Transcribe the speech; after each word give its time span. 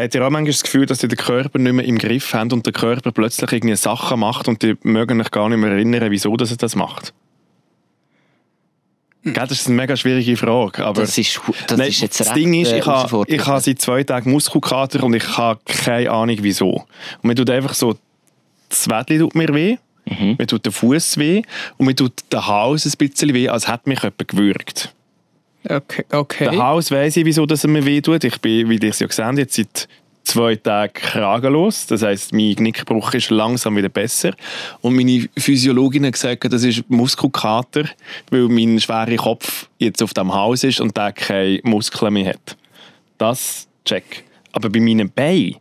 Habt 0.00 0.14
ihr 0.14 0.26
auch 0.26 0.30
manchmal 0.30 0.52
das 0.52 0.62
Gefühl, 0.62 0.86
dass 0.86 1.02
ihr 1.02 1.08
den 1.08 1.18
Körper 1.18 1.58
nicht 1.58 1.72
mehr 1.72 1.84
im 1.84 1.98
Griff 1.98 2.32
habt 2.32 2.52
und 2.52 2.64
der 2.64 2.72
Körper 2.72 3.12
plötzlich 3.12 3.52
irgendwie 3.52 3.76
Sachen 3.76 4.20
macht 4.20 4.48
und 4.48 4.62
die 4.62 4.76
mögen 4.82 5.20
euch 5.20 5.30
gar 5.30 5.48
nicht 5.48 5.58
mehr 5.58 5.70
erinnern, 5.72 6.10
wieso 6.10 6.36
dass 6.36 6.50
er 6.50 6.56
das 6.56 6.74
macht? 6.74 7.12
Gell, 9.22 9.34
Das 9.34 9.50
ist 9.52 9.66
eine 9.66 9.76
mega 9.76 9.96
schwierige 9.96 10.36
Frage. 10.36 10.84
Aber 10.86 11.02
Das 11.02 11.18
ist, 11.18 11.40
das 11.66 11.76
Nein, 11.78 11.88
ist 11.88 12.00
jetzt 12.00 12.20
das 12.20 12.32
Ding 12.32 12.54
ist, 12.54 12.72
äh, 12.72 12.78
ich 12.78 12.86
habe 12.86 13.24
ich 13.28 13.42
seit 13.44 13.80
zwei 13.80 14.02
Tagen 14.02 14.30
Muskelkater 14.30 15.04
und 15.04 15.14
ich 15.14 15.36
habe 15.36 15.60
keine 15.66 16.10
Ahnung 16.10 16.38
wieso. 16.40 16.86
Und 17.22 17.24
mir 17.24 17.34
tut 17.34 17.50
einfach 17.50 17.74
so, 17.74 17.96
das 18.70 18.88
Wädli 18.88 19.18
tut 19.18 19.34
mir 19.34 19.52
weh, 19.54 19.76
Mhm. 20.06 20.36
mir 20.38 20.46
tut 20.46 20.64
der 20.64 20.72
Fuß 20.72 21.18
weh 21.18 21.42
und 21.76 21.86
mir 21.86 21.94
tut 21.94 22.12
der 22.32 22.46
Hals 22.46 22.86
ein 22.86 22.92
bisschen 22.96 23.34
weh, 23.34 23.50
als 23.50 23.68
hätte 23.68 23.88
mich 23.88 24.02
jemand 24.02 24.26
gewürgt. 24.28 24.94
Okay. 25.68 26.04
okay. 26.10 26.50
Der 26.50 26.58
Hals 26.58 26.90
weiss 26.90 27.16
ich, 27.16 27.24
wieso 27.24 27.46
dass 27.46 27.64
er 27.64 27.70
mir 27.70 27.84
weh 27.84 28.00
tut. 28.00 28.24
Ich 28.24 28.40
bin, 28.40 28.68
wie 28.68 28.76
ihr 28.76 28.90
es 28.90 28.98
ja 28.98 29.06
gesehen 29.06 29.36
jetzt 29.36 29.54
seit 29.54 29.88
zwei 30.24 30.56
Tagen 30.56 30.92
kragenlos. 30.94 31.86
Das 31.86 32.02
heisst, 32.02 32.32
mein 32.32 32.54
Knickbruch 32.54 33.14
ist 33.14 33.30
langsam 33.30 33.76
wieder 33.76 33.88
besser. 33.88 34.32
Und 34.80 34.96
meine 34.96 35.28
Physiologin 35.36 36.06
hat 36.06 36.12
gesagt, 36.14 36.52
das 36.52 36.62
ist 36.62 36.88
Muskelkater, 36.88 37.84
weil 38.30 38.48
mein 38.48 38.78
schwerer 38.80 39.16
Kopf 39.16 39.68
jetzt 39.78 40.02
auf 40.02 40.14
dem 40.14 40.32
Hals 40.32 40.64
ist 40.64 40.80
und 40.80 40.96
der 40.96 41.12
keine 41.12 41.60
Muskeln 41.64 42.14
mehr 42.14 42.30
hat. 42.30 42.56
Das 43.18 43.68
check. 43.84 44.24
Aber 44.52 44.70
bei 44.70 44.80
meinen 44.80 45.10
Beinen, 45.10 45.56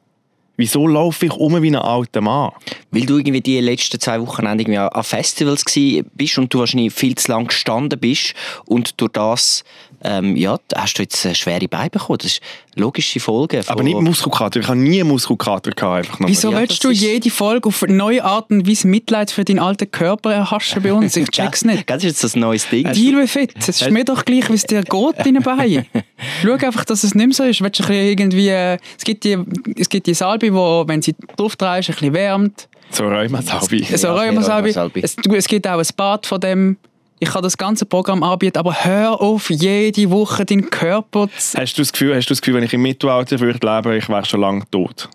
wieso 0.59 0.85
laufe 0.85 1.25
ich 1.25 1.31
um 1.33 1.61
wie 1.63 1.69
ein 1.71 1.75
alter 1.75 2.21
Mann? 2.21 2.51
Weil 2.91 3.05
du 3.05 3.17
irgendwie 3.17 3.41
die 3.41 3.59
letzten 3.61 3.99
zwei 3.99 4.19
Wochen 4.21 4.45
irgendwie 4.45 4.77
an 4.77 5.03
Festivals 5.03 5.63
gsi 5.65 6.03
bist 6.13 6.37
und 6.37 6.53
du 6.53 6.59
wahrscheinlich 6.59 6.93
viel 6.93 7.15
zu 7.15 7.31
lange 7.31 7.45
gestanden 7.47 7.97
bist 7.99 8.33
und 8.65 8.99
durch 9.01 9.11
das 9.13 9.63
ähm, 10.03 10.35
ja, 10.37 10.57
hast 10.75 10.93
du 10.97 11.01
jetzt 11.03 11.25
äh, 11.25 11.35
schwere 11.35 11.67
Beine 11.67 11.89
bekommen. 11.89 12.19
Das 12.19 12.31
ist 12.33 12.41
eine 12.75 12.83
logische 12.85 13.19
Folge. 13.19 13.63
von- 13.63 13.73
Aber 13.73 13.83
nicht 13.83 13.99
Muskelkater. 13.99 14.61
Ich 14.61 14.67
habe 14.67 14.79
nie 14.79 15.03
Muskelkater 15.03 15.71
gehabt. 15.71 15.97
Einfach 16.05 16.19
nur. 16.19 16.29
Wieso 16.29 16.51
Ja, 16.51 16.59
willst 16.59 16.71
das 16.71 16.79
du 16.79 16.91
jede 16.91 17.29
Folge 17.29 17.67
auf 17.67 17.81
neue 17.87 18.23
Art 18.23 18.49
und 18.49 18.65
Weise 18.67 18.87
Mitleid 18.87 19.29
für 19.29 19.43
deinen 19.43 19.59
alten 19.59 19.91
Körper 19.91 20.31
erhaschen 20.33 20.81
bei 20.81 20.93
uns? 20.93 21.15
Ich 21.17 21.29
check's 21.31 21.65
nicht. 21.65 21.89
Das 21.89 22.03
ist 22.03 22.21
jetzt 22.21 22.35
ein 22.35 22.39
neues 22.39 22.67
Ding. 22.69 22.89
Deal 22.93 23.17
with 23.21 23.35
it. 23.35 23.53
Es 23.57 23.67
ist 23.67 23.91
mir 23.91 24.05
doch 24.05 24.23
gleich, 24.23 24.47
wie 24.49 24.53
es 24.53 24.63
dir 24.63 24.83
geht, 24.83 25.19
deinen 25.25 25.43
Beinen. 25.43 25.85
Schau 26.41 26.53
einfach, 26.53 26.85
dass 26.85 27.03
es 27.03 27.13
nicht 27.15 27.25
mehr 27.27 27.35
so 27.35 27.43
ist. 27.43 27.61
Willst 27.61 27.79
du 27.79 27.93
irgendwie, 27.93 28.47
äh, 28.49 28.77
es, 28.97 29.03
gibt 29.03 29.23
die, 29.25 29.37
es 29.77 29.89
gibt 29.89 30.07
die 30.07 30.13
Salbe, 30.13 30.48
wo, 30.53 30.83
wenn 30.87 31.01
sie 31.01 31.15
drauf 31.35 31.55
drehst, 31.55 31.89
ein 31.89 31.93
bisschen 31.93 32.13
wärmt. 32.13 32.67
So 32.91 33.07
Rheumasalbe. 33.07 33.97
So 33.97 34.13
Rheumasalbe. 34.13 34.69
Es, 35.01 35.15
es 35.17 35.47
gibt 35.47 35.67
auch 35.67 35.79
ein 35.79 35.87
Bad 35.95 36.25
von 36.25 36.39
dem. 36.39 36.77
Ich 37.21 37.29
kann 37.29 37.43
das 37.43 37.57
ganze 37.57 37.85
Programm 37.85 38.23
anbieten, 38.23 38.57
aber 38.57 38.73
hör 38.85 39.19
auf, 39.19 39.49
jede 39.49 40.09
Woche 40.09 40.45
deinen 40.45 40.69
Körper 40.69 41.27
zu... 41.37 41.59
Hast 41.59 41.77
du 41.77 41.81
das 41.81 41.91
Gefühl, 41.91 42.15
hast 42.15 42.29
du 42.29 42.31
das 42.31 42.41
Gefühl 42.41 42.55
wenn 42.55 42.63
ich 42.63 42.73
im 42.73 42.81
Mittelalter 42.81 43.39
würde 43.41 43.59
leben, 43.61 43.97
ich 43.97 44.07
wäre 44.07 44.23
schon 44.23 44.39
lange 44.39 44.63
tot? 44.71 45.09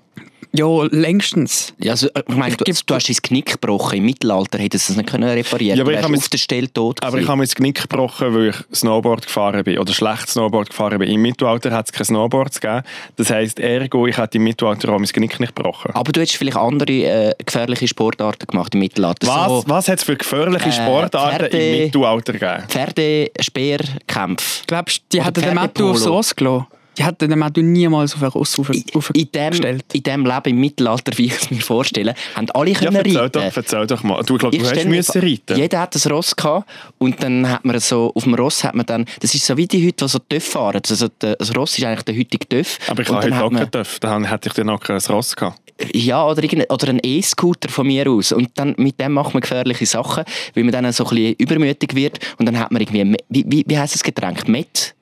Ja, 0.57 0.67
längstens. 0.93 1.75
Ja, 1.81 1.91
also, 1.93 2.09
ich 2.29 2.37
meine, 2.37 2.55
du, 2.57 2.65
du 2.65 2.95
hast 2.95 3.09
dein 3.09 3.17
Knick 3.23 3.53
gebrochen. 3.61 3.99
Im 3.99 4.05
Mittelalter 4.05 4.59
hättest 4.59 4.89
du 4.89 4.93
es 4.93 4.97
nicht 4.97 5.11
können 5.11 5.29
reparieren 5.29 5.77
Ja, 5.77 5.83
aber 5.83 5.91
Du 5.91 5.97
ich 5.97 5.97
wärst 6.03 6.09
habe 6.09 6.17
auf 6.17 6.29
der 6.29 6.39
Stelle 6.39 6.73
tot 6.73 6.99
Aber 7.03 7.09
ich 7.09 7.13
gewesen. 7.15 7.29
habe 7.29 7.39
mir 7.39 7.45
das 7.45 7.55
Knick 7.57 7.83
gebrochen, 7.83 8.35
weil 8.35 8.49
ich 8.51 8.57
Snowboard 8.79 9.27
gefahren 9.27 9.65
bin. 9.65 9.79
Oder 9.81 9.93
schlecht 9.93 10.29
Snowboard 10.29 10.71
gefahren 10.71 10.99
bin. 10.99 11.11
Im 11.11 11.23
Mittelalter 11.23 11.73
hat 11.73 11.87
es 11.87 11.93
keine 11.93 12.05
Snowboards 12.05 12.61
gegeben. 12.61 12.83
Das 13.17 13.31
heisst, 13.31 13.59
ergo, 13.59 14.07
ich 14.07 14.17
hätte 14.17 14.39
im 14.39 14.45
Mittelalter 14.45 14.91
auch 14.93 14.99
mein 14.99 15.09
Knick 15.09 15.41
nicht 15.41 15.57
gebrochen. 15.57 15.91
Aber 15.93 16.13
du 16.13 16.21
hättest 16.21 16.37
vielleicht 16.37 16.57
andere 16.57 16.93
äh, 16.93 17.35
gefährliche 17.45 17.89
Sportarten 17.89 18.47
gemacht 18.47 18.75
im 18.75 18.81
Mittelalter. 18.81 19.27
Was, 19.27 19.49
So, 19.49 19.65
was 19.67 19.89
hat 19.89 19.99
es 19.99 20.05
für 20.05 20.17
gefährliche 20.17 20.69
Äh, 20.69 20.73
Sportarten 20.73 21.47
Pferde- 21.47 21.57
im 21.59 21.83
Mittelalter 21.85 22.33
gegeben? 22.33 22.65
Pferde-Speerkämpfe. 22.69 24.65
Glaubst 24.67 24.99
du, 24.99 25.03
die 25.19 25.25
hätten 25.25 25.41
den 25.43 25.55
Mattu 25.55 25.91
aufs. 25.91 26.07
Ross 26.07 26.35
gelassen? 26.37 26.67
Die 26.99 27.05
hätten 27.05 27.29
den 27.29 27.39
Mattu 27.39 27.61
niemals 27.63 28.15
auf 28.15 28.23
ein 28.23 28.29
Ross 28.29 28.59
auf, 28.59 28.71
auf, 28.95 29.11
In 29.15 29.29
dem, 29.33 29.51
gestellt. 29.51 29.85
in 29.93 30.03
dem 30.03 30.25
Leben 30.25 30.45
im 30.51 30.61
Mittelalter, 30.61 31.17
wie 31.19 31.27
ich 31.27 31.35
es 31.37 31.51
mir 31.51 31.61
vorstelle, 31.61 32.15
haben 32.35 32.51
alle 32.53 32.71
Ja, 32.71 32.79
können 32.79 32.97
erzähl 32.97 33.17
reiten. 33.19 33.33
doch, 33.33 33.57
erzähl 33.57 33.87
doch 33.87 34.03
mal. 34.03 34.23
Du 34.23 34.37
glaubst, 34.39 34.59
du 34.59 34.63
Ich 34.63 34.63
hast 34.63 34.71
stell 34.79 34.89
mir 34.89 34.97
müssen 34.97 35.21
reiten. 35.21 35.57
Jeder 35.57 35.81
hat 35.81 35.95
ein 35.97 36.13
Ross 36.13 36.35
gehabt 36.37 36.69
und 36.99 37.23
dann 37.23 37.49
hat 37.51 37.65
man 37.65 37.79
so, 37.81 38.13
auf 38.15 38.25
dem 38.25 38.35
Ross 38.35 38.63
hat 38.65 38.75
man 38.75 38.87
dann, 38.87 39.07
das 39.21 39.35
ist 39.35 39.45
so 39.45 39.57
wie 39.57 39.67
die 39.67 39.85
heute, 39.87 40.05
die 40.05 40.09
so 40.09 40.19
TÜV 40.21 40.45
fahren. 40.45 40.81
Also 40.89 41.09
das 41.19 41.57
Ross 41.57 41.77
ist 41.79 41.85
eigentlich 41.85 42.05
der 42.05 42.17
heutige 42.17 42.49
TÜV. 42.49 42.79
Aber 42.89 43.03
ich 43.03 43.09
habe 43.09 43.29
dann 43.29 43.37
heute 43.39 43.45
auch 43.45 43.51
keinen 43.59 43.71
Töff. 43.71 43.99
Dann 44.01 44.25
hätte 44.25 44.49
ich 44.49 44.55
dann 44.55 44.71
auch 44.71 44.81
kein 44.81 44.99
Ross 44.99 45.35
gehabt. 45.35 45.61
Ja, 45.93 46.25
oder, 46.25 46.43
oder 46.69 46.89
ein 46.89 47.01
E-Scooter 47.03 47.69
von 47.69 47.89
mir 47.89 48.09
aus. 48.09 48.31
Und 48.31 48.51
dann, 48.55 48.75
mit 48.79 49.01
dem 49.01 49.13
macht 49.13 49.35
man 49.35 49.41
gefährliche 49.41 49.87
Sachen, 49.87 50.23
weil 50.55 50.63
man 50.63 50.73
dann 50.73 50.93
so 50.93 51.05
ein 51.05 51.11
bisschen 51.11 51.35
übermütig 51.39 51.97
wird. 51.97 52.21
Und 52.39 52.47
dann 52.47 52.59
hat 52.59 52.71
man 52.71 52.81
irgendwie, 52.81 53.17
wie, 53.29 53.45
wie, 53.49 53.65
wie 53.67 53.79
heisst 53.79 53.95
das 53.95 54.05
Getränk? 54.05 54.47
Met? 54.47 54.95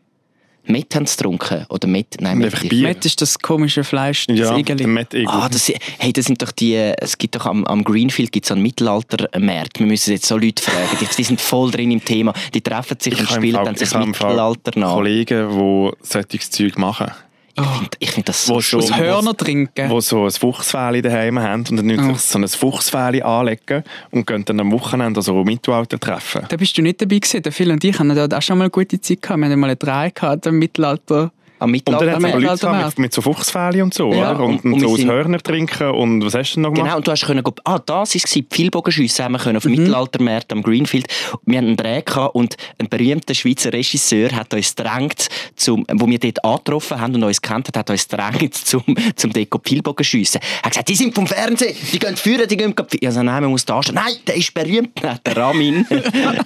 Met 0.64 0.94
haben 0.94 1.06
sie 1.06 1.16
getrunken? 1.16 1.66
Oder 1.70 1.88
Met? 1.88 2.16
Nein, 2.20 2.38
Met. 2.38 2.68
Bier. 2.68 2.88
Met 2.88 3.04
ist 3.04 3.20
das 3.20 3.38
komische 3.38 3.82
Fleisch, 3.82 4.26
das 4.26 4.38
Ja, 4.38 4.56
Igeli. 4.56 4.84
Egel. 4.84 5.26
Ah, 5.26 5.48
das, 5.48 5.72
hey, 5.98 6.12
das 6.12 6.26
sind 6.26 6.40
doch 6.40 6.52
die, 6.52 6.74
es 6.74 7.18
gibt 7.18 7.34
doch 7.34 7.46
am, 7.46 7.64
am 7.64 7.82
Greenfield 7.82 8.30
gibt's 8.30 8.52
einen 8.52 8.62
Mittelaltermarkt. 8.62 9.80
Wir 9.80 9.86
müssen 9.86 10.12
jetzt 10.12 10.26
so 10.26 10.36
Leute 10.36 10.62
fragen, 10.62 10.98
die, 11.00 11.06
die 11.16 11.24
sind 11.24 11.40
voll 11.40 11.70
drin 11.70 11.90
im 11.90 12.04
Thema. 12.04 12.32
Die 12.54 12.60
treffen 12.60 12.96
sich 13.00 13.18
und 13.18 13.28
habe 13.28 13.34
im 13.34 13.42
spielen 13.42 13.64
dann 13.64 13.74
ich 13.74 13.80
das 13.80 13.94
habe 13.94 14.06
Mittelalter 14.06 14.78
nach. 14.78 14.94
Kollegen, 14.94 15.48
die 15.50 15.90
solches 16.06 16.50
Zeug 16.50 16.78
machen. 16.78 17.10
Ich 17.54 17.64
finde 17.66 17.90
ich 17.98 18.10
find 18.12 18.28
das 18.28 18.46
so 18.46 18.54
Wo 18.54 18.60
schön. 18.60 18.80
Aus 18.80 18.96
Hörner 18.96 19.36
trinken. 19.36 19.88
die 19.90 20.00
so 20.00 20.24
ein 20.24 20.30
Fuchsfähli 20.30 21.02
daheim 21.02 21.38
haben 21.38 21.64
und 21.70 21.76
dann 21.76 22.00
Oh. 22.00 22.12
oh. 22.12 22.16
so 22.16 22.38
ein 22.38 22.48
Fuchsfäli 22.48 23.20
anlegen 23.22 23.84
und 24.10 24.26
gehen 24.26 24.44
dann 24.44 24.60
am 24.60 24.72
Wochenende 24.72 25.20
so 25.20 25.44
Mittelalter 25.44 25.98
treffen. 26.00 26.42
Da 26.48 26.56
bist 26.56 26.76
du 26.78 26.82
nicht 26.82 27.00
dabei 27.02 27.18
gewesen. 27.18 27.42
Der 27.42 27.52
Phil 27.52 27.70
und 27.70 27.84
ich 27.84 27.98
haben 27.98 28.14
dort 28.14 28.32
auch 28.34 28.42
schon 28.42 28.56
mal 28.58 28.64
eine 28.64 28.70
gute 28.70 29.00
Zeit 29.00 29.20
gehabt. 29.20 29.38
Wir 29.40 29.50
haben 29.50 29.60
mal 29.60 29.66
eine 29.66 29.76
Drei 29.76 30.10
gehabt 30.10 30.46
im 30.46 30.58
Mittelalter. 30.58 31.30
Am 31.62 31.72
Und 31.72 31.88
dann 31.88 32.10
hat 32.10 32.16
es 32.16 32.22
Leute 32.42 32.58
gehabt 32.58 32.84
mit, 32.86 32.98
mit 32.98 33.14
so 33.14 33.22
Fuchsfäli 33.22 33.82
und 33.82 33.94
so, 33.94 34.12
Ja, 34.12 34.32
oder? 34.32 34.44
Und, 34.44 34.64
und- 34.64 34.64
und, 34.64 34.72
und 34.74 34.80
so 34.80 34.88
aus 34.94 35.04
Hörner 35.04 35.38
trinken 35.38 35.90
und 35.90 36.24
was 36.24 36.34
hast 36.34 36.52
du 36.52 36.54
denn 36.56 36.62
noch 36.62 36.70
gemacht? 36.70 36.86
Genau, 36.86 36.96
und 36.96 37.06
du 37.06 37.10
hast 37.12 37.24
können, 37.26 37.42
ah, 37.64 37.78
das 37.78 38.14
war 38.14 38.20
es, 38.24 38.30
die 38.30 38.42
Pfeilbogenschüsse 38.42 39.24
haben 39.24 39.32
wir 39.32 39.38
können 39.38 39.56
auf 39.56 39.64
Mhm. 39.64 39.74
dem 39.74 39.78
Mittelaltermarkt 39.82 40.52
am 40.52 40.62
Greenfield. 40.62 41.06
Wir 41.46 41.58
hatten 41.58 41.68
einen 41.68 41.76
Dreh 41.76 42.02
gehabt 42.02 42.34
und 42.34 42.56
ein 42.78 42.88
berühmter 42.88 43.34
Schweizer 43.34 43.72
Regisseur 43.72 44.30
hat 44.32 44.52
uns 44.54 44.74
gedrängt, 44.74 45.28
zum, 45.56 45.86
wo 45.92 46.08
wir 46.08 46.18
dort 46.18 46.44
angetroffen 46.44 47.00
haben 47.00 47.14
und 47.14 47.22
uns 47.24 47.40
kennt 47.40 47.68
hat, 47.68 47.76
hat 47.76 47.90
uns 47.90 48.08
gedrängt, 48.08 48.54
zum, 48.66 48.82
zum 49.16 49.32
Deko 49.32 49.58
Pfeilbogenschüssen. 49.58 50.40
Er 50.40 50.62
hat 50.64 50.70
gesagt, 50.72 50.88
die 50.88 50.96
sind 50.96 51.14
vom 51.14 51.26
Fernsehen, 51.26 51.76
die 51.92 51.98
gehen 51.98 52.16
führen, 52.16 52.48
die 52.48 52.56
gehen... 52.56 52.74
Ich 52.92 53.06
also, 53.06 53.22
nein, 53.22 53.42
man 53.42 53.50
muss 53.52 53.64
da 53.64 53.82
stehen. 53.82 53.94
Nein, 53.94 54.14
der 54.26 54.36
ist 54.36 54.52
berühmt. 54.52 54.90
Nein, 55.02 55.18
der 55.24 55.36
Ramin, 55.36 55.86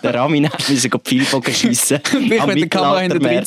der 0.03 0.15
Ramin 0.15 0.49
hat 0.51 0.69
müssen 0.69 0.91
go 0.91 0.99
Pfeilbogen 0.99 1.55
schiessen. 1.55 2.01
Ich 2.37 2.47
mit 2.47 2.61
der 2.61 2.69
Kamera 2.69 2.99
hinter 3.01 3.19
drin. 3.19 3.45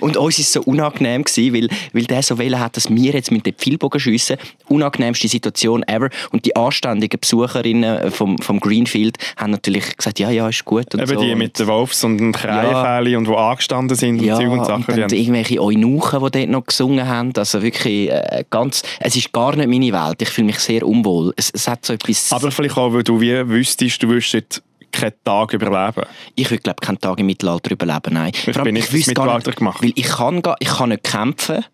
Und 0.00 0.16
uns 0.16 0.38
es 0.38 0.52
so 0.52 0.60
unangenehm, 0.78 1.24
gewesen, 1.24 1.54
weil, 1.54 1.68
weil 1.92 2.04
der 2.04 2.22
so 2.22 2.38
wollen 2.38 2.58
hat, 2.58 2.76
dass 2.76 2.88
wir 2.90 3.12
jetzt 3.12 3.30
mit 3.30 3.46
dem 3.46 3.54
Pfeilbogen 3.54 4.00
schiessen. 4.00 4.36
Unangenehmste 4.68 5.28
Situation 5.28 5.82
ever. 5.86 6.08
Und 6.30 6.44
die 6.44 6.54
anständigen 6.56 7.18
Besucherinnen 7.20 8.10
vom, 8.10 8.38
vom 8.38 8.60
Greenfield 8.60 9.18
haben 9.36 9.50
natürlich 9.50 9.96
gesagt, 9.96 10.18
ja, 10.18 10.30
ja, 10.30 10.48
ist 10.48 10.64
gut. 10.64 10.94
Und 10.94 11.00
Eben 11.00 11.14
so. 11.14 11.20
die 11.20 11.34
mit 11.34 11.58
den 11.58 11.66
Wolfs- 11.66 12.04
und 12.04 12.18
den 12.18 12.32
Krähenfäli 12.32 13.16
und 13.16 13.26
die 13.26 13.34
angestanden 13.34 13.96
sind 13.96 14.22
ja, 14.22 14.34
und 14.36 14.40
Zeug 14.40 14.50
und 14.52 14.58
und 14.60 14.64
Sachen. 14.66 14.84
dann 14.86 14.96
die 14.96 15.02
haben- 15.02 15.14
irgendwelche 15.14 15.62
Eunuchen, 15.62 16.24
die 16.24 16.30
dort 16.30 16.48
noch 16.48 16.66
gesungen 16.66 17.06
haben. 17.06 17.32
Also 17.36 17.62
wirklich 17.62 18.10
äh, 18.10 18.44
ganz... 18.50 18.82
Es 19.00 19.16
ist 19.16 19.32
gar 19.32 19.56
nicht 19.56 19.68
meine 19.68 19.92
Welt. 19.92 20.22
Ich 20.22 20.28
fühle 20.28 20.46
mich 20.46 20.58
sehr 20.58 20.86
unwohl. 20.86 21.32
Es, 21.36 21.50
es 21.52 21.66
hat 21.68 21.84
so 21.84 21.92
etwas... 21.92 22.32
Aber 22.32 22.50
vielleicht 22.50 22.76
auch, 22.76 22.92
weil 22.92 23.02
du 23.02 23.20
wie 23.20 23.48
wüsstest, 23.48 24.02
du 24.02 24.12
jetzt 24.14 24.62
keinen 24.92 25.12
Tag 25.24 25.52
überleben. 25.52 26.06
Ich 26.34 26.50
würde, 26.50 26.62
glaube 26.62 26.80
keinen 26.80 26.98
Tag 26.98 27.18
im 27.18 27.26
Mittelalter 27.26 27.72
überleben, 27.72 28.14
nein. 28.14 28.32
Ich 28.34 28.48
allem, 28.48 28.64
bin 28.64 28.74
nicht 28.74 28.90
gar 28.90 28.98
Mittelalter 28.98 29.52
gemacht. 29.52 29.82
Weil 29.82 29.92
ich 29.94 30.06
kann, 30.06 30.42
gar, 30.42 30.56
ich 30.60 30.68
kann 30.68 30.90
nicht 30.90 31.04
kämpfen. 31.04 31.64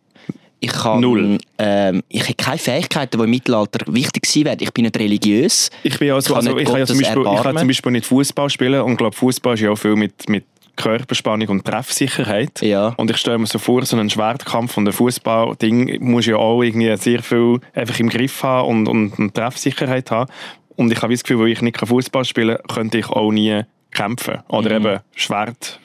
Ich 0.60 0.72
kann, 0.72 1.00
Null. 1.00 1.38
Ähm, 1.58 2.02
ich 2.08 2.22
habe 2.22 2.34
keine 2.34 2.58
Fähigkeiten, 2.58 3.18
die 3.18 3.24
im 3.24 3.30
Mittelalter 3.30 3.92
wichtig 3.92 4.24
sein 4.24 4.46
werden. 4.46 4.60
Ich 4.62 4.72
bin 4.72 4.84
nicht 4.84 4.98
religiös. 4.98 5.70
Ich 5.82 5.98
bin 5.98 6.10
also, 6.10 6.38
Ich 6.38 6.42
kann 6.42 6.46
also 6.46 6.54
nicht 6.54 6.62
ich 6.62 6.68
kann 6.68 6.78
ja 6.78 6.86
zum 6.86 6.98
Beispiel, 6.98 7.22
ich 7.22 7.42
kann 7.42 7.58
zum 7.58 7.68
Beispiel 7.68 7.92
nicht 7.92 8.06
Fußball 8.06 8.50
spielen 8.50 8.80
und 8.80 8.96
glaube 8.96 9.14
Fußball 9.14 9.54
ist 9.54 9.60
ja 9.60 9.70
auch 9.70 9.76
viel 9.76 9.94
mit, 9.94 10.26
mit 10.28 10.44
Körperspannung 10.76 11.48
und 11.48 11.64
Treffsicherheit. 11.64 12.60
Ja. 12.62 12.94
Und 12.96 13.10
ich 13.10 13.16
stelle 13.18 13.38
mir 13.38 13.46
so 13.46 13.58
vor, 13.58 13.84
so 13.84 13.96
einen 13.96 14.10
Schwertkampf 14.10 14.76
und 14.76 14.88
ein 14.88 14.92
Fußballding 14.92 16.02
muss 16.02 16.26
ja 16.26 16.36
auch 16.36 16.62
irgendwie 16.62 16.96
sehr 16.96 17.22
viel 17.22 17.60
einfach 17.74 17.98
im 18.00 18.08
Griff 18.08 18.42
haben 18.42 18.68
und, 18.68 18.88
und 18.88 19.18
eine 19.18 19.32
Treffsicherheit 19.32 20.10
haben. 20.10 20.30
Und 20.76 20.92
ich 20.92 21.00
habe 21.02 21.12
das 21.12 21.22
Gefühl, 21.22 21.40
weil 21.40 21.48
ich 21.48 21.62
nicht 21.62 21.78
Fußball 21.78 22.24
spielen 22.24 22.56
kann, 22.56 22.74
könnte 22.74 22.98
ich 22.98 23.08
auch 23.08 23.30
nie 23.30 23.62
kämpfen. 23.92 24.40
Oder 24.48 24.72
eben 24.72 25.00
Schwert 25.14 25.78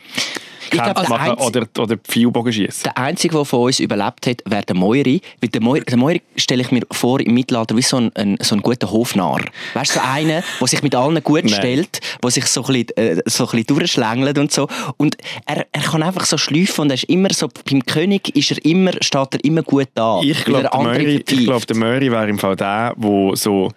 Ich 0.63 0.71
glaube, 0.71 0.93
Kämpfe 0.93 1.01
der 1.01 1.17
machen 1.17 1.33
oder, 1.45 1.67
oder 1.79 1.97
Pfeilbogen 1.97 2.51
schießen. 2.51 2.83
Der 2.83 2.97
Einzige, 2.97 3.35
der 3.35 3.45
von 3.45 3.61
uns 3.61 3.79
überlebt 3.79 4.27
hat, 4.27 4.41
wäre 4.45 4.63
der 4.63 4.75
Moiri. 4.75 5.21
Weil 5.41 5.49
der 5.49 5.61
Moiri, 5.61 5.83
Moiri 5.95 6.21
stelle 6.35 6.61
ich 6.61 6.71
mir 6.71 6.81
vor 6.91 7.19
im 7.19 7.33
Mittelalter 7.33 7.75
wie 7.77 7.81
so 7.81 7.97
ein, 7.97 8.11
ein, 8.15 8.37
so 8.41 8.55
ein 8.55 8.61
guter 8.61 8.91
Hofnarr. 8.91 9.41
Weißt 9.73 9.95
du, 9.95 9.99
so 9.99 10.05
einer, 10.05 10.43
der 10.59 10.67
sich 10.67 10.83
mit 10.83 10.95
allen 10.95 11.23
gut 11.23 11.43
Nein. 11.45 11.53
stellt, 11.53 12.01
der 12.21 12.31
sich 12.31 12.45
so 12.45 12.63
ein 12.63 12.73
bisschen, 12.73 12.97
äh, 12.97 13.21
so 13.25 13.45
ein 13.45 13.51
bisschen 13.51 13.65
durchschlängelt 13.67 14.37
und 14.37 14.51
so. 14.51 14.67
Und 14.97 15.17
er, 15.45 15.65
er 15.71 15.81
kann 15.81 16.03
einfach 16.03 16.25
so 16.25 16.37
schleifen 16.37 16.83
und 16.83 16.89
er 16.89 16.95
ist 16.95 17.05
immer 17.05 17.31
so, 17.31 17.47
beim 17.69 17.83
König 17.85 18.35
ist 18.35 18.51
er 18.51 18.65
immer, 18.65 18.91
steht 19.01 19.35
er 19.35 19.43
immer 19.43 19.61
gut 19.63 19.89
da. 19.93 20.19
Ich 20.23 20.43
glaube, 20.45 20.69
er 20.71 20.83
der 20.83 20.99
ich 20.99 21.15
verpfeift. 21.25 21.45
glaub, 21.45 21.67
der 21.67 21.77
Möri 21.77 22.11
wäre 22.11 22.29
im 22.29 22.39
Fall 22.39 22.55
der, 22.55 22.95
der 22.95 23.35
so 23.35 23.71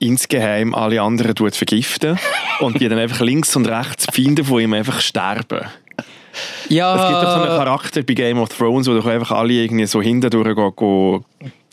insgeheim 0.00 0.74
alle 0.74 1.00
anderen 1.00 1.34
tut 1.34 1.54
vergiften 1.54 2.18
und 2.60 2.80
die 2.80 2.88
dann 2.88 2.98
einfach 2.98 3.20
links 3.20 3.54
und 3.54 3.68
rechts 3.68 4.06
Feinde 4.12 4.42
von 4.42 4.60
ihm 4.60 4.72
einfach 4.72 5.00
sterben. 5.00 5.66
Ja, 6.68 6.94
Es 6.94 7.08
gibt 7.08 7.22
doch 7.22 7.34
so 7.36 7.42
einen 7.42 7.56
Charakter 7.56 8.02
bei 8.02 8.14
Game 8.14 8.38
of 8.38 8.48
Thrones, 8.48 8.88
wo 8.88 8.94
doch 8.94 9.06
einfach 9.06 9.32
alle 9.32 9.52
irgendwie 9.52 9.86
so 9.86 10.00
hinten 10.00 10.30
durchgehen. 10.30 11.24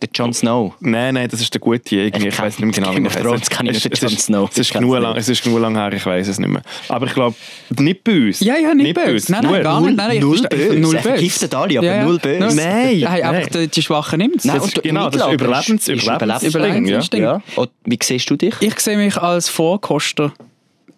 Der 0.02 0.10
Jon 0.14 0.32
Snow. 0.32 0.74
nein, 0.80 1.16
nein, 1.16 1.28
das 1.28 1.42
ist 1.42 1.52
der 1.54 1.60
Gute. 1.60 1.96
Irgendwie. 1.96 2.28
Ich 2.28 2.34
Ich 2.36 2.40
weiß 2.40 2.60
nicht 2.60 2.66
mehr 2.66 2.72
genau, 2.92 2.92
wie 3.12 3.18
er 3.18 3.32
heißt. 3.32 3.50
kann 3.50 3.66
ich 3.66 3.84
ist- 3.84 4.02
Jon 4.02 4.12
Snow. 4.12 4.50
Es 4.52 4.58
ist, 4.60 4.72
genug 4.72 4.92
nicht. 4.94 5.02
lang, 5.02 5.16
es 5.16 5.28
ist 5.30 5.44
genug 5.44 5.60
lang 5.60 5.76
her, 5.76 5.92
ich 5.92 6.06
weiß 6.06 6.28
es 6.28 6.38
nicht 6.38 6.50
mehr. 6.50 6.62
Aber 6.90 7.08
ich 7.08 7.14
glaube, 7.14 7.36
nicht 7.80 8.04
bei 8.04 8.12
uns. 8.28 8.40
Ja, 8.42 8.58
ja, 8.58 8.76
nicht 8.76 8.94
böse. 8.94 9.32
Nein, 9.32 9.42
nein, 9.44 9.52
Nur- 9.54 9.62
gar 9.62 9.82
nicht. 9.82 9.98
Nein, 9.98 10.08
nein, 10.10 10.20
null 10.20 10.42
böse. 10.48 10.80
Null 10.80 10.92
böse. 10.94 11.02
vergiftet 11.04 11.56
alle, 11.56 11.80
aber 11.80 12.04
null 12.06 12.20
böse. 12.20 12.40
Nein, 12.40 12.56
Nein, 12.56 13.00
Nein, 13.00 13.24
einfach 13.24 13.32
nein. 13.54 13.64
die, 13.64 13.68
die 13.70 13.82
Schwachen 13.82 14.18
nimmt 14.20 14.46
Nein, 14.46 14.58
es. 14.58 14.74
genau, 14.84 15.10
das 15.10 15.22
ist 15.22 15.28
Überlebens- 15.30 15.90
ist 15.90 16.04
Überlebensding, 16.04 16.50
Überlebensding. 16.50 17.22
Ja. 17.24 17.42
Und 17.56 17.70
wie 17.86 17.98
siehst 18.02 18.30
du 18.30 18.36
dich? 18.36 18.54
Ich 18.62 18.80
sehe 18.80 18.98
mich 18.98 19.18
als 19.18 19.50
Vorkoster. 19.50 20.32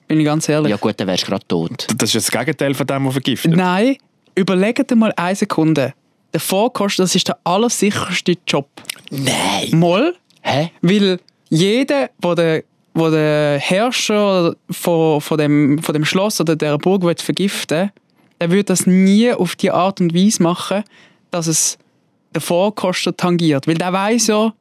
Bin 0.10 0.20
ich 0.20 0.26
ganz 0.26 0.50
ehrlich. 0.50 0.72
Ja 0.72 0.78
gut, 0.78 0.96
dann 1.00 1.08
wärst 1.08 1.24
du 1.24 1.28
gerade 1.28 1.46
tot. 1.48 1.88
Das 1.96 2.14
ist 2.14 2.28
das 2.28 2.32
Gegenteil 2.38 2.74
von 2.74 2.86
dem, 2.88 3.06
was 3.06 3.14
vergiftet. 3.14 3.56
Nein, 3.56 3.96
überlegt 4.36 4.92
dir 4.92 4.96
mal 4.96 5.14
eine 5.16 5.36
Sekunde. 5.36 5.94
Der 6.34 6.40
Vorkoster, 6.40 7.04
das 7.04 7.16
ist 7.16 7.28
der 7.28 7.38
allersicherste 7.44 8.36
Job. 8.48 8.68
Nein. 9.10 9.70
Mal, 9.72 10.16
Hä? 10.42 10.72
weil 10.82 11.20
jeder, 11.50 12.10
wo 12.22 12.36
der, 12.36 12.64
wo 12.94 13.10
der 13.10 13.60
Herrscher 13.60 14.56
von, 14.70 15.22
von, 15.22 15.38
dem, 15.38 15.80
von 15.80 15.94
dem 15.94 16.06
Schloss 16.06 16.40
oder 16.40 16.56
der 16.56 16.78
Burg 16.78 17.04
will 17.04 17.16
vergiften 17.18 17.92
der 18.40 18.52
würde 18.52 18.66
das 18.66 18.88
nie 18.88 19.32
auf 19.32 19.56
die 19.56 19.72
Art 19.72 20.00
und 20.02 20.14
Weise 20.14 20.42
machen, 20.42 20.84
dass 21.32 21.48
es 21.48 21.78
den 22.34 22.42
Vorkoster 22.42 23.16
tangiert. 23.16 23.68
Weil 23.68 23.76
der 23.76 23.92
weiß 23.92 24.28
ja, 24.28 24.54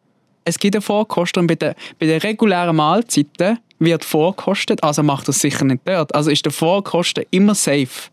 es 0.45 0.59
gibt 0.59 0.75
einen 0.75 0.83
Vorkoster 0.83 1.41
und 1.41 1.47
bei 1.47 1.55
den, 1.55 1.75
bei 1.99 2.07
den 2.07 2.21
regulären 2.21 2.77
Mahlzeiten 2.77 3.59
wird 3.79 4.05
vorkostet, 4.05 4.83
also 4.83 5.03
macht 5.03 5.29
es 5.29 5.41
sicher 5.41 5.65
nicht 5.65 5.83
dort. 5.85 6.15
Also 6.15 6.31
ist 6.31 6.45
der 6.45 6.53
Vorkoster 6.53 7.23
immer 7.31 7.55
safe. 7.55 8.11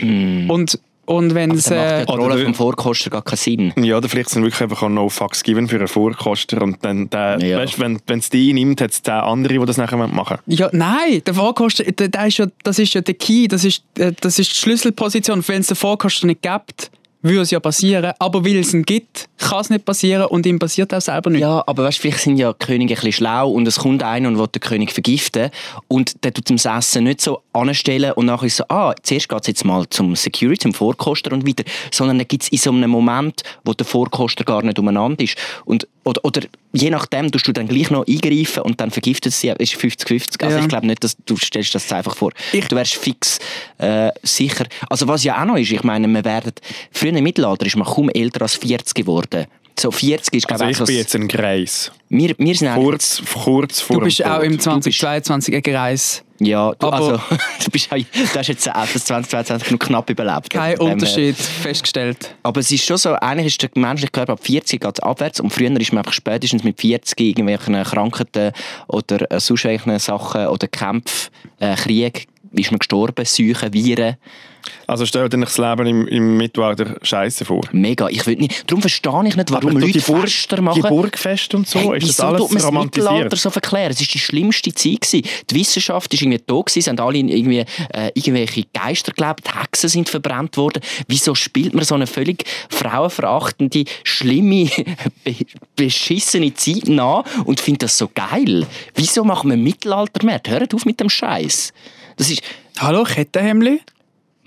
Und, 0.00 0.78
und 1.08 1.34
wenn 1.34 1.50
es... 1.52 1.68
Ja 1.68 2.00
Äh, 2.00 2.06
die 2.06 2.12
Oder 2.12 2.22
Rolle 2.22 2.44
vom 2.44 2.54
Vorkoster 2.54 3.10
gar 3.10 3.22
keinen 3.22 3.36
Sinn. 3.36 3.72
Ja, 3.76 3.96
oder 3.96 4.08
vielleicht 4.08 4.30
sind 4.30 4.42
wirklich 4.42 4.60
einfach 4.62 4.82
auch 4.82 4.88
No 4.88 5.08
Fucks 5.08 5.42
given 5.42 5.68
für 5.68 5.76
einen 5.76 5.88
Vorkoster 5.88 6.62
und 6.62 6.84
dann, 6.84 7.08
der, 7.10 7.38
Ja. 7.40 7.58
weißt, 7.58 7.78
wenn 7.80 8.00
es 8.18 8.30
die 8.30 8.52
nimmt, 8.52 8.80
hat 8.80 8.90
es 8.90 9.02
der 9.02 9.24
andere, 9.24 9.54
der 9.54 9.66
das 9.66 9.76
nachher 9.78 9.96
machen 9.96 10.38
Ja, 10.46 10.68
nein, 10.72 11.22
der 11.26 11.34
Vorkoster, 11.34 11.84
der, 11.84 12.08
der 12.08 12.26
ist 12.26 12.38
ja, 12.38 12.46
das 12.62 12.78
ist 12.78 12.94
ja 12.94 13.00
der 13.00 13.14
Key, 13.14 13.48
das 13.48 13.64
ist, 13.64 13.82
äh, 13.98 14.12
das 14.20 14.38
ist 14.38 14.52
die 14.52 14.56
Schlüsselposition. 14.56 15.42
Wenn 15.46 15.60
es 15.60 15.68
den 15.68 15.76
Vorkoster 15.76 16.26
nicht 16.26 16.42
gibt, 16.42 16.90
würde 17.22 17.40
es 17.40 17.50
ja 17.50 17.60
passieren. 17.60 18.12
Aber 18.18 18.44
weil 18.44 18.56
es 18.56 18.72
ihn 18.74 18.84
gibt, 18.84 19.28
kann 19.38 19.60
es 19.60 19.70
nicht 19.70 19.84
passieren 19.84 20.26
und 20.26 20.46
ihm 20.46 20.58
passiert 20.58 20.92
auch 20.94 21.00
selber 21.00 21.30
nicht. 21.30 21.40
Ja, 21.40 21.62
aber 21.66 21.84
weißt, 21.84 21.98
vielleicht 21.98 22.20
sind 22.20 22.36
ja 22.36 22.52
Könige 22.52 22.94
ein 22.94 22.96
bisschen 22.96 23.12
schlau 23.12 23.50
und 23.50 23.66
es 23.66 23.76
kommt 23.76 24.02
einer 24.02 24.28
und 24.28 24.38
will 24.38 24.46
den 24.46 24.60
König 24.60 24.92
vergiften 24.92 25.50
und 25.88 26.22
der 26.24 26.32
tut 26.32 26.48
ihm 26.50 26.56
das 26.56 26.66
Essen 26.66 27.04
nicht 27.04 27.20
so 27.20 27.42
anstellen 27.52 28.12
und 28.12 28.26
nachher 28.26 28.48
so, 28.50 28.64
ah, 28.68 28.94
zuerst 29.02 29.28
geht 29.28 29.40
es 29.40 29.46
jetzt 29.46 29.64
mal 29.64 29.88
zum 29.90 30.14
Security, 30.16 30.58
zum 30.58 30.74
Vorkoster 30.74 31.32
und 31.32 31.46
weiter, 31.46 31.64
sondern 31.90 32.18
dann 32.18 32.28
gibt 32.28 32.44
es 32.44 32.48
in 32.50 32.58
so 32.58 32.70
einem 32.70 32.90
Moment, 32.90 33.42
wo 33.64 33.72
der 33.72 33.86
Vorkoster 33.86 34.44
gar 34.44 34.62
nicht 34.62 34.78
umeinander 34.78 35.22
ist 35.22 35.36
und 35.64 35.86
oder, 36.04 36.24
oder 36.24 36.40
je 36.72 36.90
nachdem 36.90 37.30
tust 37.30 37.46
du 37.48 37.52
dann 37.52 37.66
gleich 37.68 37.90
noch 37.90 38.06
eingreifen 38.06 38.62
und 38.62 38.80
dann 38.80 38.90
vergiftet 38.90 39.32
sie, 39.32 39.48
ist 39.58 39.74
50-50. 39.74 40.42
Also 40.44 40.56
Ja. 40.56 40.62
ich 40.62 40.68
glaube 40.68 40.86
nicht, 40.86 41.02
dass 41.02 41.16
du 41.24 41.36
stellst 41.36 41.74
das 41.74 41.90
einfach 41.92 42.16
vor. 42.16 42.32
Ich- 42.52 42.66
du 42.68 42.76
wärst 42.76 42.94
fix 42.96 43.38
äh, 43.78 44.10
sicher. 44.22 44.66
Also 44.90 45.08
was 45.08 45.24
ja 45.24 45.40
auch 45.40 45.46
noch 45.46 45.56
ist, 45.56 45.70
ich 45.72 45.82
meine, 45.82 46.06
wir 46.08 46.24
werden, 46.24 46.52
früher 46.92 47.12
im 47.14 47.24
Mittelalter 47.24 47.66
ist 47.66 47.76
man 47.76 47.86
kaum 47.86 48.08
älter 48.10 48.42
als 48.42 48.56
40 48.56 48.94
geworden. 48.94 49.46
So 49.78 49.90
40 49.90 50.34
ist 50.34 50.50
Also 50.50 50.64
glaube 50.64 50.72
ich 50.72 50.86
bin 50.86 50.96
jetzt 50.96 51.14
ein 51.14 51.28
Greis. 51.28 51.92
wir, 52.08 52.34
wir 52.36 52.54
sind 52.54 52.74
Kurz, 52.74 53.22
kurz 53.32 53.80
vor 53.80 53.98
du 53.98 54.04
bist 54.04 54.18
dem 54.18 54.26
auch 54.26 54.36
Tod. 54.38 54.44
im 54.46 54.58
2022 54.58 55.54
ein 55.54 55.62
Greis. 55.62 56.24
Ja, 56.40 56.72
du, 56.78 56.86
Aber- 56.86 56.96
also, 56.96 57.12
du, 57.64 57.70
bist, 57.70 57.90
auch- 57.92 57.96
du 57.96 58.38
hast 58.38 58.46
jetzt 58.48 58.66
das 58.66 59.04
2022 59.04 59.70
noch 59.72 59.78
knapp 59.78 60.08
überlebt. 60.10 60.50
Kein 60.50 60.70
her. 60.76 60.80
Unterschied 60.80 61.36
festgestellt. 61.36 62.34
Aber 62.42 62.60
es 62.60 62.70
ist 62.70 62.84
schon 62.84 62.96
so, 62.96 63.14
eigentlich 63.14 63.46
ist 63.48 63.62
der 63.62 63.70
menschliche 63.74 64.10
Körper 64.12 64.32
ab 64.34 64.40
40 64.42 64.80
geht 64.80 65.02
abwärts 65.02 65.40
und 65.40 65.50
früher 65.52 65.70
ist 65.80 65.92
man 65.92 65.98
einfach 65.98 66.12
spätestens 66.12 66.62
mit 66.64 66.80
40 66.80 67.20
irgendwelchen 67.20 67.82
Krankheiten 67.82 68.52
oder 68.88 69.30
äh, 69.32 69.40
sonst 69.40 69.66
Sachen 69.98 70.46
oder 70.46 70.66
Kämpfen, 70.68 71.30
äh, 71.58 71.74
Krieg, 71.74 72.26
ist 72.52 72.70
man 72.70 72.78
gestorben, 72.78 73.24
Seuchen, 73.24 73.72
Viren. 73.72 74.16
Also 74.86 75.06
stell 75.06 75.28
dir 75.30 75.38
das 75.38 75.56
Leben 75.56 75.86
im, 75.86 76.08
im 76.08 76.36
Mittelalter 76.36 76.96
scheiße 77.00 77.44
vor. 77.46 77.62
Mega. 77.72 78.08
Ich 78.08 78.26
will 78.26 78.36
nicht, 78.36 78.64
darum 78.70 78.82
verstehe 78.82 79.24
ich 79.26 79.36
nicht, 79.36 79.50
warum 79.50 79.70
Aber 79.70 79.80
Leute 79.80 79.92
die 79.92 79.98
Burg- 80.00 80.22
Fester 80.28 80.60
machen. 80.60 80.82
Die 80.82 80.88
Burgfeste 80.88 81.56
und 81.56 81.66
so, 81.66 81.78
Hey, 81.78 81.98
ist 81.98 82.08
das 82.08 82.20
alles 82.20 82.40
man 82.40 82.48
das 82.48 82.64
Mittelalter 82.64 83.08
romantisiert? 83.08 83.38
so 83.38 83.50
verklären? 83.50 83.90
Es 83.92 84.00
war 84.00 84.06
die 84.12 84.18
schlimmste 84.18 84.74
Zeit. 84.74 85.00
Gewesen. 85.00 85.22
Die 85.50 85.54
Wissenschaft 85.54 86.12
war 86.12 86.20
irgendwie 86.20 86.42
da, 86.44 86.54
gewesen, 86.54 86.78
es 86.80 86.86
haben 86.88 86.98
alle 87.00 87.18
irgendwie, 87.18 87.64
äh, 87.94 88.10
irgendwelche 88.14 88.64
Geister 88.74 89.12
gelebt, 89.12 89.54
Hexen 89.58 89.88
sind 89.88 90.08
verbrannt 90.08 90.56
worden. 90.58 90.82
Wieso 91.06 91.34
spielt 91.34 91.74
man 91.74 91.84
so 91.84 91.94
eine 91.94 92.06
völlig 92.06 92.44
frauenverachtende, 92.68 93.84
schlimme, 94.04 94.68
be 95.24 95.34
beschissene 95.76 96.52
Zeit 96.54 96.88
nach 96.88 97.24
und 97.44 97.60
findet 97.60 97.84
das 97.84 97.96
so 97.96 98.10
geil? 98.12 98.66
Wieso 98.94 99.24
machen 99.24 99.50
wir 99.50 99.56
Mittelalter 99.56 100.26
mehr? 100.26 100.42
Hört 100.46 100.74
auf 100.74 100.84
mit 100.84 101.00
dem 101.00 101.08
Scheiß. 101.08 101.72
Das 102.18 102.30
ist... 102.30 102.42
Hallo, 102.78 103.04
Kettenhemli? 103.04 103.80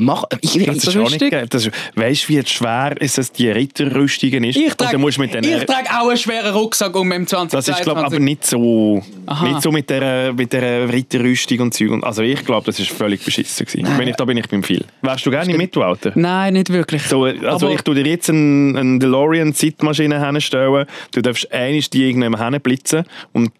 Mach, 0.03 0.23
ich, 0.41 0.53
Das 0.65 0.77
ist 0.77 0.97
auch 0.97 1.09
nicht 1.11 1.29
geil. 1.29 1.45
Das 1.47 1.67
ist, 1.67 1.75
weißt 1.93 2.23
du, 2.23 2.29
wie 2.29 2.45
schwer 2.47 2.95
ist 2.99 3.19
es, 3.19 3.31
die 3.31 3.51
Ritterrüstungen 3.51 4.43
ist? 4.45 4.55
Ich 4.55 4.73
trage, 4.73 4.97
musst 4.97 5.19
mit 5.19 5.31
den 5.31 5.43
ich 5.43 5.63
trage 5.65 5.89
auch 5.91 6.07
einen 6.07 6.17
schweren 6.17 6.51
Rucksack 6.55 6.95
um 6.95 7.11
im 7.11 7.27
2022. 7.27 7.51
das 7.51 7.67
ist, 7.79 7.83
glaube 7.83 7.99
ich, 7.99 8.05
aber 8.07 8.19
nicht 8.19 8.43
so, 8.43 9.03
Aha. 9.27 9.47
nicht 9.47 9.61
so 9.61 9.71
mit 9.71 9.91
der, 9.91 10.33
mit 10.33 10.53
der 10.53 10.91
Ritterrüstung 10.91 11.59
und 11.59 11.73
Zeug. 11.75 12.03
Also 12.03 12.23
ich 12.23 12.43
glaube, 12.43 12.65
das 12.65 12.79
ist 12.79 12.89
völlig 12.89 13.23
beschissen 13.23 13.63
gewesen. 13.67 13.95
Wenn 13.95 14.07
ich, 14.07 14.15
da 14.15 14.25
bin 14.25 14.37
ich 14.37 14.49
beim 14.49 14.63
viel. 14.63 14.83
Wärst 15.03 15.23
du 15.23 15.29
gerne 15.29 15.51
im 15.51 15.57
Mittelalter? 15.57 16.13
Nein, 16.15 16.53
nicht 16.53 16.71
wirklich. 16.71 17.03
So, 17.03 17.25
also 17.25 17.67
Aber- 17.67 17.75
ich 17.75 17.81
tue 17.81 17.93
dir 17.93 18.07
jetzt 18.07 18.27
eine, 18.31 18.79
eine 18.79 18.97
DeLorean-Zeitmaschine 18.97 20.25
hinstellen. 20.25 20.87
Du 21.11 21.21
darfst 21.21 21.51
einmal 21.51 21.79
die 21.79 22.05
irgendjemand 22.05 22.43
hinblitzen 22.43 23.03
und 23.33 23.51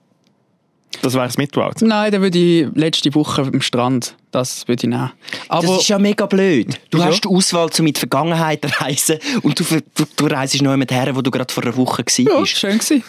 das 1.02 1.14
wäre 1.14 1.26
das 1.26 1.38
Mittelalter. 1.38 1.86
Nein, 1.86 2.12
dann 2.12 2.22
würde 2.22 2.38
ich 2.38 2.68
letzte 2.76 3.14
Woche 3.16 3.42
am 3.42 3.62
Strand. 3.62 4.16
Das 4.32 4.68
würde 4.68 4.86
ich 4.86 4.90
nehmen. 4.90 5.12
Aber 5.50 5.68
das 5.68 5.82
ist 5.82 5.90
ja 5.90 6.00
mega 6.00 6.26
blöd. 6.26 6.80
Du 6.90 6.98
Wieso? 6.98 7.08
hast 7.08 7.22
die 7.26 7.28
Auswahl, 7.28 7.70
um 7.78 7.86
die 7.86 8.00
Vergangenheit 8.00 8.62
zu 8.64 8.82
reisen 8.82 9.20
und 9.42 9.60
du, 9.60 9.64
du, 9.64 10.06
du 10.16 10.26
reist 10.26 10.62
noch 10.62 10.72
jemand 10.72 10.92
her, 10.92 11.16
wo 11.16 11.22
du 11.22 11.32
gerade 11.32 11.54
vor 11.54 11.64
einer 11.64 11.76
Woche 11.76 12.04
warst. 12.04 12.20
ja, 12.20 12.46
schön 12.46 12.78
gewesen. 12.78 13.04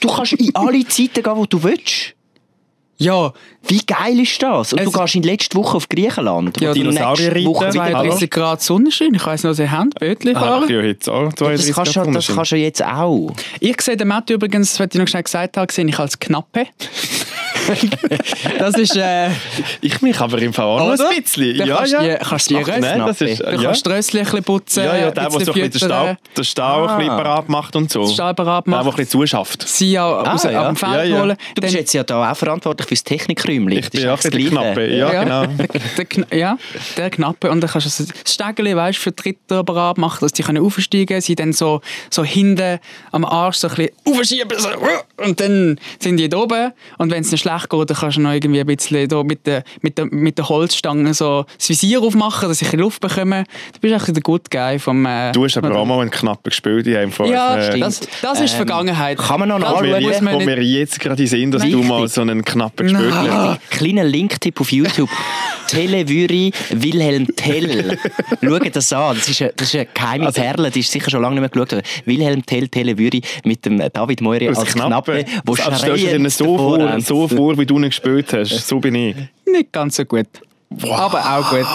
Du 0.00 0.08
kannst 0.08 0.32
in 0.34 0.54
alle 0.54 0.86
Zeiten 0.86 1.22
gehen, 1.22 1.36
wo 1.36 1.46
du 1.46 1.62
willst. 1.62 2.14
Ja, 3.00 3.32
Wie 3.66 3.80
geil 3.86 4.18
ist 4.20 4.42
das? 4.42 4.72
Und 4.72 4.80
Es- 4.80 4.90
du 4.90 4.98
gehst 4.98 5.14
in 5.14 5.22
die 5.22 5.28
letzte 5.28 5.56
Woche 5.56 5.76
auf 5.76 5.88
Griechenland. 5.88 6.60
Ja, 6.60 6.72
Dinosaurier 6.72 7.32
nächste 7.32 7.48
Woche 7.50 7.64
reiten. 7.66 7.78
Hallo? 7.80 7.92
32 8.10 8.30
Grad 8.30 8.62
Sonnenschein. 8.62 9.14
Ich 9.14 9.24
weiss 9.26 9.42
noch, 9.44 9.52
Sie 9.52 9.68
haben 9.70 9.90
Bötchen 9.90 10.36
Ah, 10.36 10.40
fahren. 10.40 10.68
ja, 10.68 10.80
jetzt 10.80 11.08
auch 11.08 11.26
das 11.26 11.34
32 11.36 11.74
kannst, 11.74 11.96
du, 11.96 12.10
das 12.10 12.26
kannst 12.34 12.52
du 12.52 12.56
jetzt 12.56 12.82
auch. 12.84 13.32
Ich 13.60 13.80
sehe 13.82 13.96
den 13.96 14.08
Matt 14.08 14.30
übrigens, 14.30 14.74
das 14.76 14.88
ich 14.92 14.98
noch 14.98 15.06
schnell 15.06 15.22
gesagt 15.22 15.56
habe, 15.56 15.72
sehe 15.72 15.86
ich 15.86 15.98
als 15.98 16.18
Knappe. 16.18 16.66
das 18.58 18.74
ist... 18.76 18.96
Äh, 18.96 19.30
Ich 19.80 20.00
mich 20.02 20.18
aber 20.20 20.38
im 20.40 20.52
Fall 20.52 20.64
auch 20.66 20.96
noch 20.96 21.06
ein 21.10 21.22
bisschen. 21.22 21.56
Dann 21.58 21.68
Ja, 21.68 21.76
kannst 21.76 21.92
ja. 21.92 22.02
du 22.02 22.08
die- 22.08 22.24
kannst 22.24 22.50
die 22.50 22.56
Ach, 22.56 22.66
Nein, 22.66 22.98
das 23.00 23.20
ist, 23.20 23.40
du 23.40 23.44
ja. 23.50 23.62
kannst 23.62 23.86
die 23.86 23.90
Rössli 23.90 24.18
ein 24.20 24.24
bisschen 24.24 24.44
putzen, 24.44 24.84
Ja, 24.84 24.96
ja, 24.96 25.10
der, 25.10 25.12
der 25.12 25.30
so 25.30 25.38
bisschen 25.38 25.54
ein 25.64 25.70
bisschen 25.70 25.88
den 25.88 25.98
füttern, 25.98 26.16
Stau, 26.16 26.32
den 26.36 26.44
Stau 26.44 26.86
ein 26.86 26.96
bisschen 26.98 27.10
Ah. 27.12 27.16
parat 27.22 27.48
macht 27.48 27.76
und 27.76 27.90
so. 27.90 28.06
den 28.06 28.16
parat 28.16 28.66
Der, 28.66 28.72
der 28.72 28.78
machen, 28.84 28.88
ein 28.90 28.96
bisschen 28.96 29.08
zuschafft. 29.20 29.68
sie 29.68 29.98
auch 29.98 30.26
aus, 30.26 30.42
ja. 30.44 30.66
am 30.68 30.76
Feld 30.76 30.92
Ja, 30.92 31.02
ja. 31.04 31.20
holen. 31.20 31.36
Du 31.54 31.60
bist 31.62 31.74
Dann- 31.74 31.80
jetzt 31.80 31.92
ja 31.94 32.02
da 32.04 32.30
auch 32.30 32.36
verantwortlich 32.36 32.88
fürs 32.88 33.04
Technikräumchen. 33.04 33.72
Ich 33.72 33.90
bin 33.90 34.02
ja 34.02 34.10
ein 34.14 34.16
bisschen 34.16 34.48
knappe. 34.50 34.86
Ja, 34.96 35.24
genau. 35.24 35.46
Der, 35.58 36.04
der, 36.04 36.38
ja, 36.38 36.58
der 36.96 37.10
Knappe. 37.10 37.50
Und 37.50 37.60
dann 37.60 37.70
kannst 37.70 37.98
du 38.00 38.04
das 38.04 38.32
Stegeli, 38.32 38.74
weißt, 38.76 38.98
für 38.98 39.12
die 39.12 39.22
Ritter 39.30 39.64
parat 39.64 39.98
machen, 39.98 40.18
dass 40.20 40.32
die 40.32 40.42
können 40.42 40.62
aufsteigen 40.64 41.06
können. 41.06 41.20
Sie 41.20 41.34
dann 41.34 41.52
so, 41.52 41.80
so 42.10 42.24
hinten 42.24 42.78
am 43.12 43.24
Arsch 43.24 43.56
so 43.56 43.68
ein 43.68 43.74
bisschen 43.74 43.92
aufschieben. 44.06 44.58
So, 44.58 44.68
und 45.24 45.40
dann 45.40 45.78
sind 45.98 46.16
die 46.18 46.28
da 46.28 46.38
oben. 46.38 46.72
Und 46.98 47.10
wenn 47.10 47.22
es 47.22 47.30
nicht 47.32 47.40
schlecht 47.42 47.57
geht, 47.66 47.90
dann 47.90 47.96
kannst 47.96 48.16
du 48.18 48.20
noch 48.20 48.32
irgendwie 48.32 48.60
ein 48.60 48.66
bisschen 48.66 49.08
da 49.08 49.22
mit 49.22 49.46
der, 49.46 49.64
mit 49.80 49.98
der, 49.98 50.06
mit 50.06 50.38
der 50.38 50.48
Holzstange 50.48 51.14
so 51.14 51.44
das 51.56 51.68
Visier 51.68 52.00
aufmachen, 52.02 52.48
dass 52.48 52.62
ich 52.62 52.72
Luft 52.72 53.00
bekomme. 53.00 53.44
Du 53.74 53.80
bist 53.80 53.94
eigentlich 53.94 54.12
der 54.14 54.22
Good 54.22 54.50
Guy 54.50 54.78
vom... 54.78 55.04
Äh, 55.06 55.32
Du 55.32 55.44
hast 55.44 55.56
aber 55.56 55.74
auch 55.76 55.84
mal 55.86 56.00
einen 56.00 56.10
knappen 56.10 56.50
gespielt 56.50 56.86
in 56.86 56.96
einem 56.96 57.12
Fall. 57.12 57.30
Ja, 57.30 57.56
äh, 57.58 57.78
das, 57.80 58.00
das 58.22 58.40
ist 58.40 58.52
Ähm, 58.52 58.56
Vergangenheit. 58.58 59.18
kann 59.18 59.40
man 59.40 59.48
noch 59.48 59.56
Wo 59.58 59.82
wir, 59.82 59.90
nachschauen? 59.92 60.02
muss 60.02 60.12
jetzt, 60.12 60.22
man 60.22 60.34
wo 60.34 60.38
nicht- 60.38 60.46
wir 60.48 60.62
jetzt 60.62 61.00
gerade 61.00 61.26
sind, 61.26 61.50
dass 61.52 61.62
du 61.62 61.68
Richtig. 61.68 61.86
mal 61.88 62.08
so 62.08 62.20
einen 62.20 62.44
knappen 62.44 62.86
gespielt 62.88 63.12
hast. 63.14 63.70
Kleiner 63.70 64.04
Linktipp 64.04 64.60
auf 64.60 64.70
YouTube. 64.72 65.08
Televüri 65.68 66.50
Wilhelm 66.70 67.26
Tell. 67.36 67.98
Schaut 68.42 68.74
das 68.76 68.92
an. 68.92 69.16
Das 69.16 69.28
ist 69.28 69.42
eine, 69.42 69.52
das 69.54 69.68
ist 69.68 69.74
eine 69.74 69.86
geheime 69.92 70.26
Also- 70.26 70.40
Perle, 70.40 70.70
die 70.70 70.80
ist 70.80 70.90
sicher 70.90 71.10
schon 71.10 71.20
lange 71.22 71.40
nicht 71.40 71.54
mehr 71.54 71.64
geschaut. 71.66 71.72
worden. 71.72 71.82
Wilhelm 72.06 72.44
Tell, 72.46 72.68
Televüri 72.68 73.20
mit 73.44 73.64
dem 73.66 73.78
David 73.92 74.20
Moiri 74.22 74.48
als, 74.48 74.58
Als 74.58 74.74
Knappe, 74.74 75.24
wo 75.44 75.54
stellst 75.54 75.82
du 75.86 75.94
dir 75.94 76.08
schreiend 76.10 76.32
so 76.32 76.56
vor, 76.56 77.00
so 77.00 77.28
vor, 77.28 77.47
wie 77.56 77.66
du 77.66 77.76
ihn 77.76 77.84
gespielt 77.84 78.32
hast. 78.32 78.66
So 78.66 78.80
bin 78.80 78.94
ich. 78.94 79.16
Nicht 79.46 79.72
ganz 79.72 79.96
so 79.96 80.04
gut. 80.04 80.26
Aber 80.82 81.18
auch 81.18 81.50
gut. 81.50 81.66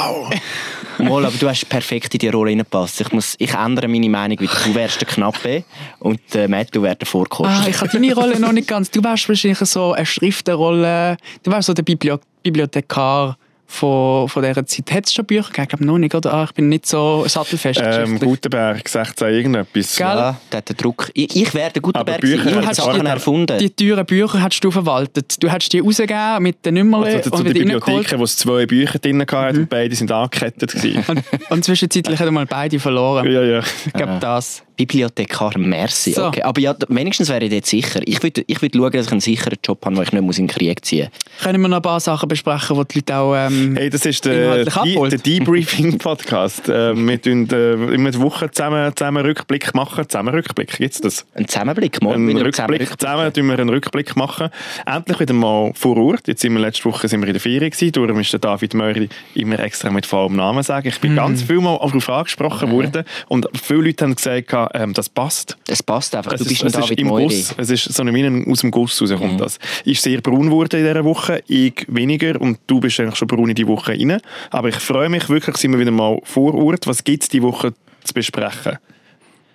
Mal, 1.00 1.26
aber 1.26 1.36
du 1.38 1.50
hast 1.50 1.68
perfekt 1.68 2.14
in 2.14 2.20
die 2.20 2.28
Rolle 2.28 2.52
reingepasst. 2.52 3.02
Ich, 3.02 3.12
muss, 3.12 3.36
ich 3.40 3.54
ändere 3.54 3.88
meine 3.88 4.10
Meinung 4.10 4.40
wieder. 4.40 4.54
Du 4.64 4.76
wärst 4.76 5.02
der 5.02 5.08
Knappe 5.08 5.64
und 6.00 6.20
äh, 6.36 6.48
Matt, 6.48 6.68
du 6.72 6.84
wärst 6.84 7.02
der 7.02 7.08
Vorkoster. 7.08 7.64
Ah, 7.64 7.68
ich 7.68 7.80
habe 7.80 7.90
deine 7.92 8.14
Rolle 8.14 8.40
noch 8.40 8.52
nicht 8.52 8.68
ganz. 8.68 8.92
Du 8.92 9.04
wärst 9.04 9.28
wahrscheinlich 9.28 9.58
so 9.58 9.94
eine 9.94 10.06
Schriftenrolle. 10.06 11.18
Du 11.42 11.52
wärst 11.52 11.66
so 11.66 11.74
der 11.74 11.84
Biblio 11.84 12.20
Bibliothekar 12.44 13.38
von, 13.74 14.30
von 14.30 14.44
dieser 14.44 14.66
Zeit. 14.66 14.92
Hat 14.92 15.06
es 15.08 15.14
schon 15.14 15.26
Bücher 15.26 15.44
gegeben? 15.50 15.64
Ich 15.64 15.70
glaube 15.70 15.86
noch 15.86 15.98
nicht, 15.98 16.14
oder? 16.14 16.34
Ah, 16.34 16.44
ich 16.46 16.52
bin 16.54 16.70
nicht 16.70 16.86
so 16.86 17.26
sattelfest. 17.28 17.82
Ähm. 17.84 18.20
Gutenberg, 18.20 18.88
16 18.88 19.28
irgendetwas. 19.28 19.96
Gell? 19.96 20.06
Ja, 20.08 20.40
der 20.52 20.58
hat 20.60 20.70
den 20.70 20.78
Druck. 20.78 21.10
Ich, 21.14 21.36
ich 21.36 21.54
wäre 21.54 21.72
der 21.72 21.82
Gutenberg 21.82 22.18
Aber 22.18 22.18
Bücher 22.20 22.44
gewesen. 22.44 22.60
Ich 22.62 22.68
du 22.70 22.74
Sachen 22.76 23.06
erfunden. 23.06 23.58
die 23.58 23.70
teuren 23.72 24.06
Bücher 24.06 24.42
hast 24.42 24.60
du 24.64 24.70
verwaltet. 24.72 25.42
Du 25.42 25.52
hast 25.52 25.70
die 25.74 25.80
rausgegeben 25.80 26.44
mit 26.44 26.64
den 26.66 26.76
Nummern 26.76 27.04
Also 27.04 27.20
zu 27.20 27.32
und 27.32 27.46
der 27.46 27.54
wieder 27.56 27.60
Bibliothek, 27.66 27.88
reingeholt. 27.96 28.20
wo 28.20 28.24
es 28.24 28.38
zwei 28.38 28.66
Bücher 28.66 29.00
drin 29.00 29.22
hatte 29.22 29.60
und 29.60 29.70
beide 29.70 29.96
sind 29.96 30.12
angekettet 30.12 30.72
gewesen. 30.74 31.04
Und, 31.08 31.24
und 31.50 31.66
zwischenzeitlich 31.66 32.20
hat 32.20 32.32
mal 32.32 32.46
beide 32.46 32.80
verloren. 32.80 33.30
ja, 33.32 33.42
ja. 33.44 33.60
Ich 33.86 33.94
glaube, 33.94 34.18
das. 34.20 34.64
Bibliothekar, 34.76 35.58
merci. 35.58 36.12
So. 36.14 36.26
Okay. 36.28 36.42
Aber 36.42 36.60
ja, 36.60 36.76
wenigstens 36.88 37.30
wäre 37.30 37.44
ich 37.46 37.52
dort 37.52 37.66
sicher. 37.66 38.02
Ich 38.06 38.22
würde 38.24 38.44
ich 38.48 38.62
würd 38.62 38.76
schauen, 38.76 38.92
dass 38.92 39.06
ich 39.06 39.12
einen 39.12 39.22
sicheren 39.22 39.58
Job 39.64 39.86
habe, 39.86 39.98
wo 39.98 40.02
ich 40.02 40.12
nicht 40.12 40.22
muss 40.24 40.38
in 40.38 40.48
den 40.48 40.56
Krieg 40.56 40.84
ziehen 40.86 41.10
Können 41.42 41.62
wir 41.62 41.68
noch 41.68 41.78
ein 41.78 41.82
paar 41.82 42.00
Sachen 42.00 42.28
besprechen, 42.30 42.76
die 42.78 42.88
die 42.88 43.00
Leute 43.00 43.16
auch... 43.18 43.36
Ähm, 43.36 43.76
Hey, 43.76 43.90
das 43.90 44.06
ist 44.06 44.26
der, 44.26 44.66
der 44.66 45.20
Debriefing-Podcast. 45.20 46.70
äh, 46.70 46.96
wir 46.96 47.22
tun 47.22 47.48
äh, 47.52 47.74
immer 47.94 48.12
die 48.12 48.20
Woche 48.20 48.50
zusammen, 48.52 48.92
zusammen 48.96 49.26
Rückblick 49.26 49.74
machen. 49.74 50.08
Zusammen 50.08 50.34
Rückblick, 50.34 50.78
gibt 50.78 50.94
es 50.94 51.02
das? 51.02 51.26
Ein 51.34 51.48
Zusammenblick, 51.48 52.02
morgen 52.02 52.16
Einen 52.16 52.28
wieder 52.30 52.46
Rückblick, 52.46 53.00
zusammen 53.00 53.32
tun 53.34 53.48
wir 53.48 53.60
einen 53.60 53.70
Rückblick 53.70 54.16
machen. 54.16 54.50
Endlich 54.86 55.20
wieder 55.20 55.34
mal 55.34 55.72
vor 55.76 55.98
Ort. 55.98 56.28
Jetzt 56.28 56.42
sind 56.42 56.54
wir 56.54 56.60
letzte 56.60 56.86
Woche 56.86 57.08
sind 57.08 57.22
wir 57.22 57.28
in 57.28 57.34
der 57.34 57.42
Ferien 57.42 57.70
gewesen. 57.72 57.92
Darum 57.92 58.20
ist 58.20 58.32
der 58.34 58.40
David 58.40 58.74
Möri 58.74 59.10
immer 59.36 59.60
extra 59.60 59.90
mit 59.90 60.06
vollem 60.06 60.36
Namen 60.36 60.64
sagen. 60.64 60.88
Ich 60.88 61.00
bin 61.00 61.14
Mhm. 61.14 61.18
ganz 61.18 61.44
viel 61.44 61.60
mal 61.60 61.78
darauf 61.78 62.10
angesprochen 62.10 62.72
worden 62.72 63.04
und 63.28 63.48
viele 63.62 63.82
Leute 63.84 64.06
haben 64.06 64.16
gesagt, 64.16 64.54
ähm, 64.74 64.94
das 64.94 65.10
passt. 65.10 65.58
Es 65.68 65.82
passt 65.84 66.16
einfach, 66.16 66.34
Es 66.34 66.40
du 66.40 66.46
ist, 66.46 66.50
bist 66.50 66.64
ein 66.64 66.68
ist 66.68 66.76
David 66.78 67.00
im 67.00 67.08
Moiri. 67.08 67.26
Guss. 67.26 67.54
Es 67.58 67.70
ist 67.70 67.84
so 67.94 68.04
Mine 68.04 68.46
aus 68.50 68.62
dem 68.62 68.72
Guss 68.72 69.02
rauskommt 69.02 69.34
Mhm. 69.34 69.38
das. 69.38 69.60
Ist 69.86 70.02
sehr 70.04 70.22
braun 70.22 70.46
geworden 70.48 70.80
in 70.80 70.86
dieser 70.86 71.04
Woche, 71.04 71.44
ich 71.48 71.86
weniger 71.88 72.40
und 72.40 72.60
du 72.68 72.80
bist 72.80 73.00
eigentlich 73.00 73.16
schon 73.16 73.28
braun 73.28 73.50
in 73.50 73.56
die 73.56 73.68
Woche 73.68 73.92
rein. 73.92 74.20
Aber 74.52 74.70
ich 74.70 74.76
freue 74.76 75.10
mich 75.10 75.30
wirklich, 75.30 75.58
sind 75.58 75.72
wir 75.72 75.80
wieder 75.80 75.92
mal 75.92 76.20
vor 76.24 76.54
Ort. 76.56 76.88
Was 76.88 77.04
gibt 77.04 77.24
es 77.24 77.30
die 77.30 77.42
Woche 77.42 77.74
zu 78.04 78.14
besprechen? 78.14 78.78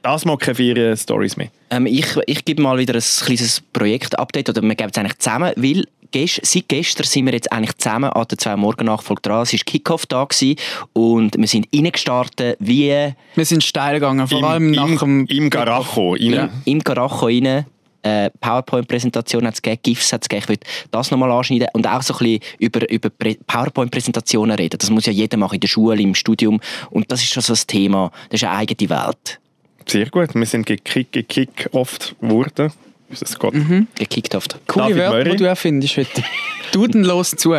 Das 0.02 0.24
mal 0.24 0.36
keine 0.38 0.54
Ferien-Stories 0.54 1.36
mehr. 1.36 1.48
Ähm, 1.70 1.86
ich, 1.86 2.06
ich 2.26 2.44
gebe 2.44 2.62
mal 2.62 2.78
wieder 2.78 2.94
ein 2.94 3.02
kleines 3.02 3.60
Projekt-Update, 3.72 4.48
oder 4.48 4.62
wir 4.62 4.74
geben 4.74 4.90
es 4.92 4.98
eigentlich 4.98 5.18
zusammen, 5.18 5.52
weil 5.56 5.84
gest, 6.10 6.40
seit 6.44 6.68
gestern 6.68 7.04
sind 7.04 7.26
wir 7.26 7.32
jetzt 7.32 7.50
eigentlich 7.52 7.76
zusammen 7.76 8.10
an 8.10 8.26
der 8.30 8.38
zwei 8.38 8.56
morgen 8.56 8.86
nachfolge 8.86 9.22
dran. 9.22 9.42
Es 9.42 9.52
war 9.52 9.60
Kickoff 9.64 10.06
da 10.06 10.24
gewesen 10.24 10.56
und 10.92 11.36
wir 11.38 11.46
sind 11.46 11.68
reingestartet 11.74 12.56
wie 12.60 13.12
wir 13.34 13.44
sind 13.44 13.64
steil 13.64 13.94
gegangen, 13.94 14.26
vor 14.26 14.42
allem 14.44 14.70
nach 14.70 14.88
im, 14.88 15.26
dem... 15.26 15.26
im 15.26 15.50
Garacho 15.50 16.12
rein. 16.12 16.32
Ja. 16.32 16.48
im 16.64 16.80
Garacho 16.80 17.26
rein. 17.26 17.66
Äh, 18.00 18.30
PowerPoint-Präsentation 18.40 19.44
hat 19.44 19.54
es 19.54 19.60
gegeben, 19.60 19.80
GIFs 19.82 20.12
hat 20.12 20.22
es 20.22 20.28
gegeben. 20.28 20.44
Ich 20.44 20.48
würde 20.50 20.66
das 20.92 21.10
nochmal 21.10 21.32
anschneiden 21.32 21.66
und 21.72 21.84
auch 21.86 22.00
so 22.00 22.14
ein 22.14 22.18
bisschen 22.18 22.40
über, 22.60 22.88
über 22.88 23.08
Prä- 23.10 23.38
PowerPoint-Präsentationen 23.46 24.56
reden. 24.56 24.78
Das 24.78 24.88
muss 24.88 25.06
ja 25.06 25.12
jeder 25.12 25.36
machen 25.36 25.54
in 25.54 25.60
der 25.60 25.68
Schule, 25.68 26.00
im 26.00 26.14
Studium. 26.14 26.60
Und 26.90 27.10
das 27.10 27.22
ist 27.22 27.32
schon 27.32 27.42
so 27.42 27.54
ein 27.54 27.60
Thema. 27.66 28.12
Das 28.30 28.40
ist 28.40 28.48
eine 28.48 28.56
eigene 28.56 28.88
Welt. 28.88 29.40
Sehr 29.86 30.08
gut. 30.10 30.32
Wir 30.32 30.46
sind 30.46 30.66
gekickt, 30.66 31.12
gekickt 31.12 31.74
oft 31.74 32.14
geworden. 32.20 32.72
Ist 33.10 33.22
das 33.22 33.38
Gott? 33.38 33.54
Gekickt 33.94 34.34
oft. 34.34 34.58
Coole 34.66 34.94
David 34.94 34.98
Wörter, 34.98 35.30
die 35.30 35.36
du 35.36 35.44
erfindest 35.44 35.96
heute. 35.96 36.24
Du 36.72 36.86
den 36.86 37.02
los 37.02 37.30
zu. 37.30 37.54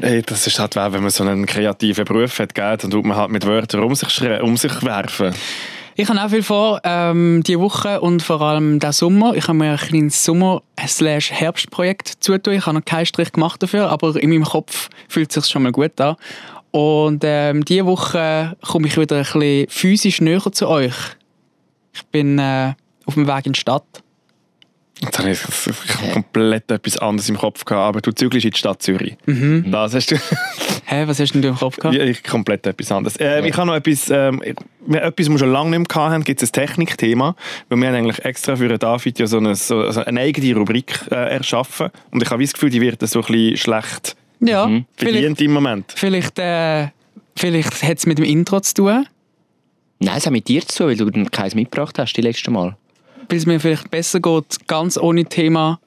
Hey, 0.00 0.22
das 0.22 0.46
ist 0.46 0.58
halt, 0.58 0.74
wenn 0.74 1.02
man 1.02 1.10
so 1.10 1.22
einen 1.22 1.46
kreativen 1.46 2.04
Beruf 2.04 2.40
hat, 2.40 2.54
gell, 2.54 2.76
dann 2.76 2.90
tut 2.90 3.04
man 3.04 3.16
halt 3.16 3.30
mit 3.30 3.46
Wörtern 3.46 3.84
um 3.84 3.94
sich, 3.94 4.20
um 4.42 4.56
sich 4.56 4.82
werfen. 4.82 5.32
Ich 5.94 6.08
habe 6.08 6.22
auch 6.22 6.30
viel 6.30 6.42
vor, 6.42 6.80
ähm, 6.82 7.42
diese 7.46 7.60
Woche 7.60 8.00
und 8.00 8.22
vor 8.22 8.40
allem 8.40 8.78
diesen 8.78 8.92
Sommer. 8.92 9.34
Ich 9.34 9.46
habe 9.48 9.58
mir 9.58 9.72
ein 9.72 9.76
kleines 9.76 10.24
Sommer-Herbstprojekt 10.24 12.08
zutun. 12.20 12.54
Ich 12.54 12.66
habe 12.66 12.78
noch 12.78 12.84
keinen 12.84 13.06
Strich 13.06 13.32
gemacht 13.32 13.62
dafür, 13.62 13.90
aber 13.90 14.16
in 14.16 14.30
meinem 14.30 14.44
Kopf 14.44 14.88
fühlt 15.08 15.28
es 15.30 15.34
sich 15.34 15.46
schon 15.52 15.62
mal 15.62 15.72
gut 15.72 16.00
an. 16.00 16.16
Und 16.70 17.22
ähm, 17.24 17.64
diese 17.64 17.86
Woche 17.86 18.56
komme 18.66 18.86
ich 18.86 18.96
wieder 18.96 19.16
ein 19.16 19.24
bisschen 19.24 19.66
physisch 19.68 20.20
näher 20.20 20.52
zu 20.52 20.68
euch. 20.68 20.94
Ich 21.92 22.06
bin 22.06 22.38
äh, 22.38 22.74
auf 23.04 23.14
dem 23.14 23.26
Weg 23.26 23.46
in 23.46 23.52
die 23.52 23.60
Stadt. 23.60 23.84
Jetzt 25.02 25.18
habe 25.18 25.30
ich, 25.30 25.40
ich 25.66 26.12
komplett 26.12 26.70
etwas 26.70 26.98
anderes 26.98 27.28
im 27.30 27.38
Kopf 27.38 27.64
gehabt, 27.64 27.88
aber 27.88 28.00
du 28.02 28.12
zügelst 28.12 28.44
in 28.44 28.50
die 28.50 28.58
Stadt 28.58 28.82
Zürich. 28.82 29.16
Das 29.66 29.94
hast 29.94 30.10
du... 30.10 30.16
Hä, 30.84 31.04
was 31.06 31.18
hast 31.20 31.32
denn 31.32 31.40
du 31.42 31.48
im 31.48 31.54
Kopf 31.56 31.76
gehabt? 31.76 31.94
Ja, 31.96 32.04
ich 32.04 32.22
komplett 32.22 32.66
etwas 32.66 32.92
anderes. 32.92 33.16
Ähm, 33.18 33.44
Ich 33.46 33.56
habe 33.56 33.66
noch 33.68 33.76
etwas, 33.76 34.10
ähm, 34.10 34.42
wir- 34.86 35.02
etwas, 35.02 35.26
was 35.26 35.32
wir 35.32 35.38
schon 35.38 35.52
lange 35.52 35.78
nicht 35.78 35.94
mehr 35.94 36.04
hatten, 36.04 36.22
gibt 36.24 36.42
es 36.42 36.50
ein 36.50 36.52
Technikthema, 36.52 37.34
weil 37.68 37.78
wir 37.78 37.88
haben 37.88 37.94
eigentlich 37.94 38.24
extra 38.24 38.56
für 38.56 38.76
David 38.76 39.18
ja 39.18 39.26
so 39.26 39.38
eine, 39.38 39.54
so, 39.54 39.78
also 39.80 40.04
eine 40.04 40.20
eigene 40.20 40.54
Rubrik 40.56 41.00
äh, 41.10 41.14
erschaffen 41.14 41.90
und 42.10 42.22
ich 42.22 42.30
habe 42.30 42.42
das 42.42 42.52
Gefühl, 42.52 42.70
die 42.70 42.80
wird 42.80 43.00
so 43.08 43.20
ein 43.20 43.26
bisschen 43.26 43.56
schlecht 43.56 44.16
Ja, 44.40 44.66
vielleicht, 44.96 45.16
bedient 45.16 45.40
im 45.40 45.52
Moment. 45.52 45.92
vielleicht, 45.96 46.38
äh, 46.38 46.88
vielleicht 47.36 47.82
hat 47.82 47.98
es 47.98 48.06
mit 48.06 48.18
dem 48.18 48.24
Intro 48.26 48.60
zu 48.60 48.74
tun, 48.74 49.06
Nein, 50.02 50.14
es 50.16 50.24
hat 50.24 50.32
mit 50.32 50.48
dir 50.48 50.62
zu 50.66 50.78
tun, 50.78 50.86
weil 50.88 50.96
du 50.96 51.10
dann 51.10 51.30
keins 51.30 51.54
mitgebracht 51.54 51.98
hast, 51.98 52.14
die 52.14 52.22
letzte 52.22 52.50
Mal. 52.50 52.74
Weil 53.30 53.38
es 53.38 53.46
mir 53.46 53.60
vielleicht 53.60 53.90
besser 53.90 54.20
geht, 54.20 54.66
ganz 54.66 54.98
ohne 54.98 55.24
Thema, 55.24 55.80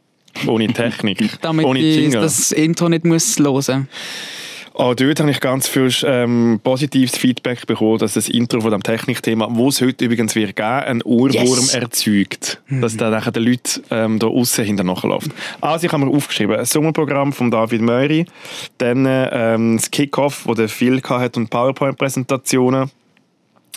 Ohne 0.48 0.68
Technik, 0.68 1.30
damit 1.42 1.66
ohne 1.66 1.80
ich 1.80 1.96
Jingle. 1.98 2.22
das 2.22 2.52
Intro 2.52 2.90
nicht 2.90 3.06
muss 3.06 3.38
hören 3.38 3.88
Auch 4.74 4.96
dort 4.96 5.20
habe 5.20 5.30
ich 5.30 5.40
ganz 5.40 5.68
viel 5.68 5.92
ähm, 6.06 6.60
positives 6.64 7.16
Feedback 7.16 7.68
bekommen, 7.68 8.00
dass 8.00 8.14
das 8.14 8.28
Intro 8.30 8.62
von 8.62 8.72
dem 8.72 8.82
Technikthema, 8.82 9.48
wo 9.52 9.70
es 9.70 9.80
heute 9.82 10.06
übrigens 10.06 10.34
wird 10.36 10.56
geben, 10.56 10.68
einen 10.68 11.02
Ohrwurm 11.04 11.36
Yes. 11.44 11.76
erzeugt. 11.76 12.60
Dass 12.70 12.98
dann 12.98 13.12
nachher 13.12 13.32
den 13.32 13.44
Leuten 13.44 13.84
ähm, 13.92 14.18
da 14.18 14.26
außen 14.26 14.66
hinter 14.66 14.84
nachläuft. 14.84 15.30
Also 15.62 15.86
ich 15.86 15.94
habe 15.94 16.04
mir 16.06 16.12
aufgeschrieben, 16.12 16.56
ein 16.58 16.66
Sommerprogramm 16.66 17.34
von 17.34 17.52
David 17.52 17.82
Möri, 17.82 18.26
dann 18.80 19.06
ähm, 19.08 19.78
das 19.78 19.92
Kickoff, 19.92 20.48
wo 20.48 20.56
der 20.56 20.70
Phil 20.70 21.02
hat 21.04 21.38
und 21.38 21.52
PowerPoint-Präsentationen. 21.52 22.90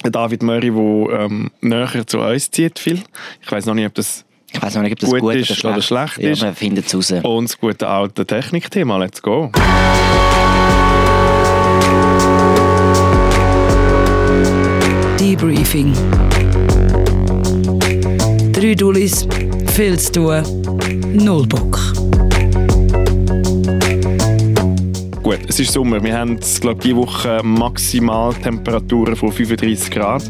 Der 0.05 0.11
David 0.11 0.43
Möri, 0.43 0.71
der 0.71 1.21
ähm, 1.21 1.51
näher 1.61 2.07
zu 2.07 2.21
uns 2.21 2.51
zieht, 2.51 2.79
Phil. 2.79 3.03
Ich 3.43 3.51
weiß 3.51 3.67
noch 3.67 3.75
nicht, 3.75 3.87
ob 3.87 3.95
das 3.95 4.25
Ich 4.53 4.63
weiß 4.63 4.75
noch 4.77 4.83
nicht, 4.83 4.93
ob 4.93 4.99
das 5.01 5.11
Gut 5.11 5.21
gut, 5.21 5.35
ist 5.35 5.51
oder 5.65 5.75
oder 5.75 5.83
schlecht, 5.83 6.15
schlecht 6.15 6.19
ja, 6.25 6.31
ist. 6.33 6.43
wir 6.43 6.53
finden 6.55 6.85
es 6.87 6.95
raus. 6.95 7.11
und 7.25 7.45
das 7.45 7.59
gute 7.59 7.89
alte 7.89 8.27
Technikthema. 8.27 8.99
Let's 8.99 9.21
go. 9.23 9.51
Debriefing. 15.19 15.93
Drei 18.53 18.75
Dullis, 18.75 19.27
viel 19.75 19.99
zu 19.99 20.13
tun, 20.13 20.43
null 21.15 21.47
Bock. 21.47 21.79
Gut, 25.27 25.41
es 25.49 25.59
ist 25.59 25.73
Sommer. 25.73 26.01
Wir 26.05 26.17
haben, 26.17 26.39
glaube 26.61 26.81
diese 26.81 26.95
Woche 26.95 27.41
Maximaltemperaturen 27.43 29.17
von 29.17 29.33
35 29.33 29.91
Grad. 29.91 30.23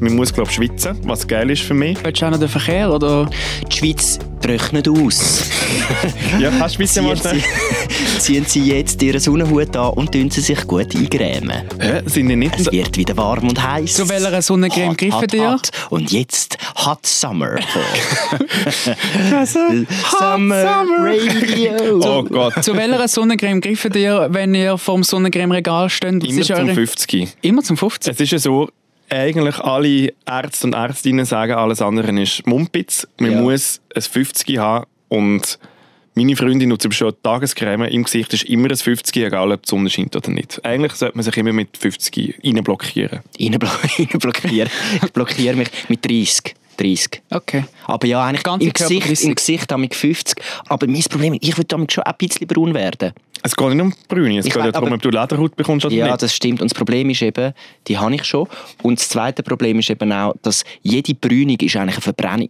Man 0.00 0.16
muss, 0.16 0.32
glaube 0.32 0.50
schwitzen, 0.50 0.96
was 1.02 1.28
geil 1.28 1.50
ist 1.50 1.60
für 1.60 1.74
mich. 1.74 2.02
Willst 2.02 2.22
du 2.22 2.26
auch 2.26 2.30
noch 2.30 2.38
den 2.38 2.48
Verkehr? 2.48 2.90
Oder? 2.90 3.28
Die 3.70 3.76
Schweiz 3.76 4.18
trocknet 4.58 4.88
aus. 4.88 5.42
Ja, 6.38 6.50
hast 6.60 6.74
du 6.74 6.78
schwitzen 6.78 7.04
mal 7.04 7.16
ziehen, 7.16 7.30
schnell? 7.30 7.42
sie, 7.98 8.18
ziehen 8.20 8.44
sie 8.46 8.62
jetzt 8.72 9.02
ihren 9.02 9.20
Sonnenhut 9.20 9.76
an 9.76 9.90
und 9.94 10.12
tun 10.12 10.30
sie 10.30 10.40
sich 10.40 10.64
gut 10.66 10.94
eingrämen. 10.94 11.62
Hä? 11.80 12.02
Sind 12.06 12.28
die 12.28 12.36
nicht... 12.36 12.58
Es 12.58 12.70
wird 12.70 12.96
wieder 12.96 13.16
warm 13.16 13.48
und 13.48 13.60
heiß. 13.62 13.94
Zu 13.94 14.08
welcher 14.08 14.40
Sonnencreme 14.40 14.90
Hot, 14.90 14.98
griffen 14.98 15.20
hot, 15.20 15.32
dir? 15.32 15.50
hot. 15.52 15.70
Und 15.90 16.12
jetzt 16.12 16.56
Hot 16.86 17.04
Summer. 17.04 17.56
Summer 19.46 20.64
Radio. 21.00 22.00
Oh 22.02 22.22
Gott. 22.24 22.62
Zu 22.64 22.74
welcher 22.76 23.08
Sonnencreme 23.08 23.60
griffen 23.60 23.92
ihr, 23.94 24.28
wenn 24.30 24.54
ihr 24.54 24.78
vorm 24.78 25.02
Sonnencreme-Regal 25.02 25.90
steht? 25.90 26.24
Immer 26.24 26.42
zum 26.42 26.56
eure- 26.56 26.74
50. 26.74 27.28
Immer 27.42 27.62
zum 27.62 27.76
50? 27.76 28.12
Es 28.14 28.20
ist 28.20 28.32
ja 28.32 28.38
so, 28.38 28.68
eigentlich 29.10 29.58
alle 29.58 30.12
Ärzte 30.26 30.66
und 30.66 30.74
Ärztinnen 30.74 31.24
sagen, 31.24 31.52
alles 31.52 31.82
andere 31.82 32.10
ist 32.20 32.46
Mumpitz. 32.46 33.06
Man 33.18 33.32
Ja. 33.32 33.40
muss 33.40 33.80
ein 33.94 34.02
50 34.02 34.58
haben 34.58 34.86
und 35.08 35.58
meine 36.14 36.36
Freundin 36.36 36.68
nutzt 36.70 36.92
schon 36.92 37.14
Tagescreme. 37.22 37.84
Im 37.88 38.04
Gesicht 38.04 38.32
ist 38.34 38.44
immer 38.44 38.68
ein 38.70 38.76
50, 38.76 39.16
egal 39.24 39.52
ob 39.52 39.62
die 39.62 39.68
Sonne 39.70 39.88
scheint 39.90 40.14
oder 40.16 40.30
nicht. 40.30 40.64
Eigentlich 40.64 40.92
sollte 40.92 41.16
man 41.16 41.24
sich 41.24 41.36
immer 41.36 41.52
mit 41.52 41.76
50 41.76 42.40
reinblockieren. 42.44 43.20
Reinblockieren. 43.40 44.70
Ich 45.02 45.12
blockiere 45.12 45.56
mich 45.56 45.68
mit 45.88 46.04
30. 46.04 46.54
30. 46.80 47.22
Okay. 47.30 47.64
Aber 47.86 48.06
ja, 48.06 48.24
eigentlich 48.24 48.42
Ganze 48.42 48.66
im 48.66 48.72
Gesicht, 48.72 49.24
im 49.24 49.34
Gesicht 49.34 49.70
habe 49.72 49.84
ich 49.84 49.94
50. 49.94 50.42
Aber 50.68 50.86
mein 50.86 51.02
Problem 51.02 51.34
ist, 51.34 51.42
ich 51.44 51.56
würde 51.56 51.66
damit 51.68 51.92
schon 51.92 52.04
ein 52.04 52.14
bisschen 52.18 52.46
braun 52.46 52.74
werden. 52.74 53.12
Es 53.42 53.56
geht 53.56 53.68
nicht 53.70 53.80
um 53.80 53.94
Brüne, 54.08 54.38
es 54.38 54.46
Ich 54.46 54.52
geht 54.52 54.62
ja 54.64 54.70
darum, 54.70 54.92
ob 54.92 55.00
du 55.00 55.08
Lederhaut 55.08 55.56
bekommst 55.56 55.86
oder 55.86 55.94
Ja, 55.94 56.06
nicht. 56.08 56.22
das 56.22 56.34
stimmt. 56.34 56.60
Und 56.60 56.70
das 56.70 56.76
Problem 56.76 57.08
ist 57.08 57.22
eben, 57.22 57.54
die 57.88 57.96
habe 57.98 58.14
ich 58.14 58.24
schon. 58.24 58.46
Und 58.82 58.98
das 58.98 59.08
zweite 59.08 59.42
Problem 59.42 59.78
ist 59.78 59.88
eben 59.88 60.12
auch, 60.12 60.34
dass 60.42 60.64
jede 60.82 61.14
Brünung 61.14 61.56
ist 61.60 61.76
eigentlich 61.76 61.94
eine 61.96 62.02
Verbrennung, 62.02 62.48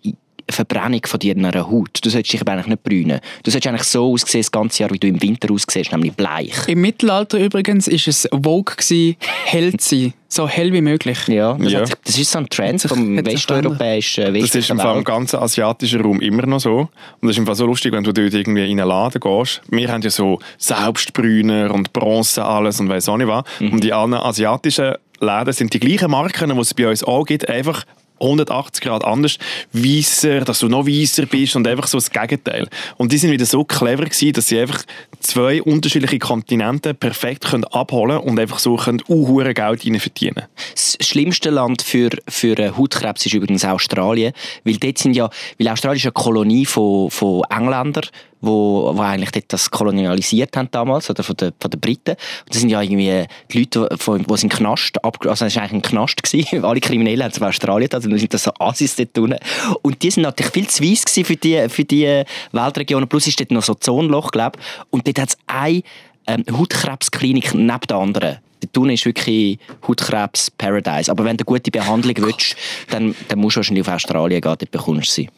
Verbrennung 0.52 1.00
von 1.06 1.20
deiner 1.20 1.70
Haut. 1.70 1.98
Du 2.02 2.10
solltest 2.10 2.32
dich 2.32 2.40
aber 2.40 2.52
eigentlich 2.52 2.66
nicht 2.66 2.82
brünen. 2.82 3.20
Du 3.42 3.50
solltest 3.50 3.68
eigentlich 3.68 3.84
so 3.84 4.12
aussehen 4.12 4.40
das 4.40 4.50
ganze 4.50 4.82
Jahr, 4.82 4.90
wie 4.90 4.98
du 4.98 5.06
im 5.06 5.20
Winter 5.22 5.52
aussiehst, 5.52 5.92
nämlich 5.92 6.12
bleich. 6.12 6.68
Im 6.68 6.80
Mittelalter 6.80 7.38
übrigens 7.38 7.88
ist 7.88 8.08
es 8.08 8.28
Vogue 8.30 8.76
gewesen, 8.76 9.16
hell 9.44 9.72
zu 9.76 9.88
sein. 9.88 10.14
So 10.32 10.46
hell 10.48 10.72
wie 10.72 10.80
möglich. 10.80 11.26
Ja, 11.26 11.54
das, 11.54 11.72
Ja. 11.72 11.80
Hat 11.80 11.86
sich, 11.88 11.96
das 12.04 12.18
ist 12.18 12.30
so 12.30 12.38
ein 12.38 12.48
Trend 12.48 12.80
vom 12.82 13.26
westeuropäischen 13.26 14.32
Das 14.32 14.54
ist 14.54 14.70
im 14.70 14.78
Fall 14.78 14.98
im 14.98 15.04
ganzen 15.04 15.40
asiatischen 15.40 16.00
Raum 16.02 16.20
immer 16.20 16.46
noch 16.46 16.60
so. 16.60 16.78
Und 16.78 16.90
das 17.22 17.32
ist 17.32 17.38
im 17.38 17.46
Fall 17.46 17.56
so 17.56 17.66
lustig, 17.66 17.92
wenn 17.92 18.04
du 18.04 18.12
dort 18.12 18.32
irgendwie 18.32 18.70
in 18.70 18.78
einen 18.78 18.88
Laden 18.88 19.20
gehst. 19.20 19.60
Wir 19.68 19.90
haben 19.90 20.02
ja 20.02 20.10
so 20.10 20.38
Selbstbrüner 20.56 21.72
und 21.74 21.92
Bronze 21.92 22.44
alles 22.44 22.78
und 22.78 22.88
weiss 22.88 23.08
auch 23.08 23.16
nicht 23.16 23.26
was. 23.26 23.44
Mhm. 23.58 23.72
Und 23.72 23.84
die 23.84 23.92
anderen 23.92 24.24
asiatischen 24.24 24.94
Läden 25.20 25.52
sind 25.52 25.74
die 25.74 25.80
gleichen 25.80 26.10
Marken, 26.10 26.50
die 26.50 26.60
es 26.60 26.74
bei 26.74 26.88
uns 26.88 27.04
auch 27.04 27.24
gibt, 27.24 27.48
einfach 27.48 27.84
180 28.20 28.82
Grad 28.82 29.04
anders, 29.04 29.38
weißer, 29.72 30.40
dass 30.40 30.60
du 30.60 30.68
noch 30.68 30.86
weißer 30.86 31.26
bist 31.26 31.56
und 31.56 31.66
einfach 31.66 31.86
so 31.86 31.98
das 31.98 32.10
Gegenteil. 32.10 32.68
Und 32.96 33.12
die 33.12 33.18
sind 33.18 33.30
wieder 33.30 33.46
so 33.46 33.64
clever 33.64 34.04
gewesen, 34.04 34.32
dass 34.32 34.48
sie 34.48 34.60
einfach 34.60 34.82
zwei 35.20 35.62
unterschiedliche 35.62 36.18
Kontinente 36.18 36.94
perfekt 36.94 37.44
können 37.46 37.64
abholen 37.64 38.18
und 38.18 38.38
einfach 38.38 38.58
so 38.58 38.76
können 38.76 39.02
unhure 39.06 39.54
Geld 39.54 39.84
rein 39.84 40.00
verdienen. 40.00 40.44
Das 40.72 40.96
schlimmste 41.00 41.50
Land 41.50 41.82
für, 41.82 42.10
für 42.28 42.76
Hautkrebs 42.76 43.26
ist 43.26 43.34
übrigens 43.34 43.64
Australien, 43.64 44.32
weil 44.64 44.76
dort 44.76 44.98
sind 44.98 45.14
ja, 45.14 45.30
weil 45.58 45.68
Australien 45.68 45.98
ist 45.98 46.04
eine 46.04 46.12
Kolonie 46.12 46.66
von, 46.66 47.10
von 47.10 47.42
Engländern, 47.50 48.06
wo, 48.40 48.92
wo 48.96 49.00
eigentlich 49.02 49.44
das 49.48 49.70
kolonialisiert 49.70 50.56
haben 50.56 50.68
damals, 50.70 51.10
oder 51.10 51.22
von 51.22 51.36
den, 51.36 51.52
von 51.60 51.70
den 51.70 51.80
Briten. 51.80 52.10
Und 52.10 52.48
das 52.54 52.58
sind 52.60 52.70
ja 52.70 52.80
irgendwie 52.80 53.26
die 53.52 53.58
Leute, 53.58 53.88
von- 53.98 54.22
die 54.24 54.36
sind 54.36 54.52
Knast, 54.52 55.02
ab, 55.04 55.18
also 55.26 55.44
es 55.44 55.56
war 55.56 55.62
eigentlich 55.62 55.72
ein 55.74 55.82
Knast 55.82 56.22
gewesen, 56.22 56.64
alle 56.64 56.80
Kriminellen 56.80 57.22
haben 57.24 57.30
es 57.32 57.40
auf 57.40 57.48
Australien 57.48 57.90
und 57.92 58.04
dann 58.04 58.18
sind 58.18 58.32
das 58.34 58.44
so 58.44 58.52
Assis 58.58 58.96
dort 58.96 59.16
unten. 59.18 59.38
Und 59.82 60.02
die 60.02 60.10
sind 60.10 60.22
natürlich 60.22 60.52
viel 60.52 60.66
zu 60.68 60.82
weiss 60.82 61.04
für 61.26 61.36
die, 61.36 61.68
für 61.68 61.84
die 61.84 62.24
Weltregionen, 62.52 63.08
plus 63.08 63.26
ist 63.26 63.40
dort 63.40 63.50
noch 63.50 63.62
so 63.62 63.72
ein 63.74 63.80
Zonenloch, 63.80 64.30
glaube 64.30 64.58
ich. 64.58 64.64
Und 64.90 65.06
dort 65.06 65.18
hat 65.18 65.28
es 65.30 65.38
eine 65.46 65.82
ähm, 66.26 66.44
Hautkrebsklinik 66.50 67.54
neben 67.54 67.80
der 67.88 67.96
anderen. 67.96 68.38
Dort 68.60 68.76
unten 68.78 68.90
ist 68.90 69.04
wirklich 69.06 69.58
Hautkrebs-Paradise. 69.86 71.10
Aber 71.10 71.24
wenn 71.24 71.36
du 71.36 71.44
gute 71.44 71.70
Behandlung 71.70 72.14
willst, 72.18 72.56
dann, 72.90 73.14
dann 73.28 73.38
musst 73.38 73.56
du 73.56 73.58
wahrscheinlich 73.58 73.86
auf 73.86 73.94
Australien 73.94 74.40
gehen, 74.40 74.56
dort 74.58 74.70
bekommst 74.70 75.08
du 75.08 75.22
sie. 75.22 75.28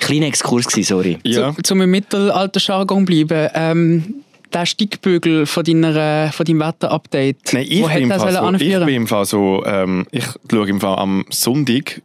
Kleiner 0.00 0.26
Exkurs 0.26 0.66
gewesen, 0.66 0.88
sorry. 0.88 1.18
Ja. 1.24 1.54
Zu, 1.54 1.62
zum 1.62 1.80
im 1.82 1.90
Mittelalter-Jargon 1.90 3.04
bleiben. 3.04 3.48
Ähm, 3.54 4.14
der 4.52 4.66
Steigbügel 4.66 5.46
von, 5.46 5.64
deiner, 5.64 6.32
von 6.32 6.46
deinem 6.46 6.60
Wetter-Update, 6.60 7.52
Nein, 7.52 7.66
ich 7.68 7.82
wo 7.82 7.88
bin, 7.88 8.04
im 8.04 8.08
Fall 8.10 8.32
so, 8.32 8.54
ich 8.54 8.78
bin 8.78 8.88
im 8.88 9.06
Fall 9.06 9.24
so, 9.26 9.62
ähm, 9.66 10.06
ich 10.10 10.24
schaue 10.50 10.68
im 10.68 10.80
Fall 10.80 10.96
am 10.96 11.24
Sonntag 11.28 12.00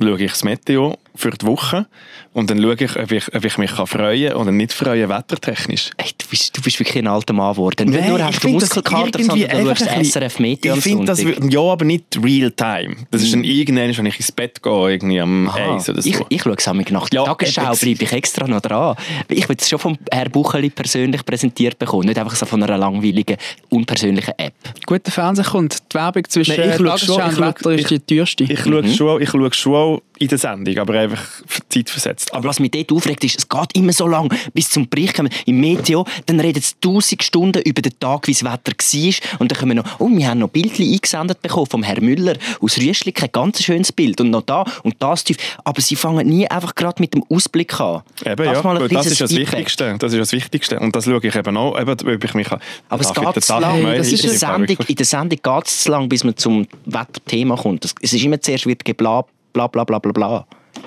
schaue 0.00 0.22
ich 0.22 0.30
das 0.30 0.44
Meteo 0.44 0.96
für 1.14 1.30
die 1.30 1.46
Woche 1.46 1.86
und 2.32 2.50
dann 2.50 2.60
schaue 2.62 2.74
ich, 2.74 2.98
ob 2.98 3.12
ich, 3.12 3.34
ob 3.34 3.44
ich 3.44 3.58
mich 3.58 3.70
kann 3.74 3.86
freuen 3.86 4.32
oder 4.34 4.50
nicht 4.50 4.72
freuen, 4.72 5.08
wettertechnisch. 5.08 5.90
Ey, 5.98 6.10
du, 6.16 6.26
bist, 6.30 6.56
du 6.56 6.62
bist 6.62 6.78
wirklich 6.80 6.98
ein 6.98 7.06
alter 7.06 7.32
Mann 7.34 7.52
geworden. 7.52 7.90
Nicht 7.90 8.00
Nein, 8.00 8.08
nur 8.08 8.18
ich 8.18 8.24
hast 8.24 8.42
du 8.42 8.48
Muskelkater, 8.48 9.18
irgendwie 9.18 9.42
sondern 9.42 9.50
du 9.64 9.70
einfach 9.70 9.86
schaust 9.86 10.12
SRF 10.12 10.38
am 10.38 10.44
Ich 10.44 10.82
finde 10.82 11.04
das, 11.04 11.22
ja, 11.22 11.60
aber 11.60 11.84
nicht 11.84 12.18
real 12.22 12.50
time. 12.52 12.96
Das 13.10 13.22
ist 13.22 13.32
dann 13.34 13.44
irgendwann, 13.44 13.96
wenn 13.96 14.06
ich 14.06 14.16
ins 14.16 14.32
Bett 14.32 14.62
gehe, 14.62 14.90
irgendwie 14.90 15.20
am 15.20 15.48
Aha. 15.48 15.76
Eis 15.76 15.88
oder 15.90 16.00
so. 16.00 16.08
Ich, 16.08 16.16
ich 16.28 16.42
schaue 16.42 16.54
es 16.54 16.66
nach 16.66 17.08
der 17.08 17.20
Ja, 17.20 17.24
Tagesschau, 17.24 17.74
bleibe 17.74 18.04
ich 18.04 18.12
extra 18.12 18.46
noch 18.46 18.60
dran. 18.60 18.96
Ich 19.28 19.48
will 19.48 19.56
es 19.58 19.68
schon 19.68 19.78
vom 19.78 19.98
Herr 20.10 20.28
Bucheli 20.28 20.70
persönlich 20.70 21.24
präsentiert 21.24 21.78
bekommen, 21.78 22.06
nicht 22.06 22.18
einfach 22.18 22.34
so 22.34 22.46
von 22.46 22.62
einer 22.62 22.78
langweiligen, 22.78 23.36
unpersönlichen 23.68 24.34
App. 24.38 24.54
Guter 24.86 25.10
Fernsehen 25.10 25.44
kommt. 25.44 25.78
Die 25.92 25.94
Werbung 25.94 26.24
zwischen 26.28 26.56
Nein, 26.56 26.70
ich 26.70 26.76
schaue 26.76 26.86
Tagesschau 26.86 27.14
schon- 27.14 27.22
und 27.22 27.32
ich 27.32 27.38
Wetter 27.40 27.72
ist 27.72 27.80
ich- 27.92 28.00
die 28.02 28.16
teuerste. 28.16 28.44
ich 28.44 28.60
schaue 28.60 28.88
schon, 28.88 29.22
ich 29.22 29.30
schaue 29.30 29.52
schon 29.52 29.74
auch 29.74 30.02
in 30.22 30.28
der 30.28 30.38
Sendung, 30.38 30.78
aber 30.78 30.94
einfach 31.00 31.22
zeitversetzt. 31.68 32.32
Aber 32.32 32.48
was 32.48 32.60
mich 32.60 32.70
dort 32.70 32.92
aufregt, 32.92 33.24
ist, 33.24 33.38
es 33.38 33.48
geht 33.48 33.74
immer 33.76 33.92
so 33.92 34.06
lang, 34.06 34.32
bis 34.54 34.70
zum 34.70 34.88
Bericht 34.88 35.14
kommen. 35.14 35.30
Im 35.46 35.60
Meteo, 35.60 36.06
dann 36.26 36.38
reden 36.40 36.62
sie 36.62 36.74
tausend 36.80 37.22
Stunden 37.22 37.60
über 37.62 37.82
den 37.82 37.98
Tag, 37.98 38.26
wie 38.28 38.32
das 38.32 38.44
Wetter 38.44 38.72
war. 38.72 39.38
Und 39.40 39.50
dann 39.50 39.58
kommen 39.58 39.76
wir 39.76 39.82
noch, 39.82 40.00
oh, 40.00 40.08
wir 40.08 40.28
haben 40.28 40.38
noch 40.38 40.48
Bildchen 40.48 40.90
eingesendet 40.90 41.42
bekommen 41.42 41.66
vom 41.66 41.82
Herrn 41.82 42.04
Müller 42.04 42.36
aus 42.60 42.78
Rüschlik, 42.78 43.22
ein 43.22 43.28
ganz 43.32 43.62
schönes 43.62 43.90
Bild. 43.92 44.20
Und 44.20 44.30
noch 44.30 44.42
da 44.42 44.64
und 44.82 44.94
das 45.00 45.24
tief. 45.24 45.36
Aber 45.64 45.80
sie 45.80 45.96
fangen 45.96 46.26
nie 46.28 46.46
einfach 46.48 46.74
gerade 46.74 47.00
mit 47.02 47.14
dem 47.14 47.24
Ausblick 47.28 47.78
an. 47.80 48.02
Eben, 48.24 48.44
Das 48.44 48.62
ja, 48.62 48.88
das 48.88 49.06
ist 49.06 49.20
das 49.20 49.30
Feedback. 49.32 49.52
Wichtigste. 49.52 49.96
Das 49.98 50.12
ist 50.12 50.18
das 50.20 50.32
Wichtigste. 50.32 50.78
Und 50.78 50.94
das 50.94 51.04
schaue 51.04 51.20
ich 51.26 51.34
eben 51.34 51.56
auch, 51.56 51.78
eben, 51.80 51.90
ob 51.90 52.24
ich 52.24 52.34
mich 52.34 52.48
kann. 52.48 52.60
Aber 52.88 53.02
es 53.02 53.12
geht 53.12 53.44
zu 53.44 53.58
lang. 53.58 53.82
mal- 53.82 53.98
das 53.98 54.08
in, 54.08 54.14
ist 54.14 54.40
Fall 54.40 54.66
Sendung, 54.66 54.86
in 54.86 54.94
der 54.94 55.06
Sendung 55.06 55.38
geht 55.42 55.66
es 55.66 55.82
zu 55.82 55.90
lang, 55.90 56.08
bis 56.08 56.24
man 56.24 56.36
zum 56.36 56.66
Wetterthema 56.86 57.56
kommt. 57.56 57.84
Es 58.00 58.12
ist 58.12 58.22
immer 58.24 58.40
zuerst 58.40 58.66
wird 58.66 58.84
gebla, 58.84 59.24
bla 59.52 59.66
bla 59.66 59.84
bla 59.84 59.98
bla 59.98 60.12
bla. 60.12 60.46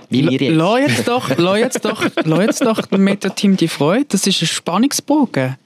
Wie. 0.09 0.21
Lass 0.21 0.79
jetzt 0.79 1.07
doch, 1.07 1.29
lass 1.37 1.57
jetzt 1.57 1.85
doch, 1.85 2.05
lass 2.23 2.39
jetzt 2.39 2.65
doch 2.65 2.81
dem 2.81 3.03
Meta-Team 3.03 3.57
die 3.57 3.67
Freude. 3.67 4.05
Das 4.09 4.27
ist 4.27 4.41
ein 4.41 4.47
Spannungsbogen. 4.47 5.57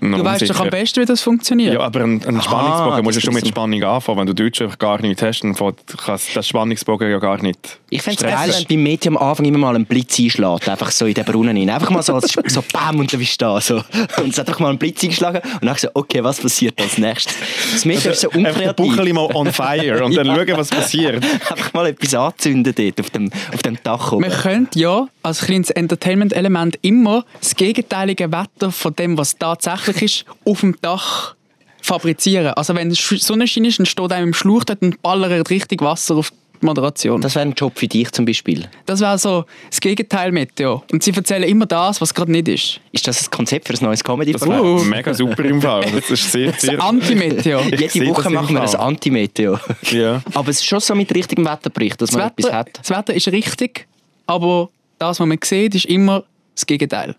Du 0.00 0.24
weißt 0.24 0.48
doch 0.50 0.60
am 0.60 0.70
besten, 0.70 1.00
wie 1.02 1.04
das 1.06 1.20
funktioniert. 1.22 1.74
Ja, 1.74 1.80
aber 1.80 2.00
ein, 2.00 2.22
ein 2.26 2.40
Spannungsbogen 2.42 3.04
musst 3.04 3.16
du 3.16 3.20
schon 3.20 3.34
mit. 3.34 3.46
Spannung 3.46 3.82
anfangen. 3.82 4.18
Wenn 4.18 4.26
du 4.26 4.34
Deutsch 4.34 4.60
einfach 4.62 4.78
gar 4.78 5.00
nicht 5.00 5.20
hast, 5.22 5.40
dann 5.42 5.54
fängt- 5.54 5.86
kann 5.96 6.18
der 6.34 6.42
Spannungsbogen 6.42 7.10
ja 7.10 7.18
gar 7.18 7.40
nicht 7.42 7.78
Ich 7.90 8.02
fände 8.02 8.24
es 8.24 8.32
geil, 8.34 8.50
wenn 8.56 8.64
beim 8.76 8.82
Mädchen 8.82 9.16
am 9.16 9.22
Anfang 9.28 9.46
immer 9.46 9.58
mal 9.58 9.74
einen 9.74 9.86
Blitz 9.86 10.18
einschlägt. 10.18 10.68
Einfach 10.68 10.90
so 10.90 11.06
in 11.06 11.14
den 11.14 11.24
Brunnen 11.24 11.56
rein. 11.56 11.70
Einfach 11.70 11.90
mal 11.90 12.02
so, 12.02 12.14
als- 12.14 12.32
so 12.46 12.62
BAM 12.72 12.98
und 13.00 13.12
dann 13.12 13.20
bist 13.20 13.40
du 13.40 13.44
da. 13.44 13.60
So. 13.60 13.76
Und 14.18 14.28
es 14.28 14.38
hat 14.38 14.48
einfach 14.48 14.60
mal 14.60 14.70
einen 14.70 14.78
Blitz 14.78 15.02
eingeschlagen 15.02 15.40
und 15.60 15.66
dann 15.66 15.76
so, 15.76 15.88
okay, 15.94 16.22
was 16.24 16.40
passiert 16.40 16.80
als 16.80 16.98
nächstes? 16.98 17.34
Das 17.72 17.84
Mädchen 17.84 18.12
ist 18.12 18.20
so 18.20 18.30
Einfach 18.30 18.42
den 18.58 18.68
unkreativ. 18.68 18.76
Bucheli 18.96 19.12
mal 19.12 19.28
on 19.34 19.52
fire 19.52 20.04
und 20.04 20.16
dann 20.16 20.26
Ja. 20.26 20.34
schauen, 20.36 20.56
was 20.58 20.68
passiert. 20.68 21.24
Einfach 21.50 21.72
mal 21.72 21.86
etwas 21.86 22.14
anzünden 22.14 22.74
dort 22.76 23.00
auf 23.00 23.10
dem, 23.10 23.30
auf 23.54 23.62
dem 23.62 23.78
Dach 23.82 24.12
oben. 24.12 24.22
Man 24.28 24.30
könnte 24.30 24.78
ja 24.78 25.06
als 25.26 25.40
kleines 25.42 25.70
Entertainment-Element 25.70 26.78
immer 26.82 27.24
das 27.40 27.54
gegenteilige 27.56 28.30
Wetter 28.32 28.70
von 28.72 28.94
dem, 28.94 29.18
was 29.18 29.36
tatsächlich 29.36 30.02
ist, 30.02 30.24
auf 30.44 30.60
dem 30.60 30.76
Dach 30.80 31.34
fabrizieren. 31.82 32.48
Also 32.54 32.74
wenn 32.74 32.90
es 32.90 32.98
Sch- 32.98 33.22
Sonnenschein 33.22 33.64
ist, 33.64 33.78
dann 33.78 33.86
steht 33.86 34.12
einem 34.12 34.28
im 34.28 34.34
Schlauch 34.34 34.64
dort 34.64 34.82
und 34.82 35.00
ballert 35.02 35.50
richtig 35.50 35.82
Wasser 35.82 36.16
auf 36.16 36.30
die 36.30 36.66
Moderation. 36.66 37.20
Das, 37.20 37.32
Das 37.34 37.36
wäre 37.36 37.48
ein 37.50 37.54
Job 37.54 37.78
für 37.78 37.86
dich 37.86 38.10
zum 38.12 38.24
Beispiel. 38.24 38.66
wäre 38.86 39.18
so 39.18 39.44
das 39.70 39.78
Gegenteil 39.80 40.32
Meteo. 40.32 40.82
Und 40.90 41.02
sie 41.02 41.12
erzählen 41.12 41.42
immer 41.44 41.66
das, 41.66 42.00
was 42.00 42.12
gerade 42.14 42.32
nicht 42.32 42.48
ist. 42.48 42.80
Ist 42.92 43.06
das 43.06 43.26
ein 43.28 43.30
Konzept 43.30 43.68
für 43.68 43.74
ein 43.74 43.84
neues 43.84 44.02
comedy 44.02 44.32
Das 44.32 44.42
wäre 44.48 44.62
Uh. 44.62 44.78
mega 44.82 45.12
super 45.14 45.44
im 45.44 45.60
Fall. 45.60 45.84
Das 45.94 46.10
ist 46.10 46.32
sehr, 46.32 46.50
Das 46.52 46.62
sehr... 46.62 46.82
Anti-Meteo. 46.82 47.60
Jede 47.70 48.08
Woche 48.08 48.22
das 48.24 48.32
machen 48.32 48.54
wir 48.54 48.62
ein. 48.62 48.74
Anti-Meteo. 48.74 49.58
Ja. 49.92 50.22
Aber 50.34 50.48
es 50.48 50.56
ist 50.60 50.66
schon 50.66 50.80
so 50.80 50.94
mit 50.94 51.14
richtigem 51.14 51.44
Wetterbericht, 51.44 52.00
dass 52.00 52.10
Das 52.10 52.18
man 52.18 52.28
etwas 52.28 52.46
Wetter, 52.46 52.56
hat. 52.56 52.78
das 52.80 52.90
Wetter 52.90 53.14
ist 53.14 53.28
richtig, 53.28 53.86
aber 54.26 54.70
das, 54.98 55.20
was 55.20 55.26
man 55.26 55.38
sieht, 55.42 55.74
ist 55.74 55.84
immer 55.86 56.24
das 56.54 56.66
Gegenteil. 56.66 57.14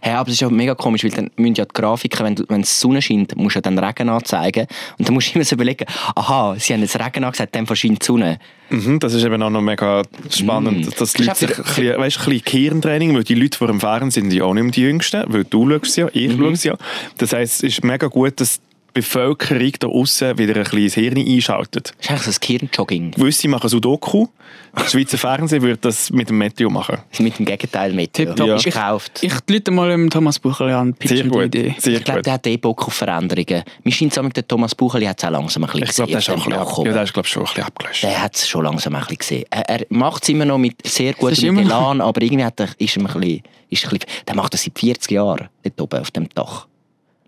Hey, 0.00 0.14
aber 0.14 0.28
es 0.28 0.34
ist 0.34 0.40
ja 0.40 0.50
mega 0.50 0.74
komisch, 0.74 1.04
weil 1.04 1.10
dann 1.12 1.30
müssen 1.36 1.54
ja 1.54 1.64
die 1.64 1.72
Grafiken, 1.72 2.24
wenn, 2.26 2.34
du, 2.34 2.44
wenn 2.48 2.62
die 2.62 2.66
Sonne 2.66 3.00
scheint, 3.00 3.36
musst 3.36 3.54
du 3.54 3.58
ja 3.58 3.62
dann 3.62 3.78
Regen 3.78 4.08
anzeigen. 4.08 4.66
Und 4.98 5.06
dann 5.06 5.14
musst 5.14 5.28
du 5.30 5.34
immer 5.36 5.44
so 5.44 5.54
überlegen, 5.54 5.84
aha, 6.14 6.56
sie 6.58 6.72
haben 6.72 6.80
jetzt 6.80 6.98
Regen 6.98 7.22
angesagt, 7.24 7.54
dann 7.54 7.66
verschient 7.66 8.02
die 8.02 8.04
Sonne. 8.06 8.38
Mhm, 8.70 8.98
das 8.98 9.14
ist 9.14 9.24
eben 9.24 9.40
auch 9.42 9.50
noch 9.50 9.60
mega 9.60 10.02
spannend, 10.30 10.86
dass 11.00 11.12
die 11.12 11.24
Das 11.24 11.26
Leute 11.26 11.30
ist 11.32 11.38
sich, 11.38 11.50
auch 11.52 11.58
ein 11.58 11.64
bisschen- 11.64 11.98
weißt, 11.98 12.18
ein 12.18 12.24
bisschen 12.24 12.44
Gehirntraining, 12.44 13.14
weil 13.14 13.24
die 13.24 13.34
Leute 13.34 13.56
vor 13.56 13.68
dem 13.68 13.78
Fernsehen 13.80 14.30
sind 14.30 14.32
ja 14.36 14.44
auch 14.44 14.54
nicht 14.54 14.64
mehr 14.64 14.72
die 14.72 14.82
Jüngsten, 14.82 15.22
weil 15.28 15.44
du 15.44 15.70
schaust 15.70 15.96
ja, 15.98 16.08
ich 16.12 16.32
schaue 16.32 16.54
ja. 16.54 16.76
Das 17.18 17.32
heisst, 17.32 17.62
es 17.62 17.76
ist 17.76 17.84
mega 17.84 18.08
gut, 18.08 18.40
dass 18.40 18.58
die 18.60 18.75
Bevölkerung 19.00 19.72
da 19.78 19.88
außen 19.88 20.38
wieder 20.38 20.56
ein 20.56 20.62
bisschen 20.64 20.78
ins 20.82 20.94
Hirn 20.94 21.18
einschaltet. 21.18 21.92
Das 21.98 22.06
ist 22.06 22.10
eigentlich 22.10 22.22
so 22.22 22.30
ein 22.30 22.36
Gehirnjogging. 22.40 23.10
Gewisse 23.12 23.48
machen 23.48 23.68
Sudoku, 23.68 24.26
das 24.74 24.92
Schweizer 24.92 25.18
Fernsehen 25.18 25.62
würde 25.62 25.78
das 25.82 26.10
mit 26.10 26.28
dem 26.30 26.38
Meteo 26.38 26.70
machen. 26.70 26.98
Mit 27.18 27.38
dem 27.38 27.44
Gegenteil 27.44 27.92
mit. 27.92 28.12
Tipptopp. 28.14 28.46
Ja. 28.48 28.56
Ist 28.56 28.66
Ich- 28.66 28.74
gekauft. 28.74 29.18
Ich 29.22 29.32
lüte 29.48 29.70
mal 29.70 29.90
dem 29.90 30.08
Thomas 30.08 30.38
Buchel 30.38 30.70
an, 30.70 30.94
Sehr 31.04 31.24
gut, 31.24 31.44
Idee. 31.46 31.74
sehr 31.78 31.98
ich 31.98 32.04
glaube, 32.04 32.22
der 32.22 32.32
hat 32.34 32.46
eh 32.46 32.56
Bock 32.56 32.86
auf 32.86 32.94
Veränderungen. 32.94 33.62
Mir 33.84 33.92
scheint 33.92 34.16
es 34.16 34.32
der 34.32 34.48
Thomas 34.48 34.74
Bucheli 34.74 35.04
hat 35.06 35.18
es 35.18 35.24
auch 35.24 35.30
langsam 35.30 35.64
ein 35.64 35.70
bisschen 35.70 35.84
Ich 35.88 35.94
glaube, 35.94 36.10
der 36.12 36.18
ist, 36.20 36.28
auch 36.30 36.32
ein 36.32 36.38
gesehen, 36.38 36.50
bisschen 36.52 36.62
auf 36.62 36.78
ab, 36.78 36.86
ja, 36.86 36.92
der 36.92 37.02
ist 37.02 37.12
glaub, 37.12 37.26
schon 37.26 37.42
ein 37.42 37.46
bisschen 37.48 37.64
abgelöscht. 37.64 38.02
Der 38.02 38.22
hat 38.22 38.34
es 38.36 38.48
schon 38.48 38.64
langsam 38.64 38.94
ein 38.94 39.00
bisschen 39.02 39.18
gesehen. 39.18 39.44
Er, 39.50 39.68
er 39.68 39.86
macht 39.90 40.22
es 40.22 40.28
immer 40.30 40.44
noch 40.46 40.58
mit 40.58 40.86
sehr 40.86 41.12
gutem 41.14 41.58
Elan, 41.58 42.00
aber 42.00 42.22
irgendwie 42.22 42.44
hat 42.44 42.58
er, 42.60 42.68
ist 42.78 42.96
er 42.96 43.02
ein 43.02 43.06
bisschen, 43.06 43.42
ist 43.68 43.84
ein 43.84 43.90
bisschen, 43.90 43.98
der 44.26 44.34
macht 44.36 44.54
das 44.54 44.62
seit 44.64 44.78
40 44.78 45.10
Jahren, 45.10 45.48
dort 45.62 45.80
oben 45.80 46.00
auf 46.00 46.10
dem 46.10 46.28
Dach. 46.34 46.66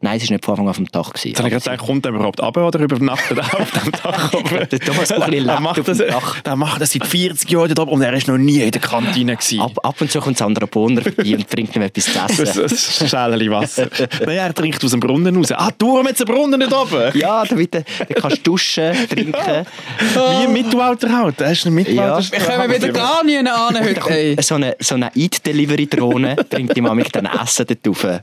Nein, 0.00 0.16
es 0.18 0.28
war 0.28 0.34
nicht 0.34 0.44
von 0.44 0.52
Anfang 0.52 0.66
an 0.66 0.70
auf 0.70 0.76
dem 0.76 0.86
Dach. 0.92 1.10
Gewesen, 1.12 1.28
Jetzt 1.28 1.38
habe 1.38 1.48
ich 1.48 1.54
gedacht, 1.64 1.78
kommt 1.78 2.06
er 2.06 2.12
überhaupt 2.12 2.40
ab 2.40 2.56
oder 2.56 2.78
übernachtet 2.78 3.38
er 3.38 3.60
auf 3.60 3.70
dem 3.72 3.90
Dach 3.92 4.32
oben? 4.34 4.68
Der 4.70 4.78
Thomas 4.80 5.08
Buchli 5.12 5.38
lebt 5.40 5.60
macht 5.60 5.80
auf 5.80 5.86
das, 5.86 5.98
dem 5.98 6.08
Dach. 6.08 6.40
Der 6.40 6.56
macht 6.56 6.80
das 6.80 6.92
seit 6.92 7.06
40 7.06 7.50
Jahren 7.50 7.68
dort 7.68 7.80
oben 7.80 7.92
und 7.92 8.02
er 8.02 8.12
ist 8.12 8.28
noch 8.28 8.38
nie 8.38 8.60
in 8.62 8.70
der 8.70 8.80
Kantine 8.80 9.34
gewesen. 9.36 9.60
Ab, 9.60 9.72
ab 9.82 10.00
und 10.00 10.10
zu 10.10 10.20
kommt 10.20 10.38
Sandra 10.38 10.66
Bonner 10.66 11.02
vorbei 11.02 11.34
und 11.34 11.48
bringt 11.50 11.74
ihm 11.74 11.82
etwas 11.82 12.04
zu 12.04 12.12
Das 12.14 12.38
essen. 12.38 12.64
ist 12.64 13.02
ein 13.02 13.08
Schälchen 13.08 13.50
Wasser. 13.50 13.88
Nein, 14.24 14.36
er 14.36 14.54
trinkt 14.54 14.84
aus 14.84 14.90
dem 14.92 15.00
Brunnen 15.00 15.36
raus. 15.36 15.50
Ah, 15.52 15.70
du 15.76 15.98
haben 15.98 16.06
jetzt 16.06 16.20
einen 16.24 16.34
Brunnen 16.34 16.60
nicht 16.60 16.72
oben? 16.72 17.18
Ja, 17.18 17.44
damit 17.44 17.74
du, 17.74 17.82
dann 17.98 18.08
kannst 18.22 18.38
du 18.38 18.42
duschen, 18.42 18.92
trinken. 19.08 19.66
Wie 20.14 20.44
im 20.44 20.52
Mittelalter 20.52 21.12
halt. 21.12 21.40
Er 21.40 21.50
ist 21.52 21.66
ein 21.66 21.74
Mittelalter. 21.74 22.30
Wir 22.32 22.40
kommen 22.40 22.70
wieder 22.72 22.92
gar 22.92 23.24
nie 23.24 23.38
an 23.38 23.78
heute. 23.80 24.36
So 24.42 24.54
eine, 24.54 24.76
so 24.78 24.94
eine 24.94 25.10
Eat-Delivery-Drohne 25.14 26.36
bringt 26.48 26.76
ihm 26.76 26.84
mit 26.94 27.14
dann 27.16 27.26
Essen 27.26 27.66
dort 27.66 28.04
rauf. 28.04 28.20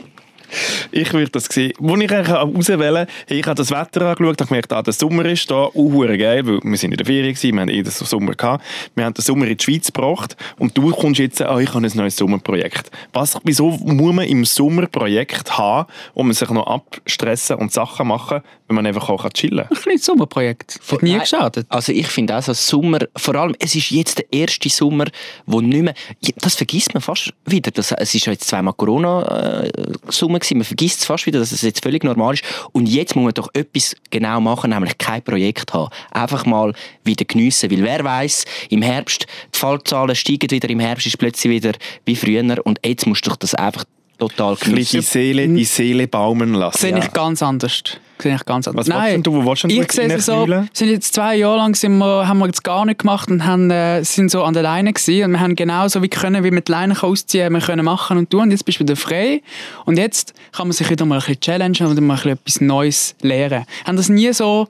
Ich 0.92 1.12
würde 1.14 1.32
das 1.32 1.46
sehen. 1.46 1.74
Wo 1.80 1.96
ich 1.96 2.12
eigentlich 2.12 2.36
auswählen 2.36 3.08
hey, 3.28 3.40
ich 3.40 3.46
habe 3.46 3.56
das 3.56 3.72
Wetter 3.72 4.02
angeschaut, 4.08 4.42
habe 4.42 4.48
gemerkt, 4.48 4.74
ah, 4.74 4.82
der 4.82 4.94
Sommer 4.94 5.26
ist 5.26 5.50
da, 5.50 5.70
uh, 5.74 6.00
geil, 6.00 6.46
weil 6.46 6.60
wir 6.64 6.78
sind 6.78 6.92
in 6.92 6.98
der 6.98 7.06
Ferien 7.06 7.34
gewesen, 7.34 7.54
wir 7.54 7.62
haben 7.62 7.70
eh 7.70 7.84
den 7.84 7.92
Sommer 7.92 8.34
gehabt. 8.34 8.64
Wir 8.96 9.06
haben 9.06 9.14
den 9.14 9.22
Sommer 9.22 9.48
in 9.48 9.58
die 9.58 9.64
Schweiz 9.64 9.88
gebracht 9.88 10.36
und 10.58 10.78
du 10.78 10.92
kommst 10.92 11.20
jetzt, 11.20 11.42
ah, 11.42 11.60
ich 11.60 11.74
habe 11.74 11.86
ein 11.86 11.92
neues 11.96 12.16
Sommerprojekt. 12.16 12.92
Was, 13.14 13.38
wieso 13.44 13.72
muss 13.72 14.14
man 14.14 14.26
im 14.26 14.46
Sommer 14.46 14.88
Projekt 14.88 15.58
haben, 15.58 15.90
um 16.14 16.32
sich 16.34 16.50
noch 16.50 16.68
abstressen 16.68 17.58
und 17.58 17.72
Sachen 17.72 18.08
machen, 18.08 18.42
wenn 18.68 18.76
man 18.76 18.86
einfach 18.86 19.10
auch 19.10 19.30
chillen 19.30 19.68
kann? 19.68 19.78
Ein 19.78 19.84
kleines 19.84 20.06
Sommerprojekt. 20.06 20.80
Hat 20.92 21.04
nie 21.04 21.18
geschadet. 21.18 21.66
Also 21.70 21.92
ich 21.92 22.08
finde 22.08 22.38
auch 22.38 22.42
so 22.42 22.54
Sommer, 22.54 23.00
vor 23.16 23.36
allem, 23.36 23.56
es 23.60 23.76
ist 23.76 23.92
jetzt 23.92 24.20
der 24.20 24.26
erste 24.32 24.70
Sommer, 24.70 25.06
wo 25.46 25.62
nicht 25.62 25.84
mehr, 25.84 25.94
das 26.38 26.56
vergisst 26.56 26.94
man 26.94 27.02
fast 27.02 27.34
wieder. 27.46 27.72
Das, 27.72 27.92
es 27.92 28.16
ist 28.16 28.26
ja 28.26 28.34
jetzt 28.34 28.48
zweimal 28.48 28.74
Corona-Sommer 28.74 30.35
gewesen, 30.40 30.58
man 30.58 30.66
vergisst 30.66 31.00
es 31.00 31.06
fast 31.06 31.26
wieder, 31.26 31.40
dass 31.40 31.52
es 31.52 31.62
jetzt 31.62 31.84
völlig 31.84 32.04
normal 32.04 32.36
ist. 32.36 32.44
Und 32.72 32.88
jetzt 32.88 33.16
muss 33.16 33.26
man 33.26 33.34
doch 33.34 33.50
etwas 33.54 33.96
genau 34.10 34.40
machen, 34.40 34.72
nämlich 34.72 34.98
kein 34.98 35.22
Projekt 35.22 35.74
haben. 35.74 35.92
Einfach 36.12 36.46
mal 36.46 36.74
wieder 37.04 37.26
geniessen, 37.26 37.72
weil 37.72 37.84
wer 37.84 38.04
weiß, 38.04 38.46
im 38.70 38.82
Herbst, 38.82 39.28
die 39.54 39.60
Fallzahlen 39.60 40.16
steigen 40.16 40.52
wieder, 40.52 40.70
im 40.70 40.80
Herbst 40.80 41.08
ist 41.08 41.18
plötzlich 41.18 41.52
wieder 41.52 41.74
wie 42.06 42.16
früher 42.16 42.36
und 42.66 42.80
jetzt 42.86 43.08
musst 43.08 43.26
du 43.26 43.32
das 43.40 43.56
einfach 43.56 43.86
total 44.18 44.56
geniessen. 44.56 45.00
die 45.00 45.06
Seele, 45.06 45.48
die 45.48 45.66
Seele 45.66 46.08
baumen 46.08 46.54
lassen. 46.54 46.78
Sehe 46.78 46.98
ich 46.98 47.12
ganz 47.14 47.42
anders. 47.44 47.82
Sehe 48.20 48.36
ich 48.36 48.46
ganz 48.46 48.68
anders. 48.68 48.90
Was 48.90 49.06
denn 49.06 49.24
du? 49.24 49.44
Wo 49.44 49.54
du 49.54 49.68
ich 49.68 49.92
sehe 49.92 50.08
es 50.14 50.26
so, 50.26 50.48
sind 50.74 50.90
jetzt 50.90 51.14
zwei 51.14 51.36
Jahre 51.36 51.58
lang 51.58 51.76
sind 51.76 51.98
wir, 51.98 52.28
haben 52.28 52.40
wir 52.40 52.46
jetzt 52.46 52.64
gar 52.64 52.86
nicht 52.86 53.00
gemacht 53.00 53.30
und 53.30 53.46
haben, 53.46 53.70
äh, 53.70 54.04
sind 54.04 54.32
so 54.32 54.44
an 54.44 54.54
der 54.54 54.64
Leine 54.64 54.94
gewesen 54.94 55.26
und 55.26 55.32
wir 55.32 55.40
haben 55.40 55.56
genauso 55.56 56.02
wie 56.02 56.08
können, 56.08 56.44
wie 56.44 56.52
mit 56.52 56.70
Leine 56.70 57.02
ausziehen, 57.02 57.52
wir 57.54 57.60
können 57.60 57.84
machen 57.84 58.18
und 58.18 58.30
tun 58.30 58.44
und 58.44 58.52
jetzt 58.52 58.64
bist 58.64 58.80
du 58.80 58.84
wieder 58.84 58.96
frei 58.96 59.42
und 59.86 59.98
jetzt 59.98 60.34
kann 60.54 60.68
man 60.68 60.74
sich 60.74 60.90
wieder 60.90 61.06
mal 61.06 61.16
ein 61.16 61.20
bisschen 61.20 61.42
challengen 61.42 61.88
und 61.88 62.00
mal 62.02 62.14
ein 62.14 62.18
bisschen 62.18 62.32
etwas 62.32 62.62
Neues 62.62 63.16
lernen. 63.22 63.66
Haben 63.86 63.98
das 63.98 64.10
nie 64.10 64.32
so 64.34 64.68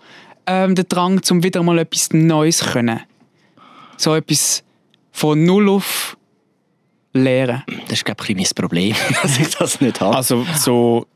ähm, 0.47 0.75
den 0.75 0.88
Drang, 0.89 1.21
zum 1.21 1.43
wieder 1.43 1.62
mal 1.62 1.77
etwas 1.77 2.12
Neues 2.13 2.58
zu 2.58 2.65
können? 2.65 3.01
So 3.97 4.15
etwas 4.15 4.63
von 5.12 5.43
null 5.43 5.69
auf 5.69 6.17
lernen. 7.15 7.63
Das 7.84 7.93
ist, 7.93 8.06
glaube 8.06 8.23
ich, 8.28 8.36
mein 8.36 8.45
Problem, 8.56 8.95
dass 9.21 9.39
ich 9.39 9.56
das 9.56 9.82
nicht 9.82 9.99
habe. 10.01 10.15
Also 10.15 10.45
so, 10.56 11.08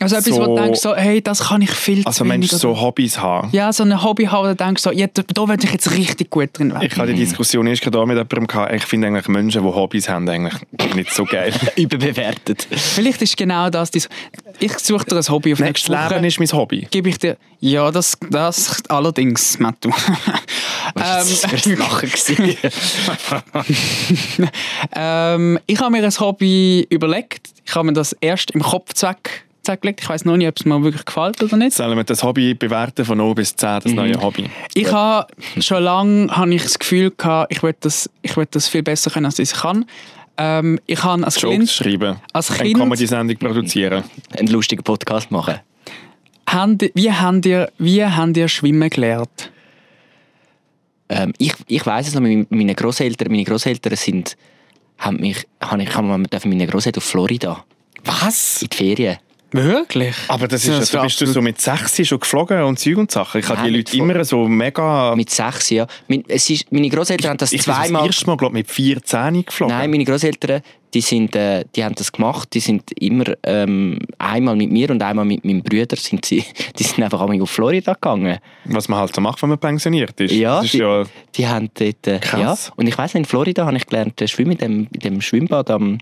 Also 0.00 0.16
etwas, 0.16 0.32
wo 0.32 0.44
So- 0.44 0.56
du 0.56 0.62
denkst, 0.62 0.80
so, 0.80 0.94
hey, 0.96 1.22
das 1.22 1.40
kann 1.48 1.62
ich 1.62 1.70
viel 1.70 2.02
zu 2.02 2.06
also 2.06 2.24
wenig 2.24 2.50
Mensch, 2.50 2.60
so 2.60 2.80
Hobbys 2.80 3.18
haben. 3.20 3.48
Ja, 3.52 3.72
so 3.72 3.84
ein 3.84 4.02
Hobby 4.02 4.24
haben, 4.24 4.44
wo 4.44 4.48
du 4.48 4.56
denkst, 4.56 4.82
so, 4.82 4.90
ja, 4.90 5.06
da, 5.12 5.22
da 5.22 5.48
will 5.48 5.56
ich 5.62 5.70
jetzt 5.72 5.90
richtig 5.92 6.30
gut 6.30 6.50
drin 6.52 6.72
werden. 6.72 6.86
Ich 6.90 6.96
hatte 6.96 7.12
die 7.14 7.24
Diskussion 7.24 7.66
erst 7.66 7.82
gerade 7.82 7.98
mit 8.06 8.16
jemandem 8.16 8.46
gehabt. 8.46 8.74
Ich 8.74 8.84
finde 8.84 9.06
eigentlich 9.08 9.28
Menschen, 9.28 9.62
die 9.62 9.68
Hobbys 9.68 10.08
haben, 10.08 10.28
eigentlich 10.28 10.54
nicht 10.94 11.12
so 11.12 11.24
geil. 11.24 11.52
Überbewertet. 11.76 12.66
Vielleicht 12.70 13.22
ist 13.22 13.36
genau 13.36 13.70
das, 13.70 13.90
die, 13.90 14.02
ich 14.60 14.78
suche 14.78 15.04
dir 15.04 15.16
ein 15.16 15.28
Hobby 15.28 15.52
auf 15.52 15.60
nächste 15.60 15.92
das 15.92 16.10
Leben 16.10 16.20
Woche. 16.22 16.26
ist 16.26 16.38
mein 16.40 16.52
Hobby. 16.52 16.86
Gebe 16.90 17.08
ich 17.08 17.18
dir, 17.18 17.36
ja, 17.60 17.90
das, 17.90 18.18
das 18.30 18.82
allerdings, 18.88 19.58
Mattu. 19.58 19.90
Was 20.94 21.42
war 21.48 22.02
das 22.04 22.28
ähm, 24.94 25.58
ich 25.66 25.80
habe 25.80 25.90
mir 25.90 26.04
ein 26.04 26.10
Hobby 26.20 26.86
überlegt. 26.90 27.48
Ich 27.64 27.74
habe 27.74 27.86
mir 27.86 27.92
das 27.92 28.12
erst 28.20 28.50
im 28.52 28.62
Kopf 28.62 28.92
zurechtgelegt. 29.64 30.00
Ich 30.02 30.08
weiß 30.08 30.24
noch 30.24 30.36
nicht, 30.36 30.48
ob 30.48 30.56
es 30.58 30.64
mir 30.64 30.82
wirklich 30.82 31.04
gefällt 31.04 31.42
oder 31.42 31.56
nicht. 31.56 31.72
Sollen 31.76 31.96
wir 31.96 32.04
das 32.04 32.22
Hobby 32.22 32.54
bewerten 32.54 33.04
von 33.04 33.18
0 33.18 33.34
bis 33.34 33.56
10, 33.56 33.68
das 33.80 33.84
Mhm. 33.86 33.94
neue 33.94 34.20
Hobby? 34.20 34.48
Ich 34.74 34.90
habe 34.92 35.26
schon 35.60 35.82
lange 35.82 36.28
habe 36.28 36.54
ich 36.54 36.62
das 36.62 36.78
Gefühl 36.78 37.10
gehabt, 37.16 37.52
ich 37.52 37.62
will 37.62 37.74
das, 37.80 38.08
ich 38.22 38.36
will 38.36 38.46
das 38.50 38.68
viel 38.68 38.82
besser 38.82 39.10
können, 39.10 39.26
als 39.26 39.38
ich 39.38 39.50
es 39.52 39.60
kann. 39.60 39.84
Ähm, 40.36 40.80
ich 40.86 41.02
habe 41.04 41.24
als 41.24 41.40
Jokes 41.40 41.56
Kind, 41.56 41.70
schreiben. 41.70 42.16
als 42.32 42.52
Kind 42.52 42.76
Comedy-Sendung 42.76 43.36
produzieren. 43.38 44.02
Einen 44.36 44.48
lustigen 44.48 44.82
Podcast 44.82 45.30
machen. 45.30 45.60
habt, 46.48 46.90
wie 46.94 47.10
habt 47.12 47.46
ihr, 47.46 47.70
wie 47.78 48.04
habt 48.04 48.36
ihr 48.36 48.48
schwimmen 48.48 48.90
gelernt? 48.90 49.50
Ähm, 51.08 51.32
ich 51.38 51.52
ich 51.68 51.84
weiß 51.84 52.08
es 52.08 52.14
noch, 52.14 52.20
meine- 52.22 52.46
meine 52.50 52.74
Großeltern, 52.74 53.28
meine 53.30 53.44
Großeltern 53.44 53.94
sind, 53.96 54.36
haben 54.98 55.18
mich, 55.20 55.44
haben 55.60 55.80
ich, 55.80 55.94
haben 55.94 56.24
dürfen 56.24 56.48
meine 56.50 56.66
Großeltern 56.66 57.00
auf 57.02 57.08
Florida 57.08 57.64
Was? 58.04 58.62
in 58.62 58.68
die 58.70 58.76
Ferien. 58.76 59.16
Wirklich? 59.54 60.16
Aber 60.26 60.48
das 60.48 60.64
ist, 60.64 60.80
das 60.80 60.90
da 60.90 60.98
wär 60.98 61.04
bist 61.04 61.20
du 61.20 61.26
so 61.26 61.40
mit 61.40 61.60
6 61.60 62.04
schon 62.08 62.18
geflogen 62.18 62.60
und 62.64 62.76
Zeug 62.76 62.96
und 62.96 63.10
Sachen. 63.10 63.40
Ich 63.40 63.48
habe 63.48 63.62
die 63.62 63.76
Leute 63.76 63.96
immer 63.96 64.24
so 64.24 64.48
mega... 64.48 65.14
Mit 65.14 65.30
sechs, 65.30 65.70
ja. 65.70 65.86
Mein, 66.08 66.24
es 66.26 66.50
ist, 66.50 66.72
meine 66.72 66.88
Großeltern 66.88 67.30
haben 67.30 67.38
das 67.38 67.52
ich 67.52 67.64
bin 67.64 67.72
das 67.72 67.86
zweimal. 67.86 68.06
erste 68.06 68.26
Mal, 68.26 68.36
glaube 68.36 68.54
mit 68.54 68.68
14 68.68 69.44
geflogen. 69.44 69.76
Nein, 69.76 69.90
meine 69.92 70.04
Großeltern, 70.04 70.60
die 70.92 71.00
sind, 71.00 71.36
äh, 71.36 71.64
die 71.76 71.84
haben 71.84 71.94
das 71.94 72.10
gemacht. 72.10 72.48
Die 72.52 72.58
sind 72.58 72.90
immer 73.00 73.26
ähm, 73.44 74.00
einmal 74.18 74.56
mit 74.56 74.72
mir 74.72 74.90
und 74.90 75.00
einmal 75.00 75.24
mit 75.24 75.44
meinem 75.44 75.62
Bruder 75.62 75.96
sind 75.96 76.24
sie, 76.24 76.44
die 76.78 76.82
sind 76.82 77.04
einfach 77.04 77.20
einmal 77.20 77.40
auf 77.40 77.50
Florida 77.50 77.92
gegangen. 77.92 78.38
Was 78.64 78.88
man 78.88 78.98
halt 78.98 79.14
so 79.14 79.20
macht, 79.20 79.40
wenn 79.40 79.50
man 79.50 79.58
pensioniert 79.58 80.20
ist. 80.20 80.32
Ja, 80.32 80.56
das 80.56 80.64
ist 80.64 80.74
die, 80.74 80.78
ja 80.78 81.04
die 81.36 81.46
haben 81.46 81.70
dort, 81.74 82.06
äh, 82.08 82.20
ja. 82.36 82.56
Und 82.74 82.88
ich 82.88 82.98
weiss, 82.98 83.14
in 83.14 83.24
Florida 83.24 83.66
habe 83.66 83.76
ich 83.76 83.86
gelernt, 83.86 84.20
äh, 84.20 84.26
schwimmen 84.26 84.52
in 84.52 84.58
dem, 84.58 84.88
in 84.92 85.00
dem 85.00 85.20
Schwimmbad 85.20 85.70
am, 85.70 85.98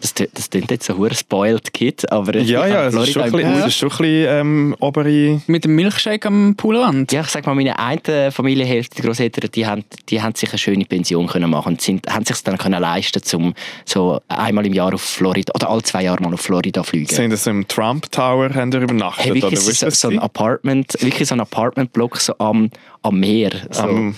das, 0.00 0.14
das 0.14 0.50
klingt 0.50 0.70
jetzt 0.70 0.86
so 0.86 0.96
hure 0.96 1.14
spoiled 1.14 1.72
Kid, 1.72 2.10
aber 2.12 2.36
ja, 2.38 2.66
ja, 2.66 2.86
es 2.86 2.94
ist 2.94 3.12
schon 3.12 3.22
ein 3.22 3.30
Florida 3.30 3.48
bisschen, 3.48 3.52
es 3.52 3.66
ist 3.66 3.76
schon 3.76 3.90
ein 3.90 3.98
bisschen 3.98 4.26
ähm, 4.28 4.76
obere... 4.80 5.40
Mit 5.46 5.64
dem 5.64 5.74
Milchshake 5.74 6.26
am 6.26 6.54
Poolrand? 6.56 7.12
Ja, 7.12 7.22
ich 7.22 7.28
sag 7.28 7.46
mal, 7.46 7.54
meine 7.54 7.78
eine 7.78 8.30
Familienhälfte, 8.30 8.96
die 8.96 9.02
Großeltern, 9.02 9.50
die 9.52 9.66
haben, 9.66 9.84
die 10.08 10.22
haben 10.22 10.34
sich 10.34 10.50
eine 10.50 10.58
schöne 10.58 10.84
Pension 10.84 11.26
können 11.26 11.50
machen 11.50 11.72
und 11.74 11.80
sind, 11.80 12.06
haben 12.08 12.24
sich 12.24 12.42
dann 12.42 12.58
können 12.58 12.80
leisten, 12.80 13.22
um 13.36 13.54
so 13.84 14.20
einmal 14.28 14.66
im 14.66 14.72
Jahr 14.72 14.94
auf 14.94 15.02
Florida 15.02 15.52
oder 15.54 15.70
alle 15.70 15.82
zwei 15.82 16.04
Jahre 16.04 16.22
mal 16.22 16.32
auf 16.32 16.40
Florida 16.40 16.82
zu 16.82 16.90
fliegen. 16.90 17.14
Sind 17.14 17.30
das 17.32 17.46
im 17.46 17.66
Trump 17.66 18.10
Tower 18.12 18.54
haben 18.54 18.72
wir 18.72 18.80
übernachtet? 18.80 19.26
Hey, 19.26 19.42
oder 19.42 19.56
so, 19.56 19.90
so 19.90 20.08
ein? 20.08 20.18
Apartment, 20.18 20.96
wirklich 21.00 21.28
so 21.28 21.34
ein 21.34 21.40
Apartmentblock 21.40 22.18
so 22.18 22.34
am, 22.38 22.70
am 23.02 23.20
Meer. 23.20 23.52
So. 23.70 23.82
Am- 23.82 24.14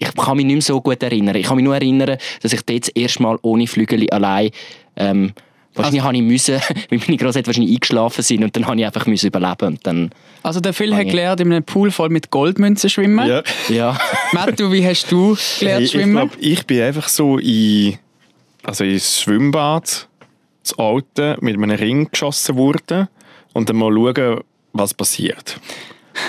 ich 0.00 0.14
kann 0.16 0.36
mich 0.36 0.46
nicht 0.46 0.54
mehr 0.56 0.62
so 0.62 0.80
gut 0.80 1.02
erinnern. 1.02 1.36
Ich 1.36 1.46
kann 1.46 1.56
mich 1.56 1.64
nur 1.64 1.74
erinnern, 1.74 2.16
dass 2.42 2.52
ich 2.52 2.62
dort 2.62 2.82
das 2.82 2.88
erste 2.88 3.22
Mal 3.22 3.38
ohne 3.42 3.66
Flügel 3.66 4.08
allein 4.10 4.50
ähm, 4.96 5.32
Wahrscheinlich 5.74 6.02
habe 6.02 6.16
ich 6.16 6.22
müssen, 6.22 6.54
weil 6.90 6.98
meine 6.98 7.16
Großeltern 7.16 7.46
wahrscheinlich 7.46 7.74
eingeschlafen 7.76 8.24
sind 8.24 8.42
und 8.42 8.56
dann 8.56 8.66
habe 8.66 8.76
ich 8.80 8.84
einfach 8.86 9.06
müssen 9.06 9.28
überleben 9.28 9.66
und 9.68 9.86
dann, 9.86 10.10
Also 10.42 10.58
der 10.58 10.72
Phil 10.72 10.92
hat 10.96 11.04
ich. 11.04 11.10
gelernt, 11.10 11.40
in 11.40 11.52
einem 11.52 11.62
Pool 11.62 11.92
voll 11.92 12.08
mit 12.08 12.30
Goldmünzen 12.30 12.90
schwimmen. 12.90 13.28
Ja. 13.28 13.42
ja. 13.68 13.96
Mattu, 14.32 14.72
wie 14.72 14.84
hast 14.84 15.10
du 15.12 15.36
gelernt 15.60 15.78
Hey, 15.78 15.84
ich 15.84 15.90
schwimmen? 15.92 16.12
glaube, 16.16 16.32
ich 16.40 16.66
bin 16.66 16.82
einfach 16.82 17.08
so 17.08 17.38
in, 17.38 17.96
also 18.64 18.82
ins 18.82 19.20
Schwimmbad, 19.20 20.08
das 20.64 20.76
Alte, 20.76 21.36
mit 21.40 21.54
einem 21.54 21.70
Ring 21.70 22.10
geschossen 22.10 22.56
worden 22.56 23.06
und 23.52 23.68
dann 23.68 23.76
mal 23.76 23.92
schauen, 23.92 24.40
was 24.72 24.92
passiert. 24.92 25.60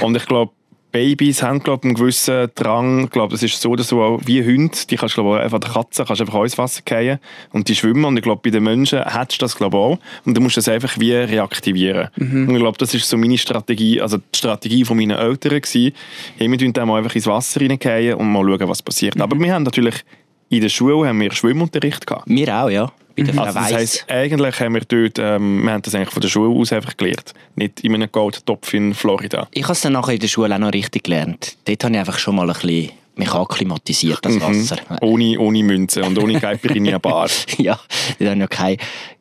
Und 0.02 0.16
ich 0.16 0.26
glaube, 0.28 0.52
Babys 0.92 1.42
haben 1.42 1.62
glaub, 1.62 1.84
einen 1.84 1.94
gewissen 1.94 2.50
Drang, 2.56 3.06
ich 3.06 3.10
glaube, 3.10 3.32
das 3.32 3.44
ist 3.44 3.62
so 3.62 3.70
oder 3.70 3.84
so 3.84 4.02
auch 4.02 4.22
wie 4.26 4.44
Hunde, 4.44 4.78
die 4.90 4.96
kannst 4.96 5.18
du 5.18 5.24
glaub, 5.24 5.40
einfach 5.40 5.60
der 5.60 5.72
Katze 5.72 6.06
kannst 6.06 6.22
einfach 6.22 6.42
ins 6.44 6.58
Wasser 6.58 6.82
fallen 6.88 7.20
und 7.52 7.68
die 7.68 7.76
schwimmen 7.76 8.06
und 8.06 8.18
ich 8.18 8.24
glaube, 8.24 8.42
bei 8.44 8.50
den 8.50 8.64
Menschen 8.64 9.04
hättest 9.04 9.42
du 9.42 9.46
das 9.46 9.56
glaube 9.56 9.78
auch 9.78 10.00
und 10.26 10.36
du 10.36 10.42
musst 10.42 10.58
das 10.58 10.68
einfach 10.68 11.00
wie 11.00 11.14
reaktivieren. 11.14 12.10
Und 12.18 12.52
ich 12.52 12.58
glaube, 12.58 12.78
das 12.78 12.94
ist 12.94 13.08
so 13.08 13.18
meine 13.18 13.38
Strategie, 13.38 14.02
also 14.02 14.18
die 14.18 14.38
Strategie 14.38 14.86
von 14.86 14.98
meinen 14.98 15.18
Eltern 15.18 15.62
gewesen, 15.62 15.94
hey, 16.38 16.50
wir 16.50 16.58
tun 16.58 16.74
dann 16.74 16.88
mal 16.88 16.98
einfach 16.98 17.16
ins 17.16 17.28
Wasser 17.28 17.62
reingehen 17.62 18.16
und 18.16 18.32
mal 18.32 18.44
schauen, 18.44 18.70
was 18.70 18.82
passiert. 18.82 19.20
Aber 19.20 19.40
wir 19.40 19.54
haben 19.54 19.64
natürlich 19.64 20.04
in 20.50 20.62
der 20.62 20.70
Schule 20.70 21.08
haben 21.08 21.20
wir 21.22 21.32
Schwimmunterricht 21.32 22.06
gehabt. 22.06 22.26
Wir 22.28 22.54
auch, 22.54 22.70
ja. 22.70 22.92
Bei 23.16 23.24
der 23.24 23.34
Frau 23.34 23.44
Also 23.44 23.60
das 23.60 23.74
heisst, 23.74 24.06
eigentlich 24.10 24.60
haben 24.60 24.74
wir 24.74 24.82
dort, 24.82 25.20
ähm, 25.20 25.64
wir 25.64 25.74
haben 25.74 25.82
das 25.82 25.96
eigentlich 25.96 26.12
von 26.12 26.22
der 26.22 26.30
Schule 26.30 26.60
aus 26.60 26.72
einfach 26.74 26.96
gelernt. 26.98 27.34
Nicht 27.56 27.82
in 27.82 27.94
einem 27.94 28.12
Goldtopf 28.12 28.74
in 28.74 28.94
Florida. 28.94 29.48
Ich 29.52 29.64
habe 29.64 29.74
es 29.74 29.82
dann 29.82 29.94
nachher 29.94 30.14
in 30.14 30.20
der 30.20 30.28
Schule 30.28 30.54
auch 30.54 30.60
noch 30.60 30.74
richtig 30.74 31.04
gelernt. 31.04 31.58
Dort 31.66 31.84
habe 31.84 31.94
ich 31.94 32.00
einfach 32.00 32.20
schon 32.20 32.36
mal 32.36 32.50
ein 32.50 32.54
bisschen 32.54 32.92
mich 33.22 33.34
akklimatisiert, 33.34 34.20
Mhm. 34.26 34.40
das 34.40 34.50
Wasser. 34.50 34.78
Ohne, 35.02 35.40
ohne 35.40 35.64
Münze 35.64 36.04
und 36.04 36.18
ohne 36.22 36.40
Caipirinha 36.40 36.98
Bar. 36.98 37.30
ja, 37.58 37.80
dort 38.20 38.30
habe 38.30 38.34
ich 38.34 38.36
noch 38.38 38.50
kein, 38.50 38.78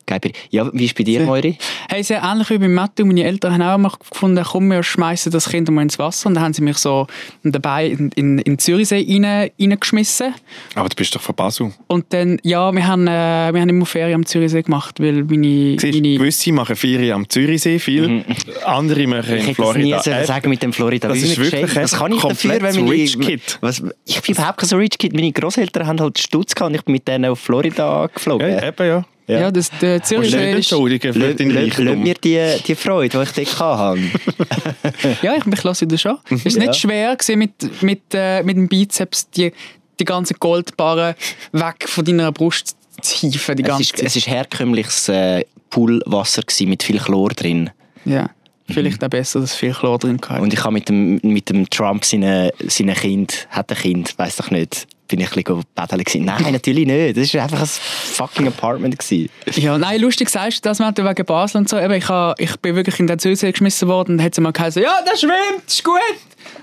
kein... 0.07 0.21
Ja, 0.51 0.69
wie 0.73 0.87
ist 0.87 0.97
bei 0.97 1.05
dir, 1.05 1.21
Moiri? 1.21 1.57
Hey, 1.89 2.03
sehr 2.03 2.21
ähnlich 2.23 2.51
wie 2.51 2.59
bei 2.59 2.67
Matthew. 2.69 3.05
Meine 3.07 3.23
Eltern 3.25 3.53
haben 3.53 3.63
auch 3.63 3.79
mal 3.79 3.93
gefunden, 4.11 4.45
komm, 4.45 4.69
wir 4.69 4.83
schmeißen 4.83 5.31
das 5.31 5.49
Kind 5.49 5.71
mal 5.71 5.83
ins 5.83 5.99
Wasser. 6.01 6.27
Und 6.29 6.35
dann 6.35 6.43
haben 6.45 6.53
sie 6.53 6.63
mich 6.63 6.79
so 6.79 7.07
dabei 7.45 7.87
in, 7.87 8.11
in, 8.17 8.39
in 8.39 8.55
den 8.55 8.59
Zürichsee 8.59 9.07
rein, 9.09 9.51
reingeschmissen. 9.59 10.35
Aber 10.75 10.89
du 10.89 10.97
bist 10.97 11.15
doch 11.15 11.21
von 11.21 11.35
Basel. 11.37 11.73
Und 11.87 12.07
dann, 12.13 12.39
ja, 12.43 12.73
wir 12.75 12.87
haben, 12.87 13.07
äh, 13.07 13.51
wir 13.53 13.61
haben 13.61 13.69
immer 13.69 13.87
Ferien 13.87 14.17
am 14.17 14.27
Zürichsee 14.27 14.63
gemacht, 14.63 14.99
weil 14.99 15.23
meine... 15.25 15.79
Siehst, 15.79 15.95
meine 15.95 16.19
gewisse 16.19 16.53
machen 16.53 16.75
Ferien 16.75 17.13
am 17.15 17.29
Zürichsee 17.29 17.79
viel, 17.79 18.25
andere 18.65 19.07
machen 19.07 19.21
Mhm. 19.31 19.35
Ich 19.35 19.41
in 19.41 19.47
hätte 19.47 19.55
Florida. 19.55 19.97
das 19.97 20.07
nie 20.07 20.25
sagen 20.27 20.51
mit 20.51 20.63
dem 20.63 20.73
Florida. 20.73 21.09
das 21.09 21.19
ist 21.19 21.39
wirklich. 21.39 21.77
Was 21.77 21.93
kann 21.93 22.13
ich 22.13 22.21
dafür, 22.21 22.51
komplett 22.59 22.63
wenn 22.77 23.21
Kid. 23.21 23.59
Was, 23.61 23.83
ich 24.05 24.21
bin 24.23 24.35
überhaupt 24.35 24.59
kein 24.59 24.69
so 24.69 24.77
Rich 24.77 24.99
Kid. 24.99 25.13
Meine 25.13 25.33
Großeltern 25.33 25.87
haben 25.87 26.01
halt 26.01 26.19
Stutz 26.19 26.55
gehabt 26.55 26.71
und 26.71 26.75
ich 26.77 26.85
bin 26.85 26.93
mit 26.93 27.07
denen 27.09 27.31
auf 27.31 27.39
Florida 27.41 28.07
geflogen. 28.13 28.49
ja, 28.51 28.69
eben, 28.69 28.87
ja. 28.87 29.05
ja, 29.27 29.51
das, 29.51 29.71
der 29.81 29.99
nicht 29.99 30.11
ist... 30.11 30.35
entschuldigen 30.35 31.13
für 31.13 31.55
Reichtum. 31.55 32.03
mir 32.03 32.15
die, 32.15 32.57
die 32.67 32.75
Freude, 32.75 33.25
die 33.35 33.43
ich 33.43 33.55
dort 33.55 33.79
hatte. 33.79 34.01
Ja, 35.23 35.37
ich, 35.37 35.47
ich 35.47 35.63
lasse 35.63 35.87
das 35.87 36.01
schon. 36.01 36.19
Es 36.31 36.47
ist 36.47 36.57
Ja. 36.57 36.67
nicht 36.67 36.77
schwer 36.77 37.17
gewesen, 37.17 37.39
mit, 37.39 37.83
mit, 37.83 38.03
äh, 38.13 38.43
mit 38.43 38.57
dem 38.57 38.69
Bizeps 38.69 39.31
die, 39.31 39.53
die 39.99 40.05
ganzen 40.05 40.37
Goldbarren 40.41 41.15
weg 41.53 41.89
von 41.89 42.05
deiner 42.05 42.33
Brust 42.33 42.77
zu 43.01 43.17
hieven. 43.17 43.57
Die 43.57 43.63
es, 43.63 43.93
ganze 43.93 44.19
ist 44.19 44.27
herkömmliches 44.27 45.09
äh, 45.09 45.45
Poolwasser 45.71 46.43
mit 46.67 46.83
viel 46.83 46.99
Chlor 46.99 47.31
drin. 47.31 47.71
Ja. 48.05 48.31
Vielleicht 48.73 49.03
auch 49.05 49.09
besser, 49.09 49.41
dass 49.41 49.55
viel 49.55 49.73
Chlor 49.73 49.99
drin 49.99 50.21
hatte. 50.27 50.43
Und 50.43 50.53
ich 50.53 50.63
habe 50.63 50.75
mit 50.75 50.89
dem, 50.89 51.21
mit 51.23 51.49
dem 51.49 51.69
Trump 51.69 52.05
seine, 52.05 52.53
seine 52.67 52.95
Kind, 52.95 53.49
hat 53.51 53.71
ein 53.71 53.77
Kind, 53.77 54.19
weiß 54.19 54.37
doch 54.37 54.51
nicht, 54.51 54.87
bin 55.11 55.21
ich 55.21 55.37
ein 55.37 55.43
bisschen 55.43 55.65
gewesen. 55.77 56.25
Nein, 56.25 56.53
natürlich 56.53 56.87
nicht. 56.87 57.17
Das 57.17 57.35
war 57.35 57.43
einfach 57.43 57.61
ein 57.61 57.67
fucking 57.67 58.47
Apartment. 58.47 58.99
Gewesen. 58.99 59.29
Ja, 59.57 59.77
nein, 59.77 60.01
lustig 60.01 60.29
sagst 60.31 60.65
du 60.65 60.69
das, 60.69 60.79
Matthew, 60.79 61.05
wegen 61.05 61.27
Basel 61.27 61.59
und 61.59 61.69
so. 61.69 61.79
Eben, 61.79 61.95
ich, 61.95 62.09
ha, 62.09 62.35
ich 62.39 62.57
bin 62.61 62.77
wirklich 62.77 62.99
in 63.01 63.07
den 63.07 63.19
Südsee 63.19 63.51
geschmissen 63.51 63.89
worden 63.89 64.17
und 64.19 64.23
hat 64.23 64.35
sie 64.35 64.41
mal 64.41 64.53
geheißen, 64.53 64.83
ja, 64.83 64.99
der 65.05 65.19
schwimmt, 65.19 65.67
ist 65.67 65.85
gut. 65.85 65.95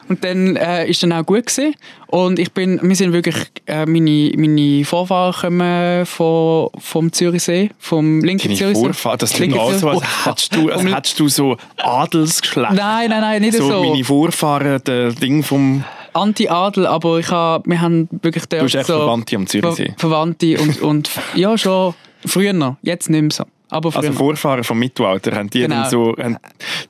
Und 0.10 0.23
dann 0.23 0.55
äh, 0.55 0.88
ist 0.88 1.03
dann 1.03 1.12
auch 1.12 1.25
gut 1.25 1.45
gewesen. 1.45 1.75
Und 2.07 2.39
ich 2.39 2.51
bin, 2.53 2.79
wir 2.81 2.95
sind 2.95 3.12
wirklich, 3.12 3.36
äh, 3.65 3.86
meine, 3.86 4.31
meine 4.38 4.86
Vorfahren 4.86 5.33
kommen 5.33 6.05
von, 6.05 6.69
vom 6.79 7.12
Zürichsee, 7.12 7.69
vom 7.77 8.21
linken 8.23 8.47
Deine 8.47 8.57
Zürichsee. 8.57 8.81
Vorfahren, 8.81 9.17
das 9.19 9.33
klingt 9.33 9.57
auch 9.57 9.73
so, 9.73 9.89
als 9.89 9.99
Zürichsee. 9.99 10.29
hättest 10.29 10.55
du, 10.55 10.69
als 10.69 10.83
hättest 10.83 11.19
du 11.19 11.27
so 11.27 11.57
Adelsgeschlecht. 11.77 12.73
Nein, 12.73 13.10
nein, 13.10 13.21
nein, 13.21 13.41
nicht 13.41 13.57
so. 13.57 13.69
so, 13.69 13.83
meine 13.83 14.03
Vorfahren, 14.03 14.81
der 14.86 15.12
Ding 15.12 15.43
vom... 15.43 15.83
Anti-Adel, 16.17 16.86
aber 16.88 17.19
ich 17.19 17.30
ha, 17.32 17.62
wir 17.65 17.82
haben 17.82 18.08
wirklich 18.21 18.45
dort 18.45 18.62
Du 18.62 18.65
bist 18.65 18.75
echt 18.75 18.88
so 18.88 18.97
Verwandte 18.97 19.36
am 19.36 19.47
Zürichsee. 19.47 19.93
Ver 19.97 20.10
Verwandte 20.10 20.60
und, 20.60 20.82
und 20.89 21.10
ja, 21.36 21.58
schon 21.58 21.93
früher 22.25 22.53
noch, 22.53 22.77
jetzt 22.82 23.10
nicht 23.10 23.21
mehr 23.21 23.32
so. 23.32 23.45
Aber 23.69 23.91
früher 23.91 24.03
Also. 24.10 24.13
Vorfahren 24.13 24.63
vom 24.63 24.80
Mittelalter, 24.80 25.36
haben 25.36 25.49
die 25.49 25.62
Genau. 25.62 25.82
dann 25.82 25.89
so, 25.89 26.15
haben 26.17 26.38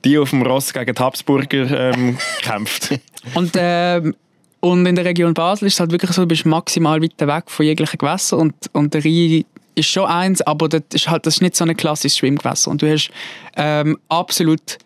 die 0.04 0.18
auf 0.18 0.30
dem 0.30 0.42
Ross 0.42 0.72
gegen 0.72 0.94
die 0.94 1.02
Habsburger 1.02 1.92
ähm, 1.92 2.16
gekämpft. 2.42 2.98
Und, 3.34 3.52
ähm, 3.56 4.14
und 4.60 4.86
in 4.86 4.94
der 4.94 5.04
Region 5.04 5.34
Basel 5.34 5.66
ist 5.66 5.74
es 5.74 5.80
halt 5.80 5.90
wirklich 5.92 6.12
so, 6.12 6.22
du 6.22 6.28
bist 6.28 6.46
maximal 6.46 7.02
weit 7.02 7.18
weg 7.18 7.44
von 7.46 7.66
jeglichen 7.66 7.98
Gewässern 7.98 8.40
und, 8.40 8.54
und 8.72 8.94
der 8.94 9.04
Rhein 9.04 9.44
ist 9.74 9.88
schon 9.88 10.06
eins, 10.06 10.42
aber 10.42 10.68
das 10.68 10.82
ist, 10.92 11.08
halt, 11.08 11.26
das 11.26 11.34
ist 11.34 11.42
nicht 11.42 11.54
so 11.56 11.64
ein 11.64 11.76
klassisches 11.76 12.18
Schwimmgewässer. 12.18 12.70
Und 12.70 12.82
du 12.82 12.90
hast 12.92 13.10
ähm, 13.56 13.98
absolut 14.08 14.78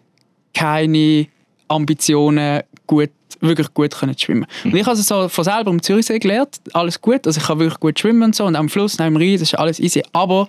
keine 0.55 1.26
Ambitionen, 1.68 2.62
gut, 2.87 3.11
wirklich 3.40 3.72
gut 3.74 3.94
können 3.94 4.16
schwimmen. 4.18 4.46
Und 4.64 4.74
ich 4.74 4.80
habe 4.82 4.90
also 4.90 5.02
so 5.02 5.28
von 5.28 5.44
selber 5.44 5.70
am 5.70 5.80
Zürichsee 5.82 6.18
gelernt, 6.18 6.60
alles 6.72 7.00
gut, 7.00 7.26
also 7.26 7.40
ich 7.40 7.46
kann 7.46 7.58
wirklich 7.58 7.80
gut 7.80 7.98
schwimmen 7.98 8.22
und 8.24 8.36
so 8.36 8.44
und 8.44 8.56
am 8.56 8.68
Fluss, 8.68 8.98
am 9.00 9.16
Rhein, 9.16 9.32
das 9.34 9.42
ist 9.42 9.54
alles 9.54 9.80
easy, 9.80 10.02
aber 10.12 10.48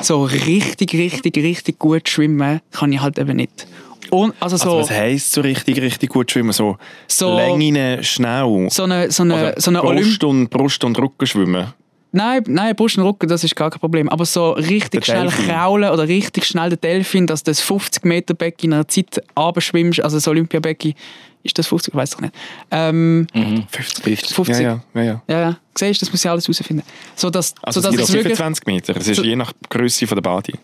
so 0.00 0.24
richtig, 0.24 0.92
richtig, 0.94 1.36
richtig 1.36 1.78
gut 1.78 2.08
schwimmen 2.08 2.60
kann 2.72 2.92
ich 2.92 3.00
halt 3.00 3.18
eben 3.18 3.36
nicht. 3.36 3.66
Und, 4.10 4.34
also 4.38 4.56
so, 4.56 4.64
Also 4.76 4.78
was 4.80 4.90
heisst 4.90 5.32
so 5.32 5.40
richtig, 5.40 5.80
richtig 5.80 6.10
gut 6.10 6.30
schwimmen? 6.30 6.52
So, 6.52 6.76
So- 7.08 7.36
Längen 7.36 8.02
schnell? 8.04 8.68
so 8.70 8.84
eine, 8.84 9.10
so 9.10 9.22
eine, 9.22 9.34
Oder 9.34 9.54
so 9.60 9.70
eine 9.70 9.82
Olymp 9.82 10.04
Brust, 10.06 10.24
und, 10.24 10.48
Brust 10.50 10.84
und 10.84 10.98
Rücken 10.98 11.26
schwimmen? 11.26 11.72
Nein, 12.14 12.44
nein, 12.46 12.76
Brust 12.76 12.96
und 12.96 13.04
Rücken, 13.04 13.28
das 13.28 13.42
ist 13.42 13.56
gar 13.56 13.70
kein 13.70 13.80
Problem. 13.80 14.08
Aber 14.08 14.24
so 14.24 14.52
richtig 14.52 15.04
Der 15.04 15.12
schnell 15.12 15.22
Delfin. 15.24 15.46
kraulen 15.48 15.90
oder 15.90 16.06
richtig 16.06 16.44
schnell 16.46 16.68
der 16.70 16.78
Delfin, 16.78 17.26
dass 17.26 17.42
du 17.42 17.50
das 17.50 17.60
50 17.60 18.04
Meter 18.04 18.34
Becken 18.34 18.66
in 18.70 18.72
einer 18.74 18.86
Zeit 18.88 19.20
abschwimmst, 19.34 20.00
also 20.00 20.16
das 20.16 20.28
Olympiabecken, 20.28 20.94
ist 21.42 21.58
das 21.58 21.66
50? 21.66 21.92
Ich 21.92 21.96
weiß 21.98 22.10
doch 22.10 22.20
nicht. 22.20 22.32
Ähm, 22.70 23.26
50. 23.68 24.34
50. 24.34 24.60
Ja, 24.60 24.62
ja, 24.62 24.80
ja, 24.94 25.02
ja. 25.02 25.22
ja, 25.28 25.40
ja. 25.40 25.58
Siehst 25.74 26.00
du, 26.00 26.06
das 26.06 26.12
muss 26.12 26.24
ich 26.24 26.30
alles 26.30 26.44
herausfinden. 26.46 26.82
So, 27.16 27.30
dass, 27.30 27.54
Also 27.62 27.80
so, 27.80 27.88
es 27.88 27.96
dass 27.96 27.96
gibt 27.96 28.02
auch 28.02 28.08
es 28.08 28.14
wirklich, 28.14 28.36
25 28.38 28.66
Meter. 28.66 28.96
Es 28.96 29.08
ist 29.08 29.16
So- 29.16 29.24
je 29.24 29.36
nach 29.36 29.52
Größe 29.68 30.06
der 30.06 30.20
Body. 30.22 30.54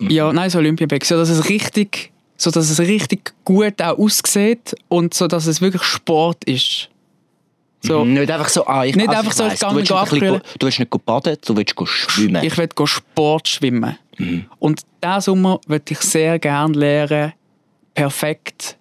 ja, 0.00 0.32
nein, 0.32 0.44
das 0.46 0.56
Olympiabecken, 0.56 1.06
so 1.06 1.16
dass 1.16 1.28
es 1.28 1.48
richtig, 1.48 2.10
so 2.36 2.50
dass 2.50 2.70
es 2.70 2.80
richtig 2.80 3.32
gut 3.44 3.80
auch 3.82 3.98
aussieht 3.98 4.74
und 4.88 5.12
so, 5.14 5.26
dass 5.28 5.46
es 5.46 5.60
wirklich 5.60 5.82
Sport 5.82 6.44
ist. 6.44 6.88
So, 7.80 8.04
Nicht 8.04 8.30
einfach 8.30 8.48
so, 8.48 8.66
ah, 8.66 8.84
ich, 8.84 8.96
Nicht 8.96 9.08
also 9.08 9.18
einfach 9.20 9.30
ich 9.32 9.36
so, 9.36 9.44
weiss, 9.44 9.52
ich 9.54 9.60
gehe 9.60 9.68
du 9.70 9.76
willst 9.76 10.12
nicht 10.12 10.20
go- 10.26 10.40
Du 10.58 10.66
willst 10.66 10.78
nicht 10.80 10.90
go 10.90 10.98
baden, 10.98 11.36
du 11.44 11.56
willst 11.56 11.76
go 11.76 11.86
schwimmen. 11.86 12.42
ich 12.44 12.56
will 12.58 12.68
Sport 12.86 13.48
schwimmen. 13.48 13.96
Und 14.58 14.82
diesen 15.04 15.20
Sommer 15.20 15.60
würde 15.68 15.84
ich 15.92 15.98
sehr 16.00 16.38
gerne 16.40 16.76
lernen, 16.76 17.32
perfekt 17.94 18.76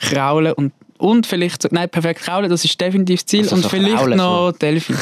kraulen 0.00 0.52
und, 0.54 0.72
und 0.98 1.26
vielleicht, 1.26 1.62
so- 1.62 1.68
nein, 1.70 1.88
perfekt 1.88 2.22
kraulen, 2.22 2.50
das 2.50 2.64
ist 2.64 2.80
definitiv 2.80 3.20
das 3.20 3.26
Ziel. 3.26 3.42
Also 3.42 3.54
und 3.56 3.62
so 3.62 3.68
vielleicht 3.68 3.96
kraulen, 3.96 4.18
noch 4.18 4.52
Delfin. 4.52 4.96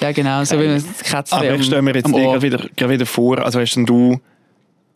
Ja, 0.00 0.12
genau, 0.12 0.42
so 0.44 0.58
wie 0.58 0.66
man 0.66 0.76
das 0.82 0.98
Kätzchen 1.02 1.38
Aber 1.38 1.54
ich 1.54 1.66
stelle 1.66 1.82
mir 1.82 1.94
jetzt 1.94 2.10
gerade 2.10 2.40
wieder, 2.42 2.88
wieder 2.88 3.04
vor, 3.06 3.38
also 3.44 3.58
denn 3.76 3.84
du, 3.84 4.18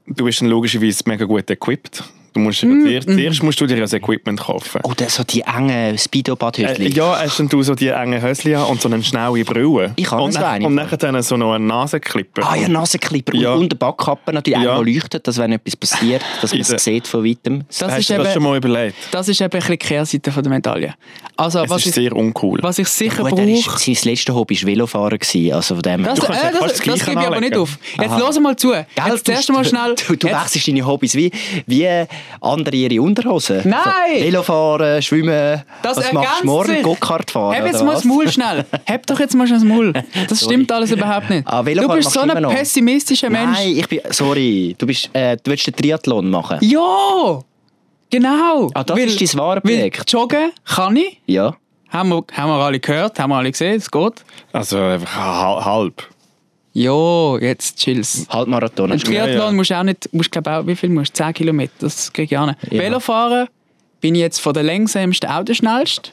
du 0.07 0.25
bist 0.25 0.41
dann 0.41 0.49
logischerweise 0.49 1.03
mega 1.07 1.27
gut 1.27 1.51
equipped. 1.51 2.03
Du 2.35 2.41
musst, 2.41 2.65
Mm, 2.65 2.83
zuerst, 2.85 3.09
zuerst 3.09 3.43
musst 3.45 3.61
du 3.61 3.67
dir 3.67 3.77
das 3.77 3.93
Equipment 3.93 4.41
kaufen. 4.41 4.81
Oh, 4.83 4.93
das 4.97 5.15
so 5.15 5.23
die 5.23 5.43
engen 5.43 5.97
Speedo-Badhütchen. 5.97 6.85
Äh, 6.87 6.89
ja, 6.89 7.17
hast 7.21 7.39
denn 7.39 7.49
du 7.49 7.63
so 7.63 7.77
die 7.77 7.89
engen 7.89 8.21
Höschen 8.21 8.57
an 8.57 8.65
und 8.65 8.81
so 8.83 8.89
eine 8.89 9.01
schnelle 9.05 9.45
Brille? 9.45 9.93
Ich 9.95 10.11
habe 10.11 10.21
und 10.23 10.33
so 10.33 10.41
eine. 10.43 10.67
Und 10.67 10.75
nachher 10.75 10.97
dann 10.97 11.23
so 11.23 11.37
noch 11.37 11.53
einen 11.55 11.69
Nasenklipper. 11.69 12.43
Ah 12.45 12.57
ja, 12.57 12.69
Nasenklipper 12.69 13.37
Ja. 13.37 13.53
und, 13.53 13.59
und 13.61 13.73
eine 13.73 13.79
Backkappe 13.79 14.33
natürlich 14.33 14.61
Ja. 14.63 14.77
auch 14.77 14.83
leuchtet, 14.85 15.27
dass 15.29 15.39
wenn 15.39 15.53
etwas 15.53 15.77
passiert, 15.77 16.23
dass 16.43 16.51
man 16.53 16.61
es 16.63 16.69
sieht 16.83 17.07
von 17.07 17.25
weitem. 17.25 17.63
Das 17.69 17.83
hast 17.83 17.99
ist 18.01 18.11
du 18.11 18.15
das 18.17 18.25
eben- 18.27 18.35
schon 18.35 18.43
mal 18.43 18.57
überlegt? 18.57 18.97
Das 19.13 19.29
ist 19.29 19.41
eben 19.41 19.45
ein 19.45 19.51
bisschen 19.51 19.71
die 19.73 19.79
Kehrseite 19.79 20.33
von 20.33 20.43
der 20.43 20.53
Medaille. 20.53 20.95
Also, 21.37 21.63
Es 21.63 21.71
was 21.71 21.81
ist 21.83 21.87
ich, 21.87 21.95
sehr 21.95 22.13
uncool. 22.17 22.59
was 22.63 22.79
ich 22.81 22.89
sicher 22.89 23.23
Gut, 23.23 23.39
er 23.39 23.49
ist, 23.49 23.65
brauche... 23.67 23.79
sein 23.79 23.97
letztes 24.05 24.35
Hobby 24.35 24.61
war 24.61 24.67
Velofahren. 24.67 25.19
Gewesen, 25.21 25.53
also 25.55 25.75
von 25.77 25.83
dem 25.83 26.03
Das, 26.03 26.19
Du 26.19 26.27
kannst- 26.27 26.43
äh, 26.43 26.47
kannst 26.47 26.63
das, 26.63 26.73
das 26.79 26.99
das 26.99 27.07
gebe 27.07 27.21
ich 27.21 27.27
aber 27.29 27.41
nicht 27.41 27.57
auf. 27.57 27.79
Jetzt 28.01 28.11
hör 28.11 28.41
mal 28.41 28.57
zu. 28.57 28.71
Gell, 28.71 28.87
Jetzt 29.07 29.29
du- 29.29 29.33
zuerst 29.33 29.53
mal 29.53 29.65
schnell... 29.65 29.95
Du, 30.09 30.17
du 30.17 30.27
wechselst 30.27 30.67
deine 30.69 30.85
Hobbys 30.85 31.15
wie, 31.15 31.31
wie 31.67 31.85
andere 32.41 32.77
ihre 32.77 33.01
Unterhosen. 33.03 33.61
Nein! 33.65 33.83
So, 34.19 34.25
Velofahren, 34.25 35.03
Schwimmen. 35.03 35.63
Das 35.83 35.97
Was 35.97 36.13
machst 36.13 36.43
du 36.43 36.47
morgen? 36.47 36.83
Go-Kart 36.83 37.31
fahren? 37.31 37.57
Hab 37.57 37.67
jetzt 37.67 37.77
oder 37.77 37.85
mal 37.85 37.91
was? 37.93 38.03
das 38.03 38.05
Maul 38.05 38.29
schnell. 38.31 38.65
Hab 38.89 39.07
doch 39.07 39.19
jetzt 39.21 39.35
mal 39.35 39.47
schnell 39.47 39.61
das 39.61 39.69
Maul. 39.69 39.93
Das 40.29 40.41
stimmt 40.43 40.71
alles 40.73 40.91
überhaupt 40.91 41.31
nicht. 41.31 41.47
Ah, 41.47 41.63
du 41.63 41.89
bist 41.89 42.11
so 42.11 42.21
ein 42.21 42.43
pessimistischer 42.49 43.31
Mensch. 43.31 43.59
Nein, 43.59 43.77
ich 43.77 43.89
bin. 43.89 44.01
Sorry, 44.11 44.75
du, 44.79 44.87
bist, 44.87 45.11
äh, 45.13 45.37
du 45.43 45.51
willst 45.51 45.67
den 45.67 45.77
Triathlon 45.77 46.31
machen. 46.31 46.59
Ja! 46.61 47.41
Genau. 48.11 48.71
Ah, 48.75 48.85
das 48.85 48.99
ist 48.99 49.21
dein 49.35 49.41
wahre 49.41 49.61
weil 49.65 49.75
Projekt. 49.77 50.13
Joggen 50.13 50.53
kann 50.65 50.97
ich. 50.97 51.21
Ja. 51.27 51.55
Haben 51.89 52.09
wir, 52.11 52.25
haben 52.33 52.49
wir 52.51 52.55
alle 52.65 52.81
gehört, 52.81 53.19
haben 53.19 53.31
wir 53.31 53.37
alle 53.37 53.51
gesehen, 53.53 53.77
es 53.77 53.91
geht. 53.91 54.25
Also 54.53 54.79
einfach 54.79 55.17
hal- 55.17 55.65
halb. 55.65 56.03
Ja, 56.75 57.39
jetzt 57.39 57.79
chills. 57.79 58.27
Halbmarathon. 58.29 58.91
Ein 58.93 58.99
Triathlon 58.99 59.37
Ja, 59.39 59.45
ja. 59.47 59.53
musst 59.53 59.71
du 59.71 59.79
auch 59.79 59.83
nicht, 59.85 60.09
musst, 60.13 60.31
glaub, 60.33 60.47
auch, 60.49 60.67
wie 60.67 60.75
viel 60.77 60.91
musst 60.91 61.19
du? 61.19 61.25
10 61.25 61.33
Kilometer, 61.35 61.73
das 61.79 62.13
kriege 62.13 62.35
ich 62.35 62.39
auch 62.39 62.47
nicht. 62.47 62.59
Ja. 62.73 62.83
Velofahren 62.83 63.47
bin 64.01 64.15
ich 64.17 64.21
jetzt 64.21 64.41
von 64.41 64.53
der 64.53 64.65
längsamsten 64.65 65.31
auch 65.31 65.45
der 65.45 65.55
schnellste. 65.55 66.11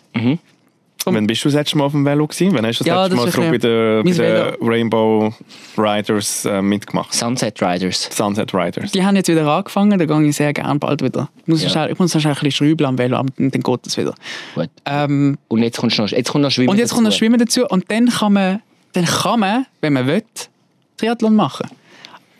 Um- 1.04 1.16
Wann 1.16 1.26
bist 1.26 1.44
du 1.44 1.48
das 1.50 1.56
letzte 1.56 1.80
Mal 1.80 1.86
auf 1.86 1.94
dem 1.94 2.06
Velo 2.06 2.28
gewesen? 2.28 2.54
Wann 2.56 2.64
hast 2.64 2.80
du 2.80 2.84
das 2.84 2.88
Ja, 2.88 3.02
letzte 3.06 3.16
Mal 3.18 3.26
das 3.26 3.40
ein 3.40 3.52
bei 3.52 3.58
den, 3.58 4.04
bei 4.04 4.12
den 4.12 4.70
Rainbow 4.70 5.34
Riders 5.76 6.46
äh, 6.46 6.62
mitgemacht? 6.62 7.12
Sunset 7.12 7.60
Riders. 7.60 8.08
Sunset 8.12 8.54
Riders. 8.54 8.92
Die 8.92 9.04
haben 9.04 9.16
jetzt 9.16 9.28
wieder 9.28 9.48
angefangen, 9.48 9.98
da 9.98 10.06
gehe 10.06 10.28
ich 10.28 10.36
sehr 10.36 10.54
gerne 10.54 10.78
bald 10.78 11.02
wieder. 11.02 11.28
Ich 11.42 11.48
muss, 11.48 11.64
Ja. 11.64 11.70
schnell, 11.70 11.92
ich 11.92 11.98
muss 11.98 12.12
schnell 12.12 12.28
ein 12.28 12.34
bisschen 12.40 12.52
schrauben 12.52 12.86
am 12.86 12.98
Velo, 13.00 13.18
aber 13.18 13.30
dann 13.36 13.50
geht 13.50 13.88
es 13.88 13.98
wieder. 13.98 14.14
Gut. 14.54 14.70
Ähm, 14.86 15.40
Und 15.48 15.64
jetzt, 15.64 15.80
kommst 15.80 15.98
du 15.98 16.04
noch, 16.04 16.10
jetzt 16.10 16.30
kommt 16.32 16.44
noch 16.44 16.52
Schwimmen 16.52 16.70
und 16.70 16.78
jetzt 16.78 16.92
kommt 16.92 17.02
noch 17.06 17.10
dazu. 17.10 17.18
Schwimmen 17.18 17.40
dazu 17.40 17.66
und 17.66 17.90
dann 17.90 18.06
kann 18.08 18.34
man, 18.34 18.62
dann 18.94 19.06
kann 19.06 19.40
man 19.40 19.66
wenn 19.82 19.94
man 19.94 20.06
will, 20.06 20.22
Triathlon 21.02 21.36
machen. 21.36 21.68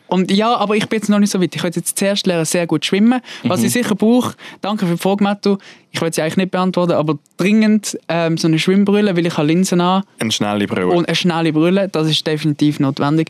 Und 0.08 0.30
ja, 0.30 0.58
aber 0.58 0.76
ich 0.76 0.90
bin 0.90 0.98
jetzt 1.00 1.08
noch 1.08 1.20
nicht 1.20 1.30
so 1.32 1.42
weit. 1.42 1.56
Ich 1.56 1.64
will 1.64 1.72
jetzt 1.74 1.98
zuerst 1.98 2.28
lernen, 2.28 2.44
sehr 2.44 2.68
gut 2.68 2.86
schwimmen. 2.86 3.22
Was 3.44 3.62
Mhm. 3.62 3.68
ich 3.68 3.72
sicher 3.72 3.96
brauche, 3.96 4.36
danke 4.62 4.86
für 4.86 4.96
die 4.96 5.02
Frage, 5.02 5.24
Mattu. 5.24 5.58
Ich 5.92 6.02
will 6.02 6.12
sie 6.14 6.22
eigentlich 6.22 6.36
nicht 6.36 6.52
beantworten, 6.52 6.92
aber 6.94 7.18
dringend 7.38 7.98
ähm, 8.10 8.38
so 8.38 8.50
eine 8.50 8.60
Schwimmbrille, 8.60 9.16
weil 9.16 9.26
ich 9.26 9.38
habe 9.38 9.48
Linsen 9.48 9.80
an 9.80 10.04
Eine 10.20 10.32
schnelle 10.34 10.68
Brille. 10.68 10.88
und 10.88 11.08
eine 11.08 11.16
schnelle 11.16 11.54
Brille, 11.54 11.88
das 11.88 12.10
ist 12.10 12.28
definitiv 12.28 12.82
notwendig. 12.82 13.30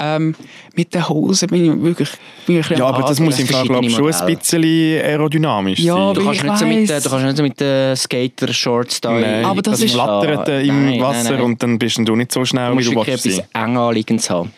Ähm, 0.00 0.34
mit 0.76 0.94
den 0.94 1.08
Hosen 1.08 1.48
bin 1.48 1.64
ich 1.64 1.82
wirklich 1.82 2.08
bin 2.46 2.56
ich 2.60 2.66
ein 2.66 2.68
bisschen 2.68 2.76
ja, 2.78 2.86
aber 2.86 3.02
das 3.08 3.18
muss 3.18 3.38
im 3.40 3.48
Fall 3.48 3.64
glaub, 3.66 3.82
ich, 3.82 3.92
schon 3.94 4.12
ein 4.12 4.36
bisschen 4.38 4.62
aerodynamisch 5.02 5.80
Ja, 5.80 5.94
sein. 5.96 6.14
Du 6.14 6.24
kannst, 6.24 6.36
Ich 6.36 6.42
nicht 6.44 6.58
so 6.58 6.66
mit, 6.66 6.88
du 6.88 7.10
kannst 7.10 7.24
nicht 7.26 7.36
so 7.36 7.42
mit 7.42 7.60
den 7.60 7.96
Skater-Shorts 7.96 9.00
da 9.00 9.12
Nein, 9.18 9.44
Aber 9.44 9.60
das 9.62 9.72
das 9.74 9.82
ist- 9.82 9.92
flattert 9.94 10.48
äh, 10.48 10.60
im 10.62 10.66
Nein, 10.84 10.90
nein, 10.98 11.00
Wasser 11.02 11.32
nein. 11.32 11.40
und 11.42 11.62
dann 11.62 11.78
bist 11.78 11.98
du 11.98 12.14
nicht 12.16 12.30
so 12.32 12.44
schnell, 12.44 12.66
Du 12.66 12.72
wie 12.72 12.76
musst 12.76 12.88
du 12.92 13.06
willst 13.06 13.26
etwas 13.26 13.36
sein. 13.52 13.64
eng 13.70 13.76
anliegendes 13.76 14.30
haben. 14.30 14.52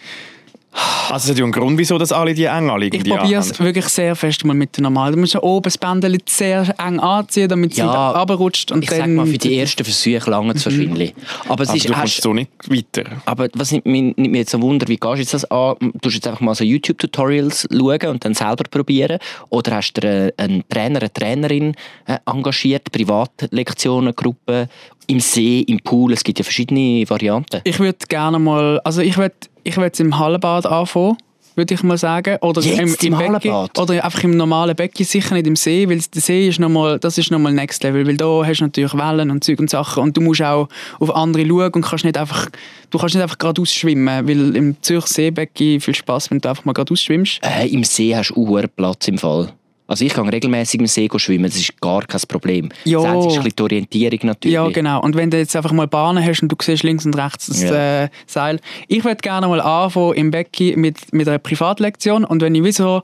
Also 0.72 1.24
es 1.24 1.30
hat 1.30 1.38
ja 1.38 1.44
einen 1.44 1.52
Grund, 1.52 1.76
wieso 1.78 1.98
das 1.98 2.12
alle 2.12 2.32
die 2.32 2.44
eng 2.44 2.70
anliegen. 2.70 2.96
Ich 2.96 3.02
die 3.02 3.10
probiere 3.10 3.40
es 3.40 3.58
wirklich 3.58 3.86
sehr 3.86 4.14
fest 4.14 4.44
mal 4.44 4.54
mit 4.54 4.76
der 4.76 4.82
normalen. 4.84 5.14
Du 5.14 5.18
musst 5.18 5.34
ja 5.34 5.42
oben 5.42 5.64
das 5.64 5.76
Bändchen 5.76 6.16
sehr 6.26 6.72
eng 6.78 7.00
anziehen, 7.00 7.48
damit 7.48 7.74
sie 7.74 7.80
Ja, 7.80 7.86
nicht 8.12 8.20
runterrutscht. 8.20 8.70
Und 8.70 8.84
Ich 8.84 8.90
dann, 8.90 8.98
sag 8.98 9.08
mal, 9.08 9.26
für 9.26 9.38
die 9.38 9.58
ersten 9.58 9.82
Versuche 9.84 10.30
lange 10.30 10.52
es 10.52 10.64
wahrscheinlich. 10.64 11.12
Aber, 11.48 11.64
es 11.64 11.70
Aber 11.70 11.76
ist, 11.76 11.88
du 11.88 11.92
kommst 11.92 12.14
hast, 12.16 12.22
so 12.22 12.32
nicht 12.32 12.50
weiter. 12.68 13.02
aber 13.26 13.48
was 13.54 13.72
nimmt 13.72 13.86
mich, 13.86 14.02
nimmt 14.02 14.18
mich 14.18 14.38
jetzt 14.38 14.52
so 14.52 14.62
Wunder, 14.62 14.86
wie 14.86 14.96
gehst 14.96 15.14
du 15.14 15.18
jetzt 15.18 15.34
das 15.34 15.50
an? 15.50 15.74
Du 15.80 15.90
tust 16.00 16.14
jetzt 16.14 16.28
einfach 16.28 16.40
mal 16.40 16.54
so 16.54 16.62
YouTube-Tutorials 16.62 17.66
schauen 17.72 18.06
und 18.08 18.24
dann 18.24 18.34
selber 18.34 18.62
probieren? 18.70 19.18
Oder 19.48 19.76
hast 19.76 19.94
du 19.94 20.06
einen, 20.08 20.30
einen 20.36 20.68
Trainer, 20.68 21.00
eine 21.00 21.12
Trainerin 21.12 21.74
äh, 22.06 22.18
engagiert, 22.26 22.92
Privatlektionen, 22.92 24.14
Gruppen, 24.14 24.68
im 25.08 25.18
See, 25.18 25.60
im 25.62 25.80
Pool? 25.80 26.12
Es 26.12 26.22
gibt 26.22 26.38
ja 26.38 26.44
verschiedene 26.44 27.08
Varianten. 27.10 27.60
Ich 27.64 27.80
würde 27.80 27.98
gerne 28.08 28.38
mal, 28.38 28.78
also 28.84 29.00
ich 29.00 29.16
würde 29.18 29.34
ich 29.64 29.76
würd 29.76 29.98
im 30.00 30.18
Hallenbad 30.18 30.66
anfangen, 30.66 31.16
würde 31.54 31.74
ich 31.74 31.82
mal 31.82 31.98
sagen. 31.98 32.38
Oder 32.40 32.62
Jetzt 32.62 33.02
im 33.04 33.16
Becken, 33.16 33.18
Hallenbad? 33.18 33.78
Oder 33.78 34.04
einfach 34.04 34.24
im 34.24 34.36
normalen 34.36 34.76
Becken, 34.76 35.04
sicher 35.04 35.34
nicht 35.34 35.46
im 35.46 35.56
See, 35.56 35.88
weil 35.88 36.00
der 36.00 36.22
See 36.22 36.48
ist 36.48 36.58
nochmal, 36.58 36.98
das 36.98 37.18
ist 37.18 37.30
nochmal 37.30 37.52
Next 37.52 37.82
Level, 37.82 38.06
weil 38.06 38.16
da 38.16 38.42
hast 38.44 38.60
du 38.60 38.64
natürlich 38.64 38.94
Wellen 38.94 39.30
und 39.30 39.44
Zeug 39.44 39.58
und 39.58 39.70
Sachen 39.70 40.02
und 40.02 40.16
du 40.16 40.20
musst 40.20 40.42
auch 40.42 40.68
auf 40.98 41.14
andere 41.14 41.46
schauen 41.46 41.72
und 41.72 41.82
kannst 41.82 42.04
nicht 42.04 42.16
einfach, 42.16 42.48
du 42.90 42.98
kannst 42.98 43.14
nicht 43.14 43.22
einfach 43.22 43.38
geradeaus 43.38 43.72
schwimmen, 43.72 44.26
weil 44.26 44.56
im 44.56 44.76
Zürich 44.82 45.06
Seebecken 45.06 45.80
viel 45.80 45.94
Spaß, 45.94 46.30
wenn 46.30 46.40
du 46.40 46.48
einfach 46.48 46.64
mal 46.64 46.72
geradeaus 46.72 47.02
schwimmst. 47.02 47.40
Äh, 47.42 47.68
Im 47.68 47.84
See 47.84 48.14
hast 48.14 48.30
du 48.30 48.58
auch 48.58 48.64
Platz 48.76 49.08
im 49.08 49.18
Fall. 49.18 49.52
Also 49.90 50.04
ich 50.04 50.14
gehe 50.14 50.32
regelmäßig 50.32 50.78
im 50.78 50.86
See 50.86 51.08
schwimmen, 51.16 51.46
das 51.46 51.56
ist 51.56 51.80
gar 51.80 52.02
kein 52.02 52.20
Problem. 52.28 52.68
Ja. 52.84 53.02
Das 53.02 53.06
Einzige 53.10 53.32
ist 53.32 53.38
ein 53.38 53.42
bisschen 53.42 53.56
die 53.56 53.62
Orientierung 53.64 54.18
natürlich. 54.22 54.54
Ja, 54.54 54.68
genau. 54.68 55.02
Und 55.02 55.16
wenn 55.16 55.30
du 55.30 55.36
jetzt 55.38 55.56
einfach 55.56 55.72
mal 55.72 55.88
Bahnen 55.88 56.24
hast 56.24 56.42
und 56.42 56.48
du 56.48 56.56
siehst 56.62 56.84
links 56.84 57.04
und 57.04 57.16
rechts 57.16 57.46
das 57.48 57.62
Ja. 57.62 58.04
äh, 58.04 58.08
Seil. 58.24 58.60
Ich 58.86 59.04
würde 59.04 59.16
gerne 59.16 59.48
mal 59.48 59.60
anfangen 59.60 60.14
im 60.14 60.30
Becken 60.30 60.80
mit, 60.80 61.12
mit 61.12 61.26
einer 61.26 61.38
Privatlektion 61.38 62.24
und 62.24 62.40
wenn 62.40 62.54
ich 62.54 62.62
wie 62.62 62.70
so 62.70 63.00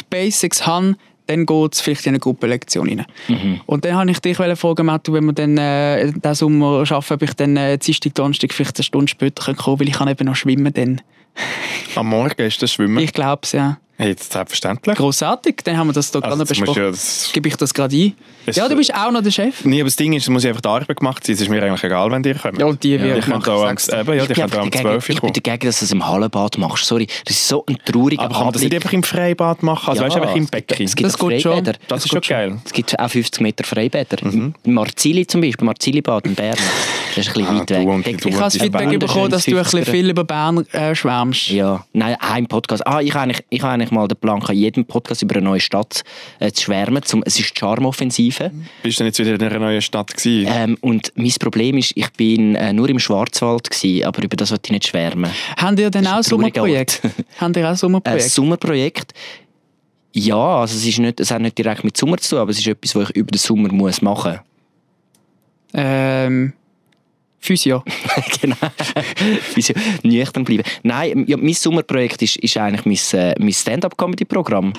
die 0.00 0.04
Basics 0.10 0.66
habe, 0.66 0.96
dann 1.28 1.46
geht 1.46 1.74
es 1.74 1.80
vielleicht 1.80 2.04
in 2.06 2.10
eine 2.10 2.18
Gruppenlektion 2.18 2.88
rein. 2.88 3.06
Mhm. 3.28 3.60
Und 3.66 3.84
dann 3.84 3.94
habe 3.94 4.10
ich 4.10 4.18
dich 4.18 4.36
fragen, 4.36 4.86
Mattu, 4.86 5.12
wenn 5.12 5.26
wir 5.26 5.34
dann 5.34 5.56
äh, 5.56 6.10
diesen 6.10 6.34
Sommer 6.34 6.84
schaffen, 6.84 7.14
ob 7.14 7.22
ich 7.22 7.34
dann 7.34 7.56
äh, 7.56 7.78
Dienstag, 7.78 8.12
Donnerstag 8.16 8.52
vielleicht 8.52 8.76
eine 8.76 8.82
Stunde 8.82 9.08
später 9.08 9.54
kommen 9.54 9.56
kann, 9.56 9.80
weil 9.80 9.88
ich 9.88 9.94
kann 9.94 10.08
eben 10.08 10.26
noch 10.26 10.34
schwimmen 10.34 10.72
dann. 10.74 11.00
Am 11.94 12.08
Morgen 12.08 12.42
ist 12.42 12.60
das 12.60 12.72
Schwimmen. 12.72 12.98
Ich 12.98 13.12
glaube 13.12 13.42
es, 13.44 13.52
ja. 13.52 13.78
Jetzt 13.96 14.32
selbstverständlich. 14.32 14.96
Grossartig, 14.96 15.58
dann 15.64 15.76
haben 15.76 15.86
wir 15.88 15.92
das 15.92 16.10
hier 16.10 16.20
gerade 16.20 16.32
Also, 16.32 16.44
du 16.44 16.48
besprochen. 16.48 16.82
ja 16.82 16.90
das- 16.90 17.30
Gebe 17.32 17.48
ich 17.48 17.56
das 17.56 17.72
gerade 17.72 17.94
ein? 17.96 18.12
Es- 18.44 18.56
Ja, 18.56 18.68
du 18.68 18.74
bist 18.76 18.92
auch 18.92 19.10
noch 19.12 19.22
der 19.22 19.30
Chef. 19.30 19.64
Nee, 19.64 19.76
aber 19.80 19.84
das 19.86 19.94
Ding 19.96 20.12
ist, 20.14 20.24
es 20.24 20.28
muss 20.28 20.44
einfach 20.44 20.60
die 20.60 20.68
Arbeit 20.68 20.96
gemacht 20.96 21.24
sein. 21.24 21.34
Es 21.34 21.40
ist 21.40 21.48
mir 21.48 21.62
eigentlich 21.62 21.84
egal, 21.84 22.10
wenn 22.10 22.22
die 22.22 22.34
kommen. 22.34 22.58
Ja, 22.58 22.66
und 22.66 22.82
die 22.82 23.00
wird 23.00 23.24
auch 23.30 23.34
am, 23.36 23.42
sagst 23.42 23.92
du. 23.92 23.96
eben, 24.00 24.08
ja, 24.14 24.22
Ich 24.22 24.28
die 24.28 24.34
bin 24.34 24.50
können 24.50 24.50
dagegen, 24.70 24.82
12 24.82 25.08
Uhr 25.08 25.14
ich 25.14 25.20
bin 25.22 25.32
dagegen, 25.32 25.66
dass 25.66 25.78
du 25.78 25.84
es 25.84 25.92
im 25.92 26.06
Hallenbad 26.06 26.58
machst. 26.58 26.84
Sorry, 26.86 27.06
das 27.24 27.36
ist 27.36 27.48
so 27.48 27.64
ein 27.66 27.78
trauriger 27.84 28.22
Aber 28.22 28.34
kann 28.34 28.44
man 28.46 28.52
das 28.52 28.62
nicht 28.62 28.74
einfach 28.74 28.92
im 28.92 29.02
Freibad 29.04 29.62
machen? 29.62 29.88
Also, 29.90 30.02
weißt 30.02 30.16
du, 30.16 30.20
einfach 30.22 30.36
im 30.36 30.46
Becken? 30.48 30.84
Es 30.84 30.96
gibt 30.96 31.06
Das 31.08 31.20
auch 31.20 31.28
geht 31.28 31.42
schon. 31.42 31.52
Freibäder. 31.52 31.78
Das 31.88 32.04
ist 32.04 32.10
schon 32.10 32.20
geil. 32.20 32.58
Es 32.64 32.72
gibt 32.72 32.98
auch 32.98 33.08
50 33.08 33.40
Meter 33.40 33.64
Freibäder. 33.64 34.16
Mhm. 34.26 34.54
Im 34.64 34.74
Marzili 34.74 35.24
zum 35.26 35.40
Beispiel, 35.40 35.64
Marzili-Bad 35.64 36.26
in 36.26 36.34
Bern. 36.34 36.56
Das 37.14 37.28
ist 37.28 37.28
ein 37.28 37.44
bisschen 37.44 37.46
Ah, 37.46 37.60
weit 37.60 37.70
du 37.70 37.74
weg. 38.06 38.26
Ich 38.26 38.32
habe 38.34 38.42
das 38.44 38.56
Feedback 38.56 38.98
bekommen, 38.98 39.30
dass 39.30 39.44
du 39.44 39.52
ein 39.56 39.62
bisschen 39.62 39.84
50er. 39.84 39.90
viel 39.90 40.10
über 40.10 40.24
Bern 40.24 40.66
äh, 40.72 40.94
schwärmst. 40.96 41.48
Ja, 41.50 41.84
nein, 41.92 42.16
auch 42.20 42.36
im 42.36 42.46
Podcast. 42.48 42.84
Ah, 42.86 43.00
ich 43.00 43.14
habe 43.14 43.32
eigentlich, 43.50 43.64
eigentlich 43.84 43.90
mal 43.92 44.08
den 44.08 44.16
Plan, 44.16 44.42
in 44.48 44.54
jedem 44.54 44.84
Podcast 44.84 45.22
über 45.22 45.36
eine 45.36 45.44
neue 45.44 45.60
Stadt 45.60 46.02
äh, 46.38 46.50
zu 46.50 46.64
schwärmen. 46.64 47.02
Zum, 47.02 47.22
es 47.26 47.38
ist 47.38 47.50
die 47.50 47.60
Charmoffensive. 47.60 48.50
Bist 48.82 48.98
du 48.98 49.04
denn 49.04 49.06
jetzt 49.08 49.18
wieder 49.18 49.34
in 49.34 49.42
einer 49.42 49.58
neuen 49.58 49.82
Stadt 49.82 50.16
gewesen? 50.16 50.50
Ähm, 50.50 50.78
und 50.80 51.12
mein 51.16 51.32
Problem 51.38 51.78
ist, 51.78 51.92
ich 51.94 52.10
bin 52.12 52.54
äh, 52.54 52.72
nur 52.72 52.88
im 52.88 52.98
Schwarzwald 52.98 53.70
gewesen, 53.70 54.04
aber 54.04 54.22
über 54.22 54.36
das 54.36 54.50
wollte 54.50 54.68
ich 54.68 54.72
nicht 54.72 54.86
schwärmen. 54.88 55.30
Haben 55.56 55.76
ihr 55.78 55.90
denn 55.90 56.04
Das 56.04 56.12
auch 56.12 56.16
ein 56.16 56.22
Sommerprojekt? 56.22 57.02
Haben 57.38 57.54
ihr 57.54 57.64
auch 57.64 57.70
Ein 57.70 57.76
Sommerprojekt? 57.76 58.30
Sommerprojekt. 58.30 59.12
Ja, 60.12 60.60
also 60.60 60.76
es, 60.76 60.86
ist 60.86 60.98
nicht, 60.98 61.20
es 61.20 61.30
hat 61.30 61.42
nicht 61.42 61.58
direkt 61.58 61.82
mit 61.82 61.96
Sommer 61.96 62.16
zu 62.18 62.30
tun, 62.30 62.38
aber 62.38 62.50
es 62.50 62.58
ist 62.58 62.66
etwas, 62.66 62.94
was 62.94 63.10
ich 63.10 63.16
über 63.16 63.30
den 63.30 63.38
Sommer 63.38 63.72
muss 63.72 64.00
machen 64.00 64.38
ähm, 65.74 66.52
Physio. 67.44 67.82
genau. 68.40 68.56
Wieso 69.54 69.74
nüchtern 70.02 70.44
bleiben. 70.44 70.62
Nein, 70.82 71.24
ja, 71.28 71.36
mein 71.36 71.52
Sommerprojekt 71.52 72.22
ist, 72.22 72.36
ist 72.36 72.56
eigentlich 72.56 72.86
mein, 72.86 73.20
äh, 73.20 73.34
mein 73.38 73.52
Stand-up-Comedy-Programm. 73.52 74.72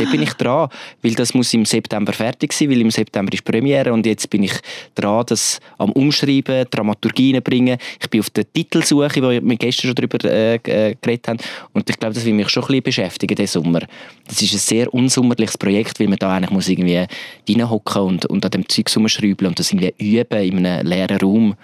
da 0.00 0.10
bin 0.10 0.22
ich 0.22 0.32
dran, 0.32 0.68
weil 1.02 1.14
das 1.14 1.32
muss 1.32 1.54
im 1.54 1.64
September 1.64 2.12
fertig 2.12 2.52
sein, 2.52 2.70
weil 2.70 2.80
im 2.80 2.90
September 2.90 3.32
ist 3.32 3.44
Premiere 3.44 3.92
und 3.92 4.04
jetzt 4.04 4.28
bin 4.30 4.42
ich 4.42 4.52
dran, 4.96 5.24
das 5.28 5.60
am 5.78 5.92
Umschreiben, 5.92 6.66
Dramaturgien 6.70 7.40
bringen. 7.40 7.78
Ich 8.00 8.10
bin 8.10 8.20
auf 8.20 8.30
der 8.30 8.52
Titelsuche, 8.52 9.22
wo 9.22 9.28
wir 9.30 9.40
gestern 9.56 9.88
schon 9.88 9.94
darüber 9.94 10.18
äh, 10.24 10.56
äh, 10.56 10.96
geredet 11.00 11.28
haben 11.28 11.38
und 11.72 11.88
ich 11.88 11.98
glaube, 11.98 12.14
das 12.14 12.24
will 12.24 12.34
mich 12.34 12.48
schon 12.48 12.64
ein 12.64 12.66
bisschen 12.66 12.82
beschäftigen 12.82 13.36
diesen 13.36 13.62
Sommer. 13.62 13.80
Das 14.26 14.42
ist 14.42 14.52
ein 14.52 14.58
sehr 14.58 14.92
unsommerliches 14.92 15.56
Projekt, 15.56 16.00
weil 16.00 16.08
man 16.08 16.18
da 16.18 16.34
eigentlich 16.34 16.50
muss 16.50 16.68
irgendwie 16.68 17.06
reinhocken 17.48 18.02
und, 18.02 18.26
und 18.26 18.44
an 18.44 18.50
dem 18.50 18.68
Zeug 18.68 18.90
rumschrauben 18.96 19.46
und 19.46 19.58
das 19.58 19.72
irgendwie 19.72 19.94
üben 19.98 20.42
in 20.42 20.66
einem 20.66 20.86
leeren 20.86 21.18
Raum. 21.18 21.54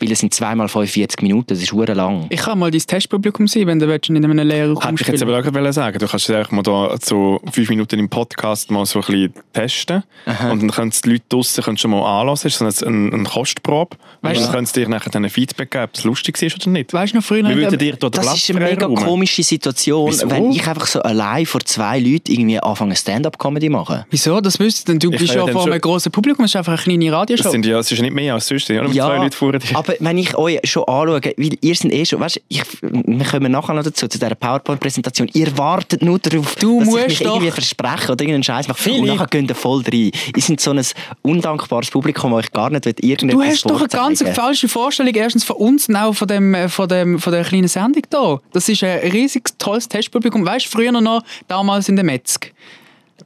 Weil 0.00 0.12
es 0.12 0.18
sind 0.20 0.34
zweimal 0.34 0.68
45 0.68 1.22
Minuten, 1.22 1.46
das 1.48 1.62
ist 1.62 1.72
hure 1.72 1.92
lang. 1.94 2.26
Ich 2.30 2.40
kann 2.40 2.58
mal 2.58 2.70
dein 2.70 2.80
Testpublikum 2.80 3.46
sein, 3.48 3.66
wenn 3.66 3.78
du 3.78 3.88
willst, 3.88 4.08
in 4.08 4.16
einem 4.16 4.36
leeren 4.46 4.74
Raum 4.76 4.82
Hätte 4.96 5.02
ich 5.02 5.08
jetzt 5.08 5.22
aber 5.22 5.38
auch 5.38 5.72
sagen 5.72 5.98
Du 5.98 6.06
kannst 6.06 6.28
es 6.28 6.34
einfach 6.34 6.52
mal 6.52 6.62
da 6.62 6.94
so 7.02 7.40
fünf 7.52 7.68
Minuten 7.68 7.98
im 7.98 8.08
Podcast 8.08 8.70
mal 8.70 8.84
so 8.86 9.00
ein 9.00 9.04
bisschen 9.06 9.32
testen. 9.52 10.02
Und 10.50 10.62
dann 10.62 10.70
können 10.70 10.92
die 11.04 11.08
Leute 11.10 11.24
draussen 11.28 11.64
können 11.64 11.76
schon 11.78 11.90
mal 11.90 12.20
anlassen. 12.20 12.48
Das 12.48 12.74
ist 12.74 12.78
so 12.80 12.86
eine, 12.86 13.12
eine 13.12 13.24
Kostprobe. 13.24 13.96
Und 14.22 14.28
Weißt 14.30 14.40
du- 14.40 14.44
dann 14.44 14.52
können 14.52 14.66
sie 14.66 14.72
dir 14.80 14.88
nachher 14.88 15.10
dann 15.10 15.24
ein 15.24 15.30
Feedback 15.30 15.70
geben, 15.70 15.84
ob 15.84 15.90
es 15.94 16.04
lustig 16.04 16.40
ist 16.42 16.56
oder 16.60 16.70
nicht. 16.70 16.92
Weißt 16.92 17.12
du 17.12 17.18
noch 17.18 17.24
früher? 17.24 17.46
Wir 17.48 17.56
würden 17.56 17.78
dir 17.78 17.96
dort 17.96 18.14
den 18.16 18.22
Das 18.22 18.36
ist 18.36 18.50
eine 18.50 18.60
mega 18.60 18.80
freiräumen. 18.86 19.04
komische 19.04 19.42
Situation, 19.42 20.10
Wieso? 20.10 20.30
wenn 20.30 20.50
ich 20.52 20.66
einfach 20.66 20.86
so 20.86 21.00
allein 21.02 21.46
vor 21.46 21.60
zwei 21.62 21.98
Leuten 21.98 22.32
irgendwie 22.32 22.58
anfange 22.60 22.96
Stand-up-Comedy 22.96 23.68
machen. 23.68 24.04
Wieso? 24.10 24.40
Das 24.40 24.58
wüsstest 24.60 24.88
du, 24.88 24.92
denn 24.92 24.98
du 24.98 25.12
Ich 25.12 25.20
bist 25.20 25.34
ja 25.34 25.46
vor 25.46 25.66
einem 25.66 25.80
grossen 25.80 26.12
Publikum, 26.12 26.44
es 26.44 26.52
ist 26.52 26.56
einfach 26.56 26.72
eine 26.72 26.82
kleine 26.82 27.06
Das 27.06 27.14
Radioshow. 27.20 27.50
sind 27.50 27.66
ja, 27.66 27.78
es 27.78 27.90
ist 27.90 28.00
nicht 28.00 28.14
mehr 28.14 28.34
als 28.34 28.46
sonst. 28.48 28.68
Ja, 28.68 28.82
nur 28.82 28.92
zwei 28.92 29.16
Leute 29.18 29.36
vor 29.36 29.52
dir. 29.52 29.77
Aber 29.78 29.94
wenn 30.00 30.18
ich 30.18 30.36
euch 30.36 30.58
schon 30.64 30.84
anschaue, 30.84 31.20
weil 31.36 31.56
ihr 31.60 31.74
sind 31.74 31.92
eh 31.92 32.04
schon, 32.04 32.20
weißt, 32.20 32.36
du, 32.36 32.40
ich, 32.48 32.62
wir 32.82 33.24
kommen 33.26 33.52
nachher 33.52 33.74
noch 33.74 33.82
dazu, 33.84 34.08
zu 34.08 34.18
dieser 34.18 34.34
PowerPoint-Präsentation, 34.34 35.28
ihr 35.34 35.56
wartet 35.56 36.02
nur 36.02 36.18
darauf, 36.18 36.54
Du 36.56 36.80
dass 36.80 36.88
ich 36.88 37.06
mich 37.08 37.18
doch- 37.20 37.34
irgendwie 37.36 37.50
verspreche 37.50 38.12
oder 38.12 38.20
irgendeinen 38.22 38.42
Scheiß 38.42 38.68
mache. 38.68 38.78
Und 38.90 38.96
Philipp. 38.96 39.14
nachher 39.14 39.26
gehen 39.28 39.46
ihr 39.48 39.54
voll 39.54 39.82
rein. 39.82 40.10
Ihr 40.36 40.42
seid 40.42 40.60
so 40.60 40.70
ein 40.72 40.82
undankbares 41.22 41.90
Publikum, 41.90 42.32
das 42.32 42.44
ich 42.46 42.52
gar 42.52 42.70
nicht 42.70 42.86
irgendetwas 42.86 43.30
Du 43.30 43.50
hast 43.50 43.64
doch 43.70 43.78
eine 43.80 43.88
ganz 43.88 44.22
falsche 44.34 44.68
Vorstellung, 44.68 45.14
erstens 45.14 45.44
von 45.44 45.56
uns 45.56 45.88
und 45.88 45.96
auch 45.96 46.12
von, 46.14 46.28
dem, 46.28 46.54
äh, 46.54 46.68
von, 46.68 46.88
dem, 46.88 47.18
von 47.18 47.32
der 47.32 47.44
kleinen 47.44 47.68
Sendung 47.68 48.02
hier. 48.10 48.40
Das 48.52 48.68
ist 48.68 48.82
ein 48.82 48.98
riesiges, 49.10 49.56
tolles 49.58 49.88
Testpublikum. 49.88 50.44
Weißt 50.44 50.66
du, 50.66 50.70
früher 50.70 50.92
noch, 50.92 51.22
damals 51.46 51.88
in 51.88 51.96
der 51.96 52.04
Metzg, 52.04 52.46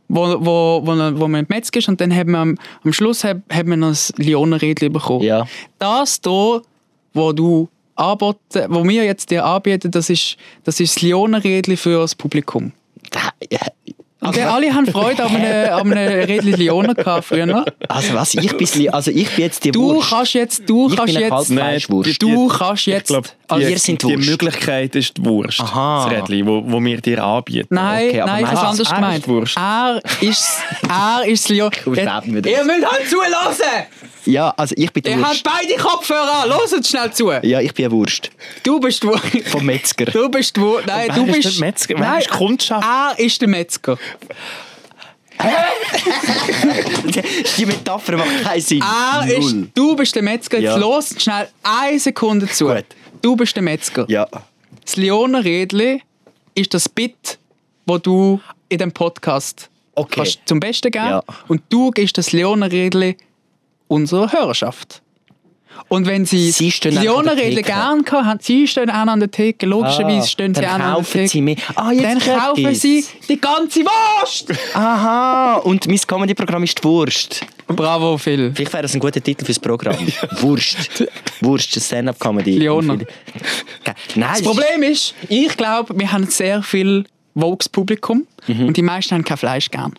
wo, 0.09 0.37
wo, 0.40 0.81
wo, 0.85 0.87
wo 0.87 1.28
man 1.28 1.40
in 1.40 1.46
der 1.46 1.57
Metzg 1.57 1.76
ist 1.76 1.88
und 1.88 2.00
dann 2.00 2.14
haben 2.14 2.31
wir 2.31 2.38
am, 2.38 2.59
am 2.85 2.92
Schluss 2.92 3.24
hat, 3.24 3.38
hat 3.50 3.66
man 3.66 3.81
noch 3.81 3.88
ein 3.88 4.24
Lionenrädchen 4.24 4.92
bekommen. 4.92 5.22
Ja. 5.22 5.46
Das 5.78 6.20
hier, 6.24 6.62
wo 7.14 7.33
du 7.33 7.68
anboten, 7.94 8.66
wo 8.68 8.85
wir 8.85 9.05
jetzt 9.05 9.31
dir 9.31 9.44
anbieten, 9.44 9.90
das 9.90 10.11
ist 10.11 10.37
das, 10.64 10.81
ist 10.81 10.96
das 10.96 11.02
Lionenrädchen 11.02 11.76
für 11.76 12.00
das 12.00 12.14
Publikum. 12.14 12.72
Ja, 13.50 13.59
Und 14.22 14.37
wir 14.37 14.52
alle 14.52 14.72
haben 14.72 14.87
Freude 14.87 15.24
an 15.24 15.35
einem, 15.37 15.72
an 15.74 15.92
einem 15.92 16.12
Rädchen 16.24 16.52
Lionen 16.54 16.94
gehabt 16.94 17.24
früher 17.24 17.44
noch. 17.46 17.64
Also 17.88 18.14
was, 18.14 18.35
ich 18.35 18.56
bin, 18.56 18.88
also 18.90 19.11
ich 19.11 19.28
bin 19.30 19.44
jetzt 19.44 19.64
die 19.64 19.70
Du 19.72 19.94
Wurst. 19.94 20.11
kannst 20.11 20.35
jetzt, 20.35 20.62
du 20.68 20.88
Ich 20.88 20.96
kannst 20.96 21.14
jetzt, 21.14 21.28
Kalbfleischwurst. 21.30 22.22
du 22.22 22.48
kannst 22.48 22.87
jetzt, 22.87 23.11
Ich 23.11 23.14
glaube, 23.16 23.28
also 23.48 23.68
ihr 23.68 23.78
seid 23.78 24.02
die, 24.02 24.06
die. 24.16 24.30
Möglichkeit 24.30 24.94
ist 24.94 25.16
die 25.16 25.24
Wurst. 25.24 25.61
Aha. 25.61 26.08
Das 26.08 26.18
Rädchen, 26.30 26.46
wo, 26.46 26.62
wo 26.64 26.80
wir 26.82 27.00
dir 27.00 27.22
anbieten. 27.22 27.66
Nein, 27.74 28.08
Okay, 28.08 28.20
aber 28.20 28.32
nein, 28.32 28.44
ich 28.44 28.50
habe 28.50 28.56
es 28.56 28.62
anders 28.62 28.88
er 28.90 28.94
gemeint. 28.94 29.18
ist 29.18 29.28
Wurst? 29.28 29.56
Er 29.56 30.00
ist, 30.20 30.58
er 30.88 31.22
ist 31.26 31.48
Leon. 31.48 31.70
Wie 31.85 31.94
fällt 31.94 32.26
mir 32.28 32.42
das? 32.42 32.52
Ihr 32.52 32.64
müsst 32.64 32.87
halt 32.90 33.08
zulassen! 33.08 33.64
Ja, 34.24 34.54
also 34.56 34.72
ich 34.78 34.92
bin 34.92 35.02
die 35.02 35.11
Ihr 35.11 35.20
habt 35.20 35.42
beide 35.42 35.74
Kopfhörer 35.82 36.44
an, 36.44 36.48
hört 36.50 36.87
schnell 36.87 37.12
zu! 37.12 37.32
Ja, 37.42 37.61
ich 37.61 37.74
bin 37.74 37.87
eine 37.87 37.92
Wurst. 37.94 38.30
Du 38.62 38.78
bist 38.78 39.02
die 39.02 39.08
Wurst. 39.08 39.24
Vom 39.46 39.66
Metzger. 39.66 40.04
Du 40.04 40.28
bist 40.28 40.56
die 40.56 40.61
Wurst. 40.61 40.87
Nein, 40.87 41.08
du 41.12 41.24
ist 41.24 41.32
bist... 41.42 41.58
der 41.61 41.66
Metzger? 41.66 41.98
Nein, 41.98 42.20
ist 42.20 42.30
Kundschaft? 42.30 42.87
Er 42.87 43.18
ist 43.18 43.40
der 43.40 43.48
Metzger. 43.48 43.98
Die 47.57 47.66
Metapher 47.66 48.16
macht 48.16 48.42
keinen 48.44 48.61
Sinn. 48.61 48.83
Er 48.83 49.27
ist... 49.38 49.55
Du 49.75 49.96
bist 49.96 50.14
der 50.14 50.22
Metzger. 50.22 50.59
Jetzt 50.59 50.70
Ja. 50.75 50.77
los 50.77 51.14
schnell 51.18 51.48
eine 51.62 51.98
Sekunde 51.98 52.46
zu. 52.48 52.66
Gut. 52.66 52.85
Du 53.20 53.35
bist 53.37 53.55
der 53.57 53.62
Metzger. 53.62 54.05
Ja. 54.09 54.27
Das 54.85 54.96
Leonenrädli 54.96 56.03
ist 56.55 56.75
das 56.75 56.88
Bit, 56.88 57.38
wo 57.87 57.98
du 57.98 58.40
in 58.68 58.79
dem 58.79 58.92
Podcast 58.92 59.68
Okay. 59.94 60.12
kannst 60.16 60.40
zum 60.46 60.59
Besten 60.61 60.90
geben. 60.90 61.05
Ja. 61.05 61.22
Und 61.48 61.62
du 61.68 61.90
gibst 61.90 62.16
das 62.16 62.33
Leonenrädli 62.33 63.16
unserer 63.88 64.33
Hörerschaft. 64.33 65.03
Und 65.88 66.06
wenn 66.06 66.24
sie, 66.24 66.50
Sie 66.52 66.70
das 66.70 66.94
Leonenrädli 66.94 67.56
Theke. 67.56 67.68
gern 67.70 68.04
haben, 68.11 68.38
sie 68.40 68.66
stehen 68.66 68.88
auch 68.88 68.94
an 69.06 69.20
der 69.20 69.30
Theke, 69.30 69.66
logischerweise 69.66 70.26
stehen 70.26 70.54
sie 70.54 70.64
Ah, 70.64 70.78
dann 70.78 70.80
auch 70.80 70.85
an 70.87 70.87
der 70.87 70.94
kaufen 70.94 71.12
Theke. 71.12 71.28
sie 71.28 71.40
mehr. 71.42 71.56
Ah, 71.74 71.92
jetzt 71.92 72.26
dann 72.26 72.38
kaufen 72.38 72.66
ich's. 72.70 72.80
sie 72.80 73.04
die 73.28 73.40
ganze 73.40 73.80
Wurst! 73.80 74.52
Aha, 74.74 75.56
und 75.56 75.87
mein 75.88 75.98
Comedy-Programm 75.98 76.62
ist 76.64 76.78
die 76.78 76.85
Wurst. 76.85 77.44
Bravo, 77.66 78.16
Phil. 78.16 78.52
Vielleicht 78.54 78.72
wäre 78.72 78.82
das 78.82 78.94
ein 78.94 79.00
guter 79.00 79.22
Titel 79.22 79.44
fürs 79.44 79.58
Programm. 79.58 79.96
Wurst. 80.40 81.04
Wurst, 81.42 81.78
Stand-up-Comedy. 81.78 82.58
Leona. 82.58 82.94
Nein, 82.94 83.06
Das 84.14 84.42
Problem 84.42 84.82
ist, 84.82 85.14
ich 85.28 85.56
glaube, 85.56 85.98
wir 85.98 86.11
haben 86.11 86.26
sehr 86.26 86.62
viel 86.62 87.04
Vokes 87.35 87.68
Publikum 87.68 88.26
Mhm. 88.46 88.66
und 88.66 88.76
die 88.76 88.82
meisten 88.82 89.14
haben 89.14 89.24
kein 89.24 89.37
Fleisch 89.37 89.70
gern. 89.70 89.94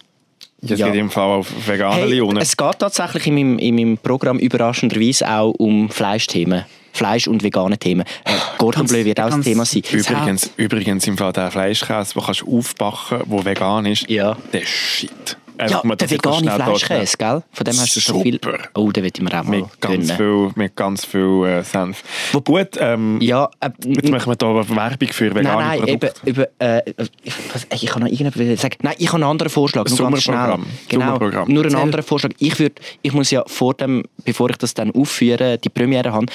Es 0.67 0.79
Ja. 0.79 0.87
geht 0.87 0.95
im 0.99 1.09
Fall 1.09 1.29
auf 1.39 1.47
vegane 1.67 1.95
Hey, 1.95 2.09
Lionen. 2.13 2.37
es 2.41 2.55
geht 2.55 2.79
tatsächlich 2.79 3.27
in 3.27 3.33
meinem, 3.35 3.59
in 3.59 3.75
meinem 3.75 3.97
Programm 3.97 4.39
überraschenderweise 4.39 5.29
auch 5.29 5.51
um 5.57 5.89
Fleischthemen. 5.89 6.65
Fleisch- 6.93 7.27
und 7.27 7.41
vegane 7.43 7.77
Themen. 7.77 8.05
Äh, 8.23 8.31
Cordon 8.59 8.85
Bleu 8.85 9.03
wird 9.03 9.19
auch 9.19 9.31
ein 9.31 9.41
Thema 9.41 9.65
sein. 9.65 9.81
Übrigens, 9.91 10.51
übrigens 10.57 11.07
im 11.07 11.17
Fall 11.17 11.33
der 11.33 11.49
Fleischkäse, 11.49 12.13
den 12.13 12.23
kannst 12.23 12.41
du 12.41 12.57
aufbacken, 12.57 13.21
der 13.27 13.45
vegan 13.45 13.85
ist, 13.87 14.07
Ja. 14.09 14.37
der 14.53 14.61
ist 14.61 14.69
shit. 14.69 15.37
Ja, 15.59 15.81
mal, 15.83 15.95
der 15.95 16.09
vegane 16.09 16.51
Fleischkäse, 16.51 17.17
gell? 17.17 17.43
Von 17.51 17.65
dem 17.65 17.79
hast 17.79 17.95
du 17.95 17.99
schon 17.99 18.21
viel... 18.21 18.39
Oh, 18.75 18.91
den 18.91 19.03
würde 19.03 19.13
ich 19.15 19.21
mir 19.21 19.39
auch 19.39 19.43
mal 19.43 19.57
Mit 19.61 19.81
ganz 19.81 20.07
gönnen. 20.07 20.17
viel, 20.17 20.51
mit 20.55 20.75
ganz 20.75 21.05
viel 21.05 21.45
äh, 21.45 21.63
Senf. 21.63 22.03
Gut, 22.43 22.69
ähm, 22.79 23.19
Ja, 23.21 23.49
äh, 23.59 23.69
jetzt 23.85 24.09
machen 24.09 24.31
wir 24.31 24.35
da 24.35 24.47
Werbung 24.47 25.09
für 25.09 25.33
vegane 25.35 25.43
Nein, 25.43 25.79
nein, 25.79 25.87
eben, 25.87 25.99
Produkte. 25.99 26.29
eben 26.29 26.45
äh, 26.59 26.81
ich, 27.23 27.33
was, 27.53 27.67
ich 27.71 27.85
kann 27.85 28.03
noch 28.03 28.09
irgendetwas 28.09 28.61
sagen. 28.61 28.77
Nein, 28.81 28.95
ich 28.97 29.07
habe 29.07 29.17
einen 29.17 29.29
anderen 29.29 29.49
Vorschlag. 29.51 29.87
Nur 29.87 29.97
ganz 29.97 30.23
schnell. 30.23 30.59
Genau, 30.89 31.19
nur 31.47 31.65
einen 31.65 31.75
anderen 31.75 32.03
Vorschlag. 32.03 32.31
Ich, 32.39 32.59
würd, 32.59 32.79
ich 33.01 33.13
muss 33.13 33.31
ja 33.31 33.43
vor 33.47 33.73
dem, 33.75 34.03
bevor 34.25 34.49
ich 34.49 34.57
das 34.57 34.73
dann 34.73 34.91
aufführe, 34.91 35.57
die 35.57 35.69
Premiere 35.69 36.11
habe, 36.11 36.25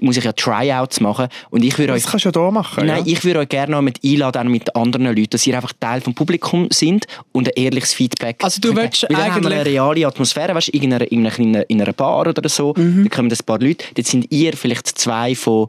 muss 0.00 0.16
ich 0.16 0.24
ja 0.24 0.32
Tryouts 0.32 1.00
machen. 1.00 1.28
Und 1.50 1.64
ich 1.64 1.78
würde 1.78 1.94
euch 1.94 2.02
Das 2.02 2.10
kannst 2.10 2.26
du 2.26 2.30
ja 2.30 2.42
hier 2.42 2.50
machen. 2.52 2.86
Nein, 2.86 3.04
ja? 3.06 3.12
ich 3.12 3.24
würde 3.24 3.40
euch 3.40 3.48
gerne 3.48 3.72
noch 3.72 3.82
mit 3.82 4.00
einladen, 4.04 4.46
auch 4.46 4.50
mit 4.50 4.76
anderen 4.76 5.06
Leuten, 5.06 5.30
dass 5.30 5.46
ihr 5.46 5.56
einfach 5.56 5.72
Teil 5.80 6.00
vom 6.00 6.14
Publikum 6.14 6.68
sind 6.70 7.06
und 7.32 7.48
ein 7.48 7.52
ehrliches 7.56 7.94
Feedback. 7.94 8.42
Also 8.42 8.60
du 8.70 8.76
willst 8.76 9.02
Weil 9.08 9.16
dann 9.16 9.34
haben 9.34 9.44
wir 9.44 9.50
eine 9.50 9.64
reale 9.66 10.06
Atmosphäre, 10.06 10.54
weißt 10.54 10.68
du, 10.68 10.72
in 10.78 10.92
einer, 10.92 11.10
in 11.10 11.26
einer, 11.26 11.38
in 11.38 11.48
einer- 11.56 11.70
in 11.70 11.80
einer 11.82 11.92
Bar 11.92 12.26
oder 12.26 12.48
so, 12.48 12.74
Mhm. 12.76 13.04
da 13.08 13.16
kommen 13.16 13.30
ein 13.30 13.38
paar 13.46 13.58
Leute, 13.60 13.84
dort 13.94 14.06
sind 14.06 14.26
ihr 14.30 14.52
vielleicht 14.56 14.86
zwei 14.98 15.34
von 15.34 15.68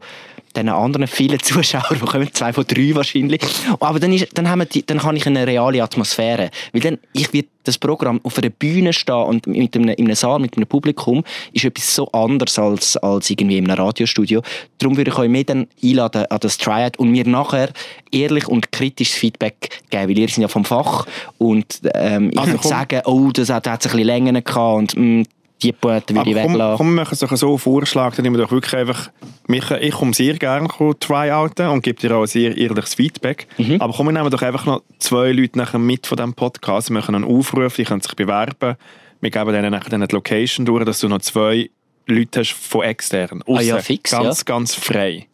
den 0.56 0.68
anderen 0.68 1.06
vielen 1.06 1.38
Zuschauern, 1.42 1.98
die 2.00 2.06
kommen, 2.06 2.32
zwei 2.32 2.52
von 2.52 2.64
drei 2.66 2.94
wahrscheinlich. 2.94 3.40
Aber 3.80 4.00
dann, 4.00 4.12
ist, 4.12 4.36
dann, 4.36 4.48
haben 4.48 4.60
wir 4.60 4.66
die, 4.66 4.84
dann 4.84 4.98
kann 4.98 5.16
ich 5.16 5.26
eine 5.26 5.46
reale 5.46 5.82
Atmosphäre. 5.82 6.50
Weil 6.72 6.80
dann, 6.80 6.98
ich 7.12 7.32
wird 7.32 7.46
das 7.64 7.78
Programm 7.78 8.20
auf 8.22 8.38
einer 8.38 8.48
Bühne 8.48 8.92
stehen 8.92 9.14
und 9.14 9.46
mit 9.46 9.76
einem, 9.76 9.90
in 9.90 10.06
einem 10.06 10.14
Saal 10.14 10.38
mit 10.38 10.56
einem 10.56 10.66
Publikum 10.66 11.22
ist 11.52 11.64
etwas 11.64 11.94
so 11.94 12.10
anders 12.12 12.58
als, 12.58 12.96
als 12.96 13.28
irgendwie 13.28 13.58
in 13.58 13.70
einem 13.70 13.78
Radiostudio. 13.78 14.42
Darum 14.78 14.96
würde 14.96 15.10
ich 15.10 15.18
euch 15.18 15.28
mehr 15.28 15.44
dann 15.44 15.66
einladen 15.82 16.24
an 16.30 16.38
das 16.40 16.56
Tryout 16.56 16.98
und 16.98 17.10
mir 17.10 17.26
nachher 17.26 17.70
ehrlich 18.10 18.48
und 18.48 18.72
kritisches 18.72 19.16
Feedback 19.16 19.82
geben, 19.90 20.08
weil 20.08 20.18
ihr 20.18 20.28
seid 20.28 20.38
ja 20.38 20.48
vom 20.48 20.64
Fach 20.64 21.06
und 21.36 21.80
ähm, 21.94 22.30
ich 22.32 22.38
Also 22.38 22.52
würde 22.52 22.68
sagen, 22.68 23.02
oh, 23.04 23.30
das 23.32 23.50
hat, 23.50 23.66
hat 23.66 23.80
es 23.80 23.86
ein 23.86 23.92
bisschen 23.92 24.06
länger 24.06 24.40
gehabt 24.40 24.94
und 24.94 24.96
mm, 24.96 25.22
die 25.62 25.72
Pointe 25.72 26.14
würde 26.14 26.30
ich 26.30 26.36
Aber 26.36 26.44
komm, 26.44 26.52
weglassen. 26.54 26.76
komm, 26.76 26.86
wir 26.94 27.02
machen 27.02 27.14
es 27.14 27.18
doch 27.20 27.36
so 27.36 27.48
einen 27.48 27.58
Vorschlag, 27.58 28.14
dann 28.14 28.22
nehmen 28.22 28.36
wir 28.36 28.44
doch 28.44 28.52
wirklich 28.52 28.74
einfach, 28.74 29.10
mich, 29.46 29.70
ich 29.70 29.94
komme 29.94 30.14
sehr 30.14 30.34
gerne 30.34 30.68
tryouten 31.00 31.68
und 31.68 31.82
gebe 31.82 32.00
dir 32.00 32.16
auch 32.16 32.26
sehr 32.26 32.56
ehrliches 32.56 32.94
Feedback. 32.94 33.46
Mhm. 33.58 33.80
Aber 33.80 33.92
komm, 33.92 34.06
wir 34.06 34.12
nehmen 34.12 34.30
doch 34.30 34.42
einfach 34.42 34.66
noch 34.66 34.82
zwei 34.98 35.32
Leute 35.32 35.58
nachher 35.58 35.78
mit 35.78 36.06
von 36.06 36.16
diesem 36.16 36.34
Podcast, 36.34 36.90
wir 36.90 36.94
machen 36.94 37.14
einen 37.14 37.24
Aufruf, 37.24 37.76
die 37.76 37.84
können 37.84 38.00
sich 38.00 38.14
bewerben, 38.14 38.76
wir 39.20 39.30
geben 39.30 39.52
denen 39.52 39.72
nachher 39.72 39.90
dann 39.90 40.06
die 40.06 40.14
Location 40.14 40.64
durch, 40.64 40.84
dass 40.84 41.00
du 41.00 41.08
noch 41.08 41.20
zwei 41.20 41.70
Leute 42.06 42.40
hast 42.40 42.52
von 42.52 42.82
extern. 42.82 43.42
Ah 43.46 43.60
ja, 43.60 43.74
Aussen. 43.76 43.84
fix, 43.84 44.10
Ganz, 44.12 44.38
ja. 44.38 44.44
ganz 44.44 44.74
frei. 44.74 45.26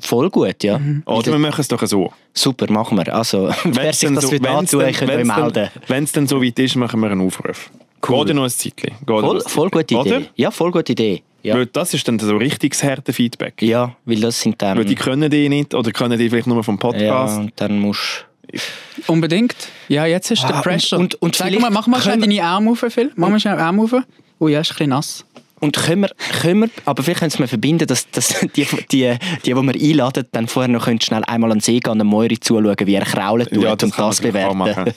Voll 0.00 0.28
gut, 0.30 0.62
ja. 0.62 0.78
Oder 1.06 1.32
wir 1.32 1.38
machen 1.38 1.60
es 1.60 1.68
doch 1.68 1.84
so. 1.86 2.12
Super, 2.34 2.70
machen 2.70 2.98
wir. 2.98 3.14
Also, 3.14 3.50
wer 3.64 3.92
sich 3.92 4.12
das 4.12 4.30
will 4.30 4.46
antun, 4.46 4.80
könnt 4.92 5.10
ihr 5.10 5.18
euch 5.18 5.24
melden. 5.24 5.70
Wenn 5.86 6.04
es 6.04 6.12
dann 6.12 6.26
so 6.26 6.42
weit 6.42 6.58
ist, 6.58 6.76
machen 6.76 7.00
wir 7.00 7.10
einen 7.10 7.22
Aufruf. 7.26 7.70
Cool. 8.08 8.18
Geht 8.20 8.28
ja 8.28 8.34
noch 8.34 8.44
ein 8.44 8.50
Zeitchen. 8.50 8.90
Ja 9.08 9.20
Voll, 9.20 9.40
voll 9.40 9.70
gute. 9.70 9.94
Idee. 9.94 9.96
Oder? 10.16 10.22
Ja, 10.36 10.50
voll 10.50 10.70
gute 10.70 10.92
Idee. 10.92 11.22
Ja, 11.42 11.54
Weil 11.54 11.66
das 11.66 11.94
ist 11.94 12.06
dann 12.08 12.18
so 12.18 12.36
richtiges 12.36 12.82
harte 12.82 13.12
Feedback. 13.12 13.62
ja 13.62 13.94
weil 14.04 14.20
das 14.20 14.40
sind 14.40 14.60
dann... 14.60 14.78
Weil 14.78 14.84
die 14.84 14.96
können 14.96 15.30
die 15.30 15.48
nicht 15.48 15.74
oder 15.74 15.92
können 15.92 16.18
die 16.18 16.28
vielleicht 16.28 16.48
nur 16.48 16.64
vom 16.64 16.74
ja, 16.74 16.80
Podcast. 16.80 17.38
und 17.38 17.52
dann 17.56 17.78
musst 17.78 18.26
Unbedingt. 19.06 19.54
Ja, 19.88 20.06
jetzt 20.06 20.30
ist 20.30 20.42
der 20.42 20.56
Ah, 20.56 20.60
Pressure. 20.62 20.98
und- 20.98 21.14
und 21.16 21.34
Sag 21.36 21.48
vielleicht 21.48 21.60
mal, 21.62 21.70
mach 21.70 21.86
mal 21.86 22.00
schnell 22.00 22.18
deine 22.18 22.42
Arme 22.42 22.70
auf, 22.72 22.84
Phil. 22.88 23.12
Mach 23.16 23.28
mal 23.28 23.40
schnell 23.40 23.58
Arme 23.58 23.82
auf. 23.82 23.94
Oh 24.38 24.48
ja, 24.48 24.60
ist 24.60 24.70
ein 24.70 24.74
bisschen 24.74 24.90
nass. 24.90 25.24
Und 25.58 25.74
können 25.74 26.02
wir, 26.02 26.10
können 26.40 26.60
wir, 26.62 26.70
aber 26.84 27.02
vielleicht 27.02 27.20
können 27.20 27.32
wir 27.38 27.48
verbinden, 27.48 27.86
dass, 27.86 28.10
dass 28.10 28.28
die, 28.56 28.64
die, 28.64 28.86
die, 28.90 29.18
die 29.44 29.54
wir 29.54 29.74
einladen, 29.74 30.24
dann 30.32 30.48
vorher 30.48 30.70
noch 30.70 30.84
können 30.84 31.00
schnell 31.00 31.24
einmal 31.24 31.50
an 31.50 31.58
den 31.58 31.62
See 31.62 31.80
gehen 31.80 32.00
und 32.00 32.06
Moiri 32.06 32.38
zuschauen, 32.38 32.76
wie 32.84 32.94
er 32.94 33.04
kraulen 33.04 33.46
tut 33.46 33.62
Ja, 33.62 33.74
das 33.74 33.90
und 33.90 33.98
das 33.98 34.20
bewerten. 34.20 34.60
Ein 34.62 34.94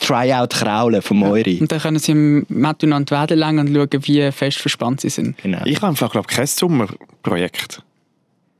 Tryout 0.00 0.50
kraulen 0.50 1.00
von 1.00 1.16
Moiri. 1.18 1.58
Und 1.60 1.72
dann 1.72 1.80
können 1.80 1.98
sie 1.98 2.12
die 2.12 3.10
Wade 3.10 3.34
lang 3.34 3.58
und 3.58 3.74
schauen, 3.74 4.06
wie 4.06 4.30
fest 4.32 4.58
verspannt 4.58 5.00
sie 5.00 5.08
sind. 5.08 5.38
Genau. 5.38 5.62
Ich 5.64 5.76
habe 5.76 5.88
einfach, 5.88 6.12
glaube 6.12 6.26
kein 6.28 6.46
Sommerprojekt. 6.46 7.82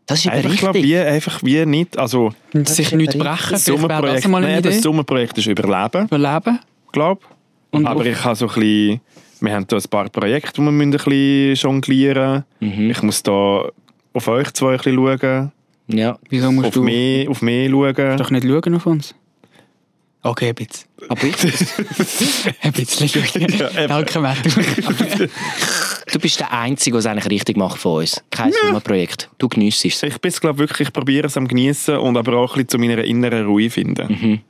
Das 0.06 0.20
ist 0.20 0.26
eben 0.26 0.36
Einfach, 0.36 0.56
glaub, 0.56 0.74
richtig. 0.74 0.90
wie, 0.90 0.98
einfach 0.98 1.42
wie 1.42 1.66
nicht. 1.66 1.98
Also, 1.98 2.32
sich 2.52 2.86
ist 2.86 2.92
nicht 2.92 3.18
brechen, 3.18 3.50
das 3.50 3.64
das 3.64 3.64
Sommerprojekt, 3.64 4.28
mal 4.28 4.42
eine 4.42 4.54
nein, 4.54 4.62
das. 4.62 4.80
Sommerprojekt 4.80 5.36
ist 5.38 5.46
Überleben, 5.48 6.06
Überleben. 6.06 6.60
glaube 6.92 7.22
Und 7.72 7.86
Aber 7.86 8.06
ich 8.06 8.24
habe 8.24 8.36
so 8.36 8.46
ein 8.46 8.54
bisschen, 8.54 9.00
wir 9.40 9.52
haben 9.54 9.66
da 9.66 9.76
ein 9.76 9.82
paar 9.90 10.08
Projekte, 10.08 10.52
die 10.60 10.60
wir 10.62 10.70
müssen 10.72 10.92
ein 10.92 10.98
bisschen 10.98 11.54
jonglieren 11.54 12.44
Mhm. 12.60 12.90
Ich 12.90 13.02
muss 13.02 13.22
da 13.22 13.68
auf 14.12 14.28
euch 14.28 14.50
zwei 14.52 14.72
ein 14.72 14.76
bisschen 14.78 14.94
schauen, 14.96 15.52
Ja. 15.88 16.18
Wieso 16.30 16.50
musst 16.52 16.68
auf 16.68 16.74
du 16.74 16.82
mich, 16.82 17.28
auf 17.28 17.42
mich 17.42 17.70
schauen. 17.70 18.16
doch 18.16 18.30
nicht 18.30 18.44
schauen 18.46 18.74
auf 18.74 18.86
uns? 18.86 19.14
Okay, 20.22 20.48
ein 20.48 20.54
bisschen. 20.56 20.88
Aber 21.08 21.22
ich, 21.22 21.36
Ein 22.62 22.72
bisschen 22.72 23.08
schauen. 23.08 23.48
Ja, 23.58 23.70
eben. 23.70 23.88
Danke, 23.88 24.18
Matthew. 24.18 24.60
du 26.12 26.18
bist 26.18 26.40
der 26.40 26.52
Einzige, 26.52 26.94
der 26.94 26.98
es 26.98 27.06
eigentlich 27.06 27.30
richtig 27.30 27.56
macht 27.56 27.78
von 27.78 28.00
uns. 28.00 28.20
Kein 28.30 28.52
Sommerprojekt. 28.52 29.30
Du 29.38 29.48
geniessest 29.48 30.02
es. 30.02 30.14
Ich 30.14 30.20
bin 30.20 30.32
glaube 30.32 30.58
wirklich, 30.58 30.88
ich 30.88 30.92
probiere 30.92 31.26
es 31.28 31.36
am 31.36 31.46
genießen 31.46 31.96
und 31.98 32.16
aber 32.16 32.38
auch 32.38 32.56
ein 32.56 32.64
bisschen 32.64 32.68
zu 32.70 32.78
meiner 32.78 33.04
inneren 33.04 33.46
Ruhe 33.46 33.70
finden. 33.70 34.08
Mhm. 34.08 34.40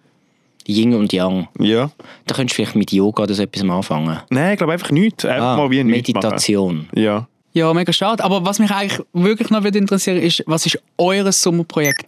Yin 0.68 0.94
und 0.94 1.12
Yang. 1.12 1.48
Ja. 1.58 1.90
Da 2.26 2.34
könntest 2.34 2.54
du 2.58 2.62
vielleicht 2.62 2.76
mit 2.76 2.92
Yoga 2.92 3.22
oder 3.24 3.34
so 3.34 3.42
etwas 3.42 3.62
anfangen. 3.68 4.18
Nein, 4.30 4.52
ich 4.52 4.58
glaube 4.58 4.72
einfach 4.72 4.90
nichts. 4.90 5.24
Einfach 5.24 5.44
Ah, 5.44 5.56
mal 5.56 5.70
wie 5.70 5.82
nichts 5.84 6.08
Meditation. 6.08 6.76
Machen. 6.78 6.88
Ja. 7.00 7.26
Ja, 7.52 7.72
mega 7.72 7.90
schade. 7.92 8.22
Aber 8.22 8.44
was 8.44 8.58
mich 8.58 8.70
eigentlich 8.70 9.00
wirklich 9.14 9.48
noch 9.48 9.62
würde 9.64 9.78
interessieren 9.78 10.18
ist, 10.18 10.42
was 10.46 10.66
ist 10.66 10.78
eures 10.98 11.40
Sommerprojekt? 11.40 12.04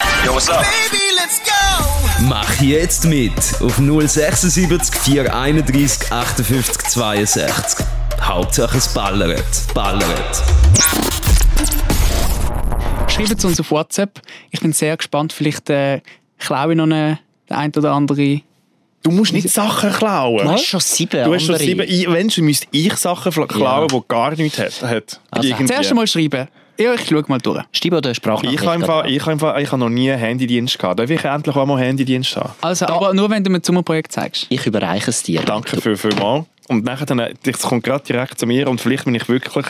Mach 2.28 2.60
jetzt 2.60 3.06
mit 3.06 3.32
auf 3.62 3.76
076 3.78 4.94
431 4.94 6.12
58 6.12 6.82
62. 6.90 7.86
Hauptsache 8.20 8.76
es 8.76 8.92
ballert. 8.92 9.44
Ballert. 9.72 10.42
Schreibt 13.08 13.44
uns 13.44 13.58
auf 13.60 13.70
WhatsApp. 13.70 14.20
Ich 14.50 14.60
bin 14.60 14.72
sehr 14.72 14.96
gespannt. 14.96 15.32
Vielleicht 15.32 15.70
äh, 15.70 16.02
klaue 16.38 16.72
ich 16.72 16.76
noch 16.76 16.84
eine, 16.84 17.18
den 17.48 17.56
ein 17.56 17.72
oder 17.74 17.92
andere. 17.92 18.40
Du 19.08 19.14
musst 19.14 19.32
nicht 19.32 19.48
Sachen 19.48 19.90
klauen. 19.92 20.44
Du 20.44 20.50
hast 20.52 20.66
schon 20.66 20.80
sieben 20.80 21.24
Du 21.24 21.34
hast 21.34 21.44
schon 21.44 21.56
sieben. 21.56 21.86
Ich- 21.88 22.10
Wenn 22.10 22.30
schon, 22.30 22.44
müsste 22.44 22.66
ich 22.70 22.94
Sachen 22.96 23.32
klauen, 23.48 23.88
die 23.88 24.00
gar 24.06 24.34
nichts 24.36 24.58
hat. 24.58 24.82
hat. 24.82 25.20
Also, 25.30 25.48
Irgendwie. 25.48 25.66
Zuerst 25.66 25.90
einmal 25.90 26.06
schreiben. 26.06 26.48
Ja, 26.78 26.94
ich 26.94 27.08
schaue 27.08 27.24
mal 27.26 27.38
durch. 27.38 27.64
Stimme 27.72 27.96
oder 27.96 28.14
Sprachnachricht? 28.14 28.62
Ich 28.62 28.68
habe, 28.68 28.84
Fall, 28.84 29.10
ich, 29.10 29.24
habe 29.26 29.38
Fall, 29.38 29.62
ich 29.62 29.72
habe 29.72 29.80
noch 29.80 29.88
nie 29.88 30.12
einen 30.12 30.20
Handydienst 30.20 30.78
gehabt. 30.78 31.00
Darf 31.00 31.10
ich 31.10 31.24
endlich 31.24 31.56
auch 31.56 31.66
mal 31.66 31.78
Handydienst 31.80 32.36
haben? 32.36 32.50
Also, 32.60 32.86
aber 32.86 33.14
nur 33.14 33.28
wenn 33.30 33.42
du 33.42 33.50
mir 33.50 33.58
das 33.58 33.66
Sommerprojekt 33.66 34.12
zeigst. 34.12 34.46
Ich 34.48 34.64
überreiche 34.66 35.10
es 35.10 35.22
dir. 35.22 35.40
Danke 35.40 35.80
viel, 35.80 35.96
viel 35.96 36.14
mal. 36.14 36.44
Und 36.68 36.84
nachher 36.84 37.06
dann, 37.06 37.18
äh, 37.18 37.34
das 37.44 37.60
kommt 37.62 37.82
gerade 37.82 38.04
direkt 38.04 38.38
zu 38.38 38.46
mir 38.46 38.68
und 38.68 38.80
vielleicht 38.80 39.06
bin 39.06 39.14
ich 39.14 39.26
wirklich, 39.28 39.64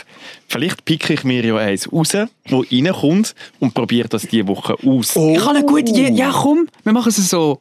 vielleicht 0.49 0.83
picke 0.83 1.13
ich 1.13 1.23
mir 1.23 1.43
ja 1.45 1.55
eins 1.55 1.91
raus, 1.91 2.09
wo 2.49 2.63
reinkommt 2.69 3.33
und 3.59 3.73
probiere 3.73 4.09
das 4.09 4.23
diese 4.23 4.47
Woche 4.49 4.75
aus. 4.85 5.15
Ich 5.15 5.39
habe 5.39 5.57
eine 5.59 5.65
gute 5.65 5.89
Idee. 5.91 6.11
Ja, 6.11 6.29
komm, 6.31 6.67
wir 6.83 6.91
machen 6.93 7.07
es 7.09 7.15
so. 7.29 7.57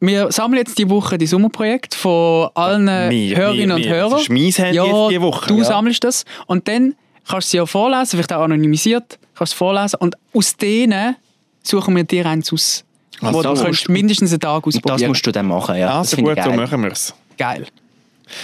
Wir 0.00 0.30
sammeln 0.30 0.58
jetzt 0.58 0.78
die 0.78 0.88
Woche 0.88 1.18
die 1.18 1.26
Sommerprojekte 1.26 1.96
von 1.98 2.50
allen 2.54 2.84
mir, 2.84 3.36
Hörerinnen 3.36 3.68
mir, 3.68 3.74
und 3.74 3.80
mir. 3.82 3.88
Hörern. 3.90 4.10
Das 4.12 4.22
ist 4.22 4.30
mein 4.30 4.50
Handy 4.52 4.76
ja, 4.76 4.84
jetzt 4.84 5.10
diese 5.10 5.22
Woche. 5.22 5.48
Du 5.48 5.58
Ja. 5.58 5.64
sammelst 5.64 6.04
das 6.04 6.24
und 6.46 6.68
dann 6.68 6.94
kannst 7.28 7.48
du 7.48 7.50
sie 7.50 7.56
ja 7.58 7.66
vorlesen, 7.66 8.10
vielleicht 8.12 8.32
auch 8.32 8.42
anonymisiert, 8.42 9.18
kannst 9.34 9.52
du 9.52 9.54
es 9.54 9.58
vorlesen 9.58 9.96
und 10.00 10.16
aus 10.34 10.56
denen 10.56 11.16
suchen 11.62 11.96
wir 11.96 12.04
dir 12.04 12.26
eins 12.26 12.52
aus. 12.52 12.84
Also 13.20 13.34
wo 13.38 13.42
das 13.42 13.58
du 13.58 13.64
kannst 13.64 13.88
mindestens 13.88 14.30
einen 14.30 14.40
Tag 14.40 14.64
Und 14.64 14.74
das 14.76 14.82
ausprobieren. 14.84 15.08
musst 15.10 15.26
du 15.26 15.32
dann 15.32 15.46
machen, 15.46 15.76
ja. 15.76 15.86
das 15.88 15.96
Also 15.96 16.16
finde 16.16 16.34
gut, 16.36 16.44
so 16.44 16.52
machen 16.52 16.82
wir 16.84 16.92
es. 16.92 17.14
Geil. 17.36 17.66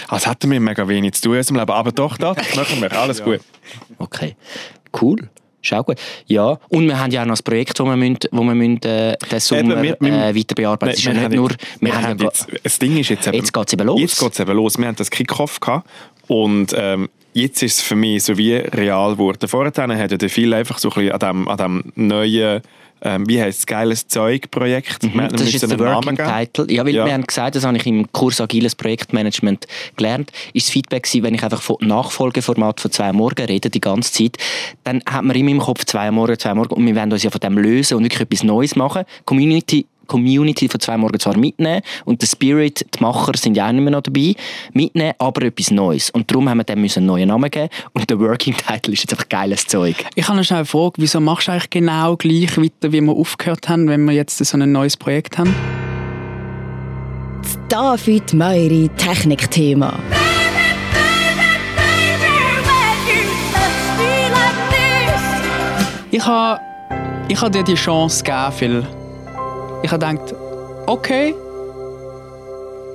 Also 0.09 0.29
hätten 0.29 0.51
wir 0.51 0.59
mega 0.59 0.85
wenig 0.87 1.13
zu 1.13 1.21
tun 1.23 1.33
in 1.33 1.37
unserem 1.39 1.57
Leben, 1.57 1.71
aber 1.71 1.91
doch, 1.93 2.17
das 2.17 2.35
machen 2.55 2.81
wir. 2.81 2.91
Alles 2.91 3.23
gut. 3.23 3.39
Okay, 3.97 4.35
cool. 5.01 5.29
Ist 5.65 5.73
auch 5.73 5.85
gut. 5.85 5.97
Ja, 6.27 6.57
und 6.69 6.87
wir 6.87 6.99
haben 6.99 7.11
ja 7.11 7.23
auch 7.23 7.25
noch 7.25 7.35
ein 7.37 7.43
Projekt, 7.43 7.79
das 7.79 7.85
wir, 7.85 7.95
müssen, 7.95 8.19
wo 8.31 8.43
wir 8.43 8.55
müssen, 8.55 8.81
äh, 8.83 9.15
den 9.31 9.39
Sommer 9.39 9.81
wir- 9.81 9.97
wir- 9.99 10.13
äh, 10.13 10.35
weiter 10.35 10.55
bearbeiten. 10.55 10.93
Ist 10.93 11.03
ja 11.03 11.13
wir 11.13 11.21
nicht 11.29 11.35
nur... 11.35 11.49
jetzt- 11.51 11.61
Wir 11.81 11.91
wir 11.91 12.01
haben 12.01 12.19
jetzt, 12.19 12.47
das 12.63 12.79
Ding 12.79 12.97
ist 12.97 13.09
jetzt 13.09 13.27
eben, 13.27 13.37
Jetzt 13.37 13.51
geht's 13.53 13.73
eben 13.73 13.85
los. 13.87 13.99
Jetzt 14.01 14.19
geht 14.19 14.33
es 14.33 14.39
eben 14.39 14.53
los. 14.55 14.77
Wir 14.77 14.87
haben 14.87 14.95
das 14.95 15.09
Kick-Off 15.11 15.59
gehabt 15.59 15.89
und 16.27 16.73
ähm, 16.77 17.09
jetzt 17.33 17.61
ist 17.63 17.79
es 17.79 17.81
für 17.83 17.95
mich 17.95 18.23
so 18.23 18.37
wie 18.37 18.53
real 18.53 19.13
geworden. 19.13 19.47
Vorher 19.47 19.71
hat 19.75 20.11
ja 20.11 20.17
der 20.17 20.29
viel 20.29 20.53
einfach 20.53 20.77
so 20.77 20.89
ein 20.89 20.93
bisschen 20.95 21.11
an 21.13 21.19
dem, 21.19 21.47
an 21.47 21.57
dem 21.57 21.91
neuen, 21.95 22.61
ähm, 23.05 23.23
wie 23.29 23.39
heisst 23.41 23.59
es, 23.59 23.65
geiles 23.65 24.07
Zeug-Projekt. 24.07 25.03
Mhm, 25.03 25.29
Das 25.31 25.41
ist 25.41 25.53
jetzt 25.53 25.71
der 25.71 25.79
Working 25.79 26.17
Title. 26.17 26.65
Ja, 26.73 26.83
weil 26.85 26.93
Ja. 26.93 27.05
wir 27.05 27.13
haben 27.13 27.25
gesagt, 27.25 27.55
das 27.55 27.63
habe 27.65 27.77
ich 27.77 27.85
im 27.85 28.11
Kurs 28.11 28.41
Agiles 28.41 28.75
Projektmanagement 28.75 29.67
gelernt, 29.95 30.31
ist 30.53 30.67
das 30.67 30.73
Feedback 30.73 31.03
gewesen, 31.03 31.23
wenn 31.23 31.35
ich 31.35 31.43
einfach 31.43 31.61
von 31.61 31.77
Nachfolgeformat 31.81 32.81
von 32.81 32.91
zwei 32.91 33.13
Morgen 33.13 33.45
rede, 33.45 33.69
die 33.69 33.79
ganze 33.79 34.11
Zeit, 34.11 34.37
dann 34.83 35.01
hat 35.05 35.23
man 35.23 35.35
in 35.35 35.45
meinem 35.45 35.59
Kopf 35.59 35.85
zwei 35.85 36.09
Morgen, 36.11 36.37
zwei 36.39 36.53
Morgen 36.55 36.73
und 36.73 36.85
wir 36.85 36.95
wollen 36.95 37.11
uns 37.13 37.23
ja 37.23 37.29
von 37.29 37.39
dem 37.39 37.57
lösen 37.57 37.95
und 37.97 38.03
wirklich 38.03 38.21
etwas 38.21 38.43
Neues 38.43 38.75
machen. 38.75 39.03
Community 39.25 39.85
Community 40.05 40.67
von 40.67 40.79
zwei 40.79 40.97
Morgen 40.97 41.19
zwar 41.19 41.37
mitnehmen 41.37 41.81
und 42.05 42.21
der 42.21 42.27
Spirit, 42.27 42.85
die 42.95 43.03
Macher 43.03 43.37
sind 43.37 43.57
ja 43.57 43.67
auch 43.67 43.71
nicht 43.71 43.81
mehr 43.81 43.91
noch 43.91 44.01
dabei, 44.01 44.35
mitnehmen, 44.73 45.13
aber 45.19 45.43
etwas 45.43 45.71
Neues. 45.71 46.09
Und 46.09 46.29
darum 46.31 46.49
haben 46.49 46.59
wir 46.59 46.63
dem 46.63 46.81
müssen 46.81 46.99
einen 46.99 47.07
neuen 47.07 47.27
Namen 47.29 47.49
geben 47.49 47.69
und 47.93 48.09
der 48.09 48.19
Working 48.19 48.55
Title 48.55 48.93
ist 48.93 49.03
jetzt 49.03 49.13
einfach 49.13 49.29
geiles 49.29 49.67
Zeug. 49.67 49.95
Ich 50.15 50.27
habe 50.27 50.37
noch 50.37 50.45
schnell 50.45 50.59
eine 50.59 50.65
Frage. 50.65 50.93
Wieso 50.97 51.19
machst 51.19 51.47
du 51.47 51.51
eigentlich 51.51 51.69
genau 51.69 52.15
gleich 52.15 52.57
weiter, 52.57 52.91
wie 52.91 53.01
wir 53.01 53.13
aufgehört 53.13 53.69
haben, 53.69 53.87
wenn 53.87 54.05
wir 54.05 54.13
jetzt 54.13 54.37
so 54.37 54.57
ein 54.57 54.71
neues 54.71 54.97
Projekt 54.97 55.37
haben? 55.37 55.53
Das 57.41 57.57
David 57.69 58.33
Meuri 58.33 58.89
Technikthema. 58.97 59.93
Ich 66.11 66.25
habe 66.25 66.61
ich 67.27 67.41
ha 67.41 67.49
dir 67.49 67.63
die 67.63 67.73
Chance 67.73 68.23
gegeben, 68.23 68.51
Phil. 68.51 69.04
Ich 69.85 69.91
habe 69.91 70.03
gedacht, 70.03 70.33
okay, 70.87 71.35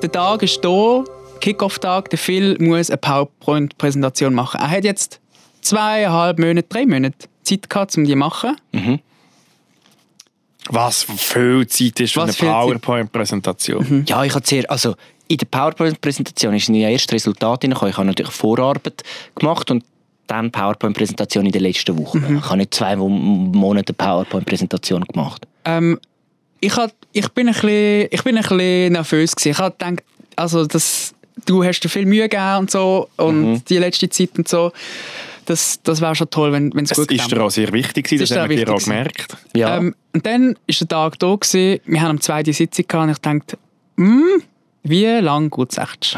der 0.03 0.11
Tag 0.11 0.43
ist 0.43 0.61
da, 0.61 1.05
Kickoff-Tag, 1.41 2.11
der 2.11 2.19
Phil 2.19 2.59
muss 2.59 2.91
eine 2.91 2.97
PowerPoint-Präsentation 2.97 4.35
machen. 4.35 4.61
Er 4.61 4.69
hat 4.69 4.83
jetzt 4.83 5.21
zweieinhalb 5.61 6.41
Monate, 6.41 6.67
drei 6.69 6.87
Monate 6.87 7.29
Zeit 7.45 7.71
gehabt, 7.71 7.97
um 7.97 8.03
die 8.03 8.11
zu 8.11 8.17
machen. 8.17 8.57
Was 10.69 11.05
viel 11.05 11.65
Zeit 11.69 12.01
ist 12.01 12.15
für 12.15 12.23
Was 12.23 12.41
eine? 12.41 12.51
PowerPoint-Präsentation. 12.51 14.05
Ja, 14.09 14.25
ich 14.25 14.35
habe 14.35 14.45
sehr, 14.45 14.69
also 14.69 14.97
in 15.29 15.37
der 15.37 15.47
PowerPoint-Präsentation 15.47 16.55
ist 16.55 16.71
ja 16.71 16.89
erst 16.89 17.13
Resultat 17.13 17.63
reingekommen. 17.63 17.93
Ich 17.93 17.99
habe 17.99 18.09
natürlich 18.09 18.33
Vorarbeit 18.33 19.05
gemacht 19.37 19.71
und 19.71 19.85
dann 20.27 20.51
PowerPoint-Präsentation 20.51 21.47
in 21.47 21.53
der 21.53 21.61
letzten 21.61 21.97
Woche. 21.97 22.19
Ich 22.19 22.45
habe 22.47 22.57
nicht 22.57 22.75
zwei 22.75 22.97
Monate 22.97 23.93
PowerPoint-Präsentation 23.93 25.05
gemacht. 25.05 25.47
Ähm, 25.65 26.01
ich, 26.61 26.77
hat, 26.77 26.95
ich, 27.13 27.29
bin 27.31 27.49
ein 27.49 27.55
bisschen, 27.55 28.09
ich 28.11 28.23
bin 28.23 28.37
ein 28.37 28.43
bisschen 28.43 28.93
nervös. 28.93 29.35
Gewesen. 29.35 29.51
Ich 29.51 29.59
habe 29.59 29.75
gedacht, 29.77 30.05
also 30.37 30.67
das, 30.67 31.15
du 31.47 31.65
hast 31.65 31.81
dir 31.81 31.89
viel 31.89 32.07
Mühe 32.07 32.29
gegeben 32.29 32.59
und 32.59 32.71
so 32.71 33.09
und 33.17 33.65
die 33.69 33.79
letzte 33.79 34.09
Zeit 34.09 34.31
und 34.37 34.49
so. 34.49 34.73
Das, 35.47 35.81
das 35.83 36.01
wäre 36.01 36.15
schon 36.15 36.31
toll, 36.31 36.53
wenn 36.53 36.71
es 36.85 36.91
gut 36.91 37.11
ist 37.11 37.31
dir 37.31 37.43
auch 37.43 37.51
sehr 37.51 37.73
wichtig 37.73 38.05
gewesen, 38.05 38.23
Es 38.23 38.29
das 38.29 38.37
ist 38.37 38.43
haben 38.43 38.51
wir 38.51 38.65
dir 38.65 38.73
auch 38.73 38.79
gemerkt. 38.79 39.37
Ja. 39.55 39.79
Ähm, 39.79 39.97
und 40.13 40.25
dann 40.25 40.55
war 40.55 40.57
der 40.69 40.89
Tag 40.89 41.19
da, 41.19 41.35
gewesen. 41.35 41.81
wir 41.87 42.01
haben 42.01 42.11
am 42.11 42.21
zweiten 42.21 42.53
Sitzung 42.53 42.85
gehabt 42.87 43.05
und 43.05 43.11
ich 43.11 43.19
dachte, 43.19 43.59
hm, 43.97 44.43
wie 44.85 45.07
lange 45.07 45.51
geht 45.51 45.73
es 45.73 45.79
echt? 45.79 46.17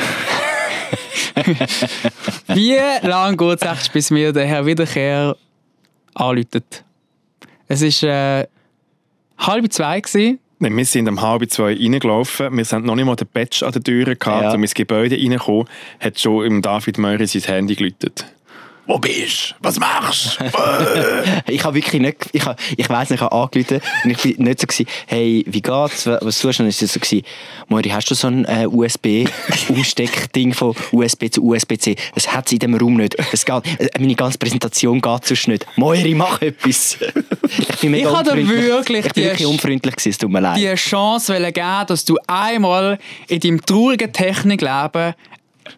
wie 2.49 2.79
lange 3.07 3.37
geht 3.37 3.63
es 3.63 3.71
echt, 3.71 3.93
bis 3.93 4.11
mir 4.11 4.33
der 4.33 4.47
Herr 4.47 4.67
Wiederkehr 4.67 5.37
anläutet? 6.15 6.85
Es 7.69 7.83
war 7.83 8.41
äh, 8.41 8.47
halb 9.47 9.73
zwei. 9.73 10.01
Gewesen. 10.01 10.39
Nein, 10.59 10.77
wir 10.77 10.85
sind 10.85 11.09
um 11.09 11.21
halb 11.21 11.51
zwei 11.51 11.75
reingelaufen. 11.75 12.57
Wir 12.57 12.65
sind 12.65 12.85
noch 12.87 12.95
nicht 12.95 13.05
mal 13.05 13.17
den 13.17 13.27
Patch 13.27 13.63
an 13.63 13.73
der 13.73 13.83
Tür 13.83 14.05
gehabt, 14.15 14.43
Ja. 14.43 14.55
um 14.55 14.63
ins 14.63 14.75
Gebäude 14.75 15.17
reingekommen, 15.17 15.67
hat 16.01 16.21
schon 16.21 16.47
im 16.47 16.63
David 16.63 16.99
Meury 16.99 17.27
sein 17.27 17.43
Handy 17.43 17.75
geläutet. 17.75 18.27
Wo 18.87 18.99
bist 18.99 19.51
du? 19.51 19.55
Was 19.61 19.79
machst 19.79 20.39
du? 20.41 20.45
Ich 21.53 21.63
habe 21.65 21.75
wirklich 21.77 22.01
nicht, 22.01 22.17
ich, 22.33 22.45
habe, 22.45 22.57
ich 22.77 22.89
weiss 22.89 23.11
nicht, 23.11 23.19
ich 23.21 23.25
habe 23.25 23.35
angerufen 23.35 23.81
und 24.05 24.11
ich 24.11 24.19
bin 24.19 24.45
nicht 24.45 24.61
so 24.61 24.67
gewesen, 24.67 24.87
hey, 25.07 25.45
wie 25.47 25.63
geht's, 25.63 26.07
was 26.07 26.39
tust 26.41 26.59
du? 26.59 26.63
Und 26.65 26.69
es 26.69 26.81
war 26.81 26.89
so 26.89 26.99
gewesen, 27.01 27.23
Moiri, 27.69 27.91
hast 27.91 28.11
du 28.11 28.15
so 28.15 28.27
ein 28.29 28.45
äh, 28.47 28.67
USB-Umsteckding 28.67 30.53
von 30.55 30.75
USB 30.93 31.31
zu 31.31 31.45
USB-C? 31.45 31.97
Das 32.15 32.33
hat 32.33 32.47
es 32.47 32.53
in 32.53 32.59
dem 32.59 32.75
Raum 32.75 32.95
nicht. 32.97 33.17
Es 33.33 33.45
geht, 33.45 33.63
äh, 33.79 33.89
meine 33.99 34.15
ganze 34.15 34.39
Präsentation 34.39 35.01
geht 35.01 35.25
sonst 35.27 35.49
nicht. 35.49 35.67
Moiri, 35.77 36.15
mach 36.15 36.41
etwas. 36.43 36.99
Ich 37.59 37.77
bin 37.81 37.91
mega 37.93 38.11
Ich 38.11 38.17
habe 38.17 38.25
dir 38.31 38.41
unfreundlich. 38.41 38.67
wirklich 38.69 39.07
ich 39.07 39.13
bin 39.13 39.23
die- 39.25 39.29
wirklich 39.31 39.47
unfreundlich 39.49 39.95
gewesen, 39.97 40.11
es 40.11 40.19
tut 40.19 40.31
mir 40.31 40.41
leid. 40.41 40.59
die 40.59 40.75
Chance 40.75 41.35
wollen 41.35 41.53
geben, 41.53 41.85
dass 41.87 42.05
du 42.05 42.19
einmal 42.27 42.99
in 43.29 43.41
deinem 43.41 43.65
traurigen 43.65 44.13
Technikleben 44.13 45.15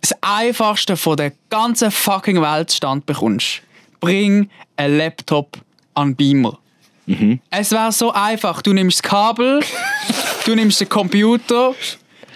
das 0.01 0.15
Einfachste 0.21 0.97
von 0.97 1.17
der 1.17 1.33
ganzen 1.51 1.91
fucking 1.91 2.41
Welt 2.41 2.73
stand 2.73 3.07
bekommst. 3.07 3.63
Bring 4.01 4.51
einen 4.77 4.99
Laptop 4.99 5.59
an 5.95 6.15
Beamer. 6.15 6.59
Es 7.51 7.71
wäre 7.71 7.93
so 7.93 8.13
einfach. 8.13 8.63
Du 8.63 8.73
nimmst 8.73 9.05
das 9.05 9.11
Kabel, 9.11 9.61
du 10.47 10.55
nimmst 10.55 10.81
den 10.81 10.89
Computer, 10.89 11.75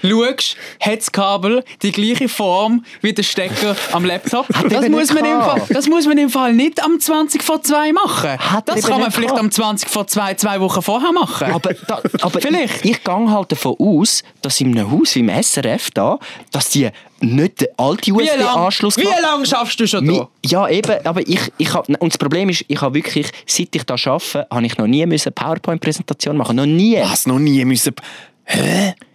schaust, 0.02 0.56
hat 0.80 0.98
das 0.98 1.12
Kabel 1.12 1.64
die 1.82 1.92
gleiche 1.92 2.28
Form 2.28 2.84
wie 3.00 3.12
der 3.12 3.22
Stecker 3.22 3.76
am 3.92 4.04
Laptop. 4.04 4.46
Das 4.68 4.88
muss, 4.88 5.12
man 5.12 5.24
im 5.24 5.40
Fall, 5.40 5.62
das 5.70 5.86
muss 5.88 6.06
man 6.06 6.18
im 6.18 6.30
Fall 6.30 6.52
nicht 6.52 6.82
am 6.82 7.00
20 7.00 7.42
vor 7.42 7.62
2 7.62 7.92
machen. 7.92 8.38
Hat 8.38 8.68
das 8.68 8.82
kann 8.82 9.00
man 9.00 9.10
vielleicht 9.10 9.34
gehabt. 9.34 9.44
am 9.44 9.50
20 9.50 9.88
vor 9.88 10.06
2 10.06 10.34
zwei 10.34 10.60
Wochen 10.60 10.82
vorher 10.82 11.12
machen. 11.12 11.52
Aber, 11.52 11.74
da, 11.74 12.00
aber 12.20 12.40
Vielleicht. 12.40 12.84
ich, 12.84 12.92
ich 12.92 13.04
gehe 13.04 13.30
halt 13.30 13.52
davon 13.52 13.76
aus, 13.78 14.22
dass 14.42 14.60
in 14.60 14.76
einem 14.76 14.90
Haus 14.90 15.14
wie 15.14 15.20
im 15.20 15.28
SRF 15.42 15.90
da, 15.92 16.18
dass 16.52 16.70
die 16.70 16.88
nicht 17.20 17.60
den 17.60 17.68
alten 17.76 18.16
Wie 18.18 18.26
lange 18.26 18.44
USB-Anschluss 18.44 18.96
wie 18.96 19.02
lang 19.02 19.44
schaffst 19.44 19.80
du 19.80 19.86
schon 19.86 20.06
da? 20.06 20.28
Ja, 20.46 20.68
eben, 20.68 21.04
aber 21.04 21.20
ich, 21.26 21.40
ich 21.58 21.72
hab, 21.74 21.88
und 21.88 22.12
das 22.12 22.18
Problem 22.18 22.48
ist, 22.48 22.64
ich 22.68 22.80
habe 22.80 22.94
wirklich, 22.94 23.30
seit 23.46 23.74
ich 23.74 23.84
da 23.84 23.94
arbeite, 23.94 24.46
habe 24.50 24.66
ich 24.66 24.78
noch 24.78 24.86
nie 24.86 25.04
müssen 25.06 25.32
PowerPoint-Präsentation 25.32 26.36
machen 26.36 26.56
Noch 26.56 26.66
nie. 26.66 26.98
Was 27.02 27.26
noch 27.26 27.38
nie 27.38 27.64
müssen. 27.64 27.94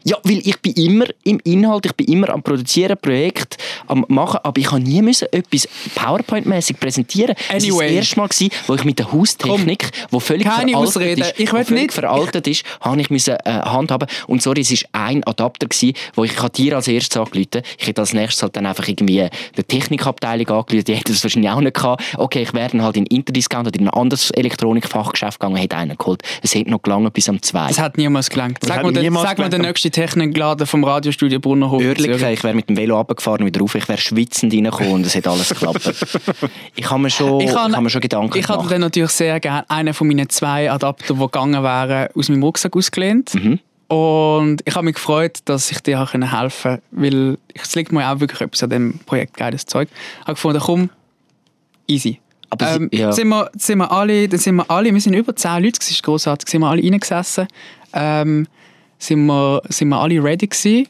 Ja, 0.05 0.17
weil 0.23 0.39
ich 0.45 0.59
bin 0.61 0.73
immer 0.73 1.05
im 1.23 1.39
Inhalt, 1.43 1.85
ich 1.85 1.93
bin 1.95 2.07
immer 2.07 2.29
am 2.29 2.43
Produzieren, 2.43 2.97
Projekt 3.01 3.57
am 3.87 4.05
machen, 4.09 4.39
aber 4.43 4.59
ich 4.59 4.71
habe 4.71 4.81
nie 4.81 5.01
müssen 5.01 5.27
etwas 5.31 5.67
PowerPoint-mäßig 5.95 6.77
präsentieren. 6.79 7.35
Es 7.49 7.63
war 7.67 7.71
Anyway. 7.79 7.87
das 7.87 7.95
erste 7.95 8.19
Mal, 8.19 8.27
gewesen, 8.27 8.49
wo 8.67 8.75
ich 8.75 8.83
mit 8.83 8.99
der 8.99 9.11
Haustechnik, 9.11 9.89
wo 10.11 10.19
völlig 10.19 10.43
Keine 10.47 10.71
veraltet 10.71 10.75
Ausreden. 10.75 11.21
ist, 11.21 11.33
Ich 11.39 11.49
völlig 11.49 11.69
nicht- 11.69 11.93
veraltet 11.93 12.47
ist, 12.47 12.63
habe 12.81 12.99
ich 13.01 13.09
müssen 13.09 13.35
äh, 13.35 13.51
handhaben. 13.51 14.07
Und 14.27 14.41
sorry, 14.41 14.61
es 14.61 14.71
war 14.71 15.05
ein 15.07 15.23
Adapter 15.23 15.67
gewesen, 15.67 15.93
wo 16.15 16.23
ich, 16.23 16.33
ich 16.33 16.39
habe 16.39 16.49
dir 16.51 16.75
als 16.75 16.87
erstes 16.87 17.17
angerufen. 17.17 17.61
Ich 17.77 17.87
hätte 17.87 18.01
als 18.01 18.13
nächstes 18.13 18.41
halt 18.43 18.55
dann 18.55 18.65
einfach 18.65 18.87
irgendwie 18.87 19.29
der 19.57 19.67
Technikabteilung 19.67 20.47
angerufen. 20.47 20.83
Die 20.83 20.95
hätten 20.95 21.11
das 21.13 21.23
wahrscheinlich 21.23 21.51
auch 21.51 21.61
nicht 21.61 21.75
gehabt. 21.75 22.03
Okay, 22.17 22.41
ich 22.43 22.53
wäre 22.53 22.69
dann 22.69 22.81
halt 22.81 22.97
in 22.97 23.05
Interdiscount 23.05 23.67
oder 23.67 23.79
in 23.79 23.87
ein 23.87 23.93
anderes 23.93 24.31
Elektronikfachgeschäft 24.31 25.39
gegangen 25.39 25.55
und 25.55 25.61
hätte 25.61 25.77
einen 25.77 25.97
geholt. 25.97 26.21
Es 26.41 26.53
hätte 26.55 26.69
noch 26.69 26.81
gelangt 26.81 27.13
bis 27.13 27.29
am 27.29 27.41
2. 27.41 27.69
Es 27.69 27.79
hat 27.79 27.97
niemals 27.97 28.29
gelangt. 28.29 28.59
Sag 28.65 28.83
mir, 28.83 28.91
den, 28.91 29.13
sag 29.13 29.37
mir 29.37 29.45
den 29.49 29.61
gelangt. 29.61 29.67
Nächsten 30.01 30.19
Technikladen 30.19 30.67
vom 30.67 30.83
Radiostudio 30.83 31.39
Brunnerhof. 31.39 31.81
in 31.81 31.87
Ehrlich, 31.89 32.17
Zürich. 32.17 32.33
ich 32.39 32.43
wäre 32.43 32.53
mit 32.55 32.69
dem 32.69 32.77
Velo 32.77 32.99
und 32.99 33.45
wieder 33.45 33.59
rauf. 33.61 33.75
Ich 33.75 33.87
wäre 33.87 33.97
schwitzend 33.99 34.53
reingekommen 34.53 34.91
und 34.93 35.05
es 35.05 35.15
hat 35.15 35.27
alles 35.27 35.49
geklappt. 35.49 35.93
Ich 36.75 36.89
habe 36.89 37.01
mir 37.01 37.09
schon, 37.09 37.39
ich 37.41 37.49
habe- 37.53 37.71
habe 37.73 37.81
mir 37.81 37.89
schon 37.89 38.01
Gedanken 38.01 38.37
Ich 38.37 38.43
hatte 38.47 38.57
gemacht. 38.57 38.71
dann 38.73 38.81
natürlich 38.81 39.11
sehr 39.11 39.39
gerne 39.39 39.69
einen 39.69 39.93
von 39.93 40.07
meinen 40.07 40.29
zwei 40.29 40.71
Adaptern, 40.71 41.17
die 41.17 41.23
gegangen 41.23 41.63
wären, 41.63 42.09
aus 42.15 42.29
meinem 42.29 42.43
Rucksack 42.43 42.75
ausgelehnt. 42.75 43.33
Mhm. 43.35 43.59
Und 43.95 44.61
ich 44.65 44.73
habe 44.75 44.85
mich 44.85 44.95
gefreut, 44.95 45.39
dass 45.45 45.69
ich 45.71 45.79
dir 45.81 45.99
helfen 45.99 46.21
konnte, 46.21 46.81
weil 46.91 47.37
es 47.53 47.75
liegt 47.75 47.91
mir 47.91 48.09
auch 48.11 48.19
wirklich 48.19 48.41
etwas 48.41 48.63
an 48.63 48.69
dem 48.71 48.99
Projekt 49.05 49.37
geiles 49.37 49.65
Zeug. 49.65 49.87
Ich 49.91 50.21
habe 50.21 50.33
gefunden, 50.33 50.59
komm, 50.63 50.89
easy. 51.87 52.19
Aber 52.49 52.67
sie- 52.67 52.75
ähm, 52.77 52.89
ja. 52.91 53.11
sind, 53.11 53.27
wir, 53.29 53.49
sind 53.57 53.77
wir 53.79 53.91
alle, 53.91 54.27
dann 54.27 54.39
sind 54.39 54.55
wir 54.55 54.69
alle, 54.69 54.93
wir 54.93 55.01
sind 55.01 55.13
über 55.13 55.35
zehn 55.35 55.63
Leute, 55.63 55.79
das 55.79 55.91
ist 55.91 56.01
großartig, 56.03 56.49
sind 56.49 56.61
wir 56.61 56.67
alle 56.69 56.83
reingesessen, 56.83 57.47
ähm, 57.93 58.47
sind, 59.03 59.25
wir, 59.25 59.61
sind 59.69 59.89
wir 59.89 59.99
alle 59.99 60.23
ready 60.23 60.47
gewesen. 60.47 60.87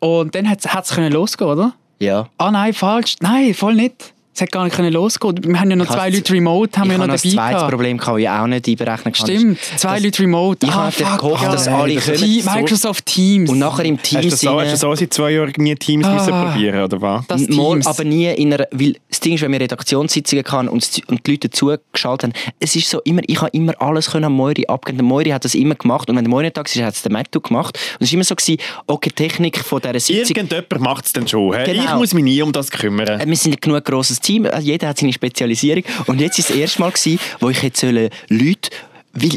Und 0.00 0.34
dann 0.34 0.48
hat 0.48 0.64
es 0.64 0.96
losgehen, 1.12 1.50
oder? 1.50 1.74
Ja. 1.98 2.28
Ah 2.38 2.50
nein, 2.50 2.72
falsch. 2.72 3.16
Nein, 3.20 3.54
voll 3.54 3.74
nicht. 3.74 4.12
Es 4.34 4.40
hat 4.40 4.50
gar 4.50 4.64
nicht 4.64 4.74
können 4.74 4.90
losgehen. 4.92 5.36
Wir 5.44 5.60
haben 5.60 5.68
ja 5.70 5.76
noch 5.76 5.84
Ich 5.84 5.90
zwei 5.90 6.08
Leute 6.08 6.32
remote, 6.32 6.78
haben 6.80 6.90
ich 6.90 6.92
wir 6.92 6.98
noch 7.06 7.12
habe 7.12 7.16
dabei 7.18 7.28
ein 7.28 7.32
zweites 7.34 7.54
gehabt. 7.56 7.70
Problem, 7.70 7.98
gehabt, 7.98 8.16
das 8.16 8.22
ich 8.22 8.28
auch 8.30 8.46
nicht 8.46 8.68
einberechnen 8.68 9.12
kann. 9.12 9.26
Stimmt, 9.26 9.58
zwei 9.76 9.94
Das- 9.96 10.04
Leute 10.04 10.22
remote. 10.22 10.66
Ich 10.66 10.72
ah, 10.72 10.86
hatte 10.86 11.04
fuck, 11.04 11.18
gehofft, 11.20 11.42
ja. 11.42 11.52
dass 11.52 11.68
alle 11.68 11.94
das 11.94 12.04
kommen. 12.06 12.44
Microsoft 12.62 13.06
Teams. 13.06 13.50
Und 13.50 13.58
nachher 13.58 13.84
im 13.84 13.98
Hast 13.98 14.04
Team 14.08 14.20
du 14.22 14.28
das 14.30 14.40
so, 14.40 14.58
hast 14.60 14.72
du 14.72 14.76
so 14.78 14.94
seit 14.94 15.12
zwei 15.12 15.30
Jahren 15.32 15.52
nie 15.58 15.74
Teams 15.74 16.06
Ah. 16.06 16.14
müssen 16.14 16.30
probieren 16.32 16.82
oder 16.82 17.00
was? 17.02 17.26
das 17.26 17.46
Teams. 17.46 17.86
aber 17.86 18.04
nie 18.04 18.26
in 18.32 18.54
einer, 18.54 18.66
weil 18.70 18.96
das 19.10 19.20
Ding 19.20 19.34
ist, 19.34 19.42
wenn 19.42 19.52
wir 19.52 19.60
Redaktionssitzungen 19.60 20.44
hatten 20.46 20.68
und, 20.68 20.88
und 21.08 21.26
die 21.26 21.30
Leute 21.30 21.50
zugeschaltet 21.50 22.22
haben, 22.34 22.52
es 22.58 22.74
ist 22.74 22.88
so 22.88 23.00
immer, 23.00 23.20
ich 23.26 23.38
habe 23.38 23.50
immer 23.52 23.74
alles 23.82 24.10
können 24.10 24.24
an 24.24 24.32
Moiri 24.32 24.64
abgeben. 24.66 24.96
Der 24.96 25.04
Moiri 25.04 25.28
hat 25.28 25.44
das 25.44 25.54
immer 25.54 25.74
gemacht 25.74 26.08
und 26.08 26.16
wenn 26.16 26.24
der 26.24 26.30
Moiri 26.30 26.44
nicht 26.44 26.56
da 26.56 26.62
war, 26.64 26.86
hat 26.86 26.94
es 26.94 27.02
der 27.02 27.12
Matthew 27.12 27.40
gemacht. 27.40 27.78
Und 28.00 28.04
es 28.06 28.10
war 28.10 28.14
immer 28.14 28.24
so, 28.24 28.34
gewesen, 28.34 28.58
okay, 28.86 29.10
Technik 29.10 29.58
von 29.58 29.80
dieser 29.82 30.00
Sitzung, 30.00 30.36
Irgendjemand 30.36 30.80
macht 30.80 31.04
es 31.04 31.12
dann 31.12 31.28
schon. 31.28 31.50
Genau. 31.52 31.82
Ich 31.84 31.94
muss 31.96 32.14
mich 32.14 32.24
nie 32.24 32.40
um 32.40 32.50
das 32.50 32.70
kümmern. 32.70 33.20
Äh, 33.20 33.26
Wir 33.28 33.36
sind 33.36 33.56
ein 33.56 33.60
genug 33.60 33.84
grosses 33.84 34.21
Team, 34.22 34.46
äh, 34.46 34.60
jeder 34.60 34.88
hat 34.88 34.98
seine 34.98 35.12
Spezialisierung. 35.12 35.84
Und 36.06 36.20
jetzt 36.20 36.38
ist 36.38 36.50
das 36.50 36.56
erste 36.56 36.80
Mal, 36.80 36.90
gewesen, 36.90 37.18
wo 37.40 37.50
ich 37.50 37.62
jetzt 37.62 37.82
Leute 37.82 38.70
weil, 39.14 39.30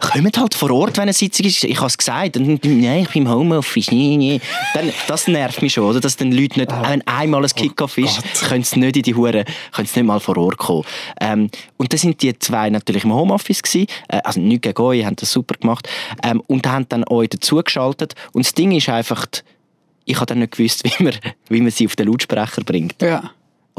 kommen 0.00 0.32
halt 0.36 0.54
vor 0.54 0.70
Ort, 0.70 0.96
wenn 0.96 1.02
eine 1.02 1.12
Sitzung 1.12 1.46
ist. 1.46 1.62
Ich 1.64 1.76
habe 1.76 1.88
es 1.88 1.98
gesagt. 1.98 2.36
Und 2.36 2.64
nein, 2.64 3.02
ich 3.02 3.10
bin 3.10 3.24
im 3.24 3.30
Homeoffice. 3.30 3.90
Nee, 3.90 4.16
nee. 4.16 4.40
Dann, 4.72 4.90
das 5.06 5.28
nervt 5.28 5.60
mich 5.60 5.74
schon, 5.74 5.84
oder? 5.84 6.00
Dass 6.00 6.16
den 6.16 6.32
Leute 6.32 6.60
nicht, 6.60 6.72
wenn 6.82 7.06
einmal 7.06 7.44
ein 7.44 7.50
Kickoff 7.50 7.98
ist, 7.98 8.22
können 8.48 8.64
sie 8.64 8.80
nicht 8.80 8.96
in 8.96 9.02
die 9.02 9.14
Hure, 9.14 9.44
können 9.72 9.86
sie 9.86 10.00
nicht 10.00 10.06
mal 10.06 10.20
vor 10.20 10.36
Ort 10.38 10.56
kommen. 10.56 10.84
Ähm, 11.20 11.50
und 11.76 11.92
dann 11.92 11.98
sind 11.98 12.22
die 12.22 12.38
zwei 12.38 12.70
natürlich 12.70 13.04
im 13.04 13.12
Homeoffice 13.12 13.62
gewesen. 13.62 13.88
Äh, 14.08 14.20
also 14.24 14.40
nicht 14.40 14.62
gegen 14.62 14.80
euch, 14.80 15.04
haben 15.04 15.16
das 15.16 15.30
super 15.30 15.56
gemacht. 15.60 15.88
Ähm, 16.22 16.42
und 16.46 16.66
haben 16.66 16.88
dann 16.88 17.04
euch 17.08 17.28
dazugeschaltet. 17.28 18.14
Und 18.32 18.46
das 18.46 18.54
Ding 18.54 18.72
ist 18.72 18.88
einfach, 18.88 19.26
ich 20.06 20.16
habe 20.16 20.26
dann 20.26 20.38
nicht 20.38 20.52
gewusst, 20.52 20.84
wie 20.98 21.02
man, 21.02 21.14
wie 21.48 21.60
man 21.60 21.70
sie 21.70 21.86
auf 21.86 21.96
den 21.96 22.06
Lautsprecher 22.06 22.62
bringt. 22.64 23.02
Ja. 23.02 23.30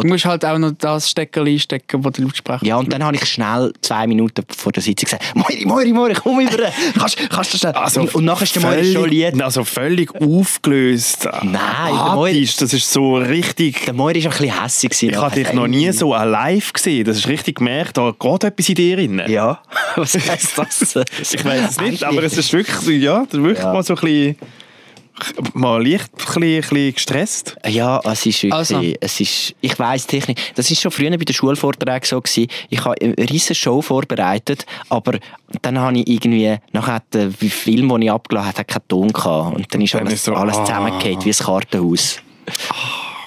Du 0.02 0.08
musst 0.08 0.26
halt 0.26 0.45
auch 0.45 0.58
noch 0.58 0.72
das 0.78 1.10
Stecker 1.10 1.43
einstecken, 1.43 2.04
wo 2.04 2.10
der 2.10 2.24
Lautsprecher 2.24 2.66
Ja, 2.66 2.78
und 2.78 2.91
dann 2.91 3.04
habe 3.04 3.16
ich 3.18 3.26
schnell 3.26 3.74
zwei 3.82 4.08
Minuten 4.08 4.43
vor 4.56 4.72
der 4.72 4.82
Sitzung 4.82 5.06
gesagt, 5.06 5.36
Moiri, 5.36 5.66
Moiri, 5.66 5.93
Moiri, 5.93 6.14
komm 6.14 6.39
über, 6.39 6.72
kannst, 6.97 7.18
kannst 7.30 7.54
du 7.54 7.58
schnell... 7.58 7.74
und, 7.95 8.16
und 8.16 8.26
nachher 8.26 8.43
ist 8.43 8.56
der 8.56 8.62
Moiri 8.64 8.93
schon 8.93 9.10
lieb. 9.10 9.43
Also 9.43 9.64
völlig 9.64 10.14
aufgelöst. 10.16 11.26
Nein, 11.43 11.52
der 11.93 12.16
Moiri, 12.16 12.34
Hatisch, 12.34 12.58
das 12.58 12.74
ist 12.74 12.91
so 12.91 13.18
richtig... 13.18 13.86
der 13.86 13.93
Moiri 13.93 14.24
war 14.24 14.32
ein 14.32 14.38
bisschen 14.38 14.62
hässig. 14.64 15.04
Ich 15.04 15.16
habe 15.16 15.36
dich 15.36 15.54
noch 15.54 15.68
nie 15.68 15.91
so 15.91 16.14
live 16.14 16.74
gesehen. 16.74 17.06
Das 17.06 17.18
ist 17.18 17.28
richtig 17.28 17.58
gemerkt, 17.58 17.97
da 17.97 18.14
geht 18.18 18.43
etwas 18.43 18.70
in 18.70 18.76
dir 18.76 18.95
drin. 18.95 19.22
Ja, 19.28 19.62
was 19.95 20.14
heisst 20.16 20.58
das? 20.58 20.95
Ich 21.34 21.43
weiß 21.45 21.72
es 21.72 21.82
nicht, 21.82 22.04
aber 22.04 22.24
es 22.24 22.38
ist 22.38 22.52
wirklich 22.54 23.02
ja, 23.02 23.26
wirklich 23.32 23.60
Ja. 23.60 23.74
mal 23.74 23.84
so 23.84 23.95
ein 23.95 24.00
bisschen 24.02 24.36
mal 25.53 25.86
leicht 25.86 26.09
ein 26.36 26.41
bisschen, 26.41 26.93
gestresst? 26.93 27.55
Ja, 27.67 27.99
es 28.03 28.26
ist 28.26 28.43
wirklich, 28.43 28.53
Also. 28.53 28.82
es 28.99 29.20
ist, 29.20 29.55
ich 29.61 29.78
weiss 29.80 30.07
Technik, 30.07 30.39
das 30.55 30.70
ist 30.72 30.82
schon 30.82 30.91
früher 30.91 31.11
bei 31.11 31.17
den 31.17 31.34
Schulvorträgen 31.34 32.05
so 32.05 32.22
gewesen. 32.22 32.47
Ich 32.70 32.84
habe 32.84 32.95
eine 33.01 33.15
riesige 33.17 33.55
Show 33.55 33.82
vorbereitet, 33.82 34.65
aber 34.89 35.20
dann 35.61 35.80
habe 35.80 35.99
ich 35.99 36.07
irgendwie, 36.07 36.57
nachher 36.72 37.01
der 37.13 37.32
Film, 37.32 37.89
den 37.89 38.01
ich 38.03 38.11
abgelassen 38.11 38.49
habe, 38.49 38.59
hat 38.59 38.67
keinen 38.67 38.88
Ton 38.88 39.07
gehabt. 39.11 39.55
Und 39.55 39.74
dann 39.74 39.82
ist 39.82 39.93
Dann 39.93 40.01
alles, 40.01 40.13
ist 40.13 40.26
so, 40.26 40.34
alles 40.34 40.57
ah. 40.57 40.65
zusammengefallen, 40.65 41.26
wie 41.26 41.30
ein 41.30 41.36
Kartenhaus. 41.36 42.20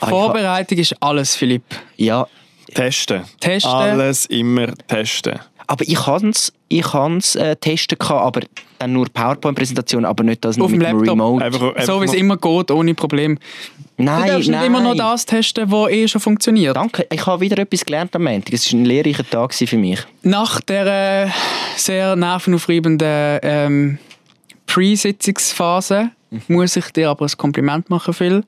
Ah, 0.00 0.06
Vorbereitung 0.08 0.78
ist 0.78 0.94
alles, 1.00 1.36
Philipp. 1.36 1.64
Ja, 1.96 2.26
Testen. 2.74 3.22
Testen. 3.38 3.70
Alles 3.70 4.26
immer 4.26 4.74
testen. 4.88 5.38
Aber 5.66 5.84
ich 5.86 6.06
habe 6.06 6.28
es 6.28 6.52
ich 6.68 6.92
hab's, 6.92 7.36
äh, 7.36 7.54
testen 7.56 7.98
gehabt, 7.98 8.24
aber 8.24 8.40
dann 8.78 8.92
nur 8.94 9.06
PowerPoint-Präsentation, 9.08 10.04
aber 10.04 10.24
nicht 10.24 10.44
das 10.44 10.58
Auf 10.58 10.70
mit 10.70 10.80
dem 10.80 10.86
dem 10.86 10.96
Laptop. 10.98 11.12
Remote. 11.12 11.44
Einfach, 11.44 11.62
einfach 11.74 11.84
So 11.84 12.00
wie 12.00 12.06
es 12.06 12.14
immer 12.14 12.36
geht, 12.36 12.70
ohne 12.70 12.94
Problem. 12.94 13.38
nein, 13.98 14.22
du 14.22 14.28
darfst 14.32 14.48
nein. 14.48 14.58
nicht 14.60 14.66
immer 14.68 14.80
noch 14.80 14.96
das 14.96 15.26
testen, 15.26 15.70
was 15.70 15.90
eh 15.90 16.08
schon 16.08 16.20
funktioniert. 16.20 16.74
Danke, 16.76 17.06
ich 17.12 17.26
habe 17.26 17.40
wieder 17.42 17.58
etwas 17.58 17.84
gelernt 17.84 18.16
am 18.16 18.24
Montag. 18.24 18.52
Es 18.54 18.72
war 18.72 18.80
ein 18.80 18.84
lehrreicher 18.86 19.28
Tag 19.28 19.52
für 19.54 19.76
mich. 19.76 20.00
Nach 20.22 20.60
der 20.62 21.30
sehr 21.76 22.16
nervenaufreibenden 22.16 23.38
ähm, 23.42 23.98
Pre-Sitzungsphase 24.66 26.10
muss 26.48 26.76
ich 26.76 26.86
dir 26.92 27.10
aber 27.10 27.26
ein 27.26 27.36
Kompliment 27.36 27.90
machen, 27.90 28.14
Phil. 28.14 28.44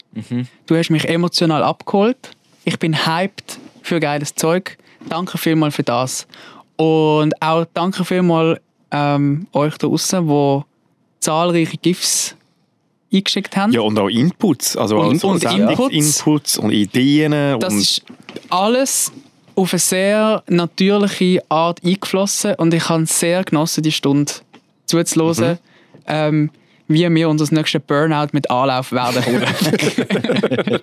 Du 0.66 0.76
hast 0.76 0.90
mich 0.90 1.06
emotional 1.08 1.62
abgeholt. 1.62 2.16
Ich 2.64 2.78
bin 2.78 3.06
hyped 3.06 3.58
für 3.82 4.00
geiles 4.00 4.34
Zeug. 4.34 4.78
Danke 5.08 5.36
vielmals 5.36 5.74
für 5.76 5.82
das. 5.82 6.26
Und 6.76 7.40
auch 7.40 7.66
danke 7.72 8.04
vielmals 8.04 8.60
ähm, 8.90 9.46
euch 9.52 9.76
da 9.78 9.86
draußen, 9.86 10.26
die 10.26 10.60
zahlreiche 11.20 11.76
GIFs 11.76 12.36
eingeschickt 13.12 13.56
haben. 13.56 13.72
Ja, 13.72 13.80
und 13.80 13.98
auch 13.98 14.08
Inputs. 14.08 14.76
Also 14.76 14.98
Und- 14.98 15.14
also 15.14 15.28
und 15.28 15.44
Inputs. 15.44 15.94
Inputs 15.94 16.58
und 16.58 16.70
Ideen. 16.70 17.32
Das 17.60 17.72
und 17.72 17.80
ist 17.80 18.02
alles 18.50 19.12
auf 19.54 19.72
eine 19.72 19.78
sehr 19.78 20.42
natürliche 20.48 21.42
Art 21.48 21.82
eingeflossen 21.84 22.54
und 22.56 22.74
ich 22.74 22.88
habe 22.88 23.06
sehr 23.06 23.44
genossen, 23.44 23.82
die 23.84 23.92
Stunde 23.92 24.32
zuzuhören, 24.86 25.58
ähm, 26.06 26.50
wie 26.88 27.08
wir 27.14 27.28
unser 27.28 27.52
nächstes 27.54 27.80
Burnout 27.82 28.28
mit 28.32 28.50
Anlauf 28.50 28.92
werden 28.92 29.24
holen. 29.24 29.46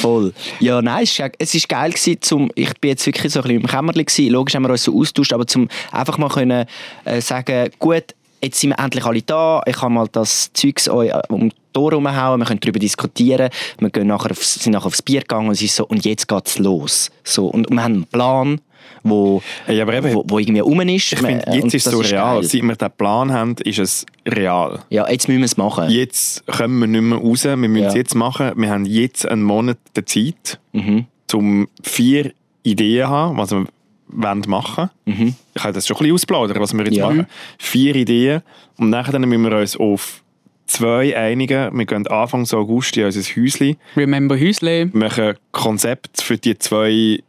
Voll. 0.00 0.32
Ja, 0.60 0.80
nein, 0.80 1.04
es 1.04 1.18
war 1.18 1.30
es 1.38 1.68
geil 1.68 1.90
gewesen, 1.90 2.22
zum, 2.22 2.50
ich 2.54 2.72
bin 2.80 2.90
jetzt 2.90 3.04
wirklich 3.06 3.32
so 3.32 3.40
ein 3.40 3.42
bisschen 3.44 3.60
im 3.60 3.66
Kämmerchen 3.66 4.04
gewesen. 4.06 4.32
Logisch 4.32 4.54
haben 4.54 4.62
wir 4.62 4.70
uns 4.70 4.84
so 4.84 4.98
austauscht, 4.98 5.32
aber 5.32 5.46
zum 5.46 5.68
einfach 5.92 6.18
mal 6.18 6.28
können 6.28 6.66
äh, 7.04 7.20
sagen, 7.20 7.70
gut, 7.78 8.14
jetzt 8.42 8.60
sind 8.60 8.70
wir 8.70 8.78
endlich 8.82 9.04
alle 9.04 9.22
da, 9.22 9.62
ich 9.66 9.76
kann 9.76 9.92
mal 9.92 10.08
das 10.10 10.52
Zeugs 10.52 10.88
euch 10.88 11.10
äh, 11.10 11.20
um 11.28 11.50
die 11.50 11.56
Tore 11.72 11.96
rumhauen, 11.96 12.40
wir 12.40 12.46
können 12.46 12.60
darüber 12.60 12.78
diskutieren, 12.78 13.50
wir 13.78 13.90
gehen 13.90 14.06
nachher 14.06 14.30
aufs, 14.30 14.54
sind 14.54 14.72
nachher 14.72 14.86
aufs 14.86 15.02
Bier 15.02 15.20
gegangen 15.20 15.48
und 15.48 15.60
es 15.60 15.76
so, 15.76 15.86
und 15.86 16.04
jetzt 16.04 16.28
geht's 16.28 16.58
los. 16.58 17.10
So, 17.24 17.46
und 17.46 17.70
wir 17.70 17.82
haben 17.82 17.94
einen 17.94 18.06
Plan, 18.06 18.60
wo, 19.02 19.42
Ja, 19.66 19.82
aber 19.82 19.94
eben, 19.94 20.14
wo, 20.14 20.24
wo 20.26 20.38
irgendwie 20.38 20.60
rum 20.60 20.80
ist. 20.82 21.12
ich 21.12 21.18
finde, 21.18 21.44
jetzt 21.52 21.74
ist 21.74 21.86
es 21.86 21.92
so 21.92 21.98
real. 22.00 22.36
geil. 22.40 22.44
Seit 22.44 22.62
wir 22.62 22.74
diesen 22.76 22.92
Plan 22.96 23.32
haben, 23.32 23.56
ist 23.64 23.78
es 23.78 24.06
real. 24.26 24.80
Ja, 24.90 25.08
jetzt 25.10 25.28
müssen 25.28 25.40
wir 25.40 25.44
es 25.46 25.56
machen. 25.56 25.90
Jetzt 25.90 26.46
kommen 26.46 26.78
wir 26.80 26.86
nicht 26.86 27.00
mehr 27.02 27.18
raus. 27.18 27.44
Wir 27.44 27.56
müssen 27.56 27.84
es 27.86 27.94
Ja. 27.94 27.98
jetzt 28.00 28.14
machen. 28.14 28.52
Wir 28.56 28.70
haben 28.70 28.84
jetzt 28.84 29.26
einen 29.28 29.42
Monat 29.42 29.78
der 29.96 30.06
Zeit, 30.06 30.58
Mhm. 30.72 31.06
um 31.32 31.68
vier 31.82 32.32
Ideen 32.62 33.04
zu 33.06 33.08
haben, 33.08 33.38
was 33.38 33.50
wir 33.52 33.66
wollen 34.10 34.42
machen 34.46 34.90
Mhm. 35.04 35.34
Ich 35.54 35.62
habe 35.64 35.72
das 35.74 35.86
schon 35.86 35.96
ein 35.96 35.98
bisschen 36.00 36.14
ausplaudern, 36.14 36.60
was 36.60 36.72
wir 36.72 36.84
jetzt 36.84 36.96
Ja. 36.96 37.08
machen. 37.08 37.26
Vier 37.58 37.94
Ideen. 37.96 38.42
Und 38.78 38.90
nachher 38.90 39.12
dann 39.12 39.22
müssen 39.28 39.42
wir 39.42 39.56
uns 39.58 39.76
auf 39.76 40.22
zwei 40.66 41.16
einigen. 41.16 41.76
Wir 41.76 41.86
gehen 41.86 42.06
Anfang 42.06 42.46
August 42.52 42.96
in 42.96 43.04
unser 43.06 43.20
Häuschen, 43.20 43.76
Remember 43.96 44.38
Häusle. 44.38 44.86
machen 44.92 45.34
Konzept 45.52 46.22
für 46.22 46.36
die 46.38 46.58
zwei 46.58 47.20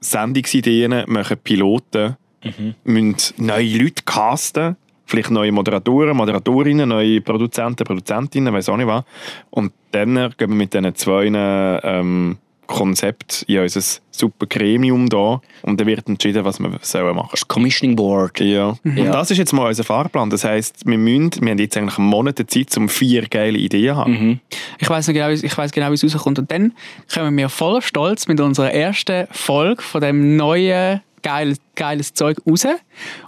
Sendungsideen, 0.00 1.04
machen 1.06 1.36
Piloten, 1.42 2.16
Mhm. 2.44 2.74
müssen 2.84 3.16
neue 3.38 3.78
Leute 3.78 4.02
casten, 4.04 4.76
vielleicht 5.04 5.30
neue 5.30 5.52
Moderatoren, 5.52 6.16
Moderatorinnen, 6.16 6.88
neue 6.88 7.20
Produzenten, 7.20 7.84
Produzentinnen, 7.84 8.52
weiß 8.52 8.68
auch 8.68 8.76
nicht 8.76 8.86
was. 8.86 9.04
Und 9.50 9.72
dann 9.92 10.14
gehen 10.14 10.34
wir 10.38 10.48
mit 10.48 10.72
diesen 10.74 10.94
zwei 10.94 11.26
ähm, 11.26 12.38
Konzept 12.66 13.44
in 13.48 13.58
unser 13.60 13.80
super 14.10 14.46
Gremium 14.46 15.08
da 15.08 15.40
und 15.62 15.78
dann 15.80 15.86
wird 15.86 16.08
entschieden, 16.08 16.44
was 16.44 16.58
wir 16.58 16.70
sollen 16.82 17.14
machen. 17.16 17.28
Das 17.32 17.46
Commissioning 17.46 17.96
Board. 17.96 18.40
Ja. 18.40 18.76
Und 18.84 18.96
Ja. 18.96 19.12
das 19.12 19.30
ist 19.30 19.38
jetzt 19.38 19.52
mal 19.52 19.68
unser 19.68 19.84
Fahrplan. 19.84 20.30
Das 20.30 20.44
heisst, 20.44 20.86
wir, 20.86 20.96
müssen, 20.98 21.32
wir 21.42 21.50
haben 21.50 21.58
jetzt 21.58 21.76
eigentlich 21.76 21.98
einen 21.98 22.08
Monat 22.08 22.38
Zeit, 22.48 22.76
um 22.76 22.88
vier 22.88 23.26
geile 23.28 23.58
Ideen 23.58 23.94
zu 23.94 23.96
haben. 23.96 24.12
Mhm. 24.12 24.40
Ich 24.78 24.88
weiß 24.88 25.06
genau, 25.08 25.28
wie- 25.28 25.44
ich 25.46 25.56
weiß 25.58 25.72
genau, 25.72 25.90
wie 25.90 25.94
es 25.94 26.04
rauskommt. 26.04 26.38
Und 26.38 26.50
dann 26.50 26.72
kommen 27.12 27.36
wir 27.36 27.48
voller 27.48 27.82
Stolz 27.82 28.26
mit 28.28 28.40
unserer 28.40 28.72
ersten 28.72 29.26
Folge 29.30 29.82
von 29.82 30.00
dem 30.00 30.36
neuen 30.36 31.00
geiles, 31.22 31.58
geiles 31.74 32.14
Zeug 32.14 32.38
raus. 32.48 32.66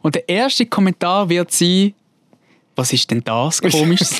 Und 0.02 0.14
der 0.14 0.28
erste 0.28 0.66
Kommentar 0.66 1.28
wird 1.28 1.50
sein, 1.52 1.94
was 2.78 2.92
ist 2.92 3.10
denn 3.10 3.22
das 3.24 3.60
komisches? 3.72 4.18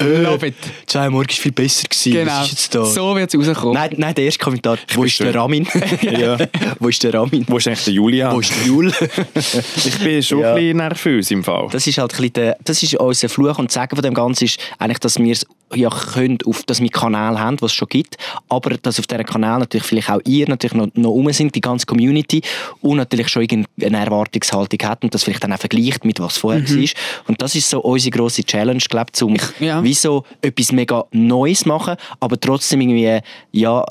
Love 0.00 0.46
it. 0.46 0.54
Zwei 0.86 1.08
Morgen 1.10 1.28
war 1.28 1.34
viel 1.34 1.52
besser. 1.52 1.84
Gewesen. 1.88 2.12
Genau. 2.12 2.32
Was 2.32 2.44
ist 2.46 2.50
jetzt 2.52 2.74
da? 2.74 2.84
So 2.84 3.16
wird 3.16 3.34
es 3.34 3.48
rauskommen. 3.48 3.74
Nein, 3.74 3.90
nein, 3.96 4.14
der 4.14 4.24
erste 4.24 4.44
Kommentar. 4.44 4.78
Wo 4.94 5.00
bin 5.00 5.08
ist 5.08 5.20
der. 5.20 5.34
Ramin? 5.34 5.66
Ja. 6.02 6.36
Wo 6.78 6.88
ist 6.88 7.02
der 7.02 7.14
Ramin? 7.14 7.44
Wo 7.48 7.56
ist 7.56 7.66
eigentlich 7.66 7.84
der 7.84 7.94
Julian? 7.94 8.34
Wo 8.34 8.40
ist 8.40 8.50
der 8.54 8.66
Jul? 8.66 8.92
Ich 9.76 9.98
bin 10.00 10.22
schon 10.22 10.40
Ja. 10.40 10.50
ein 10.50 10.54
bisschen 10.56 10.76
nervös 10.76 11.30
im 11.30 11.42
Fall. 11.44 11.68
Das 11.72 11.86
ist 11.86 11.98
halt 11.98 12.12
ein 12.12 12.16
bisschen 12.16 12.32
der, 12.34 12.56
das 12.64 12.82
ist 12.82 12.94
unser 12.96 13.28
Fluch 13.28 13.58
und 13.58 13.72
Sagen 13.72 13.96
von 13.96 14.02
dem 14.02 14.14
Ganzen 14.14 14.44
ist 14.44 14.58
eigentlich, 14.78 14.98
dass 14.98 15.18
wir 15.18 15.32
es 15.32 15.46
ja 15.74 15.88
können, 15.88 16.38
auf, 16.44 16.62
dass 16.64 16.80
wir 16.80 16.88
Kanäle 16.90 17.38
haben, 17.40 17.60
was 17.60 17.72
es 17.72 17.76
schon 17.76 17.88
gibt, 17.88 18.16
aber 18.48 18.76
dass 18.76 18.98
auf 18.98 19.06
diesen 19.06 19.24
Kanälen 19.24 19.60
natürlich 19.60 19.86
vielleicht 19.86 20.10
auch 20.10 20.20
ihr 20.24 20.48
natürlich 20.48 20.74
noch, 20.74 20.88
noch 20.94 21.10
rum 21.10 21.32
sind, 21.32 21.54
die 21.54 21.60
ganze 21.60 21.86
Community 21.86 22.42
und 22.80 22.96
natürlich 22.96 23.28
schon 23.28 23.42
irgendeine 23.42 24.04
Erwartungshaltung 24.04 24.88
hat 24.88 25.02
und 25.04 25.14
das 25.14 25.24
vielleicht 25.24 25.42
dann 25.42 25.52
auch 25.52 25.58
vergleicht 25.58 26.04
mit 26.04 26.20
was 26.20 26.38
vorher 26.38 26.62
war. 26.62 26.88
Und 27.28 27.42
das 27.42 27.54
ist 27.54 27.70
so 27.70 27.80
unsere 27.80 28.16
grosse 28.16 28.44
Challenge, 28.44 28.82
glaube 28.88 29.10
ich, 29.14 29.22
um 29.22 29.36
ja. 29.60 29.82
wie 29.82 29.94
so 29.94 30.24
etwas 30.42 30.72
mega 30.72 31.04
Neues 31.12 31.66
machen, 31.66 31.96
aber 32.20 32.38
trotzdem 32.38 32.80
irgendwie, 32.80 33.20
ja, 33.52 33.84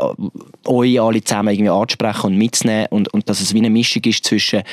euch 0.66 1.02
alle 1.02 1.24
zusammen 1.24 1.54
irgendwie 1.54 1.70
anzusprechen 1.70 2.28
und 2.28 2.38
mitzunehmen 2.38 2.88
und, 2.90 3.14
und 3.14 3.28
dass 3.30 3.42
es 3.42 3.54
wie 3.54 3.60
eine 3.60 3.70
Mischung 3.70 4.04
ist 4.04 4.26
zwischen 4.26 4.64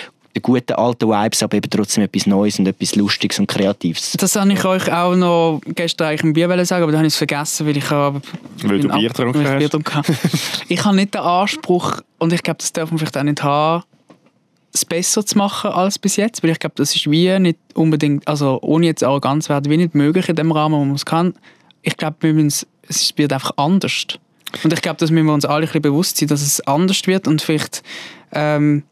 guten 0.41 0.74
alten 0.74 1.09
Vibes, 1.09 1.43
aber 1.43 1.57
eben 1.57 1.68
trotzdem 1.70 2.05
etwas 2.05 2.26
Neues 2.26 2.59
und 2.59 2.68
etwas 2.68 2.95
Lustiges 2.95 3.39
und 3.39 3.47
Kreatives. 3.49 4.12
Das 4.12 4.37
habe 4.37 4.53
ich 4.53 4.64
euch 4.64 4.93
auch 4.93 5.16
noch 5.16 5.61
gestern 5.66 6.09
eigentlich 6.09 6.22
im 6.22 6.33
Bier 6.33 6.64
sagen, 6.64 6.83
aber 6.83 6.93
dann 6.93 7.01
habe 7.01 7.09
ich 7.09 7.14
es 7.14 7.18
vergessen, 7.18 7.66
weil 7.66 7.76
ich 7.76 7.91
habe... 7.91 8.20
Weil 8.62 8.81
du 8.81 8.89
Bier 8.89 9.09
getrunken 9.09 9.43
Bier 9.43 9.68
hast. 9.72 9.95
habe. 9.95 10.05
ich 10.68 10.85
habe 10.85 10.97
nicht 10.97 11.14
den 11.14 11.22
Anspruch, 11.22 12.01
und 12.18 12.33
ich 12.33 12.43
glaube, 12.43 12.59
das 12.59 12.72
darf 12.72 12.91
man 12.91 12.99
vielleicht 12.99 13.18
auch 13.18 13.22
nicht 13.22 13.43
haben, 13.43 13.83
es 14.72 14.85
besser 14.85 15.26
zu 15.26 15.37
machen 15.37 15.70
als 15.70 15.99
bis 15.99 16.16
jetzt, 16.16 16.43
weil 16.43 16.51
ich 16.51 16.61
glaube, 16.61 16.74
das 16.76 16.95
ist 16.95 17.11
wie 17.11 17.37
nicht 17.41 17.59
unbedingt, 17.74 18.28
also 18.28 18.61
ohne 18.62 18.87
jetzt 18.87 19.03
arrogant 19.03 19.43
zu 19.43 19.49
werden, 19.49 19.68
wie 19.70 19.76
nicht 19.76 19.97
möglich 19.97 20.28
in 20.28 20.37
dem 20.37 20.53
Rahmen, 20.53 20.76
wo 20.76 20.85
man 20.85 20.95
es 20.95 21.05
kann. 21.05 21.35
Ich 21.83 21.97
glaube, 21.97 22.18
wir 22.20 22.35
müssen 22.35 22.47
es 22.47 22.66
es 22.91 23.16
wird 23.16 23.33
einfach 23.33 23.53
anders. 23.57 24.07
Und 24.64 24.72
ich 24.72 24.83
glaube, 24.83 24.99
das 24.99 25.11
müssen 25.11 25.26
wir 25.26 25.35
uns 25.35 25.45
alle 25.45 25.61
ein 25.61 25.66
bisschen 25.66 25.83
bewusst 25.83 26.16
sein, 26.16 26.28
dass 26.28 26.43
es 26.43 26.61
anders 26.66 27.07
wird 27.07 27.28
und 27.28 27.41
vielleicht 27.41 27.83
ähm, 28.33 28.83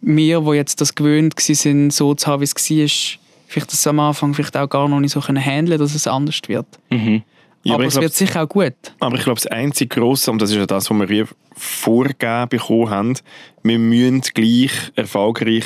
wir, 0.00 0.40
die 0.40 0.50
jetzt 0.52 0.80
das 0.80 0.94
gewöhnt 0.94 1.34
sind, 1.38 1.92
so 1.92 2.14
zu 2.14 2.26
haben, 2.26 2.40
wie 2.40 2.44
es 2.44 2.54
war, 2.54 3.20
vielleicht 3.46 3.72
das 3.72 3.86
am 3.86 4.00
Anfang 4.00 4.34
vielleicht 4.34 4.56
auch 4.56 4.68
gar 4.68 4.88
noch 4.88 5.00
nicht 5.00 5.12
so 5.12 5.20
können 5.20 5.44
handeln, 5.44 5.78
dass 5.78 5.94
es 5.94 6.06
anders 6.06 6.40
wird. 6.46 6.66
Mhm. 6.90 7.22
Ja, 7.62 7.74
aber 7.74 7.82
aber, 7.82 7.88
es 7.88 7.92
glaub, 7.94 8.02
wird 8.04 8.14
sicher 8.14 8.42
auch 8.44 8.48
gut. 8.48 8.72
aber 9.00 9.16
ich 9.16 9.22
glaube, 9.24 9.38
das 9.40 9.46
einzige 9.48 9.94
Grosse, 10.00 10.30
und 10.30 10.40
das 10.40 10.50
ist 10.50 10.56
ja 10.56 10.64
das, 10.66 10.90
was 10.90 10.98
wir 10.98 11.06
hier 11.06 11.28
vorgegeben 11.54 12.48
bekommen 12.48 12.90
haben, 12.90 13.14
wir 13.62 13.78
müssen 13.78 14.22
gleich 14.34 14.72
erfolgreich 14.96 15.64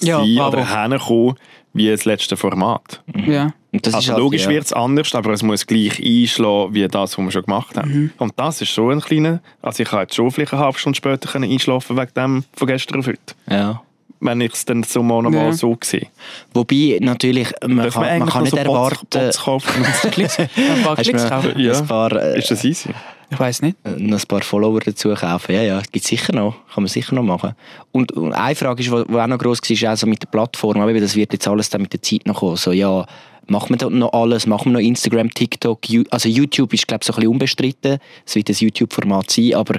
Ja, 0.00 0.18
sein 0.18 0.34
bravo. 0.34 0.56
oder 0.56 0.82
hinkommen 0.82 1.34
wie 1.76 1.90
das 1.90 2.04
letzte 2.04 2.36
Format. 2.36 3.02
Ja. 3.26 3.52
Und 3.72 3.86
das 3.86 3.94
also 3.94 4.06
ist 4.06 4.12
halt, 4.12 4.20
logisch 4.20 4.44
ja. 4.44 4.50
wird 4.50 4.64
es 4.64 4.72
anders, 4.72 5.14
aber 5.14 5.32
es 5.32 5.42
muss 5.42 5.66
gleich 5.66 6.02
einschlagen 6.02 6.74
wie 6.74 6.88
das, 6.88 7.18
was 7.18 7.24
wir 7.24 7.30
schon 7.30 7.42
gemacht 7.42 7.76
haben. 7.76 7.90
Mhm. 7.90 8.10
Und 8.18 8.32
das 8.36 8.62
ist 8.62 8.70
schon 8.70 8.92
ein 8.92 9.00
kleiner... 9.00 9.40
Also 9.60 9.82
ich 9.82 9.92
habe 9.92 10.02
jetzt 10.02 10.14
schon 10.14 10.30
vielleicht 10.30 10.54
eine 10.54 10.62
halbe 10.62 10.78
Stunde 10.78 10.96
später 10.96 11.28
können 11.28 11.50
einschlafen 11.50 11.96
wegen 11.96 12.14
dem 12.14 12.44
von 12.54 12.66
gestern 12.66 13.00
auf 13.00 13.06
heute. 13.06 13.34
Ja. 13.50 13.82
Wenn 14.20 14.40
ich 14.40 14.52
es 14.52 14.64
dann 14.64 14.82
so 14.82 15.02
mal 15.02 15.22
noch 15.22 15.30
mal 15.30 15.46
Ja. 15.46 15.52
so 15.52 15.76
sehe. 15.82 16.06
Wobei 16.54 16.98
natürlich, 17.00 17.52
man 17.66 17.76
Darf 17.78 17.94
kann, 17.94 18.02
man 18.02 18.10
eigentlich 18.10 18.32
kann 18.32 18.42
nicht 18.44 18.50
so 18.52 18.56
erwarten... 18.56 19.06
Bots 19.10 19.38
ein 19.46 20.82
paar 20.82 20.96
Klicks 20.96 21.28
kaufen. 21.28 21.52
Ja. 21.58 21.78
ein 21.78 21.86
paar, 21.86 22.12
äh, 22.12 22.38
ist 22.38 22.50
das 22.50 22.64
easy? 22.64 22.90
Ich 23.30 23.38
weiß 23.38 23.62
nicht. 23.62 23.76
noch 23.84 24.18
ein 24.20 24.26
paar 24.28 24.42
Follower 24.42 24.80
dazu 24.80 25.12
kaufen. 25.14 25.52
Ja, 25.52 25.62
ja, 25.62 25.82
gibt 25.90 26.04
sicher 26.06 26.32
noch. 26.32 26.54
Kann 26.72 26.84
man 26.84 26.88
sicher 26.88 27.14
noch 27.14 27.24
machen. 27.24 27.54
Und, 27.92 28.12
und 28.12 28.32
eine 28.32 28.54
Frage, 28.54 28.82
ist, 28.82 28.90
die 28.90 28.92
auch 28.94 29.26
noch 29.26 29.38
gross 29.38 29.60
war, 29.62 29.70
ist 29.70 29.84
auch 29.84 29.96
so 29.96 30.06
mit 30.06 30.22
der 30.22 30.28
Plattform. 30.28 30.80
Aber 30.80 30.94
das 30.94 31.16
wird 31.16 31.32
jetzt 31.32 31.48
alles 31.48 31.68
dann 31.68 31.82
mit 31.82 31.92
der 31.92 32.02
Zeit 32.02 32.26
noch 32.26 32.36
kommen. 32.38 32.56
So, 32.56 32.72
ja, 32.72 33.04
machen 33.48 33.70
wir 33.70 33.76
da 33.76 33.88
noch 33.90 34.12
alles? 34.12 34.46
Machen 34.46 34.66
wir 34.66 34.80
noch 34.80 34.86
Instagram, 34.86 35.32
TikTok? 35.32 35.80
Also 36.10 36.28
YouTube 36.28 36.72
ist, 36.74 36.86
glaube 36.86 37.02
ich, 37.02 37.06
so 37.06 37.12
ein 37.12 37.16
bisschen 37.16 37.30
unbestritten. 37.30 37.98
Es 38.24 38.34
wird 38.34 38.48
das 38.48 38.60
YouTube-Format 38.60 39.30
sein. 39.30 39.54
Aber 39.54 39.78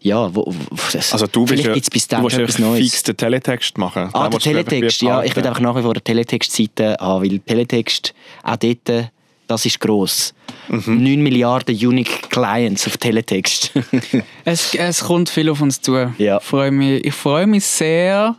ja, 0.00 0.34
wo, 0.34 0.46
wo, 0.46 0.76
das, 0.92 1.12
Also 1.12 1.26
du 1.26 1.46
vielleicht 1.46 1.68
ja, 1.68 1.74
gibt's 1.74 1.90
bis 1.90 2.08
du 2.08 2.16
dann 2.16 2.24
willst 2.24 2.38
etwas 2.38 2.58
Neues. 2.58 2.90
fix 2.90 3.02
den 3.02 3.16
Teletext 3.16 3.78
machen. 3.78 4.08
Ah, 4.12 4.28
Den 4.28 4.38
Teletext, 4.40 5.02
ja. 5.02 5.22
Ich 5.22 5.36
will 5.36 5.46
einfach 5.46 5.60
nach 5.60 5.76
wie 5.76 5.82
vor 5.82 5.92
eine 5.92 6.00
Teletext-Seite 6.00 6.96
haben, 7.00 7.24
weil 7.24 7.38
Teletext 7.40 8.14
auch 8.42 8.56
dort, 8.56 9.10
das 9.46 9.66
ist 9.66 9.80
gross. 9.80 10.34
Mhm. 10.68 11.02
9 11.02 11.22
Milliarden 11.22 11.74
Unique 11.74 12.30
Clients 12.30 12.86
auf 12.86 12.96
Teletext. 12.96 13.72
Es, 14.44 14.74
es 14.74 15.04
kommt 15.04 15.28
viel 15.28 15.48
auf 15.50 15.60
uns 15.60 15.80
zu. 15.80 16.12
Ja. 16.18 16.38
Ich 16.38 16.44
freue 16.44 16.70
mich, 16.70 17.04
ich 17.04 17.14
freue 17.14 17.46
mich 17.46 17.64
sehr. 17.64 18.36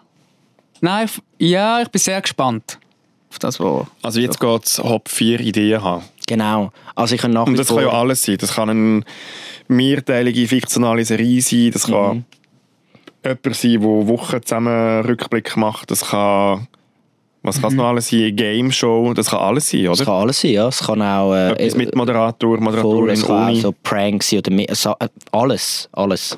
Nein, 0.82 1.06
ich, 1.38 1.50
ja, 1.50 1.82
ich 1.82 1.88
bin 1.88 2.00
sehr 2.00 2.22
gespannt 2.22 2.78
auf 3.34 3.40
das, 3.40 3.60
was. 3.60 3.86
Also 4.02 4.20
jetzt 4.20 4.40
geht 4.40 4.66
es 4.66 4.80
Hop 4.80 5.10
4 5.10 5.40
Ideen 5.42 5.84
haben. 5.84 6.04
genau. 6.28 6.72
Also 6.96 7.16
ich 7.16 7.22
kann 7.22 7.32
nach 7.32 7.48
Und 7.48 7.58
das 7.58 7.68
vor... 7.68 7.78
kann 7.78 7.88
ja 7.88 7.92
alles 7.94 8.22
sein. 8.24 8.38
Das 8.40 8.54
kann 8.54 8.70
eine 8.70 9.02
mehrteilige 9.68 10.48
fiktionale 10.48 11.04
Serie 11.04 11.42
sein. 11.42 11.72
Das 11.74 11.88
kann 11.88 12.18
Mhm. 12.18 12.26
jemand 13.26 13.56
sein, 13.56 13.72
der 13.72 14.08
Wochen 14.08 14.42
zusammen 14.44 15.06
Rückblick 15.06 15.58
macht. 15.58 15.90
Das 15.92 16.06
kann... 16.10 16.68
Was 17.46 17.60
kann 17.60 17.72
es 17.72 17.76
noch 17.76 17.86
alles 17.90 18.08
sein? 18.08 18.34
Game 18.38 18.72
Show. 18.72 19.14
Das 19.14 19.30
kann 19.32 19.40
alles 19.40 19.70
sein, 19.70 19.82
Mhm. 19.82 19.92
Es 19.92 20.00
oder? 20.00 20.06
kann 20.06 20.22
alles 20.22 20.40
sein, 20.42 20.52
ja. 20.52 20.68
Es 20.68 20.80
kann 20.80 21.02
auch... 21.02 21.34
Äh, 21.34 21.52
Etwas 21.54 21.76
mit 21.76 21.96
Moderator, 21.96 22.56
voll, 22.58 22.64
Moderatorin, 22.64 23.10
es 23.10 23.26
kann 23.26 23.44
auch 23.44 23.50
ohne. 23.50 23.60
so 23.60 23.74
Pranks 23.84 24.30
sein 24.30 24.40
oder 24.40 24.52
äh, 24.60 25.08
alles, 25.32 25.90
alles. 25.92 26.38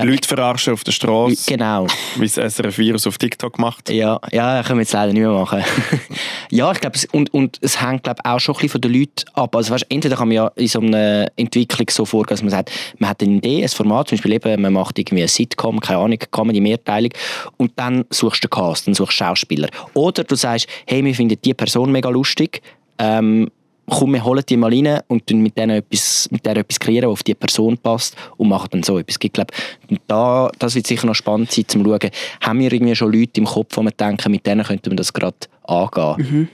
Leute 0.00 0.26
verarschen 0.26 0.72
auf 0.72 0.84
der 0.84 0.92
Straße, 0.92 1.50
Genau. 1.50 1.86
wie 2.16 2.24
es 2.24 2.34
SRF 2.34 2.78
Virus 2.78 3.06
auf 3.06 3.18
TikTok 3.18 3.58
macht. 3.58 3.90
Ja, 3.90 4.18
ja, 4.30 4.62
können 4.62 4.78
wir 4.78 4.82
jetzt 4.82 4.92
leider 4.92 5.12
nicht 5.12 5.20
mehr 5.20 5.30
machen. 5.30 5.62
ja, 6.50 6.72
ich 6.72 6.80
glaube, 6.80 6.98
und, 7.12 7.32
und 7.34 7.58
es 7.60 7.80
hängt 7.82 8.04
glaub, 8.04 8.18
auch 8.24 8.40
schon 8.40 8.54
ein 8.54 8.56
bisschen 8.56 8.70
von 8.70 8.80
den 8.80 8.92
Leuten 8.94 9.24
ab. 9.34 9.54
Also, 9.54 9.74
weißt, 9.74 9.86
entweder 9.90 10.16
kann 10.16 10.28
man 10.28 10.34
ja 10.36 10.46
in 10.56 10.68
so 10.68 10.80
einer 10.80 11.26
Entwicklung 11.36 11.86
so 11.90 12.04
vorgehen, 12.06 12.34
dass 12.36 12.42
man 12.42 12.50
sagt, 12.50 12.70
man 12.98 13.10
hat 13.10 13.22
eine 13.22 13.34
Idee, 13.34 13.62
ein 13.62 13.68
Format, 13.68 14.08
zum 14.08 14.16
Beispiel 14.16 14.32
eben, 14.32 14.62
man 14.62 14.72
macht 14.72 14.98
irgendwie 14.98 15.22
eine 15.22 15.28
Sitcom, 15.28 15.80
keine 15.80 15.98
Ahnung, 16.00 16.18
Comedy, 16.30 16.60
Mehrteilig, 16.60 17.12
und 17.58 17.72
dann 17.76 18.04
suchst 18.10 18.42
du 18.44 18.48
Cast, 18.48 18.86
dann 18.86 18.94
suchst 18.94 19.20
du 19.20 19.24
Schauspieler. 19.24 19.68
Oder 19.94 20.24
du 20.24 20.34
sagst, 20.36 20.66
hey, 20.86 21.04
wir 21.04 21.14
finden 21.14 21.38
die 21.44 21.54
Person 21.54 21.92
mega 21.92 22.08
lustig, 22.08 22.62
ähm, 22.98 23.50
komm, 23.88 24.12
wir 24.14 24.24
holen 24.24 24.42
die 24.48 24.56
mal 24.56 24.72
rein 24.72 25.00
und 25.08 25.26
tun 25.26 25.40
mit 25.40 25.56
denen 25.58 25.78
etwas, 25.78 26.28
mit 26.30 26.46
der 26.46 26.56
etwas 26.56 26.78
kreieren, 26.80 27.08
was 27.10 27.14
auf 27.14 27.22
die 27.22 27.34
Person 27.34 27.76
passt 27.78 28.16
und 28.36 28.48
machen 28.48 28.68
dann 28.70 28.82
so 28.82 28.98
etwas. 28.98 29.16
Ich 29.20 29.32
glaube, 29.32 29.52
da, 30.06 30.50
das 30.58 30.74
wird 30.74 30.86
sicher 30.86 31.06
noch 31.06 31.14
spannend 31.14 31.50
sein, 31.52 31.64
zum 31.68 31.84
schauen, 31.84 32.10
haben 32.40 32.58
wir 32.60 32.72
irgendwie 32.72 32.94
schon 32.94 33.12
Leute 33.12 33.32
im 33.40 33.44
Kopf, 33.46 33.76
wo 33.76 33.82
wir 33.82 33.90
denken, 33.90 34.30
mit 34.30 34.46
denen 34.46 34.64
könnte 34.64 34.88
man 34.90 34.96
das 34.96 35.12
gerade 35.12 35.36
angehen. 35.64 36.48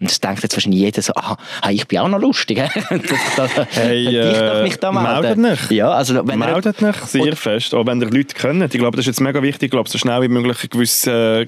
Und 0.00 0.10
das 0.10 0.20
denkt 0.20 0.42
jetzt 0.42 0.54
wahrscheinlich 0.56 0.80
jeder 0.80 1.00
so, 1.00 1.14
aha, 1.14 1.38
ah, 1.62 1.70
ich 1.70 1.86
bin 1.86 1.98
auch 2.00 2.08
noch 2.08 2.18
lustig. 2.20 2.58
das, 2.90 3.00
das, 3.36 3.50
Hey, 3.70 4.04
könnte 4.04 4.28
ich 4.32 4.38
doch 4.38 4.54
äh, 4.58 4.62
mich 4.64 4.76
da 4.76 4.92
melden. 4.92 5.40
meldet 5.40 5.62
euch. 5.64 5.70
Ja, 5.70 5.90
also 5.92 6.14
wenn 6.26 6.40
ihr- 6.42 6.46
Meldet 6.52 6.82
euch 6.82 6.96
sehr 6.96 7.36
fest, 7.36 7.72
auch 7.74 7.86
wenn 7.86 8.00
ihr 8.02 8.10
Leute 8.10 8.34
kennt. 8.34 8.74
Ich 8.74 8.78
glaube, 8.80 8.96
das 8.96 9.04
ist 9.04 9.16
jetzt 9.16 9.20
mega 9.20 9.40
wichtig, 9.40 9.68
ich 9.68 9.70
glaube, 9.70 9.88
so 9.88 9.96
schnell 9.96 10.20
wie 10.22 10.28
möglich 10.28 10.58
ein 10.64 10.68
gewisses, 10.68 11.06
äh, 11.06 11.46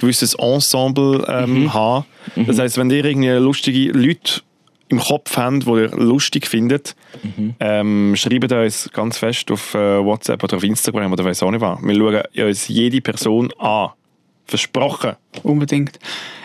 gewisses 0.00 0.34
Ensemble 0.34 1.24
ähm, 1.28 1.64
Mhm. 1.64 1.74
haben. 1.74 2.04
Das 2.46 2.58
heisst, 2.58 2.78
wenn 2.78 2.90
ihr 2.90 3.04
irgendwie 3.04 3.28
lustige 3.28 3.92
Leute 3.92 4.40
im 4.92 5.00
Kopf 5.00 5.36
habt, 5.36 5.66
die 5.66 5.70
ihr 5.70 5.88
lustig 5.96 6.46
findet, 6.46 6.94
Mhm. 7.22 7.54
ähm, 7.60 8.14
schreibt 8.16 8.52
uns 8.52 8.88
ganz 8.92 9.18
fest 9.18 9.50
auf 9.50 9.74
äh, 9.74 10.04
WhatsApp 10.04 10.42
oder 10.44 10.56
auf 10.58 10.62
Instagram 10.64 11.12
oder 11.12 11.24
weiß 11.24 11.42
auch 11.42 11.50
nicht 11.50 11.60
was. 11.60 11.78
Wir 11.82 11.94
schauen 12.34 12.46
uns 12.48 12.68
jede 12.68 13.00
Person 13.00 13.52
an. 13.58 13.90
Versprochen. 14.44 15.12
Unbedingt. 15.44 15.98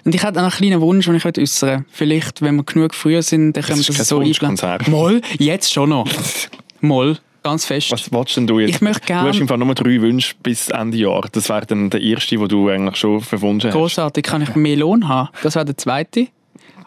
Und 0.05 0.13
ich 0.15 0.23
hätte 0.23 0.35
noch 0.35 0.43
einen 0.43 0.51
kleinen 0.51 0.81
Wunsch, 0.81 1.05
den 1.07 1.15
ich 1.15 1.23
möchte 1.25 1.41
äußern 1.41 1.85
Vielleicht, 1.91 2.41
wenn 2.41 2.55
wir 2.55 2.63
genug 2.63 2.93
früher 2.93 3.21
sind, 3.21 3.53
dann 3.53 3.63
können 3.63 3.79
wir 3.79 3.85
das 3.85 3.95
kein 3.95 4.05
so 4.05 4.17
Wunschkonzert. 4.21 4.81
einplanen. 4.81 4.91
Moll, 4.99 5.21
jetzt 5.39 5.73
schon 5.73 5.89
noch. 5.89 6.07
Moll, 6.79 7.17
ganz 7.43 7.65
fest. 7.65 7.91
Was 7.91 8.11
willst 8.11 8.37
denn 8.37 8.47
du 8.47 8.59
jetzt? 8.59 8.69
Ich 8.75 8.81
möchte 8.81 9.05
gern- 9.07 9.23
Du 9.23 9.29
hast 9.29 9.39
im 9.39 9.47
Fall 9.47 9.57
nur 9.57 9.73
drei 9.75 9.99
Wünsche 9.99 10.35
bis 10.41 10.69
Ende 10.69 10.97
Jahr. 10.97 11.27
Das 11.31 11.49
wäre 11.49 11.65
dann 11.65 11.89
der 11.89 11.99
erste, 12.01 12.37
den 12.37 12.47
du 12.47 12.69
eigentlich 12.69 12.95
schon 12.97 13.19
verwunschen 13.19 13.71
hast. 13.71 13.75
Großartig, 13.77 14.23
kann 14.23 14.41
ich 14.43 14.55
mehr 14.55 14.77
Lohn 14.77 15.07
haben? 15.07 15.29
Das 15.43 15.55
wäre 15.55 15.65
der 15.65 15.75
zweite. 15.77 16.27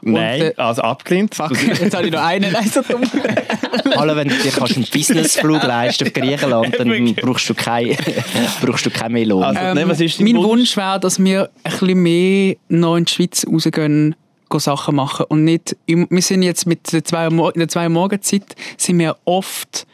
Nein, 0.02 0.40
Und, 0.42 0.46
äh, 0.48 0.54
also 0.56 0.82
abgelehnt. 0.82 1.34
Fuck, 1.34 1.52
jetzt 1.62 1.94
habe 1.94 2.06
ich 2.06 2.12
noch 2.12 2.22
einen. 2.22 2.52
Nein, 2.52 2.68
so 2.72 2.82
dumm. 2.82 3.02
Alle, 3.96 4.16
wenn 4.16 4.28
du 4.28 4.34
dir 4.36 4.50
kannst 4.50 4.76
einen 4.76 4.86
Businessflug 4.92 5.62
leisten 5.62 6.06
auf 6.06 6.12
Griechenland, 6.12 6.78
dann 6.78 7.14
brauchst 7.20 7.48
du 7.48 7.54
keinen 7.54 7.96
brauchst 8.62 8.86
du 8.86 8.90
keinen 8.90 9.12
Melon. 9.12 9.42
Also- 9.42 9.60
Ähm, 9.60 9.74
Nein, 9.74 9.88
was 9.88 10.00
ist 10.00 10.20
mein 10.20 10.36
Wunsch? 10.36 10.46
Wunsch 10.48 10.76
wäre, 10.76 11.00
dass 11.00 11.22
wir 11.22 11.50
ein 11.64 11.70
bisschen 11.72 12.02
mehr 12.02 12.56
noch 12.68 12.96
in 12.96 13.04
die 13.04 13.12
Schweiz 13.12 13.46
rausgehen, 13.46 14.14
go 14.48 14.58
Sachen 14.58 14.96
machen. 14.96 15.26
Und 15.28 15.44
nicht, 15.44 15.76
wir 15.86 16.22
sind 16.22 16.42
jetzt 16.42 16.66
mit 16.66 16.92
der 16.92 17.04
zwei, 17.04 17.26
in 17.26 17.52
der 17.56 17.68
zwei 17.68 17.88
Morgenzeit 17.88 18.44
sind 18.76 18.98
wir 18.98 19.16
oft 19.24 19.86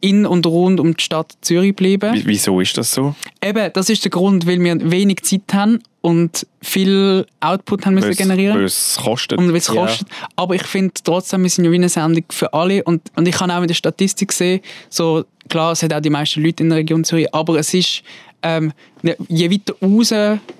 in 0.00 0.26
und 0.26 0.46
rund 0.46 0.78
um 0.80 0.96
die 0.96 1.02
Stadt 1.02 1.32
Zürich 1.40 1.70
geblieben. 1.70 2.14
Wie- 2.14 2.26
Wieso 2.26 2.60
ist 2.60 2.76
das 2.76 2.92
so? 2.92 3.14
Eben, 3.42 3.70
das 3.72 3.88
ist 3.88 4.04
der 4.04 4.10
Grund, 4.10 4.46
weil 4.46 4.60
wir 4.62 4.90
wenig 4.90 5.22
Zeit 5.22 5.42
haben 5.52 5.80
und 6.02 6.46
viel 6.62 7.26
Output 7.40 7.86
haben 7.86 7.94
müssen 7.94 8.14
generieren 8.14 8.56
Weil 8.58 8.64
es 8.64 8.98
kostet. 9.02 9.38
und 9.38 9.48
weil 9.48 9.56
es 9.56 9.66
kostet. 9.68 10.06
Aber 10.36 10.54
ich 10.54 10.62
finde 10.64 10.92
trotzdem, 11.02 11.42
wir 11.42 11.50
sind 11.50 11.64
ja 11.64 11.70
wie 11.70 11.76
eine 11.76 11.88
Sendung 11.88 12.24
für 12.30 12.52
alle 12.54 12.82
und, 12.84 13.02
und 13.16 13.26
ich 13.26 13.34
kann 13.34 13.50
auch 13.50 13.62
in 13.62 13.68
der 13.68 13.74
Statistik 13.74 14.32
sehen, 14.32 14.60
so, 14.88 15.24
klar, 15.48 15.72
es 15.72 15.82
hat 15.82 15.92
auch 15.92 16.00
die 16.00 16.10
meisten 16.10 16.42
Leute 16.42 16.62
in 16.62 16.68
der 16.70 16.78
Region 16.78 17.02
Zürich, 17.04 17.34
aber 17.34 17.58
es 17.58 17.72
ist, 17.74 18.02
ähm, 18.42 18.72
ne- 19.02 19.16
je 19.28 19.50
weiter 19.50 19.74
raus 19.82 20.10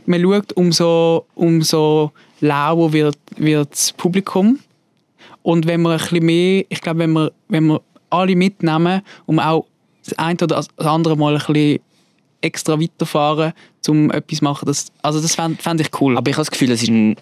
man 0.07 0.21
schaut, 0.23 0.53
umso, 0.55 1.27
umso 1.35 2.11
lauer 2.41 2.93
wird, 2.93 3.17
wird 3.37 3.71
das 3.71 3.93
Publikum. 3.93 4.59
Und 5.43 5.67
wenn 5.67 5.83
wir 5.83 5.93
ein 5.93 5.99
bisschen 5.99 6.27
mehr, 6.27 6.65
ich 6.69 6.81
glaube, 6.81 7.01
wenn 7.01 7.13
wir, 7.13 7.33
wenn 7.49 7.67
wir 7.67 7.81
alle 8.17 8.37
mitnehmen, 8.37 9.03
um 9.27 9.39
auch 9.39 9.67
das 10.05 10.19
eine 10.19 10.39
oder 10.43 10.65
andere 10.79 11.17
Mal 11.17 11.37
ein 11.37 11.53
bisschen 11.53 11.81
extra 12.41 12.81
weiterfahren, 12.81 13.53
um 13.89 14.11
etwas 14.11 14.39
zu 14.39 14.45
machen, 14.45 14.67
das, 14.67 14.87
also 15.03 15.21
das 15.21 15.35
fände 15.35 15.63
fänd 15.63 15.81
ich 15.81 15.89
cool. 16.01 16.17
Aber 16.17 16.29
ich 16.29 16.37
habe 16.37 16.43
das 16.45 16.51
Gefühl, 16.51 16.71
es 16.73 16.83
ist 16.83 16.89
ein, 16.91 17.17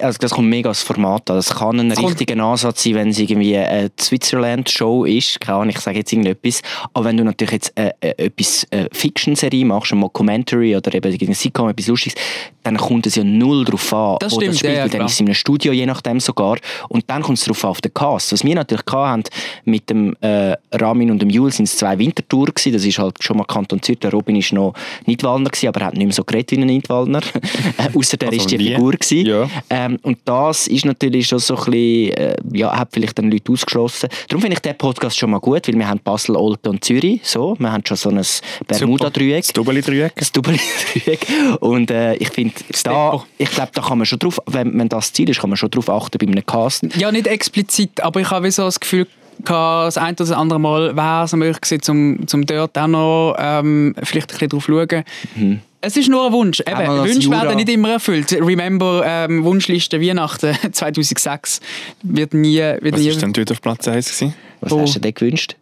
also 0.00 0.18
das 0.20 0.30
kommt 0.32 0.48
mega 0.48 0.68
als 0.68 0.82
Format 0.82 1.28
an. 1.30 1.36
Das 1.36 1.54
kann 1.54 1.78
ein 1.80 1.92
kommt- 1.94 2.08
richtiger 2.20 2.42
Ansatz 2.42 2.84
sein, 2.84 2.94
wenn 2.94 3.08
es 3.08 3.18
irgendwie 3.18 3.56
eine 3.56 3.90
Switzerland-Show 4.00 5.04
ist. 5.04 5.40
Keine 5.40 5.58
Ahnung, 5.58 5.70
ich 5.70 5.80
sage 5.80 5.98
jetzt 5.98 6.12
irgendetwas. 6.12 6.62
Aber 6.92 7.06
wenn 7.06 7.16
du 7.16 7.24
natürlich 7.24 7.52
jetzt 7.52 7.72
äh, 7.78 7.90
äh, 8.00 8.26
etwas 8.26 8.64
äh, 8.70 8.86
Fiction-Serie 8.92 9.64
machst, 9.64 9.92
ein 9.92 9.98
Mockumentary 9.98 10.76
oder 10.76 10.94
eben 10.94 11.12
eine 11.20 11.34
Sitcom, 11.34 11.68
etwas 11.68 11.86
Lustiges, 11.88 12.14
dann 12.62 12.76
kommt 12.76 13.06
es 13.06 13.16
ja 13.16 13.24
null 13.24 13.64
drauf 13.64 13.92
an, 13.92 14.16
Das 14.20 14.32
wo 14.32 14.36
stimmt, 14.36 14.52
das 14.52 14.58
spielt. 14.60 14.74
ja, 14.74 14.82
dann 14.82 14.90
klar. 14.90 15.06
ist 15.06 15.12
es 15.14 15.20
in 15.20 15.26
einem 15.26 15.34
Studio, 15.34 15.72
je 15.72 15.86
nachdem 15.86 16.20
sogar. 16.20 16.58
Und 16.88 17.04
dann 17.08 17.22
kommt 17.22 17.38
es 17.38 17.44
darauf 17.44 17.64
an, 17.64 17.70
auf 17.70 17.80
den 17.80 17.92
Cast. 17.92 18.32
Was 18.32 18.44
wir 18.44 18.54
natürlich 18.54 18.84
hatten 18.90 19.24
mit 19.64 19.90
dem 19.90 20.16
äh, 20.20 20.56
Ramin 20.72 21.10
und 21.10 21.20
dem 21.20 21.30
Jules, 21.30 21.56
sind 21.56 21.64
es 21.66 21.76
zwei 21.76 21.98
Wintertouren. 21.98 22.52
Das 22.54 22.66
ist 22.84 22.98
halt 22.98 23.22
schon 23.22 23.36
mal 23.36 23.44
Kanton 23.44 23.82
Zürich. 23.82 24.00
Der 24.00 24.12
Robin 24.12 24.36
ist 24.36 24.52
noch 24.52 24.74
Nidwalner 25.06 25.50
gewesen, 25.50 25.68
aber 25.68 25.80
er 25.80 25.86
hat 25.88 25.94
nicht 25.94 26.03
mehr 26.06 26.14
so 26.14 26.24
geredet 26.24 26.52
wie 26.52 26.60
ein 26.60 26.66
Nidwalner. 26.66 27.20
äh, 27.78 27.96
Außer 27.96 28.16
der 28.16 28.28
Also 28.28 28.40
ist 28.40 28.50
die 28.50 28.58
wie? 28.58 28.74
Figur 28.74 28.92
gewesen. 28.92 29.26
Ja. 29.26 29.48
Ähm, 29.70 29.98
und 30.02 30.18
das 30.24 30.66
ist 30.66 30.84
natürlich 30.84 31.26
schon 31.26 31.38
so 31.38 31.56
ein 31.56 31.64
bisschen, 31.64 32.12
äh, 32.16 32.36
ja, 32.52 32.76
hat 32.76 32.88
vielleicht 32.92 33.18
dann 33.18 33.30
Leute 33.30 33.52
ausgeschlossen. 33.52 34.08
Darum 34.28 34.42
finde 34.42 34.54
ich 34.54 34.60
den 34.60 34.76
Podcast 34.76 35.18
schon 35.18 35.30
mal 35.30 35.40
gut, 35.40 35.66
weil 35.68 35.74
wir 35.76 35.88
haben 35.88 36.00
Basel, 36.00 36.36
Olten 36.36 36.68
und 36.68 36.84
Zürich, 36.84 37.20
so. 37.24 37.56
Wir 37.58 37.72
haben 37.72 37.84
schon 37.86 37.96
so 37.96 38.10
ein 38.10 38.22
Bermuda-Dreieck. 38.66 39.42
Das 39.44 39.52
Double-Dreieck. 39.52 40.14
Das 40.16 40.32
Double-Dreieck. 40.32 41.26
Und 41.60 41.90
äh, 41.90 42.14
ich 42.16 42.30
finde, 42.30 42.54
da, 42.82 43.22
ich 43.38 43.50
glaube, 43.50 43.70
da 43.74 43.82
kann 43.82 43.98
man 43.98 44.06
schon 44.06 44.18
drauf, 44.18 44.40
wenn, 44.46 44.78
wenn 44.78 44.88
das 44.88 45.12
Ziel 45.12 45.28
ist, 45.28 45.40
kann 45.40 45.50
man 45.50 45.56
schon 45.56 45.70
drauf 45.70 45.88
achten 45.88 46.18
bei 46.18 46.26
einem 46.26 46.44
Cast. 46.44 46.84
Ja, 46.96 47.10
nicht 47.12 47.26
explizit, 47.26 48.00
aber 48.02 48.20
ich 48.20 48.30
habe 48.30 48.50
so 48.50 48.62
das 48.64 48.80
Gefühl, 48.80 49.06
das 49.44 49.98
ein 49.98 50.14
oder 50.14 50.14
das 50.14 50.30
andere 50.32 50.60
Mal 50.60 50.96
wäre 50.96 51.24
es 51.24 51.32
möglich 51.32 51.60
gewesen, 51.60 51.90
um, 51.90 52.26
zum 52.26 52.46
dort 52.46 52.78
auch 52.78 52.86
noch 52.86 53.36
ähm, 53.38 53.94
vielleicht 54.02 54.30
ein 54.30 54.38
bisschen 54.38 54.48
drauf 54.48 54.64
zu 54.64 54.72
schauen. 54.72 55.64
Es 55.84 55.96
ist 55.96 56.08
nur 56.08 56.26
ein 56.26 56.32
Wunsch. 56.32 56.60
Eben, 56.60 56.78
Wünsche 57.04 57.20
Jura. 57.28 57.42
werden 57.42 57.56
nicht 57.56 57.68
immer 57.68 57.90
erfüllt. 57.92 58.32
Remember, 58.32 59.02
ähm, 59.06 59.44
Wunschliste 59.44 60.00
Weihnachten 60.00 60.56
2006 60.72 61.60
wird 62.02 62.34
nie... 62.34 62.58
Wird 62.58 62.92
Was 62.94 63.00
nie 63.00 63.10
war 63.12 63.16
denn 63.20 63.32
dort 63.32 63.50
auf 63.52 63.60
Platz 63.60 63.86
1? 63.88 64.06
Gewesen? 64.06 64.34
Was 64.60 64.72
Oh. 64.72 64.80
hast 64.80 64.96
du 64.96 65.00
dir 65.00 65.12
gewünscht? 65.12 65.56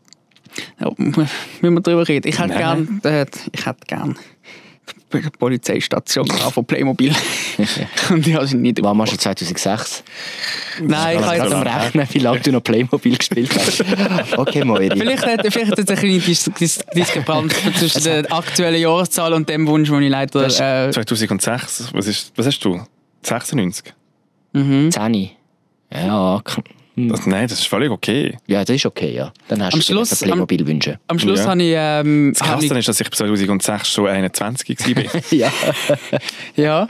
Ja, 0.80 0.90
müssen 0.96 1.28
wir 1.60 1.80
darüber 1.80 2.06
reden. 2.06 2.28
Ich 2.28 2.38
hätte 2.38 2.54
gern, 2.54 3.00
äh, 3.04 3.26
ich 3.52 3.66
hätte 3.66 3.86
gern 3.86 4.16
Polizeistation 5.38 6.26
von 6.26 6.64
Playmobil. 6.64 7.14
Und 8.10 8.26
ich 8.26 8.34
habe 8.34 8.46
sie 8.46 8.56
nicht 8.56 8.82
Wann 8.82 8.96
machst 8.96 9.12
du 9.12 9.18
2006? 9.18 10.02
Nein, 10.80 11.18
ich 11.18 11.24
kann 11.24 11.36
jetzt 11.36 11.52
am 11.52 11.62
Rechnen, 11.62 12.08
wie 12.10 12.18
lange 12.18 12.40
du 12.40 12.52
noch 12.52 12.62
Playmobil 12.62 13.16
gespielt 13.16 13.50
hast. 13.54 13.84
Okay, 14.36 14.64
Moiri. 14.64 14.90
Vielleicht 14.96 15.26
hat, 15.26 15.40
vielleicht 15.50 15.72
hat 15.72 15.78
es 15.78 15.88
eine 15.88 15.98
kleine 15.98 16.18
Dis 16.18 16.50
Dis 16.58 16.80
Diskrepanz 16.94 17.54
zwischen 17.78 18.02
der 18.04 18.32
aktuellen 18.32 18.80
Jahreszahl 18.80 19.32
und 19.32 19.48
dem 19.48 19.66
Wunsch, 19.66 19.90
den 19.90 20.02
ich 20.02 20.10
leider... 20.10 20.46
Äh, 20.46 20.90
2006. 20.90 21.90
Was, 21.92 22.06
ist, 22.06 22.32
was 22.36 22.46
hast 22.46 22.60
du? 22.64 22.80
96? 23.22 23.92
10. 24.54 25.30
Ja, 25.92 26.42
Das, 26.94 27.26
nein, 27.26 27.48
das 27.48 27.58
ist 27.58 27.68
völlig 27.68 27.90
okay. 27.90 28.36
ja, 28.46 28.64
das 28.64 28.76
ist 28.76 28.84
okay, 28.84 29.14
ja. 29.14 29.32
Dann 29.48 29.62
hast 29.62 29.72
Am 29.72 29.80
du 29.80 29.84
Schluss- 29.86 30.12
einen 30.22 30.30
Playmobil 30.30 30.66
wünschen. 30.66 30.98
am 31.08 31.18
Schluss 31.18 31.40
Ja. 31.40 31.46
habe 31.50 31.62
ich... 31.62 31.72
Ähm, 31.74 32.32
Das 32.34 32.42
habe 32.42 32.52
Krasse 32.60 32.66
ich 32.74 32.78
ist, 32.80 32.88
dass 32.88 33.00
ich 33.00 33.10
2006 33.10 33.88
schon 33.88 34.08
21 34.08 34.78
war. 34.78 35.22
Ja, 35.30 35.50
ja, 36.54 36.86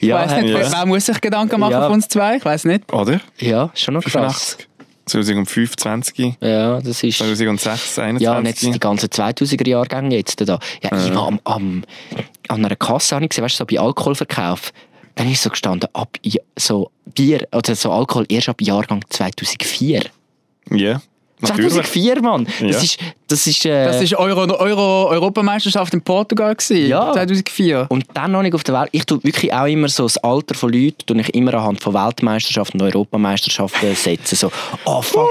ich 0.00 0.08
ja, 0.08 0.16
weiss 0.16 0.42
nicht, 0.42 0.54
ja. 0.54 0.72
wer, 0.72 0.86
muss 0.86 1.04
sich 1.06 1.20
Gedanken 1.20 1.60
machen 1.60 1.72
Ja. 1.72 1.82
von 1.84 1.92
uns 1.92 2.08
zwei? 2.08 2.36
Ich 2.36 2.44
weiß 2.44 2.64
nicht. 2.64 2.90
Oder? 2.92 3.20
ja, 3.38 3.70
schon 3.74 3.94
noch 3.94 4.02
krass. 4.04 4.56
85. 4.56 4.66
2005, 5.06 5.76
20. 5.76 6.36
Ja, 6.40 6.80
das 6.80 7.02
ist... 7.02 7.18
2006, 7.18 7.98
21. 7.98 8.24
Ja, 8.24 8.38
und 8.38 8.46
jetzt 8.46 8.62
die 8.62 8.78
ganzen 8.78 9.08
2000er 9.08 9.68
Jahrgänge 9.68 10.16
jetzt 10.16 10.40
da. 10.48 10.58
Ja, 10.82 10.90
ich 11.06 11.14
war 11.14 11.26
am, 11.26 11.40
am, 11.44 11.82
an 12.48 12.64
einer 12.64 12.76
Kasse, 12.76 13.16
habe 13.16 13.24
ich 13.24 13.30
gesehen, 13.30 13.44
weißt 13.44 13.56
du, 13.60 13.64
so 13.64 13.66
bei 13.66 13.78
Alkoholverkauf. 13.80 14.72
Dann 15.14 15.30
ist 15.30 15.42
so 15.42 15.50
gestanden, 15.50 15.88
ab 15.92 16.16
so 16.56 16.90
Bier, 17.14 17.46
oder 17.52 17.74
so 17.74 17.90
Alkohol 17.92 18.26
erst 18.28 18.48
ab 18.48 18.60
Jahrgang 18.60 19.02
2004. 19.08 20.04
Ja, 20.70 21.00
natürlich. 21.40 21.72
2004, 21.72 22.22
Mann! 22.22 22.44
Das 22.44 22.60
Ja. 22.60 22.68
ist, 22.82 22.98
das 23.28 23.46
ist, 23.46 23.64
äh, 23.66 23.84
Das 23.86 24.00
ist 24.02 24.14
Euro, 24.14 24.42
Euro, 24.58 25.08
Europameisterschaft 25.08 25.92
in 25.94 26.02
Portugal 26.02 26.54
gewesen, 26.54 26.88
Ja. 26.88 27.12
2004. 27.12 27.86
Und 27.88 28.04
dann 28.14 28.30
noch 28.32 28.42
nicht 28.42 28.54
auf 28.54 28.62
der 28.62 28.74
Welt. 28.80 28.90
Ich 28.92 29.04
tue 29.04 29.22
wirklich 29.24 29.52
auch 29.52 29.66
immer 29.66 29.88
so 29.88 30.04
das 30.04 30.18
Alter 30.18 30.54
von 30.54 30.72
Leuten 30.72 30.98
tue 31.06 31.20
ich 31.20 31.34
immer 31.34 31.54
anhand 31.54 31.80
von 31.82 31.94
Weltmeisterschaften 31.94 32.80
und 32.80 32.86
Europameisterschaften 32.86 33.94
setzen. 33.96 34.36
So, 34.36 34.52
oh 34.84 35.02
fuck, 35.02 35.28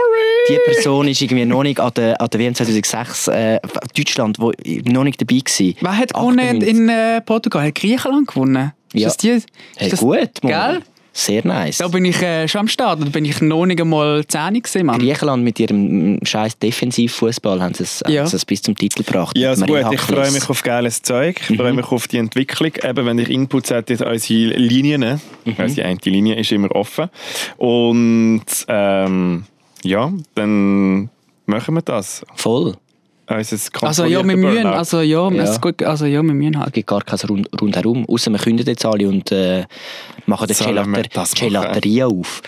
die 0.50 0.58
Person 0.66 1.08
ist 1.08 1.22
irgendwie 1.22 1.46
noch 1.46 1.64
nicht 1.64 1.80
an 1.80 1.94
der, 1.96 2.20
an 2.20 2.28
der 2.30 2.40
WM 2.40 2.56
2006 2.56 3.28
äh, 3.30 3.60
Deutschland, 3.96 4.40
wo 4.40 4.52
noch 4.86 5.04
nicht 5.04 5.22
dabei 5.22 5.36
war. 5.36 5.74
Wer 5.82 5.98
hat 5.98 6.14
gewonnen 6.14 6.40
98. 6.40 6.70
in 6.70 6.90
äh, 6.90 7.22
Portugal? 7.22 7.68
Hat 7.68 7.76
Griechenland 7.76 8.28
gewonnen? 8.28 8.74
Ist 8.94 9.02
Ja. 9.02 9.08
das 9.08 9.18
die? 9.18 9.30
Ist 9.30 9.48
Hey, 9.78 9.90
das, 9.90 10.00
gut, 10.00 10.44
Mann. 10.44 10.52
Gell? 10.52 10.82
Sehr 11.12 11.46
nice. 11.46 11.80
Da 11.80 11.88
bin 11.88 12.06
ich 12.06 12.22
äh, 12.22 12.48
schon 12.48 12.62
am 12.62 12.68
Start. 12.68 13.02
Da 13.02 13.06
bin 13.06 13.26
ich 13.26 13.42
noch 13.42 13.66
nicht 13.66 13.82
einmal 13.82 14.24
10 14.26 14.54
gewesen, 14.62 14.86
Mann. 14.86 15.00
Griechenland 15.00 15.44
mit 15.44 15.60
ihrem 15.60 16.14
mm, 16.16 16.20
scheiß 16.26 16.60
Defensivfußball 16.60 17.62
haben 17.62 17.74
sie 17.74 17.84
es, 17.84 18.04
Ja. 18.08 18.24
es 18.24 18.46
bis 18.46 18.62
zum 18.62 18.76
Titel 18.76 19.04
gebracht. 19.04 19.38
Ja, 19.38 19.50
also 19.50 19.66
gut, 19.66 19.82
ich 19.92 20.00
freue 20.00 20.32
mich 20.32 20.48
auf 20.50 20.62
geiles 20.64 21.02
Zeug. 21.02 21.42
Ich 21.50 21.58
freue 21.58 21.74
mich 21.74 21.92
auf 21.92 22.08
die 22.08 22.18
Entwicklung. 22.20 22.72
Eben, 22.84 23.06
wenn 23.06 23.18
ich 23.18 23.30
Inputs 23.30 23.72
hätte, 23.72 24.06
unsere 24.06 24.54
Linien, 24.58 25.02
ne? 25.02 25.20
also 25.58 25.76
die 25.76 25.84
eine 25.84 26.00
Linie 26.06 26.36
ist 26.36 26.52
immer 26.52 26.72
offen. 26.76 27.10
Und 27.58 28.46
ähm, 28.68 29.46
ja, 29.84 30.14
dann 30.36 31.10
machen 31.48 31.76
wir 31.76 31.82
das. 31.82 32.24
Voll. 32.36 32.78
Unser 33.30 33.58
Also 33.82 34.06
ja, 34.06 34.24
wir 34.26 34.36
Burnout. 34.38 34.70
also 34.70 35.02
ja, 35.02 35.30
Ja. 35.30 35.44
Es 35.44 35.52
ist 35.52 35.62
gut, 35.62 35.82
also 35.84 36.06
ja, 36.06 36.22
wir 36.24 36.34
mühen 36.34 36.56
Es 36.56 36.60
halt. 36.60 36.74
gibt 36.74 36.88
gar 36.88 37.04
kein 37.04 37.20
Rund, 37.30 37.48
rundherum. 37.62 38.06
Außer 38.10 38.32
wir 38.32 38.40
künden 38.40 38.66
jetzt 38.66 38.86
alle 38.86 39.08
und 39.08 39.32
äh, 39.32 39.66
machen 40.26 40.48
den 40.48 40.56
Sollen 40.56 40.76
wir 40.76 40.84
Gelater 40.84 41.10
das 41.14 41.34
machen? 41.34 41.48
Gelateria 41.48 42.08
auf. 42.08 42.42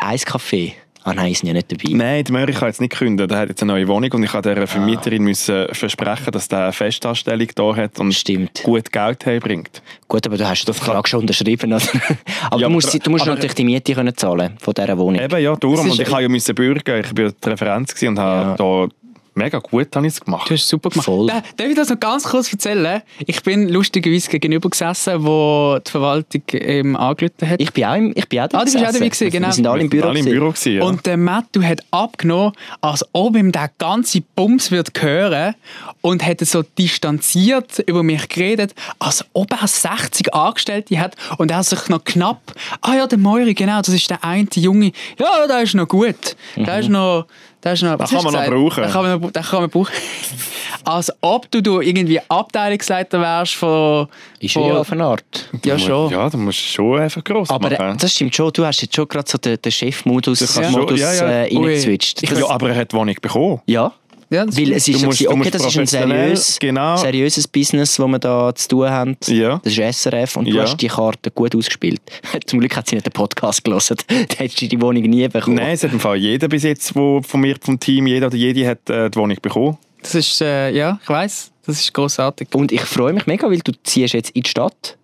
Ein 0.00 0.14
Eiscafé. 0.16 0.72
Ah 1.04 1.14
nein, 1.14 1.30
ist 1.30 1.44
ja 1.44 1.52
nicht 1.52 1.70
dabei. 1.70 1.94
Nein, 1.94 2.24
der 2.24 2.32
Möri 2.32 2.52
kann 2.52 2.66
jetzt 2.66 2.80
nicht 2.80 2.92
künden. 2.92 3.28
Der 3.28 3.38
hat 3.38 3.48
jetzt 3.48 3.62
eine 3.62 3.72
neue 3.72 3.86
Wohnung 3.86 4.10
und 4.12 4.24
ich 4.24 4.32
habe 4.32 4.52
der 4.54 4.66
Vermieterin 4.66 5.22
müssen 5.22 5.66
versprechen, 5.70 6.32
dass 6.32 6.48
der 6.48 6.64
eine 6.64 6.72
Festanstellung 6.72 7.46
da 7.54 7.76
hat 7.76 8.00
und 8.00 8.12
Stimmt. 8.12 8.62
gut 8.64 8.90
Geld 8.90 9.24
herbringt. 9.24 9.82
Gut, 10.08 10.26
aber 10.26 10.36
du 10.36 10.48
hast 10.48 10.64
den 10.64 10.74
Vertrag 10.74 11.06
schon 11.08 11.20
unterschrieben. 11.20 11.72
Oder? 11.72 11.82
aber 12.50 12.60
Ja, 12.60 12.66
du 12.66 12.72
musst, 12.74 13.06
du 13.06 13.10
musst 13.10 13.22
aber- 13.22 13.34
natürlich 13.36 13.54
die 13.54 13.64
Miete 13.64 13.94
können 13.94 14.16
zahlen 14.16 14.56
von 14.58 14.74
dieser 14.74 14.98
Wohnung. 14.98 15.20
Eben, 15.22 15.40
ja, 15.40 15.54
darum. 15.54 15.74
Es 15.86 15.92
Und 15.92 16.00
ich 16.00 16.10
habe 16.10 16.22
ja 16.22 16.28
müssen 16.28 16.54
bürgen. 16.56 17.00
Ich 17.00 17.16
war 17.16 17.24
ja 17.26 17.30
die 17.44 17.48
Referenz 17.50 17.94
gewesen 17.94 18.08
und 18.08 18.18
habe 18.18 18.56
da 18.58 18.88
mega 19.36 19.58
gut 19.58 19.94
habe 19.94 20.06
ich 20.06 20.14
es 20.14 20.20
gemacht. 20.20 20.48
Du 20.48 20.54
hast 20.54 20.62
es 20.62 20.68
super 20.68 20.90
gemacht. 20.90 21.04
Voll. 21.04 21.26
Da, 21.26 21.42
darf 21.56 21.68
ich 21.68 21.74
das 21.74 21.88
noch 21.88 22.00
ganz 22.00 22.24
kurz 22.24 22.52
erzählen? 22.52 23.02
Ich 23.26 23.42
bin 23.42 23.68
lustigerweise 23.68 24.28
gegenüber 24.30 24.68
gesessen, 24.70 25.24
wo 25.24 25.78
die 25.86 25.90
Verwaltung 25.90 26.42
ähm, 26.52 26.96
angerufen 26.96 27.48
hat. 27.48 27.60
Ich 27.60 27.72
bin 27.72 27.84
auch, 27.84 27.94
im, 27.94 28.12
ich 28.14 28.28
bin 28.28 28.40
auch 28.40 28.48
da 28.48 28.58
Ah, 28.58 28.64
du 28.64 28.72
bist 28.72 28.84
auch 28.84 28.92
dabei 28.92 29.08
gewesen, 29.08 29.30
genau. 29.30 29.48
Wir 29.48 29.52
sind 29.52 29.66
alle 29.66 29.82
im 29.82 29.90
Büro. 29.90 30.04
waren 30.04 30.10
alle 30.10 30.18
im. 30.20 30.24
Büro. 30.24 30.48
Gewesen, 30.50 30.72
ja. 30.72 30.82
Und 30.84 31.06
der 31.06 31.16
Matthew 31.16 31.62
hat 31.62 31.80
abgenommen, 31.90 32.52
als 32.80 33.04
ob 33.12 33.36
ihm 33.36 33.52
der 33.52 33.70
ganze 33.78 34.22
Bums 34.34 34.70
wird 34.70 34.90
hören 35.00 35.54
und 36.00 36.24
hat 36.24 36.40
so 36.40 36.62
distanziert 36.62 37.78
über 37.86 38.02
mich 38.02 38.28
geredet, 38.28 38.74
als 38.98 39.24
ob 39.32 39.52
er 39.52 39.66
60 39.66 40.34
Angestellte 40.34 40.98
hat 40.98 41.16
und 41.38 41.50
er 41.50 41.62
sich 41.62 41.88
noch 41.88 42.04
knapp, 42.04 42.54
ah 42.80 42.94
ja, 42.94 43.06
der 43.06 43.18
Moiri, 43.18 43.54
genau, 43.54 43.78
das 43.78 43.88
ist 43.88 44.08
der 44.10 44.24
eine 44.24 44.46
Junge, 44.54 44.92
ja, 45.18 45.46
der 45.46 45.62
ist 45.62 45.74
noch 45.74 45.88
gut, 45.88 46.36
der 46.56 46.80
ist 46.80 46.88
noch, 46.88 47.26
der 47.66 47.72
ist 47.74 47.82
noch, 47.82 47.98
was 47.98 48.10
kann 48.10 48.22
man 48.24 48.32
noch 48.32 48.46
brauchen. 48.46 48.82
Den 48.84 48.92
kann 48.92 49.02
man, 49.02 49.20
noch- 49.20 49.30
den 49.32 49.42
kann 49.42 49.60
man 49.60 49.70
brauchen. 49.70 49.92
als 50.84 51.12
ob 51.20 51.50
du, 51.50 51.60
du 51.62 51.80
irgendwie 51.80 52.20
Abteilungsleiter 52.28 53.20
wärst 53.20 53.54
von... 53.54 54.06
Ist 54.38 54.52
von 54.54 54.68
ja 54.68 54.74
auf 54.78 54.92
eine 54.92 55.04
Art. 55.04 55.24
ja, 55.52 55.58
Du 55.60 55.70
musst- 55.72 55.84
schon. 55.86 56.10
Ja, 56.12 56.30
du 56.30 56.38
musst 56.38 56.58
schon 56.60 57.00
einfach 57.00 57.24
gross 57.24 57.50
Aber 57.50 57.72
äh, 57.72 57.78
machen. 57.82 57.98
das 57.98 58.12
stimmt 58.12 58.36
schon. 58.36 58.52
Du 58.52 58.64
hast 58.64 58.80
jetzt 58.82 58.94
schon 58.94 59.08
gerade 59.08 59.28
so 59.28 59.36
den, 59.38 59.60
den 59.60 59.72
Chef-Modus 59.72 60.38
Das 60.38 60.54
kannst 60.54 60.74
du- 60.74 60.78
Modus, 60.78 61.00
ja, 61.00 61.12
ja. 61.12 61.44
äh, 61.44 61.98
Das- 61.98 62.38
ja, 62.38 62.48
aber 62.48 62.70
er 62.70 62.76
hat 62.76 62.92
die 62.92 62.96
Wohnung 62.96 63.14
bekommen. 63.20 63.60
Ja. 63.66 63.92
Ja, 64.28 64.44
das 64.44 64.56
Weil 64.58 64.72
es 64.72 64.88
ist 64.88 65.04
musst- 65.04 65.26
okay, 65.26 65.50
das 65.50 65.64
ist 65.66 65.78
ein 65.78 65.86
seriös, 65.86 66.58
genau. 66.58 66.96
seriöses 66.96 67.46
Business, 67.46 67.94
das 67.96 68.06
wir 68.08 68.18
da 68.18 68.52
zu 68.54 68.68
tun 68.68 68.88
haben. 68.90 69.16
Ja. 69.26 69.60
Das 69.62 69.72
ist 69.72 69.78
SRF 69.78 70.36
und 70.36 70.46
du 70.48 70.56
Ja. 70.56 70.62
hast 70.62 70.76
die 70.78 70.88
Karte 70.88 71.30
gut 71.30 71.54
ausgespielt. 71.54 72.00
Zum 72.46 72.58
Glück 72.58 72.76
hat 72.76 72.88
sie 72.88 72.96
nicht 72.96 73.06
den 73.06 73.12
Podcast 73.12 73.62
gelesen. 73.62 73.96
Dann 74.08 74.26
hättest 74.36 74.60
du 74.62 74.66
die 74.68 74.80
Wohnung 74.80 75.02
nie 75.04 75.28
bekommen. 75.28 75.56
Nein, 75.56 75.70
es 75.74 75.84
hat 75.84 75.92
im 75.92 76.00
Fall 76.00 76.16
jeder 76.16 76.48
bis 76.48 76.64
jetzt, 76.64 76.96
wo 76.96 77.22
von 77.22 77.40
mir, 77.40 77.54
vom 77.60 77.78
Team, 77.78 78.08
jeder 78.08 78.26
oder 78.26 78.36
jede 78.36 78.66
hat 78.66 78.90
äh, 78.90 79.08
die 79.10 79.16
Wohnung 79.16 79.36
bekommen. 79.40 79.78
Das 80.02 80.14
ist, 80.16 80.40
äh, 80.40 80.70
ja, 80.70 80.98
ich 81.02 81.08
weiß, 81.08 81.52
das 81.64 81.80
ist 81.80 81.94
großartig. 81.94 82.48
Und 82.54 82.72
ich 82.72 82.80
freue 82.82 83.12
mich 83.12 83.26
mega, 83.26 83.48
weil 83.48 83.58
du 83.60 83.72
ziehst 83.84 84.12
jetzt 84.14 84.30
in 84.30 84.42
die 84.42 84.48
Stadt. 84.50 84.96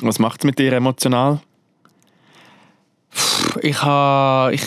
Was 0.00 0.18
macht 0.20 0.40
es 0.40 0.44
mit 0.44 0.58
dir 0.60 0.72
emotional? 0.72 1.40
Ich 3.62 3.82
ha, 3.82 4.50
ich 4.52 4.62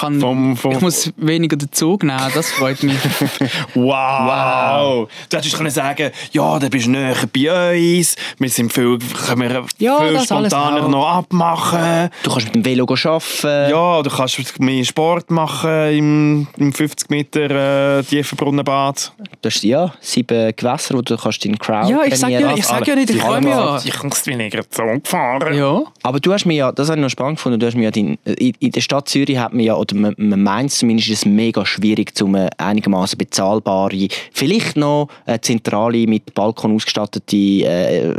kann, 0.00 0.20
Vom- 0.20 0.56
vom- 0.56 0.72
ich 0.72 0.80
muss 0.80 1.12
weniger 1.16 1.56
den 1.56 1.70
Zug 1.72 2.02
nehmen, 2.02 2.18
das 2.34 2.50
freut 2.50 2.82
mich. 2.82 2.96
Wow! 3.74 5.08
Du 5.28 5.36
hättest 5.36 5.56
können 5.56 5.70
sagen, 5.70 6.10
ja, 6.32 6.58
du 6.58 6.68
bist 6.70 6.86
näher 6.88 7.14
bei 7.32 7.98
uns, 7.98 8.16
wir 8.38 8.48
sind 8.48 8.72
viel, 8.72 8.98
können 9.26 9.40
wir 9.42 9.64
Ja, 9.78 9.98
viel 10.00 10.12
das 10.14 10.30
alles 10.32 10.52
spontaner 10.52 10.88
noch 10.88 11.06
abmachen. 11.08 12.10
Du 12.22 12.30
kannst 12.30 12.46
mit 12.46 12.54
dem 12.54 12.64
Velo 12.64 12.84
arbeiten. 12.84 13.70
Ja, 13.70 14.02
du 14.02 14.10
kannst 14.10 14.60
mehr 14.60 14.84
Sport 14.84 15.30
machen 15.30 15.70
im, 15.92 16.46
im 16.56 16.72
50 16.72 17.10
Meter 17.10 17.98
äh, 17.98 18.02
Tiefenbrunnenbad. 18.02 19.12
Du 19.42 19.48
hast 19.48 19.62
ja 19.62 19.92
sieben 20.00 20.52
Gewässer, 20.56 20.94
wo 20.96 21.02
du 21.02 21.16
kannst 21.16 21.44
deinen 21.44 21.58
Crowd 21.58 21.90
Ja, 21.90 22.02
ich 22.04 22.16
sag 22.16 22.30
ja, 22.30 22.54
ich 22.54 22.64
sag 22.64 22.86
ja 22.86 22.94
nicht, 22.94 23.10
ich 23.10 23.18
komme 23.20 23.48
ja. 23.50 23.80
Ich 23.84 24.02
muss 24.02 24.26
weniger 24.26 24.68
Zug 24.68 25.06
fahren. 25.06 25.54
Ja, 25.54 25.82
Aber 26.02 26.20
du 26.20 26.32
hast 26.32 26.44
mir 26.46 26.54
ja, 26.54 26.72
das 26.72 26.88
habe 26.88 26.98
ich 26.98 27.02
noch 27.02 27.10
spannend 27.10 27.36
gefunden, 27.38 27.60
du 27.60 27.66
hast 27.66 27.74
mir 27.76 27.84
ja 27.84 27.90
dein, 27.90 28.18
in, 28.34 28.72
der 28.72 28.80
Stadt 28.80 29.08
Zürich 29.08 29.38
hat 29.38 29.52
man 29.52 29.60
ja, 29.60 29.76
oder 29.76 29.96
man, 29.96 30.14
man 30.16 30.42
meint 30.42 30.72
zumindest, 30.72 31.10
es 31.10 31.24
mega 31.24 31.64
schwierig, 31.64 32.12
um 32.20 32.34
eine 32.34 32.50
einigermaßen 32.58 33.18
bezahlbare, 33.18 34.08
vielleicht 34.32 34.76
noch 34.76 35.08
eine 35.26 35.40
zentrale, 35.40 36.06
mit 36.06 36.34
Balkon 36.34 36.74
ausgestattete, 36.74 37.36
äh, 37.36 38.14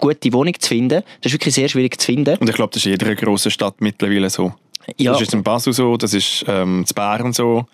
gute 0.00 0.32
Wohnung 0.32 0.54
zu 0.58 0.68
finden. 0.68 1.02
Das 1.20 1.32
ist 1.32 1.34
wirklich 1.34 1.54
sehr 1.54 1.68
schwierig 1.68 2.00
zu 2.00 2.06
finden. 2.06 2.36
Und 2.38 2.48
ich 2.48 2.54
glaube, 2.54 2.72
das 2.72 2.82
ist 2.82 2.86
in 2.86 2.92
jeder 2.92 3.14
grossen 3.14 3.50
Stadt 3.50 3.74
mittlerweile 3.80 4.30
so. 4.30 4.52
Ja, 4.96 5.12
Das 5.12 5.22
ist 5.22 5.34
in 5.34 5.42
Basel 5.42 5.72
so, 5.72 5.96
das 5.96 6.14
ist 6.14 6.44
ähm, 6.48 6.84
in 6.88 6.94
Bern 6.94 7.32
so. 7.32 7.66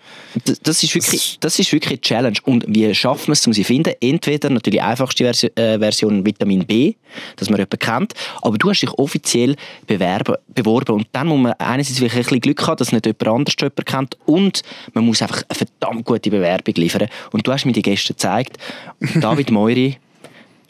das, 0.45 0.59
das, 0.59 0.83
ist 0.83 0.93
wirklich, 0.93 1.37
das 1.39 1.59
ist 1.59 1.71
wirklich 1.71 1.91
eine 1.91 2.01
Challenge. 2.01 2.37
Und 2.43 2.65
wie 2.67 2.93
schaffen 2.93 3.27
wir 3.27 3.33
es, 3.33 3.45
um 3.47 3.53
sie 3.53 3.61
zu 3.61 3.67
finden? 3.67 3.93
Entweder 3.99 4.49
natürlich 4.49 4.79
die 4.79 4.81
einfachste 4.81 5.23
Versi 5.23 5.47
äh, 5.55 5.79
Version 5.79 6.25
Vitamin 6.25 6.65
B, 6.65 6.95
dass 7.35 7.49
man 7.49 7.57
jemanden 7.57 7.79
kennt, 7.79 8.13
aber 8.41 8.57
du 8.57 8.69
hast 8.69 8.81
dich 8.81 8.91
offiziell 8.91 9.55
bewerben, 9.87 10.35
beworben 10.47 10.95
und 10.95 11.07
dann 11.11 11.27
muss 11.27 11.39
man 11.39 11.53
einerseits 11.53 11.97
vielleicht 11.97 12.15
ein 12.15 12.23
bisschen 12.23 12.41
Glück 12.41 12.67
haben, 12.67 12.77
dass 12.77 12.91
nicht 12.91 13.05
jemand 13.05 13.27
anders 13.27 13.55
jemanden 13.59 13.85
kennt 13.85 14.17
und 14.25 14.61
man 14.93 15.05
muss 15.05 15.21
einfach 15.21 15.43
eine 15.47 15.55
verdammt 15.57 16.05
gute 16.05 16.29
Bewerbung 16.29 16.73
liefern. 16.75 17.07
Und 17.31 17.45
du 17.45 17.51
hast 17.51 17.65
mir 17.65 17.73
die 17.73 17.81
gestern 17.81 18.15
gezeigt. 18.15 18.57
David 19.15 19.51
Moiri, 19.51 19.97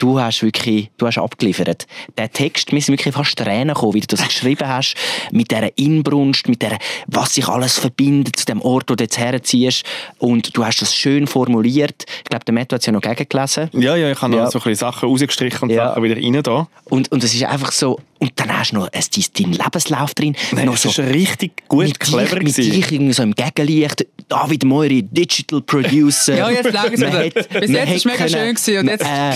du 0.00 0.18
hast 0.20 0.42
wirklich, 0.42 0.90
du 0.98 1.06
hast 1.06 1.18
abgeliefert. 1.18 1.86
Der 2.18 2.30
Text, 2.32 2.72
mir 2.72 2.80
sind 2.80 2.98
wirklich 2.98 3.14
fast 3.14 3.36
Tränen 3.38 3.74
gekommen, 3.74 3.94
wie 3.94 4.00
du 4.00 4.08
das 4.08 4.26
geschrieben 4.26 4.66
hast, 4.66 4.96
mit 5.30 5.50
dieser 5.52 5.76
Inbrunst, 5.78 6.48
mit 6.48 6.62
der, 6.62 6.76
was 7.06 7.34
sich 7.34 7.46
alles 7.46 7.78
verbindet 7.78 8.34
zu 8.36 8.46
dem 8.46 8.60
Ort, 8.62 8.90
wo 8.90 8.94
du 8.96 9.04
jetzt 9.04 9.18
herziehst. 9.18 9.84
Und 10.18 10.56
du 10.56 10.64
hast 10.64 10.80
das 10.82 10.94
schön 10.96 11.26
formuliert. 11.28 12.04
Ich 12.24 12.24
glaube, 12.30 12.44
der 12.44 12.54
Matt 12.54 12.72
hat 12.72 12.80
es 12.80 12.86
ja 12.86 12.92
noch 12.92 13.02
gegengelesen. 13.02 13.70
Ja, 13.74 13.94
ja, 13.94 14.10
ich 14.10 14.20
habe 14.20 14.34
Ja. 14.34 14.44
noch 14.44 14.50
so 14.50 14.58
ein 14.58 14.62
bisschen 14.64 14.74
Sachen 14.90 15.08
rausgestrichen 15.08 15.68
und 15.68 15.70
Ja. 15.70 15.90
Sachen 15.90 16.02
wieder 16.02 16.16
rein 16.16 16.42
da. 16.42 16.66
Und, 16.86 17.12
und 17.12 17.22
es 17.22 17.34
ist 17.34 17.44
einfach 17.44 17.70
so, 17.72 18.00
und 18.18 18.32
dann 18.36 18.58
hast 18.58 18.72
du 18.72 18.76
noch 18.76 18.88
ein, 18.92 19.02
dein 19.38 19.52
Lebenslauf 19.52 20.14
drin. 20.14 20.36
Nein, 20.52 20.66
noch 20.66 20.72
das 20.74 20.84
ist 20.86 20.98
richtig 20.98 21.52
gut, 21.68 21.84
mit 21.86 22.00
clever 22.00 22.36
dich, 22.40 22.44
mit 22.44 22.56
dich 22.58 22.92
irgendwie 22.92 23.12
so 23.14 23.22
im 23.22 23.34
Gegenlicht. 23.34 24.06
David 24.28 24.64
Moiri, 24.64 25.02
Digital 25.02 25.62
Producer. 25.62 26.36
Ja, 26.36 26.50
jetzt 26.50 26.76
hat- 26.76 26.90
Bis 26.90 27.00
jetzt 27.00 27.80
hat 27.80 27.96
ist 27.96 28.04
mega 28.06 28.28
schön 28.28 28.54
gewesen 28.54 28.78
und 28.78 28.88
jetzt- 28.88 29.04
Äh, 29.06 29.32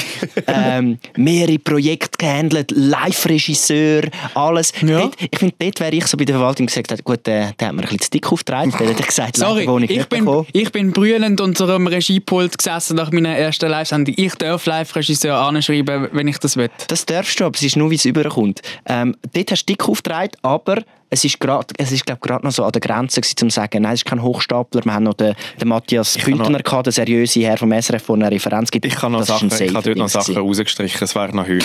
ähm, 0.56 0.98
mehrere 1.16 1.58
Projekte 1.58 2.18
gehandelt, 2.18 2.72
Live-Regisseur, 2.74 4.02
alles. 4.34 4.72
Ja. 4.80 5.00
Dort, 5.00 5.16
ich 5.18 5.38
finde, 5.38 5.54
dort 5.58 5.80
wäre 5.80 5.94
ich 5.94 6.06
so 6.06 6.16
bei 6.16 6.24
der 6.24 6.36
Verwaltung 6.36 6.66
gesagt, 6.66 6.90
hätte, 6.90 7.02
gut, 7.02 7.26
der, 7.26 7.52
der 7.52 7.68
hat 7.68 7.74
mir 7.74 7.82
ein 7.82 7.88
bisschen 7.88 8.00
zu 8.00 8.10
dick 8.10 8.30
aufgetragen. 8.30 8.72
Der 8.78 8.88
hat 8.88 9.06
gesagt, 9.06 9.36
sorry, 9.36 9.66
wohne 9.66 9.86
ich 9.86 9.92
ich 9.92 10.06
bin, 10.08 10.24
bekommen. 10.24 10.46
ich 10.52 10.72
bin 10.72 10.92
brüllend 10.92 11.40
unter 11.40 11.68
einem 11.74 11.86
Regiepult 11.86 12.58
gesessen 12.58 12.96
nach 12.96 13.10
meiner 13.12 13.36
ersten 13.36 13.68
Live-Sendung. 13.68 14.14
Ich 14.16 14.34
darf 14.34 14.66
Live-Regisseur 14.66 15.36
anschreiben, 15.36 16.08
wenn 16.12 16.28
ich 16.28 16.38
das 16.38 16.56
will. 16.56 16.70
Das 16.88 17.06
darfst 17.06 17.40
du, 17.40 17.44
aber 17.44 17.56
es 17.56 17.62
ist 17.62 17.76
nur, 17.76 17.90
wie 17.90 17.96
es 17.96 18.04
überkommt. 18.04 18.60
Ähm, 18.86 19.16
dort 19.32 19.50
hast 19.50 19.66
du 19.66 19.72
dick 19.72 19.88
aufgetragen, 19.88 20.32
aber 20.42 20.82
es 21.14 21.24
ist 21.24 21.38
gerade, 21.38 21.68
es 21.78 21.92
ist 21.92 22.04
glaube 22.04 22.20
gerade 22.20 22.44
noch 22.44 22.52
so 22.52 22.64
an 22.64 22.72
der 22.72 22.80
Grenze 22.80 23.20
gewesen, 23.20 23.36
um 23.42 23.50
zu 23.50 23.54
sagen, 23.54 23.82
nein, 23.82 23.94
es 23.94 24.00
ist 24.00 24.04
kein 24.04 24.20
Hochstapler. 24.20 24.84
Wir 24.84 24.94
haben 24.94 25.04
noch 25.04 25.14
den, 25.14 25.34
den 25.60 25.68
Matthias 25.68 26.14
kann 26.14 26.36
Bündner 26.36 26.58
gehabt, 26.58 26.86
der 26.86 26.92
seriöse 26.92 27.40
Herr 27.40 27.56
vom 27.56 27.70
SRF, 27.70 28.06
der 28.06 28.14
eine 28.14 28.30
Referenz 28.32 28.70
gibt. 28.70 28.84
Ich 28.84 29.00
habe 29.00 29.12
noch 29.12 29.20
Das 29.20 29.28
Sachen, 29.28 29.48
ich 29.48 29.74
habe 29.74 29.82
dort 29.82 29.96
noch 29.96 30.08
Sachen 30.08 30.36
rausgestrichen, 30.36 31.04
es 31.04 31.14
wäre 31.14 31.34
noch 31.34 31.46
heute. 31.46 31.64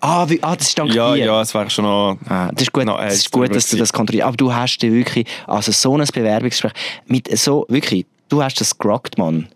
Ah, 0.00 0.28
wie, 0.28 0.42
ah, 0.42 0.54
das 0.54 0.68
ist 0.68 0.78
dank 0.78 0.94
ja, 0.94 1.14
dir. 1.14 1.24
ja, 1.24 1.40
es 1.40 1.54
wäre 1.54 1.70
schon 1.70 1.86
noch... 1.86 2.18
Ah, 2.28 2.50
das 2.52 2.62
ist 2.64 2.72
gut, 2.72 2.86
das 2.86 3.14
ist 3.14 3.32
gut 3.32 3.54
dass 3.54 3.70
du 3.70 3.76
das 3.78 3.92
kontrollierst. 3.92 4.26
Aber 4.26 4.36
du 4.36 4.54
hast 4.54 4.78
dir 4.78 4.92
wirklich, 4.92 5.26
also 5.46 5.72
so 5.72 5.96
ein 5.96 6.06
Bewerbungsgespräch, 6.06 6.72
mit 7.06 7.38
so, 7.38 7.64
wirklich, 7.68 8.04
du 8.28 8.42
hast 8.42 8.60
das 8.60 8.76
gerockt, 8.76 9.16
Mann. 9.16 9.48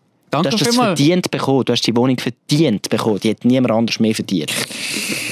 Danke 0.43 0.51
Du 0.51 0.55
hast 0.57 0.67
das 0.67 0.75
vielmals. 0.75 0.99
verdient 0.99 1.31
bekommen. 1.31 1.65
Du 1.65 1.73
hast 1.73 1.87
die 1.87 1.97
Wohnung 1.97 2.17
verdient 2.19 2.89
bekommen. 2.89 3.21
Die 3.21 3.31
hat 3.31 3.45
niemand 3.45 3.73
anders 3.73 4.01
mehr 4.01 4.15
verdient. 4.15 4.53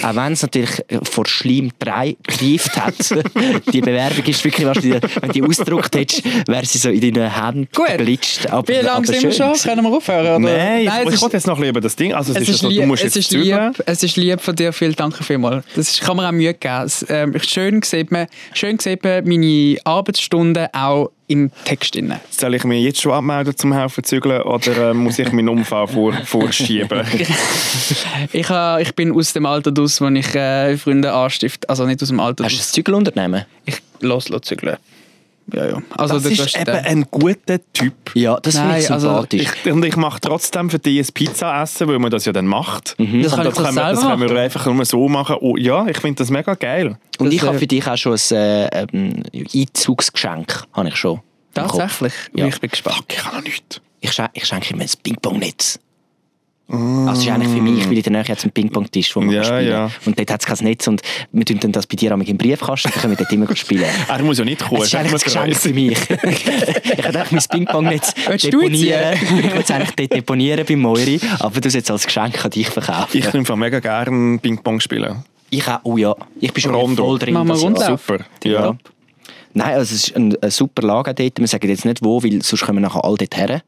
Auch 0.02 0.14
wenn 0.16 0.32
es 0.32 0.42
natürlich 0.42 0.82
vor 1.02 1.26
Schleim 1.26 1.70
3 1.78 2.16
gereift 2.26 2.76
hat. 2.76 2.94
die 3.72 3.80
Bewerbung 3.80 4.24
ist 4.24 4.44
wirklich, 4.44 4.66
du, 4.66 4.82
wenn 5.20 5.28
du 5.28 5.32
die 5.32 5.42
ausgedruckt 5.42 5.94
hättest, 5.94 6.24
wäre 6.48 6.66
sie 6.66 6.78
so 6.78 6.90
in 6.90 7.00
deinen 7.12 7.30
Händen 7.32 7.68
Gut. 7.74 7.88
Aber, 8.50 8.68
Wie 8.68 8.72
lange 8.84 9.06
sind 9.06 9.22
wir 9.22 9.32
schon? 9.32 9.52
Können 9.54 9.84
wir 9.84 9.92
aufhören? 9.96 10.26
Oder? 10.26 10.38
Nein, 10.38 10.82
ich, 10.82 10.88
es 10.88 11.02
ich 11.08 11.14
ist- 11.14 11.22
wollte 11.22 11.36
jetzt 11.36 11.46
noch 11.46 11.58
über 11.60 11.80
das 11.80 11.96
Ding. 11.96 12.12
Also, 12.12 12.32
es, 12.32 12.36
Es 12.38 12.42
ist, 12.42 12.48
ist, 12.56 12.60
so, 12.60 12.68
du 12.68 12.74
lieb, 12.74 12.86
musst 12.86 13.04
es, 13.04 13.14
jetzt 13.14 13.32
ist 13.32 13.36
lieb, 13.42 13.82
es 13.86 14.02
ist 14.02 14.16
lieb 14.16 14.40
von 14.40 14.54
dir, 14.56 14.72
viel 14.72 14.92
danke 14.92 15.24
vielmals. 15.24 15.64
Das 15.74 15.88
ist, 15.90 16.00
kann 16.02 16.16
mir 16.16 16.28
auch 16.28 16.32
Mühe 16.32 16.52
geben. 16.54 16.82
Es, 16.84 17.04
ähm, 17.08 17.34
schön 17.40 17.82
sieht 17.82 18.10
man, 18.10 18.26
schön 18.52 18.78
sieht 18.78 19.02
man 19.04 19.24
meine 19.26 19.78
Arbeitsstunden 19.84 20.66
auch 20.72 21.10
im 21.26 21.50
Text. 21.64 21.94
Drin. 21.94 22.14
Soll 22.30 22.54
ich 22.54 22.64
mich 22.64 22.82
jetzt 22.82 23.00
schon 23.00 23.12
abmelden 23.12 23.56
zum 23.56 23.72
Helfen 23.72 24.04
zügeln 24.04 24.42
oder 24.42 24.90
äh, 24.90 24.94
muss 24.94 25.18
ich 25.18 25.30
meinen 25.32 25.48
Unfall 25.48 25.86
vor, 25.86 26.12
vorschieben? 26.24 27.02
Ich, 28.32 28.48
äh, 28.48 28.82
ich 28.82 28.94
bin 28.94 29.12
aus 29.12 29.32
dem 29.32 29.46
Alter 29.46 29.70
draus, 29.70 30.00
wo 30.00 30.08
ich 30.08 30.34
äh, 30.34 30.76
Freunde 30.76 31.12
anstifte. 31.12 31.68
Also 31.68 31.84
nicht 31.84 32.02
aus 32.02 32.08
dem 32.08 32.20
Alter 32.20 32.44
Hast 32.44 32.54
du 32.54 32.60
ein 32.60 32.72
Zügelunternehmen? 32.74 33.44
Ich 33.66 33.76
los 34.00 34.30
zügeln. 34.42 34.76
Ja, 35.52 35.66
ja. 35.66 35.82
Also, 35.96 36.14
Das 36.14 36.24
ist 36.24 36.38
grösste 36.38 36.58
eben 36.60 36.66
Teil. 36.66 36.82
ein 36.86 37.04
guter 37.10 37.58
Typ. 37.72 37.94
Ja, 38.14 38.38
das 38.40 38.56
finde 38.58 38.78
ich 38.78 38.90
also 38.90 39.08
sympathisch. 39.08 39.52
Ich, 39.64 39.72
und 39.72 39.84
ich 39.84 39.96
mache 39.96 40.20
trotzdem 40.20 40.70
für 40.70 40.78
dich 40.78 41.06
ein 41.06 41.12
Pizza 41.12 41.62
essen, 41.62 41.86
weil 41.88 41.98
man 41.98 42.10
das 42.10 42.24
ja 42.24 42.32
dann 42.32 42.46
macht. 42.46 42.96
Das 42.98 43.06
kann 43.06 43.14
ich 43.20 43.22
das, 43.24 43.34
doch 43.34 43.64
können 43.64 43.76
wir, 43.76 43.82
das 43.90 44.00
können 44.00 44.30
wir 44.30 44.40
einfach 44.40 44.66
nur 44.66 44.84
so 44.84 45.08
machen. 45.08 45.36
Oh, 45.40 45.56
ja, 45.56 45.86
ich 45.86 45.98
finde 45.98 46.18
das 46.18 46.30
mega 46.30 46.54
geil. 46.54 46.96
Und 47.18 47.26
das, 47.26 47.34
ich 47.34 47.42
habe 47.42 47.56
äh, 47.56 47.58
für 47.58 47.66
dich 47.66 47.86
auch 47.86 47.96
schon 47.96 48.14
ein 48.14 48.36
äh, 48.36 48.86
ähm, 48.92 49.22
Einzugsgeschenk. 49.54 50.64
Habe 50.72 50.88
ich 50.88 50.96
schon. 50.96 51.20
Tatsächlich? 51.52 52.12
Ja. 52.34 52.46
Ich 52.46 52.60
bin 52.60 52.70
gespannt. 52.70 52.96
Fuck, 52.96 53.06
ich 53.12 53.24
habe 53.24 53.36
noch 53.36 53.44
nichts. 53.44 53.80
Ich, 54.00 54.12
schen 54.12 54.28
ich 54.32 54.44
schenke 54.44 54.74
ihm 54.74 54.80
ein 54.80 54.88
Ping-Pong-Netz. 55.02 55.78
Also 56.66 57.12
es 57.12 57.18
ist 57.26 57.28
eigentlich 57.28 57.52
für 57.52 57.60
mich, 57.60 57.84
weil 57.86 57.96
in 57.98 58.02
der 58.02 58.12
Nähe 58.12 58.24
jetzt 58.26 58.42
einen 58.44 58.52
Ping-Pong-Tisch, 58.52 59.14
wo 59.14 59.20
man 59.20 59.34
Ja, 59.34 59.42
kann 59.42 59.58
spielen 59.58 59.70
ja. 59.70 59.90
Und 60.06 60.18
dort 60.18 60.30
hat 60.30 60.40
es 60.40 60.46
kein 60.46 60.66
Netz 60.66 60.86
und 60.88 61.02
wir 61.30 61.44
tun 61.44 61.58
dann 61.60 61.72
das 61.72 61.86
bei 61.86 61.96
dir 61.96 62.10
einmal 62.12 62.26
im 62.26 62.38
Briefkasten, 62.38 62.90
dann 62.90 63.00
können 63.00 63.12
wir 63.12 63.18
dort 63.18 63.32
immer 63.32 63.46
gut 63.46 63.58
spielen. 63.58 63.84
Er 64.08 64.22
muss 64.22 64.38
ja 64.38 64.44
nicht 64.46 64.62
kommen. 64.62 64.80
Es 64.80 64.88
ist 64.88 64.94
eigentlich 64.94 65.12
ein 65.12 65.18
Geschenk 65.18 65.56
für 65.56 65.74
mich. 65.74 65.98
ich 66.08 66.46
hätte 66.46 67.20
eigentlich 67.20 67.32
mein 67.32 67.42
Ping-Pong-Netz 67.50 68.14
deponieren. 68.42 69.12
ich 69.12 69.30
würde 69.30 69.60
es 69.60 69.70
eigentlich 69.70 69.94
dort 69.94 70.14
deponieren 70.14 70.64
bei 70.66 70.76
Moiri, 70.76 71.20
aber 71.38 71.60
du 71.60 71.68
es 71.68 71.74
jetzt 71.74 71.90
als 71.90 72.06
Geschenk 72.06 72.42
an 72.42 72.50
dich 72.50 72.70
verkaufen. 72.70 73.18
Ich 73.18 73.30
nehme 73.32 73.56
mega 73.56 73.80
gerne 73.80 74.38
Ping-Pong 74.38 74.80
spielen. 74.80 75.22
Ich 75.50 75.68
auch, 75.68 75.80
oh 75.84 75.96
ja. 75.98 76.16
Ich 76.40 76.52
bin 76.52 76.62
schon 76.62 76.74
Rondo. 76.74 77.04
voll 77.04 77.18
drin. 77.18 77.34
Machen 77.34 77.48
wir 77.48 77.54
das 77.54 77.62
Jahr. 77.62 77.70
Rundlauf. 77.70 78.00
Super. 78.06 78.24
Ja. 78.42 78.76
Nein, 79.52 79.74
also 79.74 79.94
es 79.94 80.08
ist 80.08 80.16
ein, 80.16 80.36
ein 80.42 80.50
super 80.50 80.82
Lager 80.82 81.14
dort. 81.14 81.38
Wir 81.38 81.46
sagen 81.46 81.68
jetzt 81.68 81.84
nicht 81.84 82.02
wo, 82.02 82.22
weil 82.22 82.42
sonst 82.42 82.64
kommen 82.64 82.78
wir 82.78 82.88
nachher 82.88 83.04
alle 83.04 83.16
dort 83.16 83.36
her. 83.36 83.62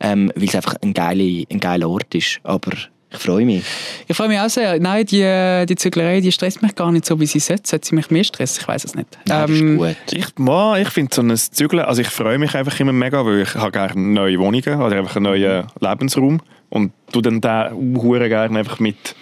Ähm, 0.00 0.30
weil 0.34 0.48
es 0.48 0.54
einfach 0.54 0.76
ein 0.82 0.94
geiler, 0.94 1.44
ein 1.50 1.60
geiler 1.60 1.88
Ort 1.88 2.14
ist. 2.14 2.40
Aber 2.42 2.72
ich 3.10 3.18
freue 3.20 3.44
mich. 3.44 3.62
Ich 4.08 4.16
freue 4.16 4.28
mich 4.28 4.40
auch 4.40 4.48
sehr. 4.48 4.80
Nein, 4.80 5.06
die, 5.06 5.66
die 5.68 5.76
Züglerei 5.76 6.20
die 6.20 6.32
stresst 6.32 6.62
mich 6.62 6.74
gar 6.74 6.90
nicht 6.90 7.04
so, 7.06 7.18
wie 7.20 7.26
sie 7.26 7.38
sollte. 7.38 7.62
Sollte 7.68 7.86
sie 7.88 7.94
mich 7.94 8.10
mehr 8.10 8.24
stressen? 8.24 8.60
Ich 8.62 8.68
weiß 8.68 8.84
es 8.84 8.94
nicht. 8.94 9.08
Nein, 9.26 9.48
das 9.48 9.50
Ähm, 9.50 9.72
ist 9.72 9.78
gut. 9.78 10.12
Ich, 10.12 10.82
ich 10.82 10.88
finde 10.90 11.14
so 11.14 11.22
ein 11.22 11.36
Zügeln, 11.36 11.84
also 11.84 12.00
ich 12.02 12.08
freue 12.08 12.38
mich 12.38 12.54
einfach 12.54 12.78
immer 12.80 12.92
mega, 12.92 13.24
weil 13.24 13.42
ich 13.42 13.54
habe 13.54 13.70
gerne 13.70 14.00
neue 14.00 14.38
Wohnungen 14.40 14.80
oder 14.80 14.96
einfach 14.96 15.16
einen 15.16 15.24
neuen 15.24 15.66
Lebensraum 15.80 16.40
und 16.70 16.92
du 17.12 17.20
dann 17.20 17.40
den 17.40 17.96
hure 18.02 18.28
gerne 18.28 18.58
einfach 18.58 18.80
mit 18.80 19.14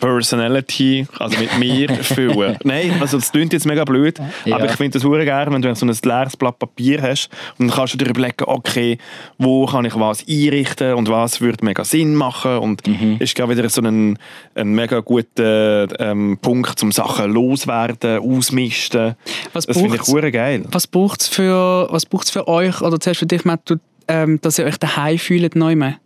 Personality, 0.00 1.06
also 1.18 1.38
mit 1.38 1.58
mir 1.58 1.88
füllen. 2.02 2.56
Nein, 2.64 2.92
also 3.00 3.18
das 3.18 3.30
klingt 3.32 3.52
jetzt 3.52 3.66
mega 3.66 3.84
blöd, 3.84 4.18
Ja. 4.44 4.56
aber 4.56 4.66
ich 4.66 4.72
finde 4.72 4.98
das 4.98 5.04
hure 5.04 5.24
gerne, 5.24 5.52
wenn 5.52 5.62
du 5.62 5.74
so 5.74 5.86
ein 5.86 5.96
leeres 6.02 6.36
Blatt 6.36 6.58
Papier 6.58 7.02
hast 7.02 7.28
und 7.58 7.68
dann 7.68 7.76
kannst 7.76 7.94
du 7.94 7.98
dir 7.98 8.08
überlegen, 8.10 8.44
okay, 8.46 8.98
wo 9.38 9.66
kann 9.66 9.84
ich 9.84 9.94
was 9.96 10.24
einrichten 10.28 10.94
und 10.94 11.08
was 11.08 11.40
würde 11.40 11.64
mega 11.64 11.84
Sinn 11.84 12.14
machen 12.14 12.58
und 12.58 12.86
Mhm. 12.86 13.16
ist 13.20 13.34
glaube 13.34 13.56
wieder 13.56 13.68
so 13.68 13.80
ein, 13.82 14.18
ein 14.54 14.68
mega 14.74 15.00
guter 15.00 15.86
ähm, 16.00 16.38
Punkt, 16.40 16.82
um 16.82 16.92
Sachen 16.92 17.32
loswerden, 17.32 18.18
ausmisten. 18.18 19.14
Was 19.52 19.66
das 19.66 19.78
finde 19.78 19.96
ich 19.96 20.06
hure 20.06 20.30
geil. 20.30 20.64
Was 20.70 20.86
braucht 20.86 21.22
es 21.22 21.28
für, 21.28 21.88
was 21.90 22.06
braucht's 22.06 22.30
für 22.30 22.46
euch, 22.48 22.80
oder 22.82 23.00
zuerst 23.00 23.20
für 23.20 23.26
dich, 23.26 23.44
Matt, 23.44 23.72
ähm, 24.08 24.38
dass 24.42 24.58
ihr 24.58 24.66
euch 24.66 24.76
daheim 24.78 25.18
fühlt 25.18 25.56
neu 25.56 25.76
mehr? 25.76 25.96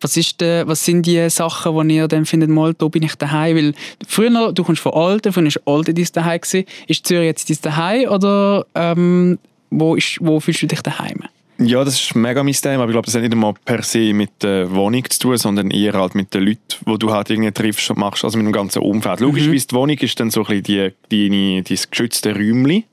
Was, 0.00 0.16
ist 0.16 0.40
der, 0.40 0.68
was 0.68 0.84
sind 0.84 1.06
die 1.06 1.28
Sachen, 1.28 1.74
wo 1.74 1.82
ihr 1.82 2.08
dann 2.08 2.24
findet, 2.24 2.50
mal, 2.50 2.74
da 2.74 2.88
bin 2.88 3.02
ich 3.02 3.14
daheim? 3.16 3.56
Weil 3.56 3.74
früher, 4.06 4.52
du 4.52 4.64
kommst 4.64 4.82
von 4.82 4.92
Alten, 4.92 5.32
früher 5.32 5.44
war 5.44 5.74
Alten 5.74 5.94
dein 5.94 6.06
daheim. 6.12 6.40
Ist 6.86 7.06
Zürich 7.06 7.26
jetzt 7.26 7.50
dein 7.50 7.58
daheim 7.62 8.08
oder 8.08 8.66
ähm, 8.74 9.38
wo, 9.70 9.96
ist, 9.96 10.18
wo 10.20 10.40
fühlst 10.40 10.62
du 10.62 10.66
dich 10.66 10.82
daheim? 10.82 11.24
Ja, 11.60 11.82
das 11.82 12.00
ist 12.00 12.14
mega 12.14 12.44
mein 12.44 12.52
Thema, 12.52 12.84
aber 12.84 12.90
ich 12.90 12.94
glaube, 12.94 13.06
das 13.06 13.16
hat 13.16 13.22
nicht 13.22 13.32
einmal 13.32 13.52
per 13.64 13.82
se 13.82 14.12
mit 14.14 14.30
der 14.42 14.70
Wohnung 14.72 15.02
zu 15.10 15.18
tun, 15.18 15.36
sondern 15.36 15.72
eher 15.72 15.94
halt 15.94 16.14
mit 16.14 16.32
den 16.32 16.44
Leuten, 16.44 16.60
die 16.86 16.98
du 16.98 17.12
halt 17.12 17.30
irgendwie 17.30 17.50
triffst 17.50 17.90
und 17.90 17.98
machst, 17.98 18.24
also 18.24 18.38
mit 18.38 18.46
dem 18.46 18.52
ganzen 18.52 18.80
Umfeld. 18.80 19.18
Logischerweise, 19.18 19.66
die 19.66 19.74
Wohnung 19.74 19.98
ist 19.98 20.20
dann 20.20 20.30
so 20.30 20.44
ein 20.44 20.62
bisschen 20.62 20.94
die, 21.10 21.28
deine, 21.30 21.62
dein 21.64 21.78
geschützte 21.90 22.32
Räumchen, 22.32 22.84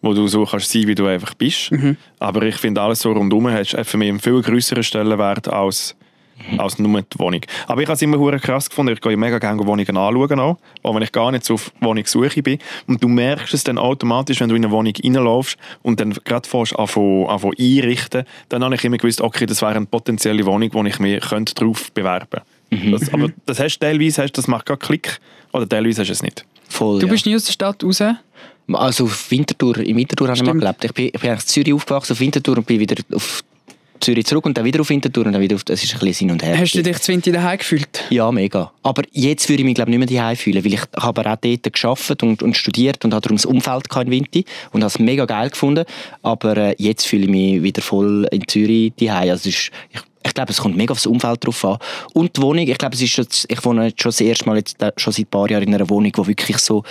wo 0.00 0.14
du 0.14 0.26
so 0.26 0.46
kannst 0.46 0.70
sein, 0.70 0.86
wie 0.86 0.94
du 0.94 1.04
einfach 1.04 1.34
bist. 1.34 1.70
Aber 2.18 2.42
ich 2.44 2.56
finde, 2.56 2.80
alles 2.80 3.00
so 3.00 3.12
rundherum 3.12 3.48
hat 3.50 3.66
für 3.66 3.98
mich 3.98 4.08
einen 4.08 4.20
viel 4.20 4.40
größeren 4.40 4.82
Stellenwert 4.82 5.48
als 5.48 5.94
als 6.58 6.78
nur 6.78 7.02
die 7.02 7.18
Wohnung. 7.18 7.40
Aber 7.66 7.80
ich 7.80 7.86
habe 7.86 7.94
es 7.94 8.02
immer 8.02 8.18
hure 8.18 8.38
krass 8.38 8.68
gefunden. 8.68 8.92
Ich 8.92 9.00
gehe 9.00 9.16
mega 9.16 9.38
gerne 9.38 9.66
Wohnungen 9.66 9.96
anschauen, 9.96 10.40
auch, 10.40 10.58
auch 10.82 10.94
wenn 10.94 11.02
ich 11.02 11.12
gar 11.12 11.30
nicht 11.32 11.44
so 11.44 11.54
auf 11.54 11.72
Wohnungssuche 11.80 12.42
bin. 12.42 12.58
Und 12.86 13.02
du 13.02 13.08
merkst 13.08 13.54
es 13.54 13.64
dann 13.64 13.78
automatisch, 13.78 14.40
wenn 14.40 14.48
du 14.48 14.54
in 14.54 14.64
eine 14.64 14.72
Wohnung 14.72 14.92
reinläufst 15.02 15.56
und 15.82 16.00
dann 16.00 16.14
gerade 16.24 16.48
fährst 16.48 16.78
anfangen 16.78 17.26
einrichten, 17.58 18.24
dann 18.48 18.64
habe 18.64 18.74
ich 18.74 18.84
immer 18.84 18.98
gewusst, 18.98 19.20
okay, 19.20 19.46
das 19.46 19.62
wäre 19.62 19.74
eine 19.74 19.86
potenzielle 19.86 20.44
Wohnung, 20.46 20.70
wo 20.72 20.84
ich 20.84 20.98
mich 20.98 21.20
könnte 21.20 21.54
drauf 21.54 21.90
bewerben 21.92 22.40
könnte. 22.70 22.90
Das, 22.90 23.12
aber 23.12 23.30
das 23.46 23.60
hast 23.60 23.78
du 23.78 23.86
teilweise, 23.86 24.22
hast, 24.22 24.32
das 24.32 24.48
macht 24.48 24.66
gerade 24.66 24.78
Klick, 24.78 25.18
oder 25.52 25.68
teilweise 25.68 26.00
hast 26.02 26.08
du 26.08 26.12
es 26.12 26.22
nicht. 26.22 26.44
Voll, 26.68 26.98
Du 26.98 27.06
ja. 27.06 27.12
bist 27.12 27.26
nie 27.26 27.34
aus 27.36 27.44
der 27.44 27.52
Stadt 27.52 27.82
raus? 27.84 28.02
Also 28.72 29.04
auf 29.04 29.30
Winterthur, 29.30 29.78
in 29.78 29.96
Winterthur 29.96 30.28
habe 30.28 30.36
ich 30.36 30.42
mal 30.42 30.52
gelebt. 30.58 30.84
Ich 30.84 30.92
bin, 30.92 31.06
ich 31.06 31.12
bin 31.12 31.30
eigentlich 31.30 31.44
in 31.44 31.48
Zürich 31.48 31.72
aufgewachsen, 31.72 32.12
auf 32.12 32.20
Winterthur 32.20 32.58
und 32.58 32.66
bin 32.66 32.80
wieder 32.80 32.96
auf 33.14 33.44
Zürich 34.00 34.26
zurück 34.26 34.46
und 34.46 34.56
dann 34.56 34.64
wieder 34.64 34.80
auf 34.80 34.88
Winterthur 34.88 35.26
und 35.26 35.32
dann 35.32 35.42
wieder 35.42 35.56
auf... 35.56 35.62
Es 35.68 35.82
ist 35.82 35.94
ein 35.94 36.00
bisschen 36.00 36.28
hin 36.28 36.30
und 36.32 36.42
her. 36.42 36.58
Hast 36.58 36.74
du 36.74 36.82
dich 36.82 36.98
zwingt 36.98 37.26
daheim 37.26 37.58
gefühlt? 37.58 38.04
Ja, 38.10 38.30
mega. 38.32 38.72
Aber 38.82 39.02
jetzt 39.12 39.48
würde 39.48 39.62
ich 39.62 39.64
mich 39.64 39.74
glaube 39.74 39.90
nicht 39.90 39.98
mehr 39.98 40.08
daheim 40.08 40.36
fühlen, 40.36 40.64
weil 40.64 40.74
ich 40.74 40.82
habe 40.96 41.20
auch 41.20 41.36
dort 41.36 41.72
gearbeitet 41.72 42.22
und, 42.22 42.42
und 42.42 42.56
studiert 42.56 43.04
und 43.04 43.14
habe 43.14 43.22
darum 43.22 43.36
das 43.36 43.46
Umfeld 43.46 43.86
in 43.96 44.10
Winti 44.10 44.44
und 44.72 44.82
habe 44.82 44.88
es 44.88 44.98
mega 44.98 45.24
geil 45.24 45.50
gefunden. 45.50 45.84
Aber 46.22 46.56
äh, 46.56 46.74
jetzt 46.78 47.06
fühle 47.06 47.24
ich 47.24 47.30
mich 47.30 47.62
wieder 47.62 47.82
voll 47.82 48.26
in 48.30 48.46
Zürich 48.46 48.92
daheim. 48.98 49.30
Also 49.30 49.48
ist, 49.48 49.70
ich, 49.90 50.00
ich 50.24 50.34
glaube, 50.34 50.50
es 50.50 50.58
kommt 50.58 50.76
mega 50.76 50.92
aufs 50.92 51.06
Umfeld 51.06 51.44
drauf 51.44 51.64
an. 51.64 51.78
Und 52.12 52.36
die 52.36 52.42
Wohnung, 52.42 52.66
ich 52.66 52.78
glaube, 52.78 52.94
es 52.94 53.02
ist 53.02 53.16
jetzt, 53.16 53.46
ich 53.48 53.64
wohne 53.64 53.86
jetzt 53.86 54.02
schon 54.02 54.10
das 54.10 54.20
erste 54.20 54.46
Mal 54.46 54.56
jetzt, 54.56 54.76
schon 54.96 55.12
seit 55.12 55.26
ein 55.26 55.30
paar 55.30 55.50
Jahren 55.50 55.62
in 55.64 55.74
einer 55.74 55.88
Wohnung, 55.88 56.12
die 56.12 56.26
wirklich 56.26 56.58
so 56.58 56.82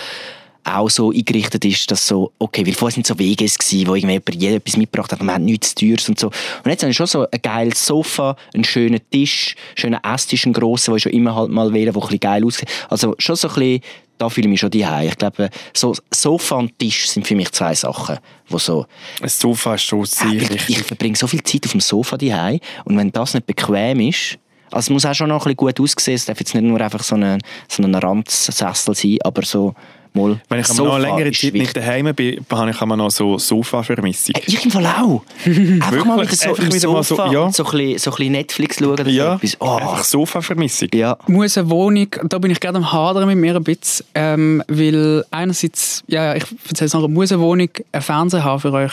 auch 0.66 0.90
so 0.90 1.12
eingerichtet 1.12 1.64
ist, 1.64 1.90
dass 1.90 2.06
so, 2.06 2.32
okay, 2.38 2.66
weil 2.66 2.74
vorher 2.74 2.94
sind 2.94 3.06
so 3.06 3.14
gewesen, 3.14 3.86
wo 3.86 3.94
irgendwie 3.94 4.14
jemand 4.14 4.34
jeder 4.34 4.56
etwas 4.56 4.76
mitgebracht 4.76 5.12
hat 5.12 5.20
und 5.20 5.26
man 5.26 5.36
hat 5.36 5.42
nichts 5.42 5.74
Teures 5.74 6.08
und 6.08 6.18
so. 6.18 6.28
Und 6.28 6.70
jetzt 6.70 6.82
habe 6.82 6.90
ich 6.90 6.96
schon 6.96 7.06
so 7.06 7.26
ein 7.30 7.42
geiles 7.42 7.86
Sofa, 7.86 8.36
einen 8.54 8.64
schönen 8.64 9.00
Tisch, 9.10 9.54
schönen 9.76 9.98
Esstisch, 10.02 10.44
einen 10.44 10.54
grossen, 10.54 10.92
den 10.92 10.96
ich 10.96 11.02
schon 11.04 11.12
immer 11.12 11.34
halt 11.34 11.50
mal 11.50 11.72
wähle, 11.72 11.92
der 11.92 11.94
ein 11.94 12.00
bisschen 12.00 12.20
geil 12.20 12.44
aussieht. 12.44 12.68
Also 12.88 13.14
schon 13.18 13.36
so 13.36 13.48
ein 13.48 13.54
bisschen, 13.54 13.80
da 14.18 14.28
fühle 14.28 14.46
ich 14.46 14.50
mich 14.50 14.60
schon 14.60 14.70
daheim. 14.70 15.08
Ich 15.08 15.18
glaube, 15.18 15.50
so 15.72 15.94
Sofa 16.12 16.56
und 16.56 16.78
Tisch 16.78 17.08
sind 17.08 17.26
für 17.26 17.36
mich 17.36 17.52
zwei 17.52 17.74
Sachen, 17.74 18.18
wo 18.48 18.58
so, 18.58 18.86
Ein 19.20 19.28
Sofa 19.28 19.74
ist 19.74 19.82
schon 19.82 20.04
sehr 20.04 20.32
ich, 20.32 20.50
wichtig. 20.50 20.68
ich 20.68 20.82
verbringe 20.82 21.16
so 21.16 21.26
viel 21.26 21.42
Zeit 21.42 21.64
auf 21.66 21.72
dem 21.72 21.80
Sofa 21.80 22.16
daheim 22.16 22.60
und 22.84 22.96
wenn 22.96 23.12
das 23.12 23.34
nicht 23.34 23.46
bequem 23.46 24.00
ist, 24.00 24.38
also 24.70 24.86
es 24.86 24.90
muss 24.90 25.06
auch 25.06 25.14
schon 25.14 25.28
noch 25.28 25.46
ein 25.46 25.54
bisschen 25.54 25.56
gut 25.56 25.80
aussehen, 25.80 26.14
es 26.14 26.24
darf 26.24 26.40
jetzt 26.40 26.54
nicht 26.54 26.64
nur 26.64 26.80
einfach 26.80 27.02
so 27.02 27.14
ein 27.14 27.40
so 27.68 27.82
ein 27.82 27.94
Randsessel 27.94 28.94
sein, 28.94 29.18
aber 29.22 29.42
so 29.42 29.74
mal 30.16 30.40
Wenn 30.48 30.60
ich 30.60 30.66
Sofa 30.66 30.82
noch 30.84 30.98
längere 30.98 31.30
Zeit 31.32 31.52
nicht 31.54 31.76
daheim 31.76 32.12
bin, 32.14 32.44
habe 32.50 32.70
ich 32.70 32.80
immer 32.80 32.96
noch 32.96 33.10
so 33.10 33.38
Sofa-Vermissung. 33.38 34.34
Äh, 34.34 34.40
Ich 34.46 34.64
im 34.64 34.70
Fall 34.70 34.86
auch. 34.86 35.22
Einfach 35.44 36.04
mal 36.04 36.22
wieder 36.22 36.34
so 36.34 36.48
Einfach 36.48 36.64
im 36.64 36.72
wieder 36.74 36.88
mal 36.90 37.02
so- 37.04 37.14
Sofa 37.16 37.32
ja. 37.32 37.52
so, 37.52 37.64
ein 37.64 37.70
bisschen, 37.70 37.98
so 37.98 38.10
ein 38.10 38.16
bisschen 38.16 38.32
Netflix 38.32 38.78
schauen 38.78 38.88
oder 38.90 39.06
Ja, 39.08 39.24
so 39.30 39.36
etwas. 39.46 39.56
Oh, 39.60 39.76
einfach 39.76 40.04
Sofa-Vermissung. 40.04 40.88
ja. 40.94 41.16
muss 41.28 41.56
eine 41.56 41.70
Wohnung, 41.70 42.08
da 42.24 42.38
bin 42.38 42.50
ich 42.50 42.58
gerade 42.60 42.78
am 42.78 42.90
Hadern 42.92 43.26
mit 43.28 43.36
mir 43.38 43.54
ein 43.56 43.62
bisschen, 43.64 44.06
ähm, 44.14 44.62
weil 44.68 45.24
einerseits, 45.30 46.02
ja, 46.08 46.24
ja, 46.24 46.34
ich 46.36 46.44
erzähle 46.68 46.86
es 47.04 47.08
muss 47.10 47.30
eine 47.32 47.40
Wohnung 47.40 47.68
einen 47.92 48.02
Fernseher 48.02 48.44
haben 48.44 48.60
für 48.60 48.72
euch? 48.72 48.92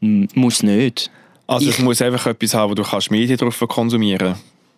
M- 0.00 0.28
Muss 0.34 0.62
nicht. 0.62 1.10
Also 1.46 1.66
Ich- 1.68 1.78
es 1.78 1.82
muss 1.82 2.00
einfach 2.02 2.26
etwas 2.26 2.54
haben, 2.54 2.70
wo 2.70 2.74
du 2.74 2.82
kannst 2.82 3.10
Medien 3.10 3.36
drauf 3.38 3.62
konsumieren 3.68 4.34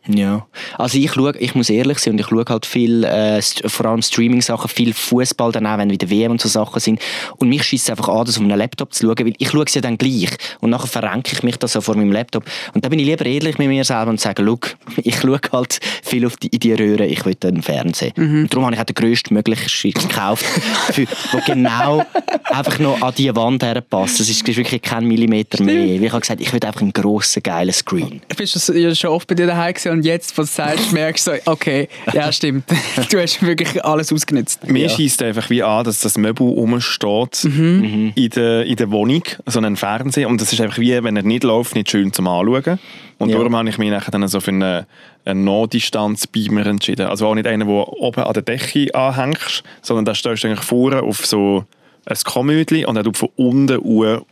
Ja, 0.09 0.47
also 0.79 0.99
ich 0.99 1.13
schaue, 1.13 1.37
ich 1.37 1.55
muss 1.55 1.69
ehrlich 1.69 1.99
sein 1.99 2.15
und 2.15 2.21
ich 2.21 2.27
schaue 2.27 2.45
halt 2.49 2.65
viel, 2.65 3.05
äh, 3.05 3.43
vor 3.43 3.87
allem 3.87 4.01
Streaming-Sachen, 4.01 4.69
viel 4.69 4.95
Fußball 4.95 5.53
dann 5.53 5.67
auch, 5.67 5.77
wenn 5.77 5.91
wieder 5.91 6.09
WM 6.09 6.33
und 6.33 6.41
so 6.41 6.49
Sachen 6.49 6.81
sind. 6.81 7.01
Und 7.37 7.51
mich 7.51 7.65
schießt 7.65 7.85
es 7.85 7.91
einfach 7.91 8.09
an, 8.09 8.25
das 8.25 8.39
auf 8.39 8.43
einem 8.43 8.57
Laptop 8.57 8.95
zu 8.95 9.07
schauen, 9.07 9.27
weil 9.27 9.35
ich 9.37 9.51
schaue 9.51 9.65
es 9.65 9.75
ja 9.75 9.83
dann 9.83 9.99
gleich. 9.99 10.31
Und 10.61 10.71
nachher 10.71 10.87
verrenke 10.87 11.33
ich 11.35 11.43
mich 11.43 11.57
da 11.57 11.69
so 11.69 11.83
vor 11.83 11.97
meinem 11.97 12.13
Laptop. 12.13 12.45
Und 12.73 12.85
da 12.85 12.89
bin 12.89 12.99
ich 12.99 13.07
lieber 13.07 13.27
ehrlich 13.27 13.59
mit 13.59 13.69
mir 13.69 13.85
selber 13.85 14.11
und 14.11 14.21
sage, 14.21 14.43
look, 14.43 14.77
ich 14.97 15.21
schaue 15.21 15.41
halt 15.53 15.81
viel 16.03 16.25
auf 16.25 16.37
die, 16.39 16.49
in 16.49 16.61
die 16.61 16.73
Röhre, 16.73 17.05
ich 17.05 17.25
will 17.27 17.37
einen 17.45 17.63
Fernseher. 17.63 18.13
Und 18.17 18.49
darum 18.49 18.65
habe 18.65 18.75
ich 18.75 18.81
auch 18.81 18.85
den 18.85 18.95
grössten 18.95 19.35
möglichen 19.35 19.69
Shit 19.69 19.97
gekauft, 19.97 20.45
für, 20.93 21.05
wo 21.33 21.41
genau 21.47 22.05
einfach 22.45 22.79
noch 22.79 23.03
an 23.03 23.15
die 23.17 23.35
Wand 23.37 23.63
herpasst. 23.63 24.19
Das 24.19 24.31
ist 24.31 24.47
wirklich 24.47 24.81
kein 24.81 25.05
Millimeter 25.07 25.63
mehr. 25.63 26.01
Weil 26.01 26.05
ich 26.05 26.13
habe 26.13 26.21
gesagt, 26.21 26.41
ich 26.41 26.53
will 26.53 26.65
einfach 26.65 26.81
einen 26.81 26.93
grossen, 26.93 27.43
geilen 27.43 27.73
Screen. 27.73 28.23
Bist 28.37 28.69
du 28.69 28.95
schon 28.95 29.11
oft 29.11 29.29
bei 29.29 29.35
dir 29.35 29.47
daheim 29.47 29.75
gewesen 29.75 29.90
und 29.91 30.05
jetzt, 30.05 30.37
was 30.39 30.55
du 30.55 30.63
sagst, 30.63 30.93
merkst 30.93 31.27
du 31.27 31.33
so, 31.33 31.51
okay, 31.53 31.89
ja 32.13 32.31
stimmt, 32.33 32.65
du 33.11 33.21
hast 33.21 33.43
wirklich 33.43 33.85
alles 33.85 34.13
ausgenutzt. 34.13 34.67
Mir 34.69 34.89
schießt 34.89 35.23
einfach 35.23 35.51
wie 35.51 35.63
an, 35.63 35.85
dass 35.85 36.01
das 36.01 36.17
Möbel 36.17 36.47
rumsteht 36.47 37.45
in, 37.45 38.13
der, 38.35 38.65
in 38.67 38.77
der 38.77 38.91
Wohnung, 38.91 39.23
so 39.47 39.61
ein 39.61 39.77
Fernseher. 39.77 40.29
Und 40.29 40.41
das 40.41 40.53
ist 40.53 40.61
einfach 40.61 40.79
wie, 40.79 41.03
wenn 41.03 41.17
er 41.17 41.23
nicht 41.23 41.45
läuft, 41.45 41.75
nicht 41.75 41.91
schön 41.91 42.13
zum 42.13 42.27
Anschauen. 42.29 42.79
Und 43.19 43.29
Ja. 43.29 43.37
darum 43.37 43.55
habe 43.55 43.69
ich 43.69 43.77
mich 43.79 43.91
nachher 43.91 44.11
dann 44.11 44.27
so 44.29 44.41
für 44.41 44.51
einen, 44.51 44.87
einen 45.25 45.45
No-Distanz-Beamer 45.45 46.67
entschieden. 46.67 47.07
Also 47.07 47.27
auch 47.27 47.35
nicht 47.35 47.47
einen, 47.47 47.67
der 47.69 47.77
oben 47.89 48.23
an 48.25 48.33
der 48.33 48.43
Decke 48.43 48.95
anhängst, 48.95 49.63
sondern 49.83 50.05
da 50.07 50.15
stehst 50.15 50.43
du 50.45 50.49
eigentlich 50.49 50.65
vorne 50.65 51.03
auf 51.03 51.27
so 51.27 51.65
ein 52.07 52.17
Komödli 52.25 52.87
und 52.87 53.03
tut 53.05 53.17
von 53.19 53.29
unten 53.37 53.79
uhr 53.83 54.25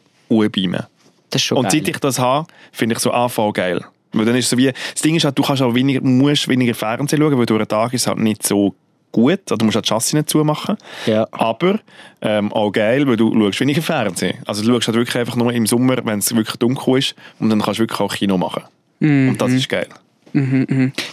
beamen. 0.50 0.84
Das 1.30 1.42
ist 1.42 1.46
schon 1.46 1.58
Und 1.58 1.64
geil. 1.64 1.72
seit 1.80 1.88
ich 1.88 1.98
das 1.98 2.18
habe, 2.18 2.46
finde 2.72 2.94
ich 2.94 2.98
so 3.00 3.10
Anfall 3.10 3.52
geil. 3.52 3.84
Weil 4.12 4.24
dann 4.24 4.36
ist 4.36 4.50
so 4.50 4.56
wie, 4.56 4.72
das 4.72 5.02
Ding 5.02 5.16
ist 5.16 5.24
halt, 5.24 5.38
du 5.38 5.42
kannst 5.42 5.62
auch 5.62 5.74
weniger, 5.74 6.00
musst 6.00 6.48
weniger 6.48 6.74
Fernsehen 6.74 7.20
schauen, 7.20 7.38
weil 7.38 7.46
durch 7.46 7.58
den 7.60 7.68
Tag 7.68 7.92
ist 7.92 8.02
es 8.02 8.06
halt 8.06 8.18
nicht 8.18 8.46
so 8.46 8.74
gut. 9.12 9.40
Also 9.50 9.56
du 9.56 9.64
musst 9.64 9.74
halt 9.76 9.86
die 9.86 9.88
Chassis 9.88 10.14
nicht 10.14 10.30
zumachen. 10.30 10.76
Ja. 11.06 11.26
Aber 11.30 11.80
ähm, 12.20 12.52
auch 12.52 12.70
geil, 12.70 13.06
weil 13.06 13.16
du 13.16 13.32
schaust 13.32 13.60
weniger 13.60 13.82
Fernsehen. 13.82 14.38
Also 14.46 14.62
du 14.62 14.72
schaust 14.72 14.88
halt 14.88 14.96
wirklich 14.96 15.16
einfach 15.16 15.36
nur 15.36 15.52
im 15.52 15.66
Sommer, 15.66 15.96
wenn 16.04 16.18
es 16.18 16.34
wirklich 16.34 16.56
dunkel 16.56 16.98
ist 16.98 17.14
und 17.38 17.50
dann 17.50 17.60
kannst 17.60 17.78
du 17.78 17.82
wirklich 17.82 18.00
auch 18.00 18.14
Kino 18.14 18.38
machen. 18.38 18.62
Und 19.00 19.36
das 19.38 19.52
ist 19.52 19.68
geil. 19.68 19.86
Ich 20.32 20.40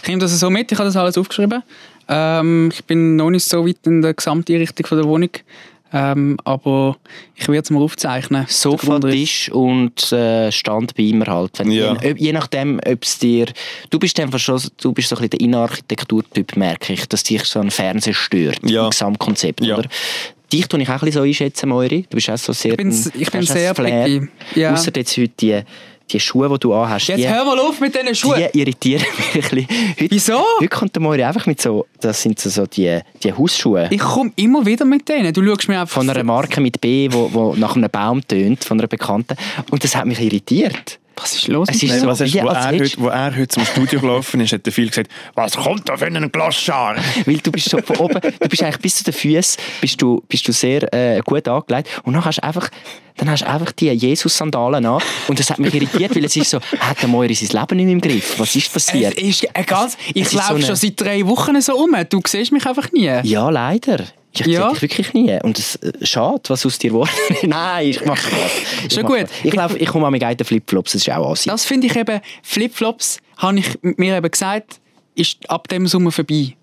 nehme 0.08 0.18
das 0.18 0.38
so 0.38 0.50
mit, 0.50 0.70
ich 0.70 0.78
habe 0.78 0.88
das 0.88 0.96
alles 0.96 1.16
aufgeschrieben. 1.16 1.62
Ähm, 2.08 2.70
ich 2.72 2.84
bin 2.84 3.16
noch 3.16 3.30
nicht 3.30 3.44
so 3.44 3.66
weit 3.66 3.78
in 3.86 4.02
der 4.02 4.14
Gesamteinrichtung 4.14 4.86
von 4.86 4.98
der 4.98 5.06
Wohnung, 5.06 5.30
ähm, 5.96 6.36
aber 6.44 6.96
ich 7.34 7.48
werde 7.48 7.62
es 7.62 7.70
mal 7.70 7.82
aufzeichnen. 7.82 8.44
Sofa, 8.48 8.76
Der 8.86 8.90
Grundriss. 9.00 9.14
Tisch 9.14 9.50
und 9.52 10.12
äh, 10.12 10.52
Standbeamer 10.52 11.26
halt. 11.26 11.58
Wenn, 11.58 11.70
Ja. 11.70 11.96
je, 12.02 12.14
je 12.18 12.32
nachdem, 12.32 12.78
ob 12.86 13.02
es 13.02 13.18
dir... 13.18 13.46
Du 13.90 13.98
bist 13.98 14.18
einfach 14.20 14.38
schon 14.38 14.60
du 14.80 14.92
bist 14.92 15.08
so 15.08 15.16
ein 15.16 15.20
bisschen 15.20 15.30
der 15.30 15.40
Innenarchitekturtyp, 15.40 16.56
merke 16.56 16.92
ich, 16.92 17.06
dass 17.08 17.22
dich 17.22 17.44
so 17.44 17.60
ein 17.60 17.70
Fernseher 17.70 18.14
stört 18.14 18.58
Ja. 18.68 18.84
im 18.84 18.90
Gesamtkonzept, 18.90 19.64
Ja. 19.64 19.78
oder? 19.78 19.88
Dich 20.52 20.68
tue 20.68 20.80
ich 20.80 20.88
auch 20.88 20.92
ein 20.94 20.98
bisschen 21.00 21.12
so 21.12 21.22
einschätzen, 21.22 21.68
Moiri. 21.68 22.02
Du 22.08 22.14
bist 22.16 22.30
auch 22.30 22.36
so 22.38 22.52
sehr... 22.52 22.72
Ich 22.72 22.76
bin 22.76 22.88
s- 22.90 23.10
ich 23.14 23.30
bin 23.30 23.42
sehr 23.42 23.74
Flair. 23.74 24.28
Ja. 24.54 24.74
Ausser 24.74 24.92
jetzt 24.94 25.16
heute 25.16 25.32
die, 25.40 25.60
die 26.10 26.20
Schuhe, 26.20 26.48
die 26.48 26.58
du 26.58 26.72
anhast. 26.74 27.08
Jetzt 27.08 27.18
die, 27.18 27.28
hör 27.28 27.44
mal 27.44 27.58
auf 27.58 27.80
mit 27.80 27.94
diesen 27.94 28.14
Schuhen! 28.14 28.46
die 28.52 28.60
irritieren 28.60 29.04
mich 29.16 29.34
ein 29.34 29.40
bisschen. 29.40 29.66
Heute, 29.98 30.10
Wieso? 30.10 30.44
Heute 30.58 30.68
kommt 30.68 30.94
der 30.94 31.02
Moiri 31.02 31.24
einfach 31.24 31.46
mit 31.46 31.60
so... 31.60 31.86
Das 32.00 32.22
sind 32.22 32.38
so, 32.38 32.50
so 32.50 32.66
die, 32.66 33.00
die 33.22 33.32
Hausschuhe. 33.32 33.88
Ich 33.90 33.98
komme 33.98 34.32
immer 34.36 34.64
wieder 34.64 34.84
mit 34.84 35.08
denen. 35.08 35.32
Du 35.32 35.42
schaust 35.44 35.68
mir 35.68 35.80
einfach 35.80 35.94
von 35.94 36.08
einer 36.08 36.22
Marke 36.22 36.60
mit 36.60 36.80
B, 36.80 37.08
wo, 37.10 37.30
wo 37.32 37.54
nach 37.56 37.76
einem 37.76 37.90
Baum 37.90 38.26
tönt, 38.26 38.64
von 38.64 38.78
einer 38.78 38.88
Bekannten. 38.88 39.36
Und 39.70 39.82
das 39.82 39.96
hat 39.96 40.06
mich 40.06 40.20
irritiert. 40.20 40.98
Was 41.18 41.34
ist 41.34 41.48
los? 41.48 41.68
Es 41.70 41.76
ist 41.76 41.82
dir? 41.94 41.98
so- 42.00 42.06
was 42.06 42.20
hast, 42.20 42.34
wie 42.34 42.42
wo, 42.42 42.48
als 42.48 42.66
er 42.66 42.72
heute, 42.78 43.00
wo 43.00 43.08
er 43.08 43.34
heute 43.36 43.48
zum 43.48 43.64
Studio 43.64 44.00
gelaufen 44.00 44.40
ist, 44.40 44.52
hat 44.52 44.66
der 44.66 44.72
viel 44.72 44.88
gesagt, 44.88 45.10
was 45.34 45.56
kommt 45.56 45.88
da 45.88 45.96
für 45.96 46.04
einen 46.06 46.30
Glasschar? 46.30 46.96
Weil 47.24 47.38
du 47.38 47.50
bist 47.50 47.70
so 47.70 47.78
von 47.78 47.96
oben, 47.96 48.20
du 48.20 48.48
bist 48.48 48.62
eigentlich 48.62 48.78
bis 48.80 48.96
zu 48.96 49.04
den 49.04 49.14
Füßen 49.14 49.56
bist 49.80 50.00
du, 50.02 50.22
bist 50.28 50.46
du 50.46 50.52
sehr 50.52 50.92
äh, 50.92 51.20
gut 51.24 51.48
angelegt. 51.48 51.88
Und 52.04 52.12
dann 52.14 52.24
hast 52.24 52.36
du 52.38 52.44
einfach, 52.44 52.68
dann 53.16 53.30
hast 53.30 53.40
du 53.42 53.48
einfach 53.48 53.72
die 53.72 53.88
Jesus-Sandalen 53.90 54.84
an. 54.84 55.00
Und 55.28 55.38
das 55.38 55.48
hat 55.50 55.58
mich 55.58 55.72
irritiert, 55.74 56.14
weil 56.14 56.24
es 56.26 56.36
ist 56.36 56.50
so, 56.50 56.60
hat 56.80 57.00
der 57.00 57.08
Moiri 57.08 57.34
sein 57.34 57.48
Leben 57.60 57.76
nicht 57.78 57.92
im 57.92 58.00
Griff? 58.00 58.38
Was 58.38 58.54
ist 58.54 58.66
Es 58.66 58.72
passiert? 58.72 59.14
ist 59.14 59.46
ein 59.56 59.64
ganz, 59.64 59.96
ich 60.12 60.26
Es 60.26 60.32
laufe 60.34 60.48
so 60.48 60.54
eine- 60.56 60.66
schon 60.66 60.76
seit 60.76 61.00
drei 61.00 61.26
Wochen 61.26 61.58
so 61.62 61.76
um. 61.76 61.96
Du 62.10 62.20
siehst 62.26 62.52
mich 62.52 62.66
einfach 62.66 62.92
nie. 62.92 63.10
Ja, 63.22 63.48
leider. 63.48 64.04
Ich 64.40 64.46
Ja. 64.46 64.70
dich 64.70 64.82
wirklich 64.82 65.12
nie. 65.14 65.38
Und 65.42 65.58
es 65.58 65.76
äh, 65.76 65.92
schade, 66.04 66.42
was 66.48 66.64
aus 66.66 66.78
dir 66.78 66.94
ist. 67.02 67.42
Nein, 67.44 67.88
ich 67.88 68.04
mache. 68.04 68.28
Ich 68.86 68.94
Schon 68.94 69.04
gut. 69.04 69.26
Ich, 69.42 69.54
laufe, 69.54 69.78
ich 69.78 69.86
komme 69.88 70.06
an 70.06 70.12
meine 70.12 70.26
eigenen 70.26 70.46
Flipflops, 70.46 70.92
das 70.92 71.02
ist 71.02 71.10
auch 71.10 71.30
Asi. 71.30 71.48
Das 71.48 71.64
finde 71.64 71.86
ich 71.86 71.96
eben, 71.96 72.20
Flipflops, 72.42 73.18
habe 73.38 73.58
ich 73.58 73.78
mir 73.82 74.16
eben 74.16 74.30
gesagt, 74.30 74.80
ist 75.14 75.48
ab 75.48 75.68
dem 75.68 75.86
Sommer 75.86 76.12
vorbei. 76.12 76.54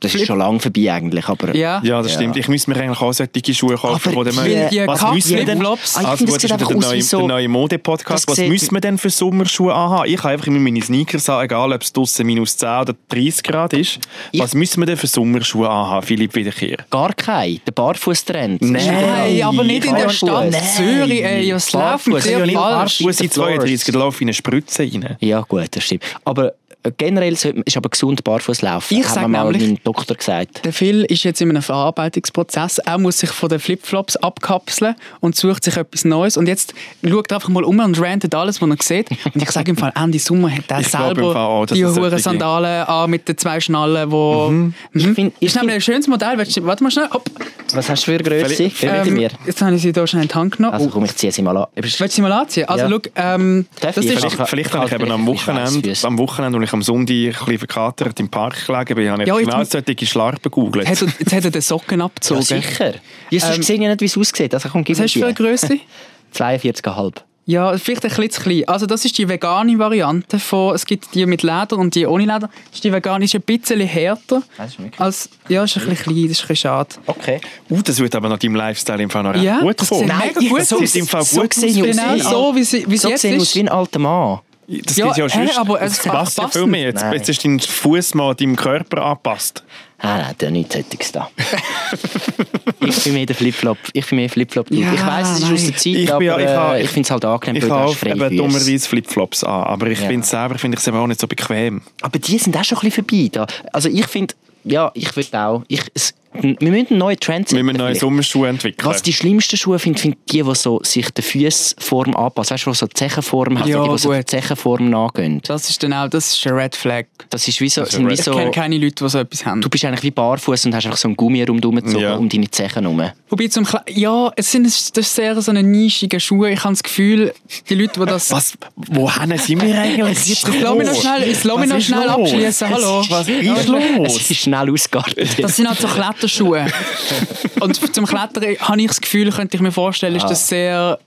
Das 0.00 0.14
ist 0.14 0.26
schon 0.26 0.38
lange 0.38 0.58
vorbei 0.60 0.92
eigentlich, 0.92 1.28
aber... 1.28 1.54
Ja. 1.54 1.80
Ja, 1.84 2.02
das 2.02 2.14
stimmt. 2.14 2.36
Ich 2.36 2.48
müsste 2.48 2.70
mir 2.70 2.76
eigentlich 2.80 3.00
auch 3.00 3.12
solche 3.12 3.54
Schuhe 3.54 3.76
kaufen, 3.76 4.12
Aber 4.16 4.24
die- 4.28 4.34
man... 4.36 4.44
die 4.46 4.86
Was 4.86 5.12
müssen 5.12 5.36
wir 5.36 5.44
denn... 5.44 5.64
Ah, 5.64 5.74
ich 5.74 5.96
Also 6.06 6.24
gut, 6.24 6.36
das 6.36 6.44
ist 6.44 6.60
der 6.60 6.76
neue, 6.76 7.02
so- 7.02 7.26
neue 7.26 7.48
Mode-Podcast. 7.48 8.28
Das 8.28 8.38
Was 8.38 8.44
müssen 8.48 8.74
wir 8.74 8.80
denn 8.80 8.98
für 8.98 9.10
Sommerschuhe 9.10 9.74
anhaben? 9.74 10.10
Ich 10.10 10.18
habe 10.18 10.30
einfach 10.30 10.46
immer 10.46 10.58
meine 10.58 10.80
Sneakers 10.82 11.28
an, 11.28 11.44
egal 11.44 11.72
ob 11.72 11.82
es 11.82 11.92
draussen 11.92 12.26
minus 12.26 12.56
10 12.56 12.68
oder 12.80 12.94
30 13.10 13.42
Grad 13.42 13.72
ist. 13.74 13.98
Ich- 14.32 14.40
Was 14.40 14.54
müssen 14.54 14.80
wir 14.80 14.86
denn 14.86 14.96
für 14.96 15.06
Sommerschuhe 15.06 15.68
anhaben, 15.68 16.06
Philipp 16.06 16.34
Wiederkehr? 16.34 16.78
Gar 16.90 17.12
kein. 17.14 17.60
Der 17.66 17.72
Barfußtrend. 17.72 18.62
Nein, 18.62 19.42
aber 19.42 19.64
nicht 19.64 19.84
in 19.84 19.94
der. 19.94 20.08
Stadt 20.08 20.50
Nein. 20.50 20.62
Zürich. 20.76 21.22
Ey, 21.22 21.54
was 21.54 21.72
läuft 21.72 22.06
mit 22.08 22.24
dir 22.24 22.30
Ja, 22.38 22.46
nicht 22.46 22.54
falsch? 22.56 22.74
Barfuß. 22.74 22.92
Schuhe 22.96 23.12
sind 23.12 23.32
32, 23.34 23.92
da 23.92 23.98
laufe 23.98 24.16
ich 24.16 24.22
in 24.22 24.28
eine 24.28 24.34
Spritze 24.34 24.82
rein. 24.82 25.16
Ja, 25.20 25.40
gut, 25.42 25.66
das 25.70 25.84
stimmt. 25.84 26.04
Aber 26.24 26.54
generell 26.96 27.36
sollte 27.36 27.58
man- 27.58 27.64
ist 27.66 27.76
aber 27.76 27.88
gesund 27.90 28.24
barfuß 28.24 28.62
laufen. 28.62 28.98
Ich 28.98 29.14
mir 29.14 29.28
mal 29.28 29.44
nämlich- 29.52 29.62
mein 29.68 29.78
Doktor 29.84 30.14
gesagt. 30.16 30.64
Der 30.64 30.72
Phil 30.72 31.04
ist 31.04 31.24
jetzt 31.24 31.40
in 31.40 31.50
einem 31.50 31.62
Verarbeitungsprozess. 31.62 32.78
Er 32.78 32.98
muss 32.98 33.18
sich 33.18 33.30
von 33.30 33.48
den 33.48 33.58
Flipflops 33.60 34.16
abkapseln 34.16 34.94
und 35.20 35.36
sucht 35.36 35.64
sich 35.64 35.76
etwas 35.76 36.04
Neues. 36.04 36.36
Und 36.36 36.46
jetzt 36.46 36.74
schaut 37.06 37.30
er 37.30 37.36
einfach 37.36 37.48
mal 37.48 37.64
um 37.64 37.78
und 37.80 38.00
rantet 38.00 38.34
alles, 38.34 38.60
was 38.62 38.68
er 38.70 38.76
sieht. 38.80 39.10
Und 39.34 39.42
ich 39.42 39.50
sage 39.50 39.70
im 39.70 39.76
Fall, 39.76 39.92
Ende 39.94 40.18
Sommer 40.18 40.50
hat 40.50 40.64
er 40.68 40.82
selber 40.82 41.36
auch, 41.36 41.66
die 41.66 41.84
hohen 41.84 42.18
Sandalen 42.18 42.84
an 42.86 43.10
mit 43.10 43.28
den 43.28 43.36
zwei 43.38 43.60
Schnallen, 43.60 44.10
wo... 44.10 44.48
Mhm. 44.50 44.74
Ich 44.94 45.06
find- 45.08 45.34
ich 45.40 45.48
ist 45.48 45.56
nämlich 45.56 45.74
ein 45.76 45.80
schönes 45.80 46.06
Modell. 46.08 46.38
Warte 46.38 46.82
mal 46.84 46.90
schnell. 46.90 47.08
Hopp. 47.12 47.28
Was 47.74 47.88
hast 47.88 48.02
du 48.06 48.12
für 48.12 48.14
eine 48.14 48.44
Größe? 48.44 48.70
Ähm, 48.82 49.14
mir. 49.14 49.30
jetzt 49.46 49.62
habe 49.62 49.74
ich 49.76 49.82
sie 49.82 49.92
hier 49.92 50.06
schnell 50.06 50.22
in 50.22 50.28
die 50.28 50.34
Hand 50.34 50.56
genommen. 50.56 50.74
Also 50.74 50.88
komm, 50.88 51.04
ich 51.04 51.14
ziehe 51.16 51.30
sie 51.32 51.42
mal 51.42 51.56
an. 51.56 51.66
Willst 51.74 52.00
du 52.00 52.08
sie 52.08 52.22
mal 52.22 52.32
anziehen? 52.32 52.68
Also, 52.68 52.84
Ja. 52.86 52.90
schau, 52.90 52.98
ähm, 53.16 53.66
das 53.80 53.96
ich? 53.96 54.06
ist... 54.06 54.18
Vielleicht, 54.18 54.48
vielleicht 54.48 54.74
habe 54.74 54.86
ich 54.86 54.92
eben 54.92 55.10
am 55.10 55.26
Wochenende, 55.26 55.92
am 56.02 56.18
Wochenende, 56.18 56.58
ich 56.70 56.74
am 56.74 56.82
Sonntag 56.82 57.14
ein 57.14 57.32
bisschen 57.32 57.58
verkatert 57.58 58.18
im 58.20 58.28
Park 58.28 58.66
gelegen 58.66 58.94
bin, 58.94 59.10
habe 59.10 59.22
ich 59.22 59.28
Ja, 59.28 59.34
ja, 59.34 59.40
jetzt- 59.40 59.50
genau 59.72 59.84
solche 59.86 60.06
Schlarpen 60.06 60.42
gegoogelt. 60.42 60.88
Jetzt 60.88 61.02
hat 61.02 61.08
er- 61.32 61.38
jetzt 61.42 61.54
den 61.54 61.62
Socken 61.62 61.98
Ja, 62.00 62.04
abgezogen. 62.06 62.42
sicher. 62.42 62.94
Ja, 63.30 63.40
sonst 63.40 63.56
Ähm, 63.56 63.62
sehe 63.62 63.76
ich 63.76 63.82
ja 63.82 63.88
nicht, 63.88 64.00
wie 64.00 64.04
es 64.06 64.16
aussieht. 64.18 64.54
Also 64.54 64.68
komm, 64.68 64.84
Was 64.88 65.00
hast 65.00 65.14
du 65.14 65.18
für 65.20 65.24
eine. 65.26 65.34
Größe? 65.34 65.78
42,5. 66.32 67.22
Ja, 67.46 67.76
vielleicht 67.78 68.04
ein 68.04 68.10
bisschen 68.10 68.30
zu 68.30 68.42
klein. 68.42 68.68
Also 68.68 68.86
das 68.86 69.04
ist 69.04 69.18
die 69.18 69.28
vegane 69.28 69.76
Variante 69.76 70.38
von, 70.38 70.72
es 70.74 70.86
gibt 70.86 71.12
die 71.14 71.26
mit 71.26 71.42
Leder 71.42 71.78
und 71.78 71.94
die 71.96 72.06
ohne 72.06 72.22
Leder. 72.24 72.38
Das 72.48 72.74
ist 72.74 72.84
die 72.84 72.92
vegane 72.92 73.24
ist 73.24 73.34
ein 73.34 73.40
bisschen 73.42 73.80
härter. 73.80 74.42
Das 74.56 74.70
ist 74.74 74.78
Als, 75.00 75.30
ja, 75.48 75.64
ist 75.64 75.76
ein 75.76 75.88
bisschen 75.88 75.96
klein, 76.14 76.22
das 76.28 76.32
ist 76.32 76.42
ein 76.44 76.48
bisschen 76.48 76.56
schade. 76.56 76.90
Okay. 77.06 77.40
Uh, 77.68 77.82
das 77.82 77.98
wird 77.98 78.14
aber 78.14 78.28
nach 78.28 78.38
deinem 78.38 78.54
Lifestyle 78.54 79.02
im 79.02 79.10
Fall 79.10 79.24
noch 79.24 79.34
recht 79.34 79.42
Ja, 79.44 79.58
gut 79.60 79.80
das 79.80 79.88
kommen. 79.88 80.00
sieht 80.02 80.08
Nein, 80.08 80.48
gut 80.48 80.62
so 80.62 80.76
im 80.78 81.06
Fall 81.08 81.22
So 81.24 81.40
gut 81.40 81.54
sehe 81.54 81.70
ich 81.70 81.82
aus. 81.82 81.88
aus. 81.88 81.96
Genau 81.96 82.14
wie- 82.14 82.20
so, 82.22 82.54
wie 82.54 82.62
sie- 82.64 82.84
wie 82.88 82.94
es 82.94 83.02
so 83.02 83.08
jetzt 83.08 83.22
sehe 83.22 83.30
ich 83.32 83.36
ist. 83.38 83.42
aus 83.48 83.54
wie 83.56 83.60
ein 83.60 83.68
alter 83.68 83.98
Mann. 83.98 84.38
Das 84.84 84.96
Ja, 84.96 85.06
gibt 85.06 85.16
ja 85.18 85.26
hä, 85.26 85.46
sonst. 85.46 85.58
aber 85.58 85.82
es 85.82 85.98
passt 85.98 86.38
ja 86.38 86.48
viel 86.48 86.66
mehr. 86.66 86.88
Jetzt, 86.90 87.02
jetzt 87.12 87.28
ist 87.28 87.44
dein 87.44 87.58
Fuß 87.58 88.14
mal 88.14 88.34
deinem 88.36 88.54
Körper 88.54 89.02
angepasst. 89.04 89.64
Ah, 89.98 90.16
nein, 90.18 90.34
der 90.40 90.50
nichts 90.52 90.74
Sättiges 90.74 91.12
da. 91.12 91.28
ich 92.86 93.04
bin 93.04 93.12
mehr 93.14 93.26
der 93.26 93.36
Flipflop. 93.36 93.76
Ich 93.92 94.06
bin 94.06 94.16
mehr 94.16 94.30
Flipflop. 94.30 94.70
Ja, 94.70 94.92
ich 94.94 95.06
weiss, 95.06 95.28
es 95.30 95.34
ist 95.38 95.42
nein. 95.44 95.54
aus 95.54 95.62
der 95.64 95.76
Zeit, 95.76 95.86
Ich 95.86 96.06
bin 96.06 96.10
aber 96.12 96.22
ja- 96.24 96.38
ich 96.38 96.44
ich, 96.44 96.50
ha- 96.50 96.76
äh, 96.76 96.82
ich 96.82 96.88
finde 96.90 97.06
es 97.06 97.10
halt 97.10 97.24
angenehm, 97.24 97.62
Ich 97.62 97.68
weil 97.68 97.94
du 98.16 98.24
eben 98.24 98.36
dummerweise 98.36 98.88
Flipflops 98.88 99.44
an, 99.44 99.64
aber 99.64 99.88
ich 99.88 100.00
Ja. 100.00 100.06
finde 100.06 100.22
es 100.24 100.30
selber 100.30 100.58
finde 100.58 100.76
ich 100.76 100.80
es 100.80 100.86
eben 100.88 100.96
auch 100.96 101.06
nicht 101.06 101.20
so 101.20 101.26
bequem. 101.26 101.82
Aber 102.00 102.18
die 102.18 102.38
sind 102.38 102.56
auch 102.56 102.64
schon 102.64 102.78
ein 102.78 102.88
bisschen 102.90 103.04
vorbei. 103.06 103.28
Da. 103.32 103.46
Also 103.72 103.88
ich 103.88 104.06
finde, 104.06 104.34
ja, 104.64 104.90
ich 104.94 105.14
würde 105.16 105.38
auch... 105.38 105.64
Ich, 105.68 105.82
es, 105.94 106.14
wir 106.32 106.56
müssen 106.70 106.86
einen 106.90 106.98
neuen 106.98 107.18
Trend 107.18 107.50
Wir 107.52 107.64
müssen 107.64 107.78
neue. 107.78 107.94
Sommerschuhe 107.96 108.48
entwickeln. 108.48 108.88
Was 108.88 109.02
die 109.02 109.12
schlimmsten 109.12 109.56
Schuhe 109.56 109.78
finde, 109.80 110.00
finde 110.00 110.16
die, 110.30 110.42
die 110.42 110.54
so 110.54 110.80
sich 110.84 111.10
der 111.10 111.24
Fußform 111.24 112.14
anpassen. 112.16 112.54
Weißt 112.54 112.66
du, 112.66 112.70
die 112.70 112.76
so 112.76 112.86
Zechenform 112.86 113.58
haben, 113.58 113.68
Ja, 113.68 113.82
die, 113.82 113.90
die 113.90 113.98
so 113.98 114.10
gut. 114.10 114.30
Zechenform 114.30 114.90
nachgehen. 114.90 115.40
Das 115.46 115.68
ist 115.68 115.82
dann 115.82 115.92
auch, 115.92 116.08
das 116.08 116.34
ist 116.36 116.46
ein 116.46 116.54
Red 116.54 116.76
Flag. 116.76 117.06
Das 117.30 117.48
ist 117.48 117.60
wie 117.60 117.68
so, 117.68 117.82
ist 117.82 117.92
sind 117.92 118.04
wie 118.04 118.10
red. 118.10 118.18
Ich 118.20 118.24
so 118.24 118.32
kenne 118.32 118.50
keine 118.52 118.78
Leute, 118.78 119.04
die 119.04 119.08
so 119.08 119.18
etwas 119.18 119.44
haben. 119.44 119.60
du 119.60 119.68
bist 119.68 119.84
eigentlich 119.84 120.04
wie 120.04 120.10
barfuß 120.12 120.66
und 120.66 120.74
hast 120.74 120.86
einfach 120.86 120.98
so 120.98 121.08
einen 121.08 121.16
Gummi 121.16 121.42
rumgezogen 121.42 121.98
Ja. 122.00 122.14
um 122.14 122.28
deine 122.28 122.48
Zechen 122.50 122.82
herum. 122.84 123.10
Wobei 123.28 123.48
zum 123.48 123.64
Kle 123.64 123.80
ja, 123.88 124.30
es 124.36 124.52
sind 124.52 124.64
das 124.66 124.90
ist 124.96 125.14
sehr 125.14 125.40
so 125.40 125.50
eine 125.50 125.62
nischige 125.64 126.20
Schuhe. 126.20 126.50
Ich 126.52 126.62
habe 126.62 126.72
das 126.74 126.82
Gefühl, 126.82 127.32
die 127.68 127.74
Leute, 127.74 127.98
die 128.00 128.06
das... 128.06 128.30
Was? 128.30 128.54
Wohin 128.76 129.36
sind 129.38 129.62
wir 129.62 129.76
eigentlich? 129.80 130.26
Jetzt 130.26 130.46
lass 130.46 130.76
mich 130.76 130.86
noch 130.86 131.00
schnell, 131.00 131.28
jetzt 131.28 131.44
lass 131.44 131.58
mich 131.58 131.68
noch 131.68 131.76
ist 131.78 131.86
schnell 131.86 132.06
los? 132.06 132.10
abschließen. 132.20 132.68
Hallo. 132.70 133.04
Was 133.08 133.28
ist 133.28 133.42
Es 133.58 133.66
los? 133.68 134.30
ist 134.30 134.36
schnell 134.40 134.70
ausgeartet. 134.70 135.28
Das 135.42 135.56
sind 135.56 135.68
halt 135.68 135.78
so 135.80 135.88
Kletterschuhe. 136.20 136.66
Und 137.60 137.94
zum 137.94 138.06
Klettern 138.06 138.56
habe 138.60 138.80
ich 138.80 138.86
das 138.88 139.00
Gefühl, 139.00 139.30
könnte 139.30 139.56
ich 139.56 139.62
mir 139.62 139.72
vorstellen, 139.72 140.14
ist 140.16 140.26
das 140.26 140.46
sehr 140.46 140.98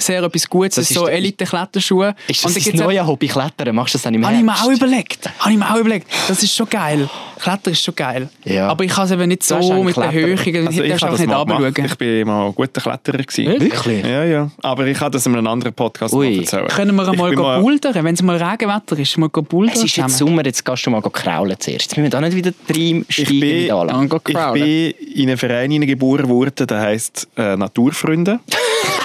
sehr 0.00 0.22
etwas 0.22 0.48
Gutes. 0.48 0.76
Das 0.76 0.90
ist 0.90 0.94
so 0.94 1.06
Elite-Kletterschuhe. 1.08 2.14
Ist 2.28 2.44
Und 2.46 2.56
das 2.56 2.64
da 2.64 2.70
das 2.70 2.80
neue 2.80 3.06
Hobby 3.06 3.28
Klettern? 3.28 3.74
Machst 3.74 3.94
du 3.94 3.98
das 3.98 4.02
dann 4.02 4.14
im 4.14 4.24
Habe 4.24 4.36
ich 4.36 4.42
mir 4.42 4.52
auch 4.52 4.70
überlegt. 4.70 5.28
Habe 5.40 5.52
ich 5.52 5.58
mir 5.58 5.70
auch 5.72 5.78
überlegt. 5.78 6.06
Das 6.28 6.42
ist 6.42 6.54
schon 6.54 6.68
geil. 6.68 7.08
Klettern 7.40 7.72
ist 7.72 7.82
schon 7.82 7.94
geil. 7.94 8.28
Ja. 8.44 8.68
Aber 8.68 8.84
ich 8.84 8.90
kann 8.92 9.04
es 9.04 9.10
eben 9.12 9.28
nicht 9.28 9.42
so 9.42 9.82
mit 9.82 9.96
der. 9.96 10.12
Höhe. 10.12 10.36
Also 10.36 10.42
ich 10.48 10.54
ich 10.56 10.92
einfach 10.92 11.10
das 11.10 11.20
nicht 11.20 11.32
runterschauen. 11.34 11.84
Ich 11.84 11.96
bin 11.98 12.26
mal 12.26 12.46
ein 12.46 12.54
guter 12.54 12.80
Kletterer. 12.80 13.18
Gewesen. 13.18 13.60
Wirklich? 13.60 14.04
Ja, 14.04 14.24
ja. 14.24 14.50
Aber 14.62 14.86
ich 14.86 14.98
habe 15.00 15.10
das 15.10 15.26
in 15.26 15.34
einem 15.36 15.46
anderen 15.46 15.72
Podcast 15.74 16.14
Ui. 16.14 16.30
mal 16.30 16.40
erzählen. 16.40 16.68
Können 16.68 16.94
wir 16.96 17.02
Ich 17.04 17.08
einmal 17.10 17.32
mal- 17.34 17.60
bouldern, 17.60 17.94
wenn 18.04 18.14
es 18.14 18.22
mal 18.22 18.36
Regenwetter 18.42 18.98
ist? 18.98 19.16
Mal 19.18 19.28
bouldern 19.28 19.74
Es 19.76 19.84
ist 19.84 19.96
jetzt? 19.96 20.18
Sommer, 20.18 20.44
jetzt 20.44 20.64
gehst 20.64 20.86
du 20.86 20.90
mal 20.90 21.00
kraulen 21.02 21.56
zuerst. 21.58 21.82
Jetzt 21.86 21.96
müssen 21.96 22.04
wir 22.04 22.10
da 22.10 22.20
nicht 22.20 22.34
wieder 22.36 22.50
Ich 22.68 22.76
reinsteigen 22.76 23.42
ich 23.42 24.34
crowden. 24.34 24.52
bin 24.54 24.90
in 25.14 25.28
einen 25.28 25.38
Verein 25.38 25.70
hineingeboren 25.70 26.28
worden, 26.28 26.66
der 26.66 26.80
heisst 26.80 27.28
äh, 27.36 27.56
Naturfreunde. 27.56 28.40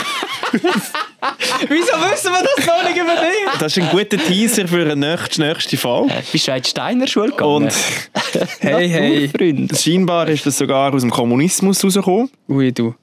Wieso 1.70 1.94
wissen 2.12 2.32
wir 2.32 2.44
das 2.44 2.66
noch 2.66 2.84
nicht 2.84 2.98
über 2.98 3.16
dich? 3.16 3.60
Das 3.60 3.76
ist 3.78 3.84
ein 3.84 3.90
guter 3.90 4.18
Teaser 4.18 4.68
für 4.68 4.82
eine 4.82 4.96
nächste, 4.96 5.42
nächste 5.42 5.78
Folge. 5.78 6.14
Bist 6.32 6.48
du 6.48 6.52
in 6.52 6.62
die 6.62 6.70
Steiner 6.70 7.08
Schule 7.08 7.30
gegangen? 7.32 7.66
Und 7.66 7.74
Hey, 8.60 8.90
hey. 8.90 9.30
Freund. 9.30 9.78
scheinbar 9.80 10.28
ist 10.30 10.46
das 10.46 10.58
sogar 10.58 10.94
aus 10.94 11.02
dem 11.02 11.12
Kommunismus 11.12 11.84
rausgekommen. 11.84 12.30
Ui, 12.50 12.72
du. 12.72 12.94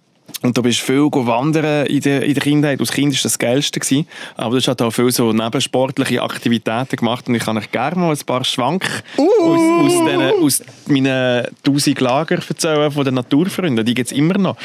Und 0.43 0.57
du 0.57 0.63
bist 0.63 0.81
viel 0.81 1.03
wandern 1.11 1.87
in 1.87 2.01
der, 2.01 2.23
in 2.23 2.35
der 2.35 2.43
Kindheit. 2.43 2.81
Als 2.81 2.93
Kind 2.93 3.07
war 3.09 3.13
das 3.13 3.23
das 3.23 3.39
Geilste. 3.39 3.81
Gewesen. 3.81 4.07
Aber 4.37 4.59
du 4.59 4.67
hast 4.67 4.83
auch 4.83 4.91
viel 4.91 5.11
so 5.11 5.33
nebensportliche 5.33 6.23
Aktivitäten 6.23 6.97
gemacht. 6.97 7.29
Und 7.29 7.35
ich 7.35 7.45
kann 7.45 7.57
euch 7.59 7.71
gerne 7.71 7.97
mal 8.01 8.11
ein 8.13 8.19
paar 8.27 8.45
Schwank 8.45 8.85
aus, 9.17 9.27
aus, 9.39 9.93
den, 10.05 10.21
aus 10.43 10.63
meinen 10.87 11.47
tausend 11.63 12.01
Lager 12.01 12.37
erzählen 12.37 12.91
von 12.91 13.05
den 13.05 13.15
Naturfreunden. 13.15 13.85
Die 13.85 13.95
gibt 13.95 14.11
es 14.11 14.17
immer 14.17 14.39
noch. 14.39 14.57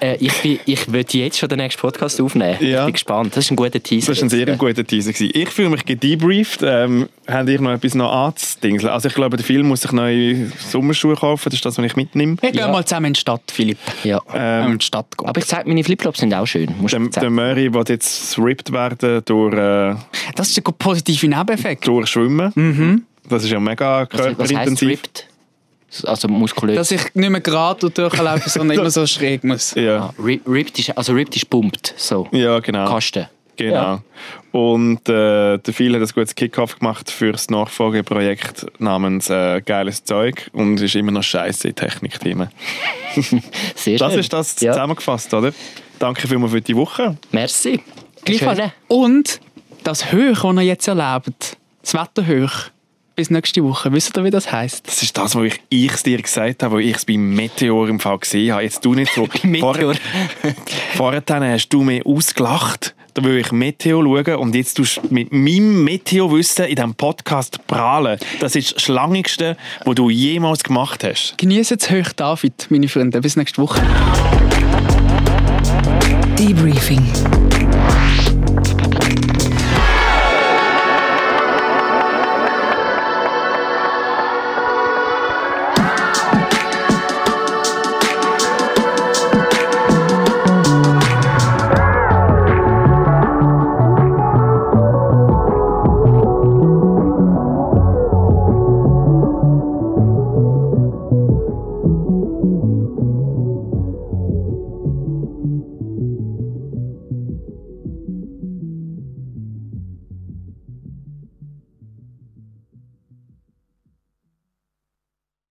Äh, 0.00 0.16
ich, 0.16 0.32
bin, 0.42 0.58
ich 0.64 0.92
würde 0.92 1.18
jetzt 1.18 1.38
schon 1.38 1.48
den 1.48 1.58
nächsten 1.58 1.80
Podcast 1.80 2.20
aufnehmen. 2.20 2.56
Ja. 2.60 2.80
Ich 2.80 2.84
bin 2.86 2.92
gespannt. 2.94 3.36
Das 3.36 3.44
ist 3.44 3.50
ein 3.50 3.56
guter 3.56 3.82
Teaser. 3.82 4.12
Das 4.12 4.18
war 4.18 4.26
ein 4.26 4.30
sehr 4.30 4.46
jetzt. 4.46 4.58
guter 4.58 4.84
Teaser. 4.84 5.12
Gewesen. 5.12 5.30
Ich 5.34 5.48
fühle 5.50 5.70
mich 5.70 5.84
gedebrieft. 5.84 6.60
Ähm, 6.62 7.08
habt 7.26 7.48
ihr 7.48 7.60
noch 7.60 7.72
etwas 7.72 7.94
noch 7.94 8.12
anzudingseln? 8.12 8.92
Also 8.92 9.08
ich 9.08 9.14
glaube, 9.14 9.36
der 9.36 9.44
Film 9.44 9.68
muss 9.68 9.80
sich 9.82 9.92
neue 9.92 10.50
Sommerschuhe 10.70 11.16
kaufen. 11.16 11.44
Das 11.46 11.54
ist 11.54 11.64
das, 11.64 11.78
was 11.78 11.84
ich 11.84 11.96
mitnehme. 11.96 12.36
Wir 12.40 12.50
gehen 12.50 12.60
Ja. 12.60 12.68
mal 12.68 12.84
zusammen 12.84 13.06
in 13.06 13.12
die 13.14 13.20
Stadt, 13.20 13.42
Philipp. 13.52 13.78
Ja. 14.04 14.20
Ähm, 14.34 14.72
in 14.72 14.78
die 14.78 14.84
Stadt 14.84 15.05
gehen. 15.16 15.28
Aber 15.28 15.38
ich 15.38 15.46
sage, 15.46 15.68
meine 15.68 15.82
Flipflops 15.84 16.20
sind 16.20 16.32
auch 16.34 16.46
schön. 16.46 16.74
Musst 16.80 16.94
Der, 16.94 17.00
der. 17.00 17.30
Murray 17.30 17.72
will 17.72 17.84
jetzt 17.88 18.38
ripped 18.38 18.72
werden 18.72 19.22
durch, 19.24 19.54
äh, 19.54 19.94
Das 20.34 20.50
ist 20.50 20.58
ein 20.58 20.74
positiver 20.78 21.26
Nebeneffekt. 21.28 21.86
durch 21.86 22.08
Schwimmen. 22.08 23.04
Das 23.28 23.42
ist 23.44 23.50
ja 23.50 23.58
mega 23.60 24.02
Was, 24.10 24.18
was 24.18 24.26
körperintensiv. 24.36 24.88
ripped? 24.88 25.28
Also 26.04 26.28
muskulös. 26.28 26.76
Dass 26.76 26.90
ich 26.90 27.14
nicht 27.14 27.30
mehr 27.30 27.40
gerade 27.40 27.88
durchlaufe, 27.90 28.50
sondern 28.50 28.78
immer 28.78 28.90
so 28.90 29.06
schräg 29.06 29.44
muss. 29.44 29.74
Ja. 29.74 29.98
Ah, 29.98 30.14
ri- 30.20 30.40
ripped 30.46 30.78
ist, 30.78 30.96
also 30.96 31.12
ripped 31.12 31.34
ist 31.36 31.48
pumpt. 31.48 31.94
So. 31.96 32.28
ja, 32.32 32.58
genau. 32.60 32.86
Kasten. 32.88 33.26
Genau. 33.56 33.74
Ja. 33.74 34.02
Und 34.56 35.06
äh, 35.10 35.58
der 35.58 35.74
Phil 35.74 35.94
hat 35.94 36.00
ein 36.00 36.08
gutes 36.14 36.34
Kickoff 36.34 36.78
gemacht 36.78 37.10
für 37.10 37.32
das 37.32 37.50
Nachfolgeprojekt 37.50 38.64
namens 38.80 39.28
äh, 39.28 39.60
Geiles 39.60 40.02
Zeug 40.04 40.48
und 40.54 40.80
ist 40.80 40.94
immer 40.94 41.12
noch 41.12 41.22
scheiße 41.22 41.68
in 41.68 41.74
Technikthemen. 41.74 42.48
Sehr 43.74 43.98
Das 43.98 44.12
schön. 44.12 44.20
ist 44.20 44.32
das 44.32 44.58
Ja. 44.62 44.72
zusammengefasst, 44.72 45.34
oder? 45.34 45.52
Danke 45.98 46.26
vielmals 46.26 46.52
für 46.52 46.62
die 46.62 46.74
Woche. 46.74 47.18
Merci. 47.32 47.82
Gleichfalls. 48.24 48.72
Und 48.88 49.40
das 49.84 50.10
Hoch, 50.10 50.42
das 50.42 50.54
ihr 50.54 50.62
jetzt 50.62 50.88
erlebt, 50.88 51.58
das 51.82 51.92
Wetterhoch, 51.92 52.70
bis 53.14 53.28
nächste 53.28 53.62
Woche, 53.62 53.92
wisst 53.92 54.16
ihr, 54.16 54.24
wie 54.24 54.30
das 54.30 54.50
heisst? 54.52 54.88
Das 54.88 55.02
ist 55.02 55.18
das, 55.18 55.34
was 55.34 55.44
ich 55.44 55.60
ich's 55.68 56.02
dir 56.02 56.20
gesagt 56.22 56.62
habe, 56.62 56.76
wo 56.76 56.78
ich 56.78 56.96
es 56.96 57.04
beim 57.04 57.34
Meteor 57.34 57.88
im 57.90 58.00
Fall 58.00 58.18
gesehen 58.18 58.52
habe. 58.54 58.62
Jetzt 58.62 58.82
du 58.86 58.94
nicht 58.94 59.12
so. 59.12 59.28
Meteor. 59.42 59.94
Vorher 60.96 61.22
hast 61.52 61.68
du 61.68 61.82
mir 61.82 62.06
ausgelacht. 62.06 62.94
Da 63.16 63.24
will 63.24 63.38
ich 63.38 63.50
Meteo 63.50 64.02
schauen 64.02 64.36
und 64.36 64.54
jetzt 64.54 64.74
tust 64.74 64.98
du 64.98 65.14
mit 65.14 65.32
meinem 65.32 65.84
Meteo-Wissen 65.84 66.66
in 66.66 66.74
diesem 66.74 66.94
Podcast 66.94 67.66
prahlen. 67.66 68.18
Das 68.40 68.54
ist 68.54 68.74
das 68.74 68.82
Schlangigste, 68.82 69.56
was 69.86 69.94
du 69.94 70.10
jemals 70.10 70.62
gemacht 70.62 71.02
hast. 71.02 71.38
Genießt 71.38 71.70
das 71.70 71.90
Hoch 71.90 72.12
David, 72.14 72.66
meine 72.68 72.88
Freunde. 72.88 73.22
Bis 73.22 73.36
nächste 73.36 73.62
Woche. 73.62 73.80
Debriefing. 76.38 77.10